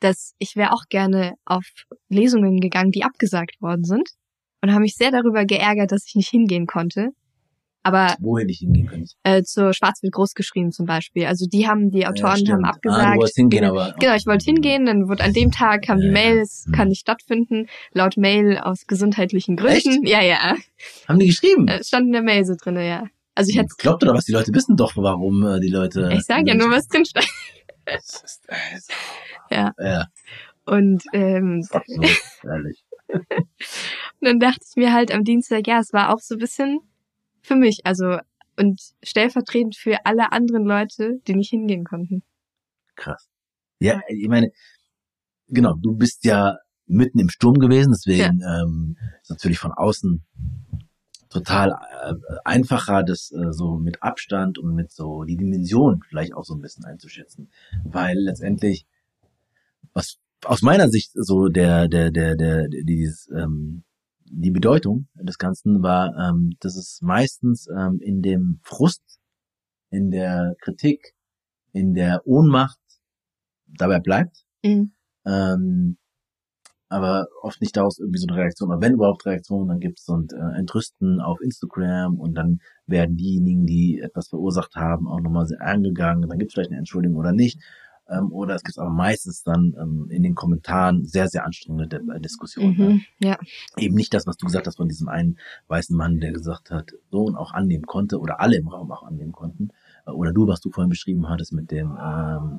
dass 0.04 0.34
ich 0.38 0.56
wäre 0.56 0.72
auch 0.74 0.84
gerne 0.90 1.36
auf 1.46 1.66
Lesungen 2.10 2.60
gegangen, 2.60 2.92
die 2.92 3.04
abgesagt 3.04 3.62
worden 3.62 3.84
sind 3.84 4.10
und 4.62 4.72
habe 4.72 4.82
mich 4.82 4.96
sehr 4.96 5.12
darüber 5.12 5.46
geärgert, 5.46 5.92
dass 5.92 6.06
ich 6.08 6.16
nicht 6.16 6.30
hingehen 6.30 6.66
konnte. 6.68 7.10
Aber 7.86 8.16
Wo 8.20 8.38
hätte 8.38 8.50
ich 8.52 8.60
hingehen 8.60 8.88
können? 8.88 9.08
äh, 9.24 9.44
zur 9.44 9.74
Schwarzwild 9.74 10.14
großgeschrieben 10.14 10.72
zum 10.72 10.86
Beispiel. 10.86 11.26
Also 11.26 11.46
die 11.52 11.68
haben, 11.68 11.92
die 11.92 12.08
Autoren 12.08 12.38
stimmt. 12.38 12.52
haben 12.52 12.64
Ah, 12.66 12.70
abgesagt. 12.70 13.14
du 13.16 13.18
wolltest 13.18 13.36
hingehen, 13.36 13.66
aber- 13.66 13.94
Genau, 14.00 14.16
ich 14.16 14.26
wollte 14.26 14.46
hingehen, 14.46 14.86
dann 14.86 15.10
wurde 15.10 15.22
an 15.24 15.34
dem 15.34 15.52
Tag 15.52 15.82
kam 15.84 16.00
die 16.00 16.06
Ja, 16.08 16.12
Mail, 16.14 16.38
es 16.40 16.64
hm. 16.66 16.72
kann 16.74 16.88
nicht 16.88 17.02
stattfinden. 17.02 17.68
Laut 17.92 18.16
Mail 18.16 18.58
aus 18.58 18.88
gesundheitlichen 18.88 19.58
Gründen. 19.58 19.76
Echt? 20.04 20.08
Ja, 20.08 20.22
ja. 20.22 20.56
Haben 21.10 21.20
die 21.20 21.28
geschrieben? 21.28 21.68
Äh, 21.68 21.84
stand 21.84 22.06
in 22.08 22.14
der 22.14 22.22
Mail 22.22 22.46
so 22.46 22.56
drinne, 22.56 22.88
ja. 22.88 23.04
Also 23.36 23.50
ich 23.50 23.58
hätte, 23.58 23.70
Glaubt 23.78 24.02
oder 24.04 24.14
was? 24.14 24.24
Die 24.26 24.32
Leute 24.32 24.54
wissen 24.54 24.78
doch, 24.78 24.94
warum 24.96 25.46
äh, 25.46 25.60
die 25.60 25.68
Leute. 25.70 26.10
ich 26.14 26.24
sage 26.24 26.48
ja 26.48 26.56
nur, 26.56 26.70
was 26.72 26.88
drin 26.88 27.04
stand. 27.04 27.28
Ja. 29.50 29.74
Ja, 29.78 30.08
Und 30.66 31.04
ähm, 31.14 31.62
so, 31.62 31.80
ehrlich. 32.44 32.86
Und 33.10 33.28
dann 34.22 34.40
dachte 34.40 34.62
ich 34.68 34.76
mir 34.76 34.94
halt 34.94 35.14
am 35.14 35.24
Dienstag, 35.24 35.68
ja, 35.68 35.80
es 35.80 35.94
war 35.94 36.14
auch 36.14 36.20
so 36.20 36.36
ein 36.36 36.40
bisschen 36.40 36.80
für 37.42 37.56
mich, 37.56 37.82
also 37.84 38.18
und 38.58 38.82
stellvertretend 39.04 39.76
für 39.76 40.06
alle 40.06 40.32
anderen 40.32 40.64
Leute, 40.64 41.20
die 41.28 41.36
nicht 41.36 41.50
hingehen 41.50 41.84
konnten. 41.84 42.24
Krass. 42.96 43.28
Ja, 43.80 44.02
ich 44.08 44.28
meine, 44.28 44.52
genau, 45.48 45.74
du 45.74 45.96
bist 45.96 46.24
ja 46.24 46.58
mitten 46.86 47.20
im 47.20 47.30
Sturm 47.30 47.56
gewesen, 47.56 47.92
deswegen 47.92 48.42
ähm, 48.42 48.98
ist 49.22 49.32
natürlich 49.32 49.60
von 49.60 49.72
außen 49.72 50.24
total 51.30 51.72
äh, 51.72 52.14
einfacher, 52.46 53.04
das 53.04 53.32
äh, 53.32 53.52
so 53.52 53.78
mit 53.78 54.04
Abstand 54.04 54.60
und 54.60 54.76
mit 54.76 54.92
so 54.92 55.24
die 55.24 55.36
Dimension 55.36 56.02
vielleicht 56.08 56.34
auch 56.34 56.44
so 56.46 56.54
ein 56.54 56.62
bisschen 56.62 56.86
einzuschätzen, 56.86 57.50
weil 57.84 58.18
letztendlich 58.18 58.86
was 59.94 60.18
aus 60.46 60.62
meiner 60.62 60.90
Sicht 60.90 61.12
so 61.14 61.48
der 61.48 61.88
der 61.88 62.12
der 62.12 62.36
der 62.36 62.68
dieses 62.70 63.30
ähm, 63.36 63.84
die 64.26 64.52
Bedeutung 64.52 65.08
des 65.16 65.38
Ganzen 65.38 65.84
war, 65.84 66.16
ähm, 66.18 66.52
dass 66.60 66.76
es 66.76 67.00
meistens 67.02 67.68
ähm, 67.68 68.00
in 68.02 68.22
dem 68.22 68.60
Frust, 68.64 69.04
in 69.92 70.10
der 70.10 70.56
Kritik, 70.60 71.14
in 71.72 71.94
der 71.94 72.26
Ohnmacht 72.26 72.80
dabei 73.68 74.00
bleibt, 74.00 74.44
Mhm. 74.66 74.94
ähm, 75.26 75.98
aber 76.90 77.28
oft 77.42 77.60
nicht 77.62 77.76
daraus 77.76 78.00
irgendwie 78.00 78.20
so 78.20 78.28
eine 78.28 78.38
Reaktion, 78.38 78.70
oder 78.70 78.82
wenn 78.82 78.94
überhaupt 78.94 79.26
Reaktionen, 79.26 79.68
dann 79.68 79.80
gibt's 79.80 80.06
so 80.06 80.16
ein 80.16 80.28
äh, 80.32 80.60
Entrüsten 80.60 81.20
auf 81.20 81.42
Instagram 81.42 82.20
und 82.20 82.36
dann 82.36 82.60
werden 82.86 83.18
diejenigen, 83.18 83.66
die 83.66 84.00
etwas 84.00 84.30
verursacht 84.30 84.76
haben, 84.76 85.08
auch 85.08 85.20
nochmal 85.20 85.46
sehr 85.48 85.62
angegangen, 85.62 86.28
dann 86.30 86.38
gibt's 86.40 86.54
vielleicht 86.54 86.70
eine 86.70 86.80
Entschuldigung 86.80 87.18
oder 87.18 87.34
nicht, 87.34 87.60
ähm, 88.10 88.32
oder 88.32 88.56
es 88.56 88.64
gibt 88.64 88.78
aber 88.78 88.90
meistens 88.90 89.44
dann 89.44 89.74
ähm, 89.80 90.08
in 90.10 90.24
den 90.24 90.36
Kommentaren 90.36 91.06
sehr, 91.06 91.28
sehr 91.28 91.46
anstrengende 91.46 91.88
De- 91.88 92.20
Diskussionen. 92.20 92.78
ne? 92.78 92.90
Mhm. 92.90 93.02
Ja. 93.20 93.38
eben 93.78 93.96
nicht 93.96 94.14
das, 94.14 94.28
was 94.28 94.38
du 94.38 94.46
gesagt 94.46 94.68
hast 94.68 94.78
von 94.78 94.90
diesem 94.90 95.08
einen 95.08 95.38
weißen 95.68 95.96
Mann, 95.96 96.20
der 96.20 96.32
gesagt 96.34 96.70
hat, 96.72 96.92
so 97.12 97.24
und 97.24 97.36
auch 97.36 97.54
annehmen 97.54 97.86
konnte 97.86 98.20
oder 98.20 98.40
alle 98.42 98.58
im 98.58 98.68
Raum 98.68 98.92
auch 98.92 99.04
annehmen 99.04 99.32
konnten. 99.32 99.70
Äh, 100.06 100.12
Oder 100.12 100.34
du, 100.34 100.48
was 100.48 100.60
du 100.62 100.70
vorhin 100.70 100.90
beschrieben 100.90 101.30
hattest 101.30 101.54
mit 101.54 101.72
dem 101.72 101.98
ähm, 102.02 102.58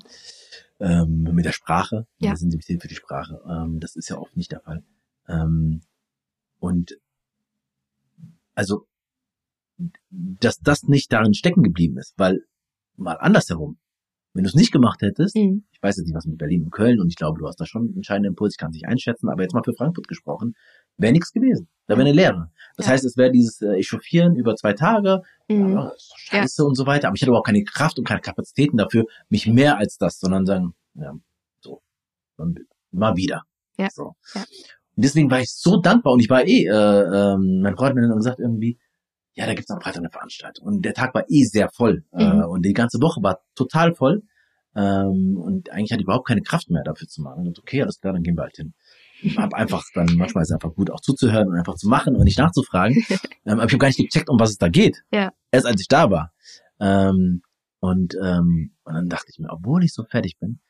ähm, 0.81 1.23
mit 1.35 1.45
der 1.45 1.53
Sprache, 1.53 2.07
mit 2.19 2.27
Ja. 2.27 2.31
der 2.31 2.37
Sensibilität 2.39 2.81
für 2.83 2.89
die 2.89 2.95
Sprache. 2.97 3.41
Ähm, 3.49 3.81
das 3.81 3.97
ist 3.97 4.09
ja 4.09 4.17
oft 4.19 4.37
nicht 4.37 4.51
der 4.53 4.61
Fall. 4.61 4.83
Ähm, 5.29 5.83
und 6.59 6.99
also 8.55 8.87
dass 10.11 10.61
das 10.61 10.85
nicht 10.85 11.13
darin 11.13 11.35
stecken 11.35 11.63
geblieben 11.65 11.99
ist, 11.99 12.15
weil 12.17 12.45
mal 12.97 13.15
andersherum, 13.19 13.77
wenn 14.35 14.45
du 14.45 14.49
es 14.49 14.55
nicht 14.55 14.73
gemacht 14.73 15.01
hättest, 15.03 15.37
Mhm. 15.37 15.65
ich 15.73 15.83
weiß 15.83 15.97
jetzt 15.97 16.07
nicht, 16.07 16.15
was 16.15 16.27
mit 16.27 16.39
Berlin 16.39 16.65
und 16.65 16.71
Köln 16.71 17.01
und 17.01 17.09
ich 17.09 17.17
glaube, 17.17 17.39
du 17.39 17.47
hast 17.47 17.61
da 17.61 17.67
schon 17.67 17.83
einen 17.87 17.97
entscheidenden 17.97 18.33
Impuls, 18.33 18.55
ich 18.55 18.59
kann 18.59 18.71
es 18.71 18.75
nicht 18.75 18.87
einschätzen, 18.87 19.29
aber 19.29 19.43
jetzt 19.43 19.55
mal 19.55 19.63
für 19.65 19.75
Frankfurt 19.75 20.09
gesprochen, 20.09 20.55
wäre 20.97 21.13
nichts 21.13 21.33
gewesen. 21.33 21.69
Da 21.87 21.95
wäre 21.97 22.07
eine 22.09 22.13
Lehre. 22.17 22.51
Das 22.77 22.87
Ja. 22.87 22.93
heißt, 22.93 23.05
es 23.05 23.17
wäre 23.17 23.31
dieses 23.31 23.61
äh, 23.63 23.77
Echauffieren 23.79 24.37
über 24.37 24.55
zwei 24.57 24.73
Tage, 24.75 25.23
Mhm. 25.49 25.73
ja, 25.73 25.93
scheiße 26.17 26.65
und 26.65 26.75
so 26.75 26.87
weiter, 26.87 27.09
aber 27.09 27.17
ich 27.17 27.23
hatte 27.23 27.31
überhaupt 27.31 27.47
keine 27.47 27.65
Kraft 27.65 27.99
und 27.99 28.07
keine 28.07 28.21
Kapazitäten 28.21 28.77
dafür, 28.77 29.05
mich 29.29 29.47
mehr 29.47 29.79
als 29.79 29.97
das, 29.99 30.19
sondern 30.19 30.47
sagen, 30.47 30.75
ja, 30.95 31.15
so, 31.61 31.81
dann 32.37 32.55
mal 32.91 33.17
wieder. 33.17 33.43
Ja. 33.79 33.89
So. 33.91 34.15
Ja. 34.35 34.41
Und 34.97 35.05
deswegen 35.05 35.31
war 35.31 35.41
ich 35.41 35.51
so 35.53 35.81
dankbar 35.81 36.13
und 36.13 36.21
ich 36.21 36.31
war 36.31 36.45
eh, 36.47 36.67
äh, 36.67 36.71
ähm, 37.35 37.61
mein 37.63 37.77
Freund 37.77 37.91
hat 37.91 37.95
mir 37.97 38.09
dann 38.09 38.17
gesagt 38.17 38.39
irgendwie, 38.39 38.79
ja, 39.35 39.47
da 39.47 39.55
gibt's 39.55 39.71
am 39.71 39.81
Freitag 39.81 39.99
eine 39.99 40.11
Veranstaltung. 40.11 40.67
Und 40.67 40.85
der 40.85 40.95
Tag 40.95 41.15
war 41.15 41.25
eh 41.29 41.43
sehr 41.43 41.69
voll. 41.69 42.05
Mhm. 42.13 42.21
Äh, 42.21 42.45
und 42.45 42.65
die 42.65 42.73
ganze 42.73 43.01
Woche 43.01 43.23
war 43.23 43.41
total 43.55 43.95
voll. 43.95 44.23
Ähm, 44.77 45.37
und 45.37 45.71
eigentlich 45.71 45.93
hatte 45.93 46.01
ich 46.01 46.07
überhaupt 46.07 46.27
keine 46.27 46.43
Kraft 46.43 46.71
mehr 46.71 46.83
dafür 46.85 47.09
zu 47.09 47.23
machen. 47.23 47.47
Und 47.47 47.59
okay, 47.59 47.83
alles 47.83 48.01
klar, 48.01 48.13
dann 48.13 48.23
gehen 48.23 48.37
wir 48.37 48.43
halt 48.43 48.57
hin. 48.57 48.75
Ich 49.23 49.39
hab 49.39 49.55
einfach 49.55 49.85
dann, 49.95 50.07
manchmal 50.17 50.43
ist 50.43 50.51
es 50.51 50.55
einfach 50.55 50.75
gut 50.75 50.91
auch 50.91 51.01
zuzuhören 51.01 51.49
und 51.49 51.57
einfach 51.57 51.77
zu 51.77 51.89
machen 51.89 52.17
und 52.17 52.25
nicht 52.25 52.39
nachzufragen. 52.39 52.97
ähm, 53.47 53.59
aber 53.59 53.67
ich 53.67 53.73
habe 53.73 53.79
gar 53.79 53.89
nicht 53.89 53.99
gecheckt, 53.99 54.29
um 54.29 54.39
was 54.39 54.51
es 54.51 54.59
da 54.59 54.69
geht. 54.69 55.03
Ja. 55.13 55.33
Erst 55.51 55.67
als 55.67 55.81
ich 55.81 55.89
da 55.89 56.11
war. 56.11 56.33
Ähm, 56.81 57.43
und, 57.81 58.15
ähm, 58.23 58.73
und 58.85 58.95
dann 58.95 59.09
dachte 59.09 59.27
ich 59.31 59.39
mir, 59.39 59.51
obwohl 59.51 59.85
ich 59.85 59.93
so 59.93 60.05
fertig 60.05 60.39
bin, 60.39 60.61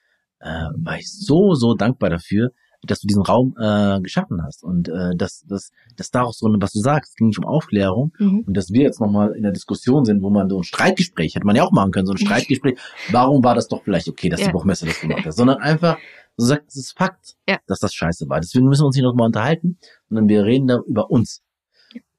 äh, 0.40 0.68
war 0.76 0.98
ich 0.98 1.10
so, 1.10 1.54
so 1.54 1.74
dankbar 1.74 2.10
dafür, 2.10 2.50
dass 2.86 3.00
du 3.00 3.06
diesen 3.06 3.22
Raum 3.22 3.54
äh, 3.58 4.00
geschaffen 4.00 4.42
hast. 4.44 4.62
Und 4.64 4.88
äh, 4.88 5.14
dass, 5.16 5.44
dass, 5.48 5.70
dass 5.96 6.10
da 6.10 6.22
auch 6.22 6.32
so, 6.32 6.46
eine, 6.46 6.56
was 6.60 6.72
du 6.72 6.80
sagst, 6.80 7.10
es 7.12 7.16
ging 7.16 7.28
nicht 7.28 7.38
um 7.38 7.44
Aufklärung, 7.44 8.12
Mhm. 8.18 8.44
und 8.46 8.56
dass 8.56 8.70
wir 8.70 8.82
jetzt 8.82 9.00
nochmal 9.00 9.32
in 9.36 9.42
der 9.42 9.52
Diskussion 9.52 10.04
sind, 10.04 10.22
wo 10.22 10.30
man 10.30 10.48
so 10.48 10.58
ein 10.58 10.64
Streitgespräch, 10.64 11.34
hätte 11.34 11.46
man 11.46 11.56
ja 11.56 11.64
auch 11.64 11.72
machen 11.72 11.90
können, 11.92 12.06
so 12.06 12.12
ein 12.12 12.18
Streitgespräch, 12.18 12.78
warum 13.10 13.42
war 13.44 13.54
das 13.54 13.68
doch 13.68 13.82
vielleicht 13.82 14.08
okay, 14.08 14.28
dass 14.28 14.40
Ja. 14.40 14.46
die 14.46 14.52
Buchmesse 14.52 14.86
das 14.86 15.00
gemacht 15.00 15.24
hat, 15.24 15.34
sondern 15.34 15.58
einfach 15.58 15.98
so 16.36 16.46
sagt, 16.46 16.64
es 16.68 16.76
ist 16.76 16.98
Fakt, 16.98 17.34
Ja. 17.48 17.58
dass 17.66 17.78
das 17.78 17.94
scheiße 17.94 18.28
war. 18.28 18.40
Deswegen 18.40 18.66
müssen 18.66 18.82
wir 18.82 18.86
uns 18.86 18.96
nicht 18.96 19.04
nochmal 19.04 19.26
unterhalten, 19.26 19.78
sondern 20.08 20.28
wir 20.28 20.44
reden 20.44 20.66
da 20.66 20.78
über 20.86 21.10
uns. 21.10 21.42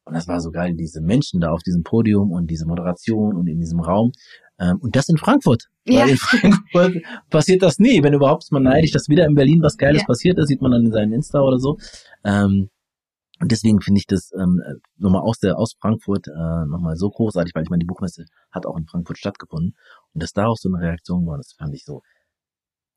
Und 0.08 0.14
das 0.14 0.28
war 0.28 0.40
so 0.40 0.52
geil, 0.52 0.76
diese 0.76 1.02
Menschen 1.02 1.42
da 1.42 1.50
auf 1.52 1.64
diesem 1.64 1.82
Podium 1.84 2.32
und 2.32 2.48
diese 2.52 2.68
Moderation 2.68 3.36
und 3.36 3.48
in 3.48 3.60
diesem 3.60 3.80
Raum. 3.80 4.12
Ähm, 4.60 4.78
und 4.82 4.96
das 4.96 5.10
in 5.10 5.18
Frankfurt. 5.18 5.66
Ja. 5.86 6.02
Weil 6.02 6.10
in 6.12 6.18
Frankfurt 6.18 6.96
passiert 7.30 7.62
das 7.62 7.78
nie. 7.80 8.02
Wenn 8.04 8.14
überhaupt 8.14 8.44
ist 8.44 8.52
man 8.52 8.64
neidisch, 8.64 8.92
dass 8.92 9.10
wieder 9.10 9.26
in 9.26 9.36
Berlin 9.36 9.62
was 9.62 9.78
Geiles 9.78 10.02
Ja. 10.02 10.08
passiert 10.08 10.38
ist, 10.38 10.48
sieht 10.48 10.62
man 10.62 10.72
dann 10.72 10.86
in 10.86 10.92
seinen 10.92 11.12
Insta 11.14 11.42
oder 11.42 11.60
so. 11.60 11.78
Ähm, 12.24 12.70
und 13.42 13.52
deswegen 13.52 13.82
finde 13.82 14.00
ich 14.00 14.08
das 14.08 14.32
ähm, 14.40 14.62
nochmal 14.98 15.22
aus 15.22 15.40
der 15.40 15.58
aus 15.58 15.76
Frankfurt 15.82 16.28
äh, 16.30 16.66
nochmal 16.68 16.96
so 16.96 17.10
großartig, 17.10 17.54
weil 17.54 17.64
ich 17.64 17.70
meine, 17.70 17.82
die 17.82 17.86
Buchmesse 17.86 18.24
hat 18.50 18.66
auch 18.66 18.78
in 18.78 18.86
Frankfurt 18.88 19.18
stattgefunden. 19.18 19.76
Und 20.14 20.24
dass 20.24 20.32
daraus 20.32 20.62
so 20.62 20.70
eine 20.74 20.82
Reaktion 20.82 21.26
war, 21.28 21.36
das 21.38 21.54
fand 21.58 21.74
ich 21.76 21.84
so. 21.84 22.02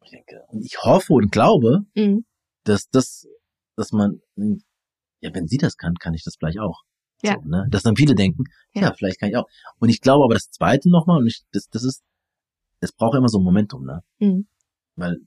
Ich 0.04 0.10
denke, 0.12 0.40
und 0.48 0.64
ich 0.64 0.78
hoffe 0.84 1.12
und 1.14 1.32
glaube, 1.32 1.80
Mhm. 1.96 2.24
dass 2.64 2.88
das, 2.88 3.26
dass 3.76 3.90
man, 3.90 4.20
ja, 5.20 5.34
wenn 5.34 5.48
sie 5.48 5.56
das 5.58 5.76
kann, 5.76 5.94
kann 5.96 6.14
ich 6.14 6.22
das 6.22 6.36
vielleicht 6.38 6.60
auch. 6.60 6.82
Ja. 7.22 7.34
So, 7.42 7.48
ne? 7.48 7.66
Dass 7.70 7.82
dann 7.82 7.96
viele 7.96 8.14
denken, 8.14 8.44
ja. 8.72 8.82
Ja. 8.82 8.94
vielleicht 8.96 9.20
kann 9.20 9.30
ich 9.30 9.36
auch. 9.36 9.46
Und 9.78 9.88
ich 9.88 10.00
glaube 10.00 10.24
aber 10.24 10.34
das 10.34 10.50
zweite 10.50 10.88
nochmal, 10.90 11.18
und 11.18 11.26
ich, 11.26 11.42
das, 11.52 11.68
das 11.68 11.84
ist, 11.84 12.02
es 12.80 12.92
braucht 12.92 13.16
immer 13.16 13.28
so 13.28 13.38
ein 13.38 13.44
Momentum, 13.44 13.84
ne? 13.84 14.02
Mhm. 14.18 14.46
Weil, 14.96 15.18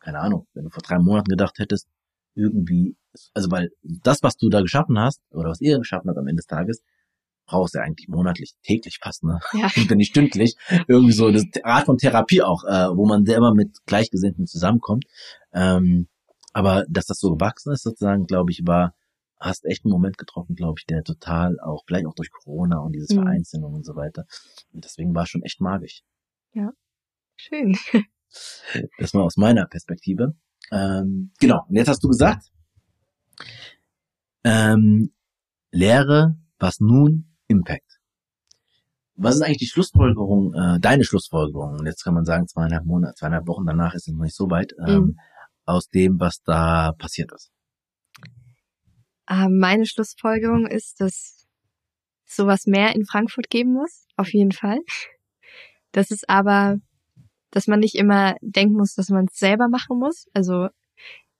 keine 0.00 0.20
Ahnung, 0.20 0.46
wenn 0.54 0.64
du 0.64 0.70
vor 0.70 0.82
drei 0.82 0.98
Monaten 0.98 1.28
gedacht 1.28 1.58
hättest, 1.58 1.88
irgendwie, 2.34 2.96
also 3.34 3.50
weil 3.50 3.70
das, 3.82 4.22
was 4.22 4.36
du 4.36 4.48
da 4.48 4.60
geschaffen 4.60 4.98
hast, 4.98 5.20
oder 5.30 5.50
was 5.50 5.60
ihr 5.60 5.78
geschaffen 5.78 6.08
habt 6.08 6.18
am 6.18 6.28
Ende 6.28 6.40
des 6.40 6.46
Tages, 6.46 6.82
brauchst 7.46 7.74
du 7.74 7.78
ja 7.78 7.84
eigentlich 7.84 8.08
monatlich, 8.08 8.54
täglich 8.62 8.98
fast, 9.02 9.24
ne? 9.24 9.40
Ja. 9.52 9.68
Und 9.76 9.90
wenn 9.90 9.98
nicht 9.98 10.10
stündlich, 10.10 10.56
irgendwie 10.86 11.12
so 11.12 11.30
das 11.30 11.44
Art 11.64 11.86
von 11.86 11.98
Therapie 11.98 12.42
auch, 12.42 12.64
äh, 12.64 12.96
wo 12.96 13.06
man 13.06 13.26
selber 13.26 13.54
mit 13.54 13.84
Gleichgesinnten 13.86 14.46
zusammenkommt. 14.46 15.04
Ähm, 15.52 16.06
aber 16.52 16.84
dass 16.88 17.06
das 17.06 17.18
so 17.18 17.34
gewachsen 17.34 17.72
ist, 17.72 17.82
sozusagen, 17.82 18.26
glaube 18.26 18.52
ich, 18.52 18.62
war, 18.66 18.94
hast 19.40 19.64
echt 19.64 19.84
einen 19.84 19.92
Moment 19.92 20.18
getroffen, 20.18 20.54
glaube 20.54 20.78
ich, 20.78 20.86
der 20.86 21.02
total 21.02 21.58
auch, 21.60 21.82
vielleicht 21.86 22.06
auch 22.06 22.14
durch 22.14 22.30
Corona 22.30 22.78
und 22.80 22.92
dieses 22.92 23.10
Mhm. 23.10 23.22
Vereinzelung 23.22 23.74
und 23.74 23.84
so 23.84 23.96
weiter. 23.96 24.26
Und 24.72 24.84
deswegen 24.84 25.14
war 25.14 25.22
es 25.24 25.30
schon 25.30 25.42
echt 25.42 25.60
magisch. 25.60 26.02
Schön. 27.36 27.76
Das 28.98 29.12
war 29.12 29.24
aus 29.24 29.36
meiner 29.36 29.66
Perspektive. 29.66 30.36
Ähm, 30.70 31.32
genau. 31.40 31.64
Und 31.68 31.74
jetzt 31.74 31.88
hast 31.88 32.04
du 32.04 32.06
gesagt, 32.08 32.44
ähm, 34.44 35.12
Lehre, 35.72 36.36
was 36.60 36.78
nun? 36.78 37.36
Impact. 37.48 37.98
Was 39.16 39.34
ist 39.34 39.42
eigentlich 39.42 39.58
die 39.58 39.66
Schlussfolgerung, 39.66 40.54
äh, 40.54 40.78
deine 40.78 41.02
Schlussfolgerung? 41.04 41.78
Und 41.80 41.86
jetzt 41.86 42.04
kann 42.04 42.14
man 42.14 42.24
sagen, 42.24 42.46
zweieinhalb 42.46 42.84
Monate, 42.84 43.14
zweieinhalb 43.16 43.48
Wochen 43.48 43.66
danach 43.66 43.94
ist 43.94 44.06
es 44.06 44.14
noch 44.14 44.22
nicht 44.22 44.36
so 44.36 44.48
weit, 44.48 44.72
ähm, 44.86 45.00
Mhm. 45.02 45.16
aus 45.64 45.88
dem, 45.88 46.20
was 46.20 46.40
da 46.44 46.92
passiert 46.92 47.32
ist. 47.32 47.50
Ähm, 49.30 49.58
meine 49.58 49.86
Schlussfolgerung 49.86 50.66
ist, 50.66 51.00
dass 51.00 51.46
sowas 52.26 52.66
mehr 52.66 52.94
in 52.94 53.04
Frankfurt 53.04 53.48
geben 53.48 53.72
muss, 53.72 54.06
auf 54.16 54.32
jeden 54.32 54.52
Fall. 54.52 54.80
Das 55.92 56.10
ist 56.10 56.28
aber, 56.28 56.78
dass 57.50 57.66
man 57.66 57.80
nicht 57.80 57.94
immer 57.94 58.34
denken 58.40 58.74
muss, 58.74 58.94
dass 58.94 59.08
man 59.08 59.26
es 59.26 59.38
selber 59.38 59.68
machen 59.68 59.98
muss. 59.98 60.28
Also 60.34 60.68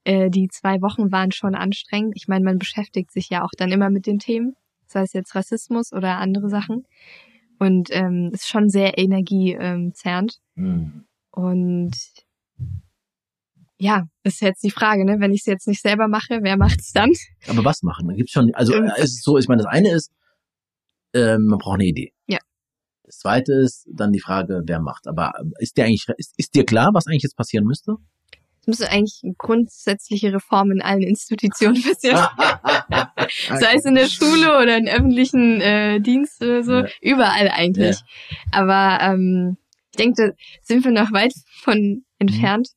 äh, 0.04 0.30
die 0.30 0.48
zwei 0.48 0.80
Wochen 0.80 1.12
waren 1.12 1.32
schon 1.32 1.54
anstrengend. 1.54 2.14
Ich 2.16 2.28
meine, 2.28 2.44
man 2.44 2.58
beschäftigt 2.58 3.12
sich 3.12 3.28
ja 3.28 3.44
auch 3.44 3.52
dann 3.56 3.70
immer 3.70 3.90
mit 3.90 4.06
den 4.06 4.18
Themen, 4.18 4.56
sei 4.86 5.02
es 5.02 5.12
jetzt 5.12 5.34
Rassismus 5.34 5.92
oder 5.92 6.18
andere 6.18 6.48
Sachen. 6.48 6.86
Und 7.58 7.90
ähm, 7.92 8.30
ist 8.32 8.48
schon 8.48 8.70
sehr 8.70 8.96
energiezerrend. 8.98 10.40
Mhm. 10.54 11.04
Und 11.30 11.94
ja, 13.80 14.04
ist 14.24 14.42
jetzt 14.42 14.62
die 14.62 14.70
Frage, 14.70 15.06
ne? 15.06 15.16
Wenn 15.20 15.32
ich 15.32 15.40
es 15.40 15.46
jetzt 15.46 15.66
nicht 15.66 15.80
selber 15.80 16.06
mache, 16.06 16.40
wer 16.42 16.58
macht's 16.58 16.92
dann? 16.92 17.10
Aber 17.48 17.64
was 17.64 17.82
machen? 17.82 18.08
Da 18.08 18.14
gibt's 18.14 18.32
schon, 18.32 18.54
also 18.54 18.74
äh, 18.74 18.90
es 18.98 19.14
ist 19.14 19.24
so, 19.24 19.38
ich 19.38 19.48
meine, 19.48 19.62
das 19.62 19.72
eine 19.72 19.90
ist, 19.92 20.12
ähm, 21.14 21.46
man 21.46 21.58
braucht 21.58 21.80
eine 21.80 21.88
Idee. 21.88 22.12
Ja. 22.26 22.38
Das 23.04 23.18
zweite 23.18 23.54
ist 23.54 23.88
dann 23.90 24.12
die 24.12 24.20
Frage, 24.20 24.62
wer 24.66 24.80
macht. 24.80 25.06
Aber 25.08 25.32
ähm, 25.40 25.54
ist 25.58 25.78
dir 25.78 25.84
eigentlich, 25.84 26.06
ist, 26.18 26.34
ist 26.36 26.54
dir 26.54 26.64
klar, 26.64 26.90
was 26.92 27.06
eigentlich 27.06 27.22
jetzt 27.22 27.36
passieren 27.36 27.64
müsste? 27.64 27.96
Es 28.60 28.66
müsste 28.66 28.90
eigentlich 28.90 29.22
grundsätzliche 29.38 30.34
Reformen 30.34 30.72
in 30.72 30.82
allen 30.82 31.02
Institutionen 31.02 31.82
passieren. 31.82 32.22
Sei 33.58 33.74
es 33.76 33.86
in 33.86 33.94
der 33.94 34.08
Schule 34.08 34.60
oder 34.60 34.76
in 34.76 34.88
öffentlichen 34.88 35.62
äh, 35.62 36.00
Dienst 36.00 36.42
oder 36.42 36.62
so. 36.62 36.72
Ja. 36.72 36.88
Überall 37.00 37.48
eigentlich. 37.48 37.96
Aber 38.52 38.98
ähm, 39.00 39.56
ich 39.92 39.96
denke, 39.96 40.28
da 40.28 40.34
sind 40.62 40.84
wir 40.84 40.92
noch 40.92 41.12
weit 41.12 41.32
von 41.62 42.04
entfernt. 42.18 42.68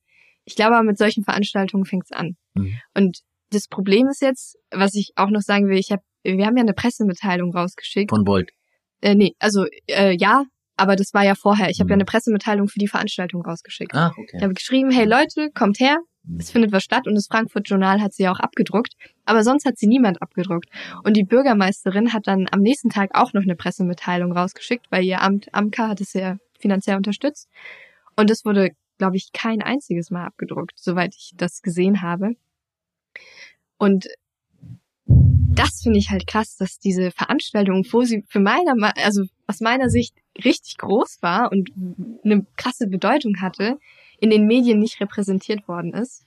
Ich 0.44 0.56
glaube, 0.56 0.82
mit 0.82 0.98
solchen 0.98 1.24
Veranstaltungen 1.24 1.84
fängt 1.84 2.04
es 2.04 2.12
an. 2.12 2.36
Mhm. 2.54 2.78
Und 2.94 3.18
das 3.50 3.68
Problem 3.68 4.08
ist 4.08 4.20
jetzt, 4.22 4.56
was 4.70 4.94
ich 4.94 5.12
auch 5.16 5.30
noch 5.30 5.40
sagen 5.42 5.68
will, 5.68 5.78
ich 5.78 5.90
habe, 5.92 6.02
wir 6.22 6.46
haben 6.46 6.56
ja 6.56 6.62
eine 6.62 6.74
Pressemitteilung 6.74 7.54
rausgeschickt. 7.54 8.10
Von 8.10 8.26
Volt. 8.26 8.50
Äh, 9.00 9.14
nee, 9.14 9.34
also 9.38 9.66
äh, 9.86 10.16
ja, 10.18 10.44
aber 10.76 10.96
das 10.96 11.14
war 11.14 11.22
ja 11.24 11.34
vorher. 11.34 11.68
Ich 11.70 11.78
habe 11.78 11.86
Mhm. 11.86 11.90
ja 11.90 11.94
eine 11.94 12.04
Pressemitteilung 12.04 12.68
für 12.68 12.78
die 12.78 12.88
Veranstaltung 12.88 13.42
rausgeschickt. 13.42 13.94
Ah, 13.94 14.12
Ich 14.12 14.18
okay. 14.34 14.42
habe 14.42 14.54
geschrieben, 14.54 14.90
hey 14.90 15.04
Leute, 15.06 15.50
kommt 15.54 15.78
her, 15.78 15.98
es 16.38 16.50
findet 16.50 16.72
was 16.72 16.82
statt 16.82 17.06
und 17.06 17.14
das 17.14 17.26
Frankfurt 17.26 17.68
Journal 17.68 18.00
hat 18.00 18.14
sie 18.14 18.22
ja 18.24 18.32
auch 18.32 18.40
abgedruckt, 18.40 18.94
aber 19.26 19.44
sonst 19.44 19.66
hat 19.66 19.76
sie 19.76 19.86
niemand 19.86 20.22
abgedruckt. 20.22 20.70
Und 21.04 21.16
die 21.18 21.22
Bürgermeisterin 21.22 22.12
hat 22.14 22.26
dann 22.26 22.46
am 22.50 22.60
nächsten 22.60 22.88
Tag 22.88 23.10
auch 23.12 23.34
noch 23.34 23.42
eine 23.42 23.56
Pressemitteilung 23.56 24.32
rausgeschickt, 24.32 24.86
weil 24.90 25.04
ihr 25.04 25.20
Amt 25.20 25.48
Amka 25.52 25.88
hat 25.88 26.00
es 26.00 26.14
ja 26.14 26.38
finanziell 26.58 26.96
unterstützt. 26.96 27.48
Und 28.16 28.30
es 28.30 28.44
wurde, 28.46 28.70
glaube 29.04 29.18
ich, 29.18 29.32
kein 29.34 29.60
einziges 29.60 30.10
Mal 30.10 30.24
abgedruckt, 30.24 30.78
soweit 30.78 31.14
ich 31.14 31.32
das 31.36 31.60
gesehen 31.60 32.00
habe. 32.00 32.36
Und 33.76 34.08
das 35.06 35.82
finde 35.82 35.98
ich 35.98 36.08
halt 36.08 36.26
krass, 36.26 36.56
dass 36.56 36.78
diese 36.78 37.10
Veranstaltung, 37.10 37.84
wo 37.90 38.00
sie 38.00 38.24
für 38.26 38.40
meiner, 38.40 38.74
also 38.96 39.24
aus 39.46 39.60
meiner 39.60 39.90
Sicht 39.90 40.16
richtig 40.42 40.78
groß 40.78 41.18
war 41.20 41.52
und 41.52 41.70
eine 42.24 42.46
krasse 42.56 42.86
Bedeutung 42.86 43.42
hatte, 43.42 43.78
in 44.20 44.30
den 44.30 44.46
Medien 44.46 44.78
nicht 44.78 44.98
repräsentiert 45.02 45.68
worden 45.68 45.92
ist. 45.92 46.24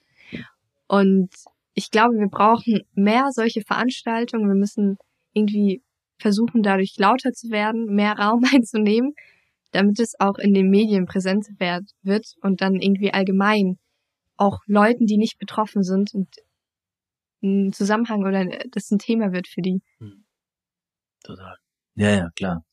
Und 0.88 1.32
ich 1.74 1.90
glaube, 1.90 2.20
wir 2.20 2.28
brauchen 2.28 2.84
mehr 2.94 3.30
solche 3.32 3.64
Veranstaltungen. 3.64 4.48
Wir 4.48 4.56
müssen 4.56 5.00
irgendwie 5.34 5.82
versuchen, 6.20 6.62
dadurch 6.62 6.96
lauter 7.00 7.34
zu 7.34 7.50
werden, 7.50 7.88
mehr 7.96 8.20
Raum 8.20 8.44
einzunehmen, 8.54 9.16
damit 9.72 10.00
es 10.00 10.14
auch 10.20 10.38
in 10.38 10.54
den 10.54 10.70
Medien 10.70 11.06
präsent 11.06 11.48
wird 11.60 12.36
und 12.42 12.62
dann 12.62 12.76
irgendwie 12.76 13.14
allgemein 13.14 13.78
auch 14.38 14.60
Leuten, 14.68 15.06
die 15.06 15.18
nicht 15.18 15.40
betroffen 15.40 15.84
sind 15.84 16.12
ein 17.44 17.72
Zusammenhang 17.72 18.26
oder 18.26 18.46
das 18.72 18.92
ein 18.92 19.00
Thema 19.00 19.32
wird 19.32 19.48
für 19.48 19.62
die. 19.62 19.82
Total. 21.24 21.56
Ja, 21.96 22.10
ja, 22.12 22.30
klar. 22.36 22.64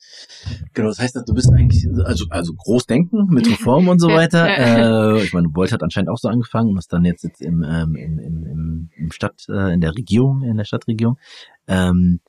Genau, 0.75 0.89
das 0.89 0.99
heißt, 0.99 1.17
du 1.27 1.33
bist 1.33 1.51
eigentlich, 1.51 1.87
also, 2.05 2.27
also 2.29 2.53
groß 2.53 2.85
denken 2.85 3.27
mit 3.31 3.47
Reform 3.47 3.89
und 3.89 3.99
so 3.99 4.09
weiter. 4.11 4.47
Äh, 4.47 5.25
ich 5.25 5.33
meine, 5.33 5.49
Volt 5.55 5.73
hat 5.73 5.83
anscheinend 5.83 6.11
auch 6.11 6.19
so 6.19 6.29
angefangen 6.29 6.71
und 6.71 6.79
ist 6.79 6.93
dann 6.93 7.07
jetzt, 7.07 7.25
jetzt 7.25 7.41
im, 7.41 7.63
ähm, 7.63 7.97
im, 7.97 8.19
im, 8.19 8.45
im, 8.45 8.91
im 8.95 9.13
Stadt, 9.13 9.47
äh, 9.49 9.73
in 9.73 9.81
der 9.81 9.95
Regierung, 9.95 10.43
in 10.43 10.59
der 10.59 10.65
Stadtregierung. 10.65 11.19
Ähm, 11.67 12.21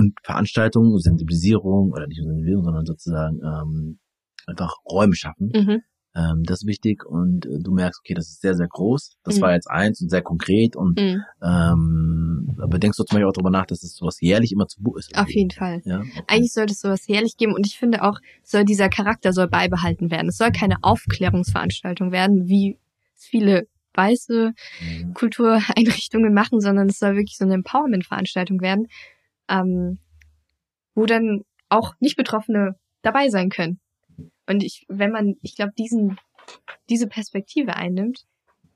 und 0.00 0.14
Veranstaltungen, 0.24 0.98
Sensibilisierung, 0.98 1.92
oder 1.92 2.06
nicht 2.06 2.18
nur 2.18 2.28
Sensibilisierung, 2.28 2.64
sondern 2.64 2.86
sozusagen 2.86 3.40
ähm, 3.44 3.98
einfach 4.46 4.72
Räume 4.90 5.14
schaffen. 5.14 5.52
Mhm. 5.54 5.82
Ähm, 6.16 6.42
das 6.42 6.62
ist 6.62 6.66
wichtig 6.66 7.06
und 7.06 7.46
äh, 7.46 7.58
du 7.62 7.70
merkst, 7.72 8.00
okay, 8.02 8.14
das 8.14 8.28
ist 8.28 8.40
sehr, 8.40 8.54
sehr 8.54 8.66
groß. 8.66 9.16
Das 9.22 9.36
Mhm. 9.36 9.40
war 9.42 9.52
jetzt 9.52 9.70
eins 9.70 10.00
und 10.00 10.08
sehr 10.08 10.22
konkret 10.22 10.74
und 10.74 10.98
Mhm. 11.00 11.22
ähm, 11.42 12.56
aber 12.60 12.78
denkst 12.78 12.96
du 12.96 13.04
zum 13.04 13.14
Beispiel 13.14 13.28
auch 13.28 13.32
darüber 13.32 13.50
nach, 13.50 13.66
dass 13.66 13.82
es 13.84 13.94
sowas 13.94 14.20
jährlich 14.20 14.50
immer 14.52 14.66
zu 14.66 14.82
buch 14.82 14.96
ist? 14.96 15.16
Auf 15.16 15.30
jeden 15.30 15.52
Fall. 15.52 15.82
Ja, 15.84 16.00
okay. 16.00 16.24
Eigentlich 16.26 16.52
sollte 16.52 16.72
es 16.72 16.80
sowas 16.80 17.06
jährlich 17.06 17.36
geben 17.36 17.54
und 17.54 17.64
ich 17.66 17.78
finde 17.78 18.02
auch, 18.02 18.18
soll 18.42 18.64
dieser 18.64 18.88
Charakter 18.88 19.32
soll 19.32 19.46
beibehalten 19.48 20.10
werden. 20.10 20.28
Es 20.28 20.36
soll 20.36 20.50
keine 20.50 20.76
Aufklärungsveranstaltung 20.82 22.10
werden, 22.10 22.48
wie 22.48 22.76
es 23.16 23.26
viele 23.26 23.68
weiße 23.94 24.52
Mhm. 24.80 25.14
Kultureinrichtungen 25.14 26.34
machen, 26.34 26.60
sondern 26.60 26.88
es 26.88 26.98
soll 26.98 27.14
wirklich 27.14 27.36
so 27.36 27.44
eine 27.44 27.54
Empowerment-Veranstaltung 27.54 28.60
werden, 28.60 28.88
ähm, 29.50 29.98
wo 30.94 31.06
dann 31.06 31.42
auch 31.68 31.94
Nicht-Betroffene 32.00 32.76
dabei 33.02 33.28
sein 33.28 33.50
können. 33.50 33.80
Und 34.46 34.62
ich, 34.62 34.84
wenn 34.88 35.12
man, 35.12 35.34
ich 35.42 35.54
glaube, 35.56 35.72
diesen, 35.78 36.18
diese 36.88 37.06
Perspektive 37.06 37.76
einnimmt, 37.76 38.24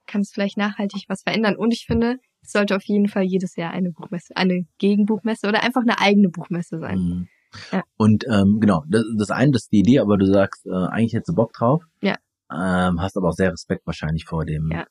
kann 0.07 0.21
es 0.21 0.31
vielleicht 0.33 0.57
nachhaltig 0.57 1.05
was 1.09 1.23
verändern. 1.23 1.57
Und 1.57 1.73
ich 1.73 1.87
finde, 1.87 2.19
es 2.43 2.53
sollte 2.53 2.77
auf 2.77 2.85
jeden 2.85 3.09
Fall 3.09 3.25
jedes 3.25 3.57
Jahr 3.57 3.73
eine 3.73 3.91
Buchmesse, 3.91 4.37
eine 4.37 4.67
Gegenbuchmesse 4.79 5.49
oder 5.49 5.63
einfach 5.63 5.83
eine 5.83 5.99
eigene 6.01 6.29
Buchmesse 6.29 6.79
sein. 6.79 6.99
Mhm. 6.99 7.29
Ja. 7.73 7.83
Und 7.97 8.25
ähm, 8.29 8.59
genau, 8.61 8.85
das, 8.89 9.05
das 9.17 9.31
eine, 9.31 9.53
das 9.53 9.63
ist 9.63 9.73
die 9.73 9.79
Idee, 9.79 10.01
aber 10.01 10.19
du 10.19 10.27
sagst, 10.27 10.67
äh, 10.67 10.71
eigentlich 10.71 11.15
hättest 11.15 11.31
du 11.31 11.35
Bock 11.35 11.53
drauf. 11.53 11.85
Ja. 12.03 12.17
Ähm, 12.53 13.01
hast 13.01 13.17
aber 13.17 13.29
auch 13.29 13.35
sehr 13.35 13.53
Respekt 13.53 13.87
wahrscheinlich 13.87 14.25
vor 14.25 14.45
dem, 14.45 14.71
Ja. 14.73 14.87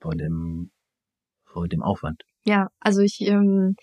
vor 0.00 0.14
dem, 0.14 0.70
vor 1.44 1.68
dem 1.68 1.82
Aufwand. 1.82 2.22
Ja, 2.44 2.68
also 2.80 3.00
ich 3.02 3.20
ähm, 3.22 3.76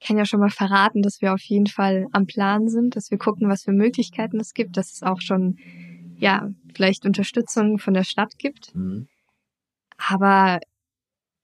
kann 0.00 0.16
ja 0.16 0.24
schon 0.24 0.40
mal 0.40 0.50
verraten, 0.50 1.02
dass 1.02 1.20
wir 1.20 1.34
auf 1.34 1.42
jeden 1.42 1.66
Fall 1.66 2.06
am 2.12 2.26
Plan 2.26 2.68
sind, 2.68 2.96
dass 2.96 3.10
wir 3.10 3.18
gucken, 3.18 3.48
was 3.48 3.64
für 3.64 3.72
Möglichkeiten 3.72 4.38
es 4.40 4.54
gibt, 4.54 4.76
dass 4.76 4.92
es 4.92 5.02
auch 5.02 5.20
schon 5.20 5.58
ja 6.18 6.48
vielleicht 6.74 7.04
Unterstützung 7.04 7.78
von 7.78 7.94
der 7.94 8.04
Stadt 8.04 8.38
gibt. 8.38 8.74
Mhm. 8.74 9.08
Aber 9.96 10.60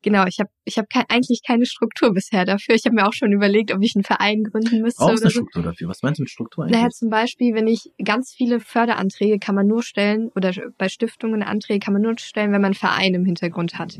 genau, 0.03 0.27
ich 0.27 0.39
habe 0.39 0.51
ich 0.65 0.79
habe 0.79 0.87
ke 0.87 1.05
eigentlich 1.09 1.41
keine 1.45 1.67
Struktur 1.67 2.13
bisher 2.13 2.45
dafür. 2.45 2.75
Ich 2.75 2.85
habe 2.85 2.95
mir 2.95 3.07
auch 3.07 3.13
schon 3.13 3.33
überlegt, 3.33 3.73
ob 3.73 3.83
ich 3.83 3.97
einen 3.97 4.05
Verein 4.05 4.45
gründen 4.45 4.83
müsste 4.83 5.05
Brauchst 5.05 5.15
oder 5.15 5.23
eine 5.23 5.31
so. 5.31 5.41
Struktur 5.41 5.63
dafür. 5.63 5.89
Was 5.89 6.03
meinst 6.03 6.19
du 6.19 6.23
mit 6.23 6.31
Struktur 6.31 6.65
eigentlich? 6.65 6.79
Naja, 6.79 6.91
zum 6.91 7.11
Beispiel, 7.11 7.55
wenn 7.55 7.67
ich 7.67 7.91
ganz 8.03 8.33
viele 8.33 8.61
Förderanträge 8.61 9.39
kann 9.39 9.55
man 9.55 9.67
nur 9.67 9.83
stellen 9.83 10.31
oder 10.37 10.53
bei 10.79 10.89
Stiftungen 10.89 11.43
Anträge 11.43 11.81
kann 11.81 11.95
man 11.95 12.03
nur 12.03 12.17
stellen, 12.19 12.53
wenn 12.53 12.61
man 12.61 12.67
einen 12.67 12.75
Verein 12.75 13.15
im 13.15 13.25
Hintergrund 13.25 13.79
hat. 13.79 13.99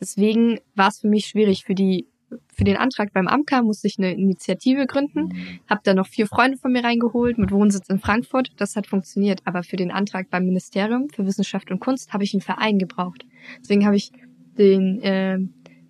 Deswegen 0.00 0.60
war 0.74 0.88
es 0.88 1.00
für 1.00 1.08
mich 1.08 1.26
schwierig 1.26 1.64
für 1.64 1.74
die 1.74 2.06
für 2.54 2.64
den 2.64 2.76
Antrag 2.76 3.12
beim 3.12 3.26
AMKA 3.28 3.62
musste 3.62 3.86
ich 3.86 3.98
eine 3.98 4.12
Initiative 4.14 4.86
gründen, 4.86 5.30
habe 5.68 5.80
da 5.84 5.94
noch 5.94 6.06
vier 6.06 6.26
Freunde 6.26 6.58
von 6.58 6.72
mir 6.72 6.84
reingeholt 6.84 7.38
mit 7.38 7.50
Wohnsitz 7.50 7.88
in 7.88 7.98
Frankfurt. 7.98 8.52
Das 8.56 8.76
hat 8.76 8.86
funktioniert, 8.86 9.40
aber 9.44 9.62
für 9.62 9.76
den 9.76 9.90
Antrag 9.90 10.30
beim 10.30 10.44
Ministerium 10.44 11.08
für 11.08 11.26
Wissenschaft 11.26 11.70
und 11.70 11.80
Kunst 11.80 12.12
habe 12.12 12.24
ich 12.24 12.34
einen 12.34 12.40
Verein 12.40 12.78
gebraucht. 12.78 13.24
Deswegen 13.60 13.86
habe 13.86 13.96
ich 13.96 14.12
den 14.58 15.00
äh, 15.02 15.38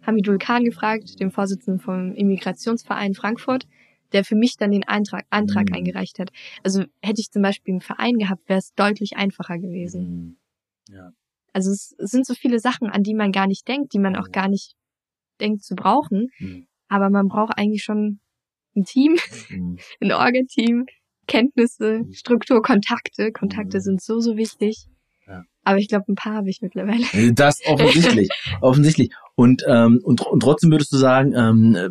Hamidul 0.06 0.38
Khan 0.38 0.64
gefragt, 0.64 1.20
den 1.20 1.30
Vorsitzenden 1.30 1.80
vom 1.80 2.14
Immigrationsverein 2.14 3.14
Frankfurt, 3.14 3.66
der 4.12 4.24
für 4.24 4.34
mich 4.34 4.56
dann 4.56 4.70
den 4.70 4.86
Eintrag, 4.88 5.26
Antrag 5.30 5.68
Mhm. 5.70 5.76
eingereicht 5.76 6.18
hat. 6.18 6.30
Also 6.64 6.84
hätte 7.02 7.20
ich 7.20 7.30
zum 7.30 7.42
Beispiel 7.42 7.74
einen 7.74 7.80
Verein 7.80 8.18
gehabt, 8.18 8.48
wäre 8.48 8.58
es 8.58 8.74
deutlich 8.74 9.16
einfacher 9.16 9.58
gewesen. 9.58 10.36
Mhm. 10.88 10.94
Ja. 10.94 11.12
Also 11.52 11.70
es 11.70 11.94
sind 11.98 12.26
so 12.26 12.34
viele 12.34 12.60
Sachen, 12.60 12.88
an 12.88 13.02
die 13.02 13.14
man 13.14 13.32
gar 13.32 13.46
nicht 13.46 13.66
denkt, 13.66 13.92
die 13.92 13.98
man 13.98 14.16
auch 14.16 14.30
gar 14.30 14.48
nicht 14.48 14.74
denkt 15.40 15.62
zu 15.64 15.74
brauchen. 15.74 16.28
Mhm. 16.38 16.66
Aber 16.88 17.10
man 17.10 17.28
braucht 17.28 17.56
eigentlich 17.56 17.82
schon 17.84 18.20
ein 18.76 18.84
Team, 18.84 19.16
Mhm. 19.50 19.78
ein 20.00 20.12
Orga-Team, 20.12 20.86
Kenntnisse, 21.26 22.04
Struktur, 22.12 22.62
Kontakte. 22.62 23.32
Kontakte 23.32 23.78
Mhm. 23.78 23.82
sind 23.82 24.02
so, 24.02 24.20
so 24.20 24.36
wichtig. 24.36 24.86
Ja. 25.26 25.44
Aber 25.62 25.78
ich 25.78 25.88
glaube, 25.88 26.06
ein 26.10 26.16
paar 26.16 26.34
habe 26.34 26.50
ich 26.50 26.60
mittlerweile. 26.60 27.04
Das 27.34 27.60
offensichtlich, 27.66 28.28
offensichtlich. 28.60 29.12
Und, 29.36 29.62
ähm, 29.68 30.00
und, 30.02 30.22
und 30.22 30.40
trotzdem 30.40 30.72
würdest 30.72 30.92
du 30.92 30.96
sagen, 30.96 31.32
ähm, 31.34 31.74
äh, 31.76 31.88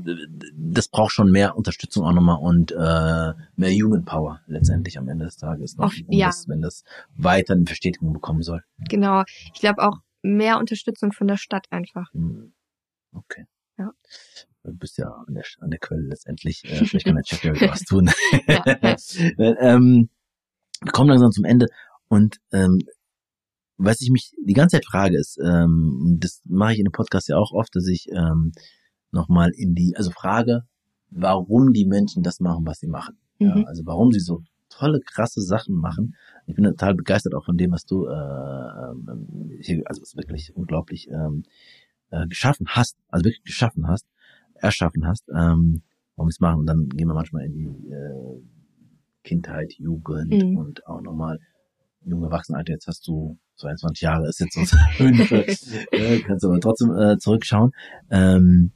das 0.58 0.90
braucht 0.90 1.14
schon 1.14 1.32
mehr 1.32 1.56
Unterstützung 1.56 2.04
auch 2.04 2.12
nochmal 2.12 2.38
und 2.42 2.72
äh, 2.72 2.76
mehr 3.56 3.72
Human 3.72 4.04
Power 4.04 4.42
letztendlich 4.48 4.98
am 4.98 5.08
Ende 5.08 5.26
des 5.26 5.38
Tages, 5.38 5.78
noch, 5.78 5.86
Auf- 5.86 5.96
um 6.06 6.18
ja. 6.18 6.28
das, 6.28 6.50
wenn 6.50 6.62
das 6.62 6.84
weiter 7.16 7.54
eine 7.54 7.64
Bestätigung 7.64 8.12
bekommen 8.12 8.42
soll. 8.44 8.62
Genau. 8.90 9.24
Ich 9.54 9.62
glaube 9.62 9.82
auch 9.88 9.98
mehr 10.22 10.58
Unterstützung 10.60 11.14
von 11.14 11.28
der 11.28 11.38
Stadt 11.38 11.66
einfach. 11.70 12.12
Hm. 12.14 12.54
Okay. 13.12 13.46
Ja. 13.78 13.92
Du 14.64 14.74
bist 14.74 14.98
ja 14.98 15.10
an 15.10 15.34
der, 15.34 15.44
an 15.60 15.70
der 15.70 15.80
Quelle 15.80 16.08
letztendlich. 16.08 16.64
Äh, 16.66 16.86
vielleicht 16.86 17.06
kann 17.06 17.16
der 17.16 17.24
Chef 17.26 17.44
ja 17.44 17.54
was 17.70 17.82
tun. 17.84 18.10
Ja, 18.48 18.64
ja. 19.38 19.56
ähm, 19.60 20.10
wir 20.82 20.92
kommen 20.92 21.10
langsam 21.10 21.32
zum 21.32 21.46
Ende 21.46 21.68
und 22.08 22.38
ähm, 22.52 22.80
was 23.78 24.02
ich 24.02 24.10
mich 24.12 24.34
die 24.46 24.54
ganze 24.54 24.76
Zeit 24.76 24.86
frage 24.86 25.18
ist, 25.18 25.40
ähm, 25.42 26.18
das 26.20 26.42
mache 26.46 26.74
ich 26.74 26.80
in 26.80 26.86
dem 26.86 26.92
Podcast 26.92 27.30
ja 27.30 27.38
auch 27.38 27.54
oft, 27.54 27.74
dass 27.76 27.88
ich 27.88 28.10
ähm, 28.12 28.52
nochmal 29.12 29.52
in 29.56 29.74
die, 29.74 29.96
also 29.96 30.12
frage, 30.12 30.64
warum 31.10 31.72
die 31.72 31.86
Menschen 31.86 32.22
das 32.22 32.40
machen, 32.42 32.66
was 32.66 32.80
sie 32.80 32.88
machen. 32.88 33.18
Ja, 33.40 33.56
Mhm. 33.56 33.66
also 33.66 33.86
warum 33.86 34.12
sie 34.12 34.20
so 34.20 34.44
tolle, 34.68 35.00
krasse 35.00 35.42
Sachen 35.42 35.76
machen. 35.76 36.16
Ich 36.46 36.56
bin 36.56 36.66
total 36.66 36.94
begeistert 36.94 37.34
auch 37.34 37.46
von 37.46 37.58
dem, 37.58 37.72
was 37.72 37.86
du, 37.86 38.06
äh, 38.06 38.12
ähm, 38.12 39.50
hier, 39.62 39.82
also 39.86 40.02
es 40.02 40.10
ist 40.10 40.18
wirklich 40.18 40.56
unglaublich 40.56 41.08
ähm, 41.10 41.44
äh, 42.12 42.28
geschaffen 42.28 42.68
hast, 42.70 42.98
also 43.10 43.26
wirklich 43.26 43.44
geschaffen 43.44 43.88
hast, 43.88 44.06
erschaffen 44.56 45.06
hast, 45.06 45.28
ähm, 45.30 45.84
warum 46.16 46.30
es 46.30 46.40
machen. 46.40 46.60
Und 46.62 46.66
dann 46.68 46.90
gehen 46.90 47.08
wir 47.08 47.14
manchmal 47.14 47.46
in 47.46 47.54
die 47.54 47.90
äh, 47.90 48.42
Kindheit, 49.24 49.74
Jugend 49.78 50.32
Mhm. 50.34 50.58
und 50.58 50.86
auch 50.88 51.02
nochmal 51.02 51.40
junge 52.04 52.28
Erwachsenenalter. 52.28 52.74
Jetzt 52.74 52.88
hast 52.88 53.08
du 53.08 53.38
22 53.58 54.02
Jahre, 54.02 54.28
ist 54.28 54.40
jetzt 54.40 54.54
so 54.54 54.62
äh, 54.62 56.20
kannst 56.26 56.46
aber 56.46 56.60
trotzdem 56.60 56.96
äh, 56.96 57.18
zurückschauen. 57.18 57.72
Ähm, 58.10 58.72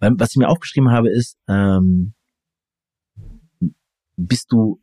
was 0.00 0.30
ich 0.32 0.36
mir 0.36 0.48
aufgeschrieben 0.48 0.90
habe, 0.90 1.10
ist, 1.10 1.38
ähm, 1.48 2.14
bist 4.16 4.52
du, 4.52 4.80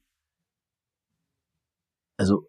also 2.17 2.47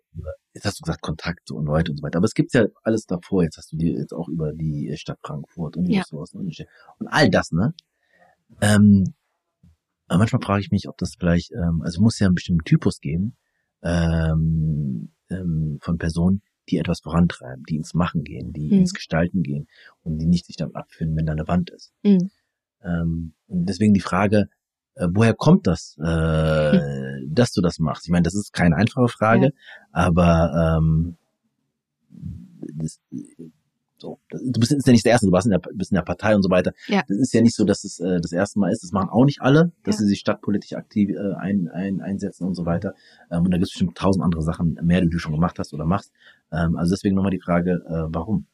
jetzt 0.55 0.65
hast 0.65 0.81
du 0.81 0.85
gesagt 0.85 1.03
Kontakte 1.03 1.55
und 1.55 1.66
Leute 1.66 1.91
und 1.93 1.99
so 1.99 2.03
weiter, 2.03 2.19
aber 2.19 2.27
es 2.27 2.35
gibt 2.35 2.53
ja 2.55 2.66
alles 2.83 3.07
davor. 3.07 3.43
Jetzt 3.43 3.57
hast 3.57 3.73
du 3.73 3.77
dir 3.77 3.93
jetzt 3.99 4.12
auch 4.12 4.29
über 4.29 4.53
die 4.53 4.93
Stadt 4.97 5.19
Frankfurt 5.23 5.77
und 5.77 5.85
die 5.85 5.95
Ja. 5.95 6.01
Ressourcen 6.01 6.39
und, 6.39 6.57
und 6.99 7.09
all 7.09 7.31
das, 7.31 7.53
ne? 7.53 7.74
Ähm, 8.61 9.15
aber 10.09 10.19
manchmal 10.19 10.43
frage 10.43 10.61
ich 10.61 10.70
mich, 10.70 10.89
ob 10.89 10.99
das 10.99 11.15
vielleicht, 11.19 11.53
ähm, 11.53 11.81
also 11.83 11.97
es 11.97 12.01
muss 12.01 12.19
ja 12.19 12.27
einen 12.27 12.35
bestimmten 12.35 12.65
Typus 12.65 13.01
geben 13.01 13.37
ähm, 13.83 15.12
ähm, 15.31 15.79
von 15.81 15.99
Personen, 15.99 16.43
die 16.69 16.79
etwas 16.79 17.01
vorantreiben, 17.01 17.65
die 17.65 17.77
ins 17.77 17.95
Machen 17.95 18.23
gehen, 18.23 18.53
die 18.53 18.66
Mhm. 18.66 18.81
ins 18.81 18.95
Gestalten 18.95 19.43
gehen 19.43 19.69
und 20.03 20.19
die 20.19 20.27
nicht 20.27 20.47
sich 20.47 20.57
damit 20.57 20.77
abfinden, 20.77 21.16
wenn 21.16 21.27
da 21.27 21.33
eine 21.33 21.49
Wand 21.49 21.70
ist. 21.70 21.93
Mhm. 22.03 22.31
Ähm, 22.83 23.35
und 23.47 23.66
deswegen 23.69 23.95
die 23.95 24.01
Frage, 24.01 24.49
äh, 24.94 25.06
woher 25.10 25.35
kommt 25.35 25.66
das, 25.66 25.97
äh, 25.98 26.78
dass 27.28 27.52
du 27.52 27.60
das 27.60 27.78
machst? 27.78 28.05
Ich 28.06 28.10
meine, 28.10 28.23
das 28.24 28.35
ist 28.35 28.52
keine 28.52 28.77
einfache 28.77 29.09
Frage, 29.09 29.47
Ja. 29.47 29.51
aber 29.93 30.78
ähm, 30.78 31.16
das, 32.74 33.01
so, 33.98 34.19
du 34.31 34.59
bist 34.60 34.73
jetzt 34.73 34.86
ja 34.86 34.93
nicht 34.93 35.05
der 35.05 35.12
Erste, 35.12 35.27
du 35.27 35.32
warst 35.32 35.47
in 35.47 35.52
der, 35.52 35.60
bist 35.74 35.93
in 35.93 35.94
der 35.94 36.02
Partei 36.02 36.35
und 36.35 36.43
so 36.43 36.51
weiter. 36.51 36.73
Ja. 36.89 37.02
Das 37.06 37.19
ist 37.19 37.32
ja 37.32 37.40
nicht 37.40 37.55
so, 37.55 37.64
dass 37.64 37.85
es 37.85 38.01
äh, 38.01 38.20
das 38.20 38.32
erste 38.32 38.59
Mal 38.59 38.73
ist. 38.73 38.82
Das 38.82 38.90
machen 38.90 39.09
auch 39.10 39.24
nicht 39.24 39.40
alle, 39.43 39.70
dass 39.85 39.97
Ja. 39.97 40.01
sie 40.01 40.09
sich 40.09 40.19
stadtpolitisch 40.19 40.73
aktiv 40.73 41.10
äh, 41.10 41.35
ein, 41.39 41.69
ein, 41.69 42.01
einsetzen 42.01 42.44
und 42.47 42.55
so 42.55 42.66
weiter. 42.66 42.94
Ähm, 43.31 43.44
und 43.44 43.51
da 43.52 43.59
gibt 43.59 43.66
es 43.69 43.70
bestimmt 43.73 43.97
tausend 43.97 44.24
andere 44.24 44.43
Sachen 44.43 44.77
mehr, 44.82 45.01
die 45.01 45.09
du 45.09 45.19
schon 45.19 45.32
gemacht 45.32 45.59
hast 45.59 45.73
oder 45.73 45.85
machst. 45.86 46.12
Ähm, 46.51 46.77
also 46.77 46.94
deswegen 46.94 47.14
nochmal 47.14 47.31
die 47.31 47.40
Frage, 47.40 47.82
äh, 47.86 48.12
warum? 48.12 48.47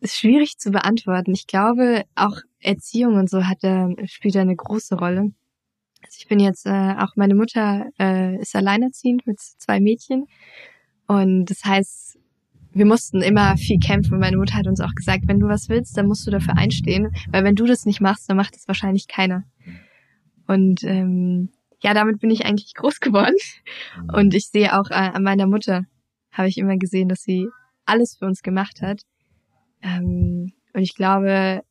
Ist 0.00 0.16
schwierig 0.16 0.58
zu 0.58 0.70
beantworten. 0.70 1.32
Ich 1.32 1.46
glaube, 1.46 2.04
auch 2.14 2.36
Erziehung 2.60 3.14
und 3.14 3.30
so 3.30 3.46
hat 3.46 3.58
da, 3.62 3.88
spielt 4.06 4.36
eine 4.36 4.56
große 4.56 4.96
Rolle. 4.96 5.32
Also 6.02 6.16
ich 6.18 6.28
bin 6.28 6.40
jetzt, 6.40 6.66
äh, 6.66 6.94
auch 6.98 7.16
meine 7.16 7.34
Mutter 7.34 7.86
äh, 7.98 8.40
ist 8.40 8.54
alleinerziehend 8.54 9.26
mit 9.26 9.40
zwei 9.40 9.80
Mädchen. 9.80 10.26
Und 11.06 11.46
das 11.46 11.64
heißt, 11.64 12.18
wir 12.72 12.86
mussten 12.86 13.22
immer 13.22 13.56
viel 13.56 13.78
kämpfen. 13.78 14.18
Meine 14.18 14.36
Mutter 14.36 14.54
hat 14.54 14.66
uns 14.66 14.80
auch 14.80 14.94
gesagt, 14.94 15.24
wenn 15.26 15.40
du 15.40 15.48
was 15.48 15.68
willst, 15.68 15.96
dann 15.96 16.06
musst 16.06 16.26
du 16.26 16.30
dafür 16.30 16.56
einstehen. 16.56 17.10
Weil 17.30 17.44
wenn 17.44 17.56
du 17.56 17.66
das 17.66 17.86
nicht 17.86 18.00
machst, 18.00 18.28
dann 18.28 18.36
macht 18.36 18.56
es 18.56 18.68
wahrscheinlich 18.68 19.08
keiner. 19.08 19.44
Und 20.46 20.84
ähm, 20.84 21.50
ja, 21.82 21.94
damit 21.94 22.20
bin 22.20 22.30
ich 22.30 22.46
eigentlich 22.46 22.74
groß 22.74 23.00
geworden. 23.00 23.36
Und 24.12 24.34
ich 24.34 24.48
sehe 24.48 24.78
auch 24.78 24.90
äh, 24.90 24.94
an 24.94 25.22
meiner 25.22 25.46
Mutter, 25.46 25.84
habe 26.32 26.48
ich 26.48 26.58
immer 26.58 26.76
gesehen, 26.76 27.08
dass 27.08 27.22
sie 27.22 27.48
alles 27.84 28.16
für 28.18 28.26
uns 28.26 28.42
gemacht 28.42 28.82
hat. 28.82 29.02
Ähm, 29.82 30.52
und 30.74 30.82
ich 30.82 30.94
glaube, 30.94 31.62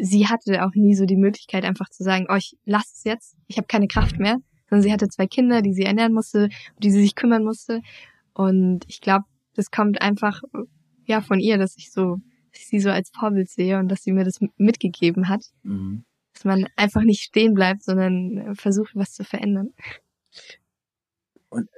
sie 0.00 0.26
hatte 0.28 0.64
auch 0.64 0.74
nie 0.74 0.94
so 0.94 1.04
die 1.04 1.16
Möglichkeit, 1.16 1.64
einfach 1.64 1.88
zu 1.90 2.02
sagen, 2.02 2.26
oh, 2.28 2.36
ich 2.36 2.56
lass 2.64 2.92
es 2.94 3.04
jetzt, 3.04 3.36
ich 3.46 3.56
habe 3.56 3.66
keine 3.66 3.88
Kraft 3.88 4.18
mehr. 4.18 4.36
Sondern 4.68 4.82
sie 4.84 4.92
hatte 4.92 5.08
zwei 5.08 5.26
Kinder, 5.26 5.62
die 5.62 5.72
sie 5.72 5.82
ernähren 5.82 6.12
musste, 6.12 6.44
um 6.44 6.80
die 6.80 6.92
sie 6.92 7.00
sich 7.00 7.16
kümmern 7.16 7.42
musste. 7.44 7.80
Und 8.34 8.84
ich 8.86 9.00
glaube, 9.00 9.24
das 9.54 9.70
kommt 9.72 10.00
einfach 10.00 10.42
ja 11.06 11.20
von 11.20 11.40
ihr, 11.40 11.58
dass 11.58 11.76
ich 11.76 11.90
so, 11.90 12.18
dass 12.52 12.60
ich 12.62 12.68
sie 12.68 12.80
so 12.80 12.90
als 12.90 13.10
Vorbild 13.10 13.50
sehe 13.50 13.78
und 13.78 13.88
dass 13.88 14.02
sie 14.02 14.12
mir 14.12 14.24
das 14.24 14.38
mitgegeben 14.56 15.28
hat, 15.28 15.44
Mhm. 15.64 16.04
dass 16.34 16.44
man 16.44 16.66
einfach 16.76 17.02
nicht 17.02 17.22
stehen 17.22 17.52
bleibt, 17.54 17.82
sondern 17.82 18.54
versucht, 18.54 18.94
was 18.94 19.12
zu 19.12 19.24
verändern. 19.24 19.70
Und 21.48 21.68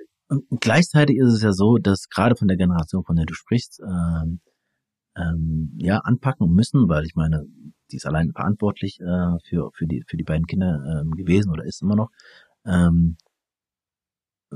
gleichzeitig 0.61 1.17
ist 1.17 1.33
es 1.33 1.43
ja 1.43 1.53
so, 1.53 1.79
dass 1.79 2.09
gerade 2.09 2.37
von 2.37 2.49
der 2.49 2.57
Generation, 2.57 3.05
von 3.05 3.17
der 3.17 3.27
du 3.27 3.35
sprichst, 3.35 3.81
ähm, 3.81 4.41
ähm, 5.17 5.73
ja, 5.79 5.99
anpacken 5.99 6.51
müssen, 6.53 6.89
weil 6.89 7.05
ich 7.05 7.15
meine, 7.15 7.45
die 7.91 7.97
ist 7.97 8.07
allein 8.07 8.33
verantwortlich 8.33 8.99
äh, 9.01 9.39
für, 9.49 9.71
für, 9.75 9.87
die, 9.87 10.03
für 10.07 10.17
die 10.17 10.25
beiden 10.25 10.47
Kinder 10.47 11.03
ähm, 11.03 11.11
gewesen 11.13 11.51
oder 11.51 11.65
ist 11.65 11.83
immer 11.83 11.97
noch. 11.97 12.11
Ähm, 12.65 13.17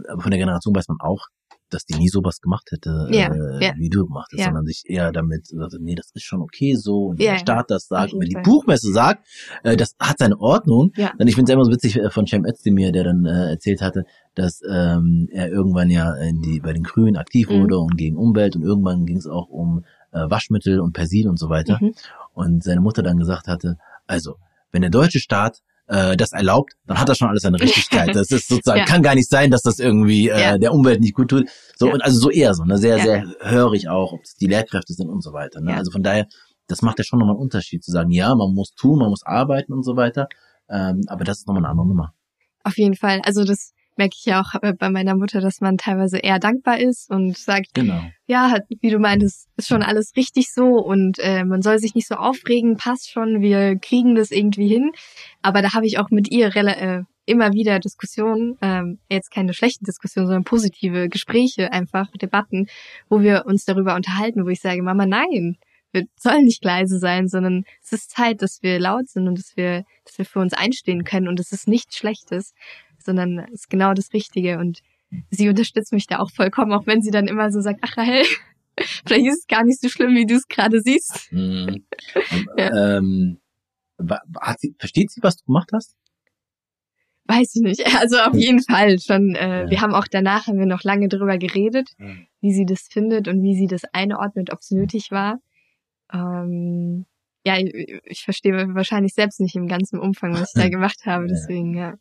aber 0.08 0.22
von 0.22 0.30
der 0.30 0.38
Generation 0.38 0.74
weiß 0.74 0.88
man 0.88 0.98
auch, 1.00 1.26
dass 1.70 1.84
die 1.84 1.96
nie 1.98 2.08
sowas 2.08 2.40
gemacht 2.40 2.68
hätte, 2.70 3.08
Ja, 3.10 3.32
äh, 3.32 3.64
ja. 3.64 3.72
wie 3.76 3.88
du 3.88 4.06
gemacht 4.06 4.28
hast, 4.32 4.38
Ja. 4.40 4.44
sondern 4.46 4.66
sich 4.66 4.84
eher 4.86 5.10
damit 5.10 5.46
sagte, 5.48 5.78
nee, 5.80 5.94
das 5.96 6.10
ist 6.14 6.22
schon 6.22 6.40
okay 6.40 6.74
so. 6.76 7.06
Und 7.06 7.20
Ja, 7.20 7.32
der 7.32 7.38
Staat 7.38 7.70
das 7.70 7.88
sagt, 7.88 8.12
und 8.12 8.20
wenn 8.20 8.28
die 8.28 8.34
Fall. 8.34 8.42
Buchmesse 8.44 8.92
sagt, 8.92 9.26
äh, 9.64 9.76
das 9.76 9.96
hat 9.98 10.18
seine 10.18 10.38
Ordnung, 10.38 10.92
und 11.18 11.26
ich 11.26 11.34
finde 11.34 11.50
es 11.50 11.54
immer 11.54 11.64
so 11.64 11.72
witzig 11.72 11.96
äh, 11.96 12.10
von 12.10 12.26
Cem 12.26 12.44
Özdemir, 12.44 12.92
der 12.92 13.04
dann 13.04 13.24
äh, 13.24 13.50
erzählt 13.50 13.80
hatte, 13.82 14.04
dass 14.34 14.60
ähm, 14.70 15.28
er 15.32 15.50
irgendwann 15.50 15.90
ja 15.90 16.14
in 16.16 16.40
die, 16.40 16.60
bei 16.60 16.72
den 16.72 16.84
Grünen 16.84 17.16
aktiv 17.16 17.48
Mhm. 17.48 17.54
wurde 17.54 17.78
und 17.78 17.96
gegen 17.96 18.16
Umwelt 18.16 18.54
und 18.54 18.62
irgendwann 18.62 19.04
ging 19.06 19.16
es 19.16 19.26
auch 19.26 19.48
um 19.48 19.78
äh, 19.80 19.82
Waschmittel 20.28 20.80
und 20.80 20.92
Persil 20.92 21.28
und 21.28 21.38
so 21.38 21.48
weiter. 21.48 21.78
Mhm. 21.80 21.94
Und 22.34 22.62
seine 22.64 22.80
Mutter 22.80 23.02
dann 23.02 23.16
gesagt 23.18 23.46
hatte, 23.48 23.76
also, 24.06 24.36
wenn 24.72 24.82
der 24.82 24.90
deutsche 24.90 25.20
Staat 25.20 25.60
äh, 25.88 26.16
das 26.16 26.32
erlaubt, 26.32 26.72
dann 26.86 26.98
hat 26.98 27.08
das 27.08 27.18
schon 27.18 27.28
alles 27.28 27.42
seine 27.42 27.60
Richtigkeit. 27.60 28.10
Das 28.14 28.30
ist 28.30 28.48
sozusagen, 28.48 28.80
Ja. 28.80 28.84
kann 28.84 29.02
gar 29.02 29.14
nicht 29.14 29.30
sein, 29.30 29.50
dass 29.50 29.62
das 29.62 29.78
irgendwie 29.78 30.28
äh, 30.28 30.40
Ja. 30.40 30.58
der 30.58 30.72
Umwelt 30.72 31.00
nicht 31.00 31.14
gut 31.14 31.28
tut. 31.30 31.48
So, 31.76 31.86
Ja. 31.88 31.94
und 31.94 32.02
also 32.02 32.18
so 32.18 32.30
eher 32.30 32.54
so, 32.54 32.64
ne? 32.64 32.76
Sehr, 32.78 32.98
sehr 32.98 33.24
hörig 33.40 33.88
auch, 33.88 34.12
ob 34.12 34.22
es 34.24 34.34
die 34.34 34.46
Lehrkräfte 34.48 34.92
sind 34.94 35.08
und 35.08 35.22
so 35.22 35.32
weiter. 35.32 35.60
Ne? 35.60 35.74
Also 35.76 35.90
von 35.92 36.02
daher, 36.02 36.26
das 36.66 36.82
macht 36.82 36.98
ja 36.98 37.04
schon 37.04 37.20
nochmal 37.20 37.36
einen 37.36 37.42
Unterschied, 37.42 37.84
zu 37.84 37.92
sagen, 37.92 38.10
ja, 38.10 38.34
man 38.34 38.52
muss 38.52 38.72
tun, 38.74 38.98
man 38.98 39.10
muss 39.10 39.24
arbeiten 39.24 39.72
und 39.72 39.84
so 39.84 39.96
weiter. 39.96 40.28
Ähm, 40.68 41.02
aber 41.06 41.22
das 41.24 41.38
ist 41.38 41.46
nochmal 41.46 41.62
eine 41.62 41.70
andere 41.70 41.86
Nummer. 41.86 42.12
Auf 42.64 42.76
jeden 42.76 42.96
Fall. 42.96 43.20
Also 43.24 43.44
das 43.44 43.72
merke 43.96 44.14
ich 44.18 44.24
ja 44.26 44.40
auch 44.40 44.54
äh, 44.62 44.72
bei 44.72 44.90
meiner 44.90 45.16
Mutter, 45.16 45.40
dass 45.40 45.60
man 45.60 45.78
teilweise 45.78 46.18
eher 46.18 46.38
dankbar 46.38 46.78
ist 46.78 47.10
und 47.10 47.36
sagt, 47.36 47.74
Genau. 47.74 48.00
ja, 48.26 48.56
wie 48.80 48.90
du 48.90 48.98
meintest, 48.98 49.48
ist 49.56 49.68
schon 49.68 49.82
alles 49.82 50.12
richtig 50.16 50.52
so 50.52 50.78
und 50.78 51.18
äh, 51.18 51.44
man 51.44 51.62
soll 51.62 51.78
sich 51.78 51.94
nicht 51.94 52.08
so 52.08 52.16
aufregen, 52.16 52.76
passt 52.76 53.10
schon, 53.10 53.40
wir 53.40 53.76
kriegen 53.76 54.14
das 54.14 54.30
irgendwie 54.30 54.68
hin. 54.68 54.92
Aber 55.42 55.62
da 55.62 55.74
habe 55.74 55.86
ich 55.86 55.98
auch 55.98 56.10
mit 56.10 56.30
ihr 56.30 56.54
äh, 56.54 57.02
immer 57.26 57.52
wieder 57.52 57.78
Diskussionen, 57.80 58.56
ähm, 58.62 58.98
jetzt 59.10 59.30
keine 59.30 59.52
schlechten 59.52 59.84
Diskussionen, 59.84 60.28
sondern 60.28 60.44
positive 60.44 61.08
Gespräche, 61.08 61.72
einfach 61.72 62.10
Debatten, 62.12 62.66
wo 63.08 63.20
wir 63.20 63.44
uns 63.46 63.64
darüber 63.64 63.94
unterhalten, 63.96 64.44
wo 64.44 64.48
ich 64.48 64.60
sage, 64.60 64.82
Mama, 64.82 65.06
nein, 65.06 65.56
wir 65.92 66.04
sollen 66.16 66.44
nicht 66.44 66.64
leise 66.64 66.98
sein, 66.98 67.26
sondern 67.26 67.64
es 67.82 67.92
ist 67.92 68.10
Zeit, 68.10 68.42
dass 68.42 68.58
wir 68.62 68.78
laut 68.78 69.08
sind 69.08 69.28
und 69.28 69.38
dass 69.38 69.56
wir, 69.56 69.84
dass 70.04 70.18
wir 70.18 70.24
für 70.24 70.40
uns 70.40 70.52
einstehen 70.52 71.04
können 71.04 71.26
und 71.26 71.40
es 71.40 71.52
ist 71.52 71.68
nichts 71.68 71.96
Schlechtes, 71.96 72.52
sondern 73.06 73.38
ist 73.52 73.70
genau 73.70 73.94
das 73.94 74.12
Richtige 74.12 74.58
und 74.58 74.80
sie 75.30 75.48
unterstützt 75.48 75.92
mich 75.92 76.06
da 76.06 76.18
auch 76.18 76.30
vollkommen, 76.30 76.72
auch 76.72 76.86
wenn 76.86 77.00
sie 77.00 77.10
dann 77.10 77.28
immer 77.28 77.50
so 77.50 77.60
sagt, 77.60 77.80
ach 77.82 77.96
Rahel, 77.96 78.24
vielleicht 79.06 79.26
ist 79.26 79.38
es 79.40 79.46
gar 79.46 79.64
nicht 79.64 79.80
so 79.80 79.88
schlimm, 79.88 80.14
wie 80.14 80.26
du 80.26 80.34
es 80.34 80.46
gerade 80.48 80.80
siehst. 80.80 81.32
Mhm. 81.32 81.84
Und, 82.32 82.48
ähm, 82.56 83.38
sie, 84.58 84.74
versteht 84.78 85.10
sie, 85.10 85.22
was 85.22 85.36
du 85.36 85.46
gemacht 85.46 85.70
hast? 85.72 85.96
Weiß 87.24 87.56
ich 87.56 87.62
nicht. 87.62 87.82
Also 88.00 88.18
auf 88.18 88.34
jeden 88.34 88.62
Fall 88.62 88.98
schon. 88.98 89.34
Äh, 89.34 89.64
Ja. 89.64 89.70
Wir 89.70 89.80
haben 89.80 89.94
auch 89.94 90.06
danach 90.08 90.46
haben 90.46 90.58
wir 90.58 90.66
noch 90.66 90.82
lange 90.82 91.08
drüber 91.08 91.38
geredet, 91.38 91.90
wie 92.40 92.52
sie 92.52 92.66
das 92.66 92.82
findet 92.90 93.26
und 93.26 93.42
wie 93.42 93.56
sie 93.56 93.66
das 93.66 93.82
einordnet, 93.92 94.52
ob 94.52 94.60
es 94.60 94.70
nötig 94.70 95.10
war. 95.10 95.40
Ähm, 96.12 97.06
ja, 97.44 97.58
ich, 97.58 98.00
ich 98.04 98.24
verstehe 98.24 98.52
wahrscheinlich 98.74 99.14
selbst 99.14 99.40
nicht 99.40 99.56
im 99.56 99.66
ganzen 99.66 99.98
Umfang, 99.98 100.34
was 100.34 100.52
ich 100.54 100.62
da 100.62 100.68
gemacht 100.68 101.06
habe. 101.06 101.24
Ja. 101.24 101.28
Deswegen, 101.28 101.74
ja. 101.76 101.94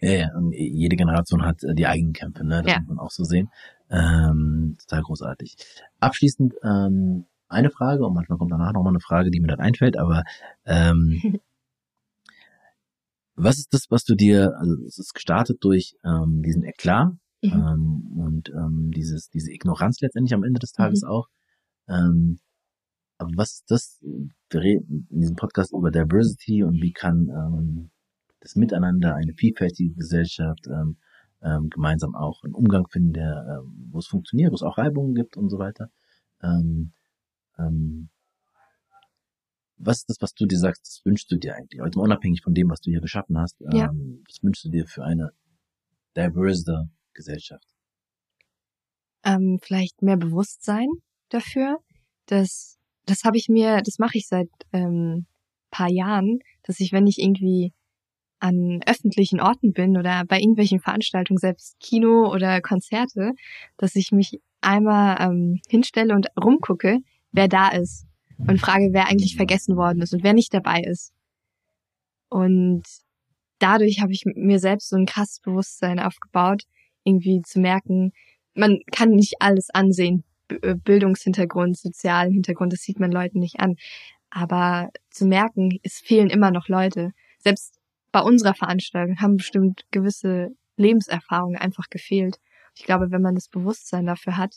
Ja, 0.00 0.10
ja, 0.12 0.28
und 0.36 0.52
jede 0.52 0.96
Generation 0.96 1.44
hat 1.44 1.62
äh, 1.62 1.74
die 1.74 1.86
eigenen 1.86 2.12
Kämpfe, 2.12 2.44
ne? 2.44 2.62
Das 2.62 2.72
Ja. 2.72 2.78
muss 2.80 2.88
man 2.88 2.98
auch 2.98 3.10
so 3.10 3.24
sehen. 3.24 3.48
Ähm, 3.90 4.76
total 4.80 5.02
großartig. 5.02 5.56
Abschließend 6.00 6.54
ähm, 6.62 7.26
eine 7.48 7.70
Frage, 7.70 8.04
und 8.06 8.14
manchmal 8.14 8.38
kommt 8.38 8.52
danach 8.52 8.72
nochmal 8.72 8.92
eine 8.92 9.00
Frage, 9.00 9.30
die 9.30 9.40
mir 9.40 9.48
dann 9.48 9.60
einfällt, 9.60 9.96
aber 9.96 10.22
ähm, 10.64 11.20
was 13.36 13.58
ist 13.58 13.72
das, 13.72 13.86
was 13.90 14.04
du 14.04 14.14
dir, 14.14 14.56
also 14.58 14.74
es 14.86 14.98
ist 14.98 15.14
gestartet 15.14 15.58
durch 15.62 15.96
ähm, 16.04 16.42
diesen 16.42 16.62
Eklat 16.64 17.12
Mhm. 17.42 17.52
ähm, 17.52 18.18
und 18.18 18.50
ähm, 18.50 18.90
dieses, 18.94 19.30
diese 19.30 19.50
Ignoranz 19.50 19.98
letztendlich 20.00 20.34
am 20.34 20.44
Ende 20.44 20.60
des 20.60 20.72
Tages 20.72 21.02
Mhm. 21.02 21.08
auch. 21.08 21.28
Ähm, 21.88 22.38
aber 23.16 23.30
was 23.34 23.52
ist 23.52 23.64
das, 23.70 23.98
wir 24.50 24.60
reden 24.60 25.06
in 25.10 25.20
diesem 25.20 25.36
Podcast 25.36 25.72
über 25.72 25.90
Diversity 25.90 26.62
und 26.62 26.82
wie 26.82 26.92
kann 26.92 27.28
ähm, 27.30 27.90
das 28.40 28.56
Miteinander, 28.56 29.14
eine 29.14 29.32
vielfältige 29.34 29.94
Gesellschaft 29.94 30.66
ähm, 30.66 30.96
ähm, 31.42 31.70
gemeinsam 31.70 32.14
auch 32.14 32.42
einen 32.44 32.54
Umgang 32.54 32.86
finden, 32.88 33.12
der, 33.12 33.60
ähm, 33.62 33.88
wo 33.90 33.98
es 33.98 34.06
funktioniert, 34.06 34.50
wo 34.50 34.54
es 34.54 34.62
auch 34.62 34.78
Reibungen 34.78 35.14
gibt 35.14 35.36
und 35.36 35.48
so 35.48 35.58
weiter. 35.58 35.90
Ähm, 36.42 36.92
ähm, 37.58 38.10
was 39.76 39.98
ist 39.98 40.10
das, 40.10 40.16
was 40.20 40.34
du 40.34 40.46
dir 40.46 40.58
sagst, 40.58 40.82
das 40.86 41.00
wünschst 41.04 41.30
du 41.30 41.36
dir 41.36 41.54
eigentlich, 41.54 41.80
also 41.82 42.00
unabhängig 42.00 42.42
von 42.42 42.52
dem, 42.52 42.68
was 42.68 42.80
du 42.80 42.90
hier 42.90 43.00
geschaffen 43.00 43.38
hast, 43.38 43.60
ähm, 43.62 43.70
Ja. 43.72 43.90
was 44.28 44.42
wünschst 44.42 44.64
du 44.64 44.70
dir 44.70 44.86
für 44.86 45.04
eine 45.04 45.30
diverse 46.16 46.90
Gesellschaft? 47.14 47.66
ähm, 49.24 49.58
vielleicht 49.62 50.02
mehr 50.02 50.16
Bewusstsein 50.16 50.88
dafür. 51.28 51.78
Das, 52.26 52.78
das 53.06 53.24
habe 53.24 53.36
ich 53.36 53.48
mir, 53.48 53.82
das 53.82 53.98
mache 53.98 54.18
ich 54.18 54.26
seit 54.26 54.48
ähm, 54.72 55.26
paar 55.70 55.90
Jahren, 55.90 56.38
dass 56.62 56.80
ich, 56.80 56.92
wenn 56.92 57.06
ich 57.06 57.18
irgendwie 57.18 57.72
an 58.40 58.80
öffentlichen 58.86 59.40
Orten 59.40 59.72
bin 59.72 59.96
oder 59.96 60.24
bei 60.26 60.38
irgendwelchen 60.38 60.80
Veranstaltungen, 60.80 61.38
selbst 61.38 61.78
Kino 61.78 62.32
oder 62.32 62.60
Konzerte, 62.60 63.32
dass 63.76 63.94
ich 63.96 64.12
mich 64.12 64.40
einmal 64.60 65.16
ähm, 65.20 65.60
hinstelle 65.68 66.14
und 66.14 66.28
rumgucke, 66.42 66.98
wer 67.32 67.48
da 67.48 67.68
ist 67.68 68.06
und 68.38 68.60
frage, 68.60 68.88
wer 68.92 69.08
eigentlich 69.08 69.36
vergessen 69.36 69.76
worden 69.76 70.02
ist 70.02 70.14
und 70.14 70.24
wer 70.24 70.32
nicht 70.32 70.52
dabei 70.52 70.80
ist. 70.80 71.12
Und 72.28 72.82
dadurch 73.58 74.00
habe 74.00 74.12
ich 74.12 74.24
mir 74.24 74.58
selbst 74.58 74.88
so 74.88 74.96
ein 74.96 75.06
krasses 75.06 75.40
Bewusstsein 75.40 75.98
aufgebaut, 75.98 76.62
irgendwie 77.04 77.42
zu 77.42 77.60
merken, 77.60 78.12
man 78.54 78.80
kann 78.90 79.10
nicht 79.10 79.36
alles 79.40 79.70
ansehen, 79.70 80.24
äh, 80.62 80.74
Bildungshintergrund, 80.74 81.76
sozialen 81.78 82.32
Hintergrund, 82.32 82.72
das 82.72 82.80
sieht 82.80 83.00
man 83.00 83.12
Leuten 83.12 83.38
nicht 83.38 83.60
an. 83.60 83.76
Aber 84.30 84.90
zu 85.10 85.26
merken, 85.26 85.78
es 85.82 85.98
fehlen 85.98 86.30
immer 86.30 86.50
noch 86.50 86.68
Leute. 86.68 87.10
Selbst 87.38 87.79
bei 88.12 88.20
unserer 88.20 88.54
Veranstaltung 88.54 89.20
haben 89.20 89.36
bestimmt 89.36 89.82
gewisse 89.90 90.48
Lebenserfahrungen 90.76 91.60
einfach 91.60 91.88
gefehlt. 91.90 92.38
Ich 92.74 92.84
glaube, 92.84 93.10
wenn 93.10 93.22
man 93.22 93.34
das 93.34 93.48
Bewusstsein 93.48 94.06
dafür 94.06 94.36
hat, 94.36 94.54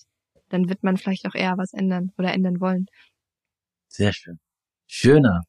dann 0.49 0.69
wird 0.69 0.84
man 0.84 0.97
vielleicht 0.97 1.25
auch 1.27 1.35
eher 1.35 1.57
was 1.57 1.73
ändern 1.73 2.11
oder 2.17 2.34
ändern 2.34 2.59
wollen. 2.59 2.85
Sehr 3.88 4.13
schön. 4.13 4.39
Schöner, 4.88 5.41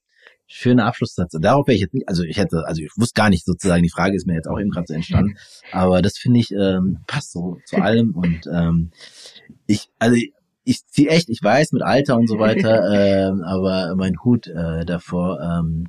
schöner 0.47 0.86
Abschlusssatz. 0.86 1.36
Darauf 1.40 1.66
wäre 1.66 1.74
ich 1.74 1.82
jetzt 1.82 1.94
nicht, 1.94 2.09
also 2.09 2.22
ich 2.22 2.39
hätte, 2.39 2.64
also 2.66 2.82
ich 2.82 2.90
wusste 2.97 3.18
gar 3.18 3.31
nicht 3.31 3.44
sozusagen, 3.44 3.82
die 3.82 3.90
Frage 3.90 4.16
ist 4.16 4.26
mir 4.26 4.35
jetzt 4.35 4.48
auch 4.48 4.59
eben 4.59 4.70
gerade 4.70 4.86
so 4.86 4.94
entstanden, 4.94 5.36
aber 5.72 6.02
das 6.02 6.18
finde 6.18 6.40
ich 6.40 6.52
ähm, 6.52 7.01
passt 7.06 7.32
so 7.32 7.59
zu 7.66 7.76
allem 7.76 8.14
und 8.14 8.47
ähm, 8.52 8.90
ich, 9.66 9.89
also 9.98 10.16
ich 10.64 10.86
ziehe 10.86 11.10
echt, 11.10 11.28
ich 11.28 11.43
weiß 11.43 11.72
mit 11.72 11.82
Alter 11.82 12.16
und 12.16 12.26
so 12.26 12.39
weiter, 12.39 13.28
ähm, 13.28 13.43
aber 13.43 13.94
mein 13.97 14.22
Hut 14.24 14.47
äh, 14.47 14.85
davor, 14.85 15.40
ähm, 15.40 15.89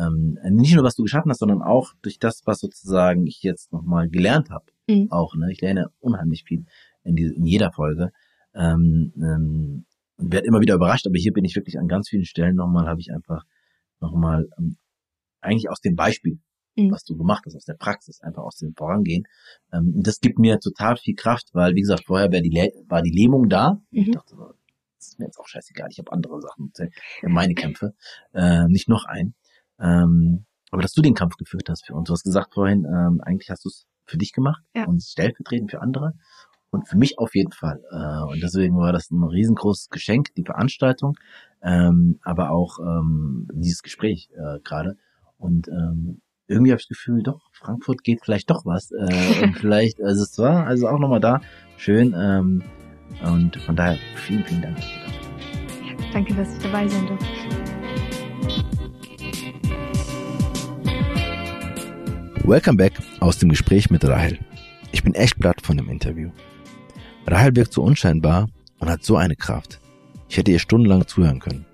ähm, 0.00 0.38
nicht 0.50 0.74
nur 0.74 0.84
was 0.84 0.94
du 0.94 1.02
geschaffen 1.02 1.30
hast, 1.30 1.40
sondern 1.40 1.62
auch 1.62 1.92
durch 2.02 2.18
das, 2.18 2.42
was 2.44 2.60
sozusagen 2.60 3.26
ich 3.26 3.42
jetzt 3.42 3.72
nochmal 3.72 4.08
gelernt 4.08 4.50
habe. 4.50 4.66
Mhm. 4.88 5.08
Auch, 5.10 5.34
ne? 5.34 5.50
Ich 5.52 5.60
lerne 5.60 5.88
unheimlich 6.00 6.44
viel 6.44 6.64
in, 7.04 7.16
die, 7.16 7.24
in 7.24 7.44
jeder 7.44 7.72
Folge. 7.72 8.10
Ähm, 8.54 9.12
ähm, 9.16 9.84
und 10.20 10.32
werde 10.32 10.46
immer 10.46 10.60
wieder 10.60 10.74
überrascht, 10.74 11.06
aber 11.06 11.16
hier 11.16 11.32
bin 11.32 11.44
ich 11.44 11.56
wirklich 11.56 11.78
an 11.78 11.88
ganz 11.88 12.08
vielen 12.08 12.24
Stellen 12.24 12.54
nochmal, 12.54 12.86
habe 12.86 13.00
ich 13.00 13.10
einfach 13.10 13.44
nochmal 14.00 14.48
ähm, 14.58 14.76
eigentlich 15.40 15.70
aus 15.70 15.80
dem 15.80 15.96
Beispiel, 15.96 16.38
mhm. 16.76 16.90
was 16.90 17.04
du 17.04 17.16
gemacht 17.16 17.44
hast, 17.46 17.56
aus 17.56 17.64
der 17.64 17.74
Praxis, 17.74 18.20
einfach 18.20 18.42
aus 18.42 18.56
dem 18.56 18.74
Vorangehen. 18.74 19.24
Ähm, 19.72 20.02
das 20.02 20.20
gibt 20.20 20.38
mir 20.38 20.58
total 20.60 20.96
viel 20.96 21.14
Kraft, 21.14 21.48
weil, 21.52 21.74
wie 21.74 21.80
gesagt, 21.80 22.04
vorher 22.06 22.30
war 22.30 22.40
die, 22.40 22.50
Le 22.50 22.70
war 22.86 23.02
die 23.02 23.10
Lähmung 23.10 23.48
da. 23.48 23.80
Mhm. 23.90 24.02
Ich 24.02 24.10
dachte, 24.10 24.36
das 24.96 25.08
ist 25.08 25.18
mir 25.18 25.26
jetzt 25.26 25.38
auch 25.38 25.48
scheißegal, 25.48 25.88
ich 25.90 25.98
habe 25.98 26.12
andere 26.12 26.40
Sachen, 26.42 26.72
meine 27.22 27.54
Kämpfe, 27.54 27.94
äh, 28.34 28.66
nicht 28.68 28.88
noch 28.88 29.06
ein. 29.06 29.34
Ähm, 29.80 30.44
aber 30.70 30.82
dass 30.82 30.92
du 30.92 31.02
den 31.02 31.14
Kampf 31.14 31.36
geführt 31.36 31.68
hast 31.68 31.86
für 31.86 31.94
uns. 31.94 32.06
Du 32.06 32.12
hast 32.12 32.22
gesagt 32.22 32.54
vorhin, 32.54 32.84
ähm, 32.84 33.20
eigentlich 33.22 33.50
hast 33.50 33.64
du 33.64 33.68
es 33.68 33.86
für 34.06 34.18
dich 34.18 34.32
gemacht 34.32 34.62
ja. 34.74 34.84
und 34.84 35.02
stellvertretend 35.02 35.70
für 35.70 35.80
andere. 35.80 36.14
Und 36.72 36.88
für 36.88 36.96
mich 36.96 37.18
auf 37.18 37.34
jeden 37.34 37.50
Fall. 37.50 37.82
Äh, 37.90 38.32
und 38.32 38.40
deswegen 38.42 38.76
war 38.76 38.92
das 38.92 39.10
ein 39.10 39.24
riesengroßes 39.24 39.88
Geschenk, 39.88 40.28
die 40.36 40.44
Veranstaltung, 40.44 41.16
ähm, 41.62 42.20
aber 42.22 42.52
auch 42.52 42.78
ähm, 42.78 43.48
dieses 43.52 43.82
Gespräch 43.82 44.28
äh, 44.34 44.60
gerade. 44.62 44.96
Und 45.36 45.66
ähm, 45.66 46.20
irgendwie 46.46 46.70
habe 46.70 46.80
ich 46.80 46.86
das 46.86 46.96
Gefühl, 46.96 47.22
doch, 47.24 47.40
Frankfurt 47.52 48.04
geht 48.04 48.20
vielleicht 48.22 48.50
doch 48.50 48.64
was. 48.66 48.92
Äh, 48.92 49.42
und 49.44 49.54
vielleicht, 49.54 50.00
also 50.00 50.22
es 50.22 50.38
war 50.38 50.66
also 50.66 50.86
auch 50.86 51.00
nochmal 51.00 51.20
da. 51.20 51.40
Schön. 51.76 52.14
Ähm, 52.16 52.62
und 53.24 53.56
von 53.56 53.74
daher 53.74 53.98
vielen, 54.14 54.44
vielen 54.44 54.62
Dank. 54.62 54.78
Danke, 56.12 56.34
dass 56.34 56.52
ich 56.56 56.62
dabei 56.62 56.86
sein 56.86 57.06
durfte. 57.06 57.69
Welcome 62.44 62.78
back 62.78 62.94
aus 63.20 63.36
dem 63.36 63.50
Gespräch 63.50 63.90
mit 63.90 64.02
Rahel. 64.02 64.38
Ich 64.92 65.02
bin 65.02 65.14
echt 65.14 65.38
platt 65.38 65.60
von 65.60 65.76
dem 65.76 65.90
Interview. 65.90 66.30
Rahel 67.26 67.54
wirkt 67.54 67.74
so 67.74 67.82
unscheinbar 67.82 68.48
und 68.78 68.88
hat 68.88 69.04
so 69.04 69.16
eine 69.16 69.36
Kraft. 69.36 69.78
Ich 70.28 70.38
hätte 70.38 70.50
ihr 70.50 70.58
stundenlang 70.58 71.06
zuhören 71.06 71.38
können. 71.38 71.66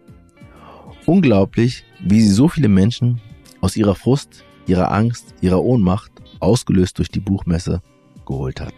Unglaublich, 1.07 1.85
wie 2.01 2.21
sie 2.21 2.33
so 2.33 2.49
viele 2.49 2.69
Menschen 2.69 3.21
aus 3.61 3.77
ihrer 3.77 3.95
Frust, 3.95 4.45
ihrer 4.67 4.91
Angst, 4.91 5.35
ihrer 5.41 5.63
Ohnmacht, 5.63 6.11
ausgelöst 6.41 6.99
durch 6.99 7.11
die 7.11 7.21
Buchmesse, 7.21 7.81
geholt 8.27 8.61
hat. 8.61 8.75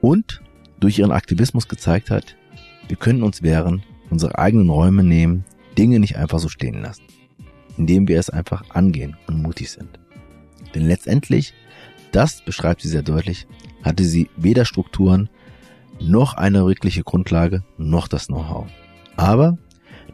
Und 0.00 0.42
durch 0.80 0.98
ihren 0.98 1.12
Aktivismus 1.12 1.68
gezeigt 1.68 2.10
hat, 2.10 2.36
wir 2.88 2.96
können 2.96 3.22
uns 3.22 3.42
wehren, 3.42 3.84
unsere 4.10 4.38
eigenen 4.38 4.68
Räume 4.68 5.04
nehmen, 5.04 5.44
Dinge 5.78 6.00
nicht 6.00 6.16
einfach 6.16 6.40
so 6.40 6.48
stehen 6.48 6.82
lassen, 6.82 7.04
indem 7.76 8.08
wir 8.08 8.18
es 8.18 8.28
einfach 8.28 8.68
angehen 8.70 9.16
und 9.28 9.40
mutig 9.40 9.70
sind. 9.70 10.00
Denn 10.74 10.86
letztendlich, 10.86 11.54
das 12.12 12.42
beschreibt 12.44 12.82
sie 12.82 12.88
sehr 12.88 13.02
deutlich, 13.02 13.46
hatte 13.82 14.04
sie 14.04 14.28
weder 14.36 14.64
Strukturen 14.64 15.28
noch 16.00 16.34
eine 16.34 16.66
wirkliche 16.66 17.02
Grundlage 17.02 17.62
noch 17.76 18.08
das 18.08 18.26
Know-how. 18.26 18.66
Aber 19.16 19.58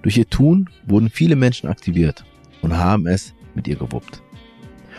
durch 0.02 0.16
ihr 0.16 0.28
Tun 0.28 0.68
wurden 0.86 1.10
viele 1.10 1.36
Menschen 1.36 1.68
aktiviert 1.68 2.24
und 2.62 2.76
haben 2.76 3.06
es 3.06 3.34
mit 3.54 3.68
ihr 3.68 3.76
gewuppt. 3.76 4.22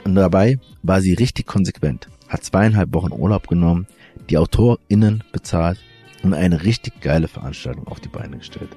Und 0.04 0.16
dabei 0.16 0.60
war 0.84 1.02
sie 1.02 1.14
richtig 1.14 1.46
konsequent, 1.46 2.08
hat 2.30 2.44
zweieinhalb 2.44 2.94
Wochen 2.94 3.12
Urlaub 3.12 3.48
genommen, 3.48 3.88
die 4.30 4.38
AutorInnen 4.38 5.24
bezahlt 5.32 5.80
und 6.24 6.34
eine 6.34 6.64
richtig 6.64 7.02
geile 7.02 7.28
Veranstaltung 7.28 7.88
auf 7.88 8.00
die 8.00 8.10
Beine 8.10 8.38
gestellt. 8.38 8.70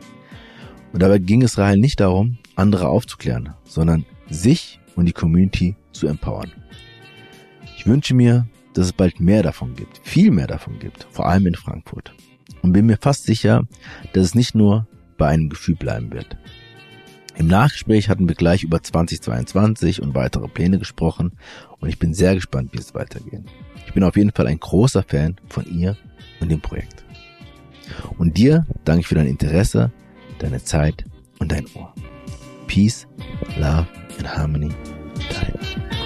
Und 0.92 1.02
dabei 1.02 1.18
ging 1.18 1.42
es 1.42 1.58
Rahel 1.58 1.78
nicht 1.78 2.00
darum, 2.00 2.38
andere 2.56 2.88
aufzuklären, 2.88 3.50
sondern 3.64 4.04
sich 4.28 4.80
und 4.96 5.06
die 5.06 5.12
Community 5.12 5.76
zu 5.92 6.06
empowern. 6.06 6.52
Ich 7.76 7.86
wünsche 7.86 8.14
mir, 8.14 8.46
dass 8.74 8.86
es 8.86 8.92
bald 8.92 9.20
mehr 9.20 9.42
davon 9.42 9.74
gibt, 9.74 10.00
viel 10.02 10.30
mehr 10.30 10.46
davon 10.46 10.78
gibt, 10.78 11.06
vor 11.10 11.26
allem 11.26 11.46
in 11.46 11.54
Frankfurt. 11.54 12.12
Und 12.62 12.72
bin 12.72 12.86
mir 12.86 12.98
fast 12.98 13.24
sicher, 13.24 13.66
dass 14.12 14.24
es 14.24 14.34
nicht 14.34 14.54
nur 14.54 14.86
bei 15.16 15.28
einem 15.28 15.48
Gefühl 15.48 15.76
bleiben 15.76 16.12
wird. 16.12 16.36
Im 17.36 17.46
Nachgespräch 17.46 18.08
hatten 18.10 18.28
wir 18.28 18.34
gleich 18.34 18.64
über 18.64 18.82
2022 18.82 20.02
und 20.02 20.14
weitere 20.14 20.46
Pläne 20.46 20.78
gesprochen 20.78 21.32
und 21.78 21.88
ich 21.88 21.98
bin 21.98 22.12
sehr 22.12 22.34
gespannt, 22.34 22.72
wie 22.72 22.78
es 22.78 22.94
weitergeht. 22.94 23.44
Ich 23.86 23.94
bin 23.94 24.04
auf 24.04 24.16
jeden 24.16 24.32
Fall 24.32 24.46
ein 24.46 24.60
großer 24.60 25.02
Fan 25.02 25.36
von 25.48 25.64
ihr 25.64 25.96
und 26.40 26.50
dem 26.50 26.60
Projekt. 26.60 27.04
Und 28.18 28.36
dir 28.36 28.66
danke 28.84 29.00
ich 29.00 29.06
für 29.06 29.14
dein 29.14 29.26
Interesse, 29.26 29.90
deine 30.38 30.62
Zeit 30.62 31.04
und 31.38 31.50
dein 31.50 31.66
Ohr. 31.74 31.94
Peace, 32.66 33.06
Love 33.58 33.86
and 34.18 34.36
Harmony. 34.36 34.70
Dein 35.28 35.99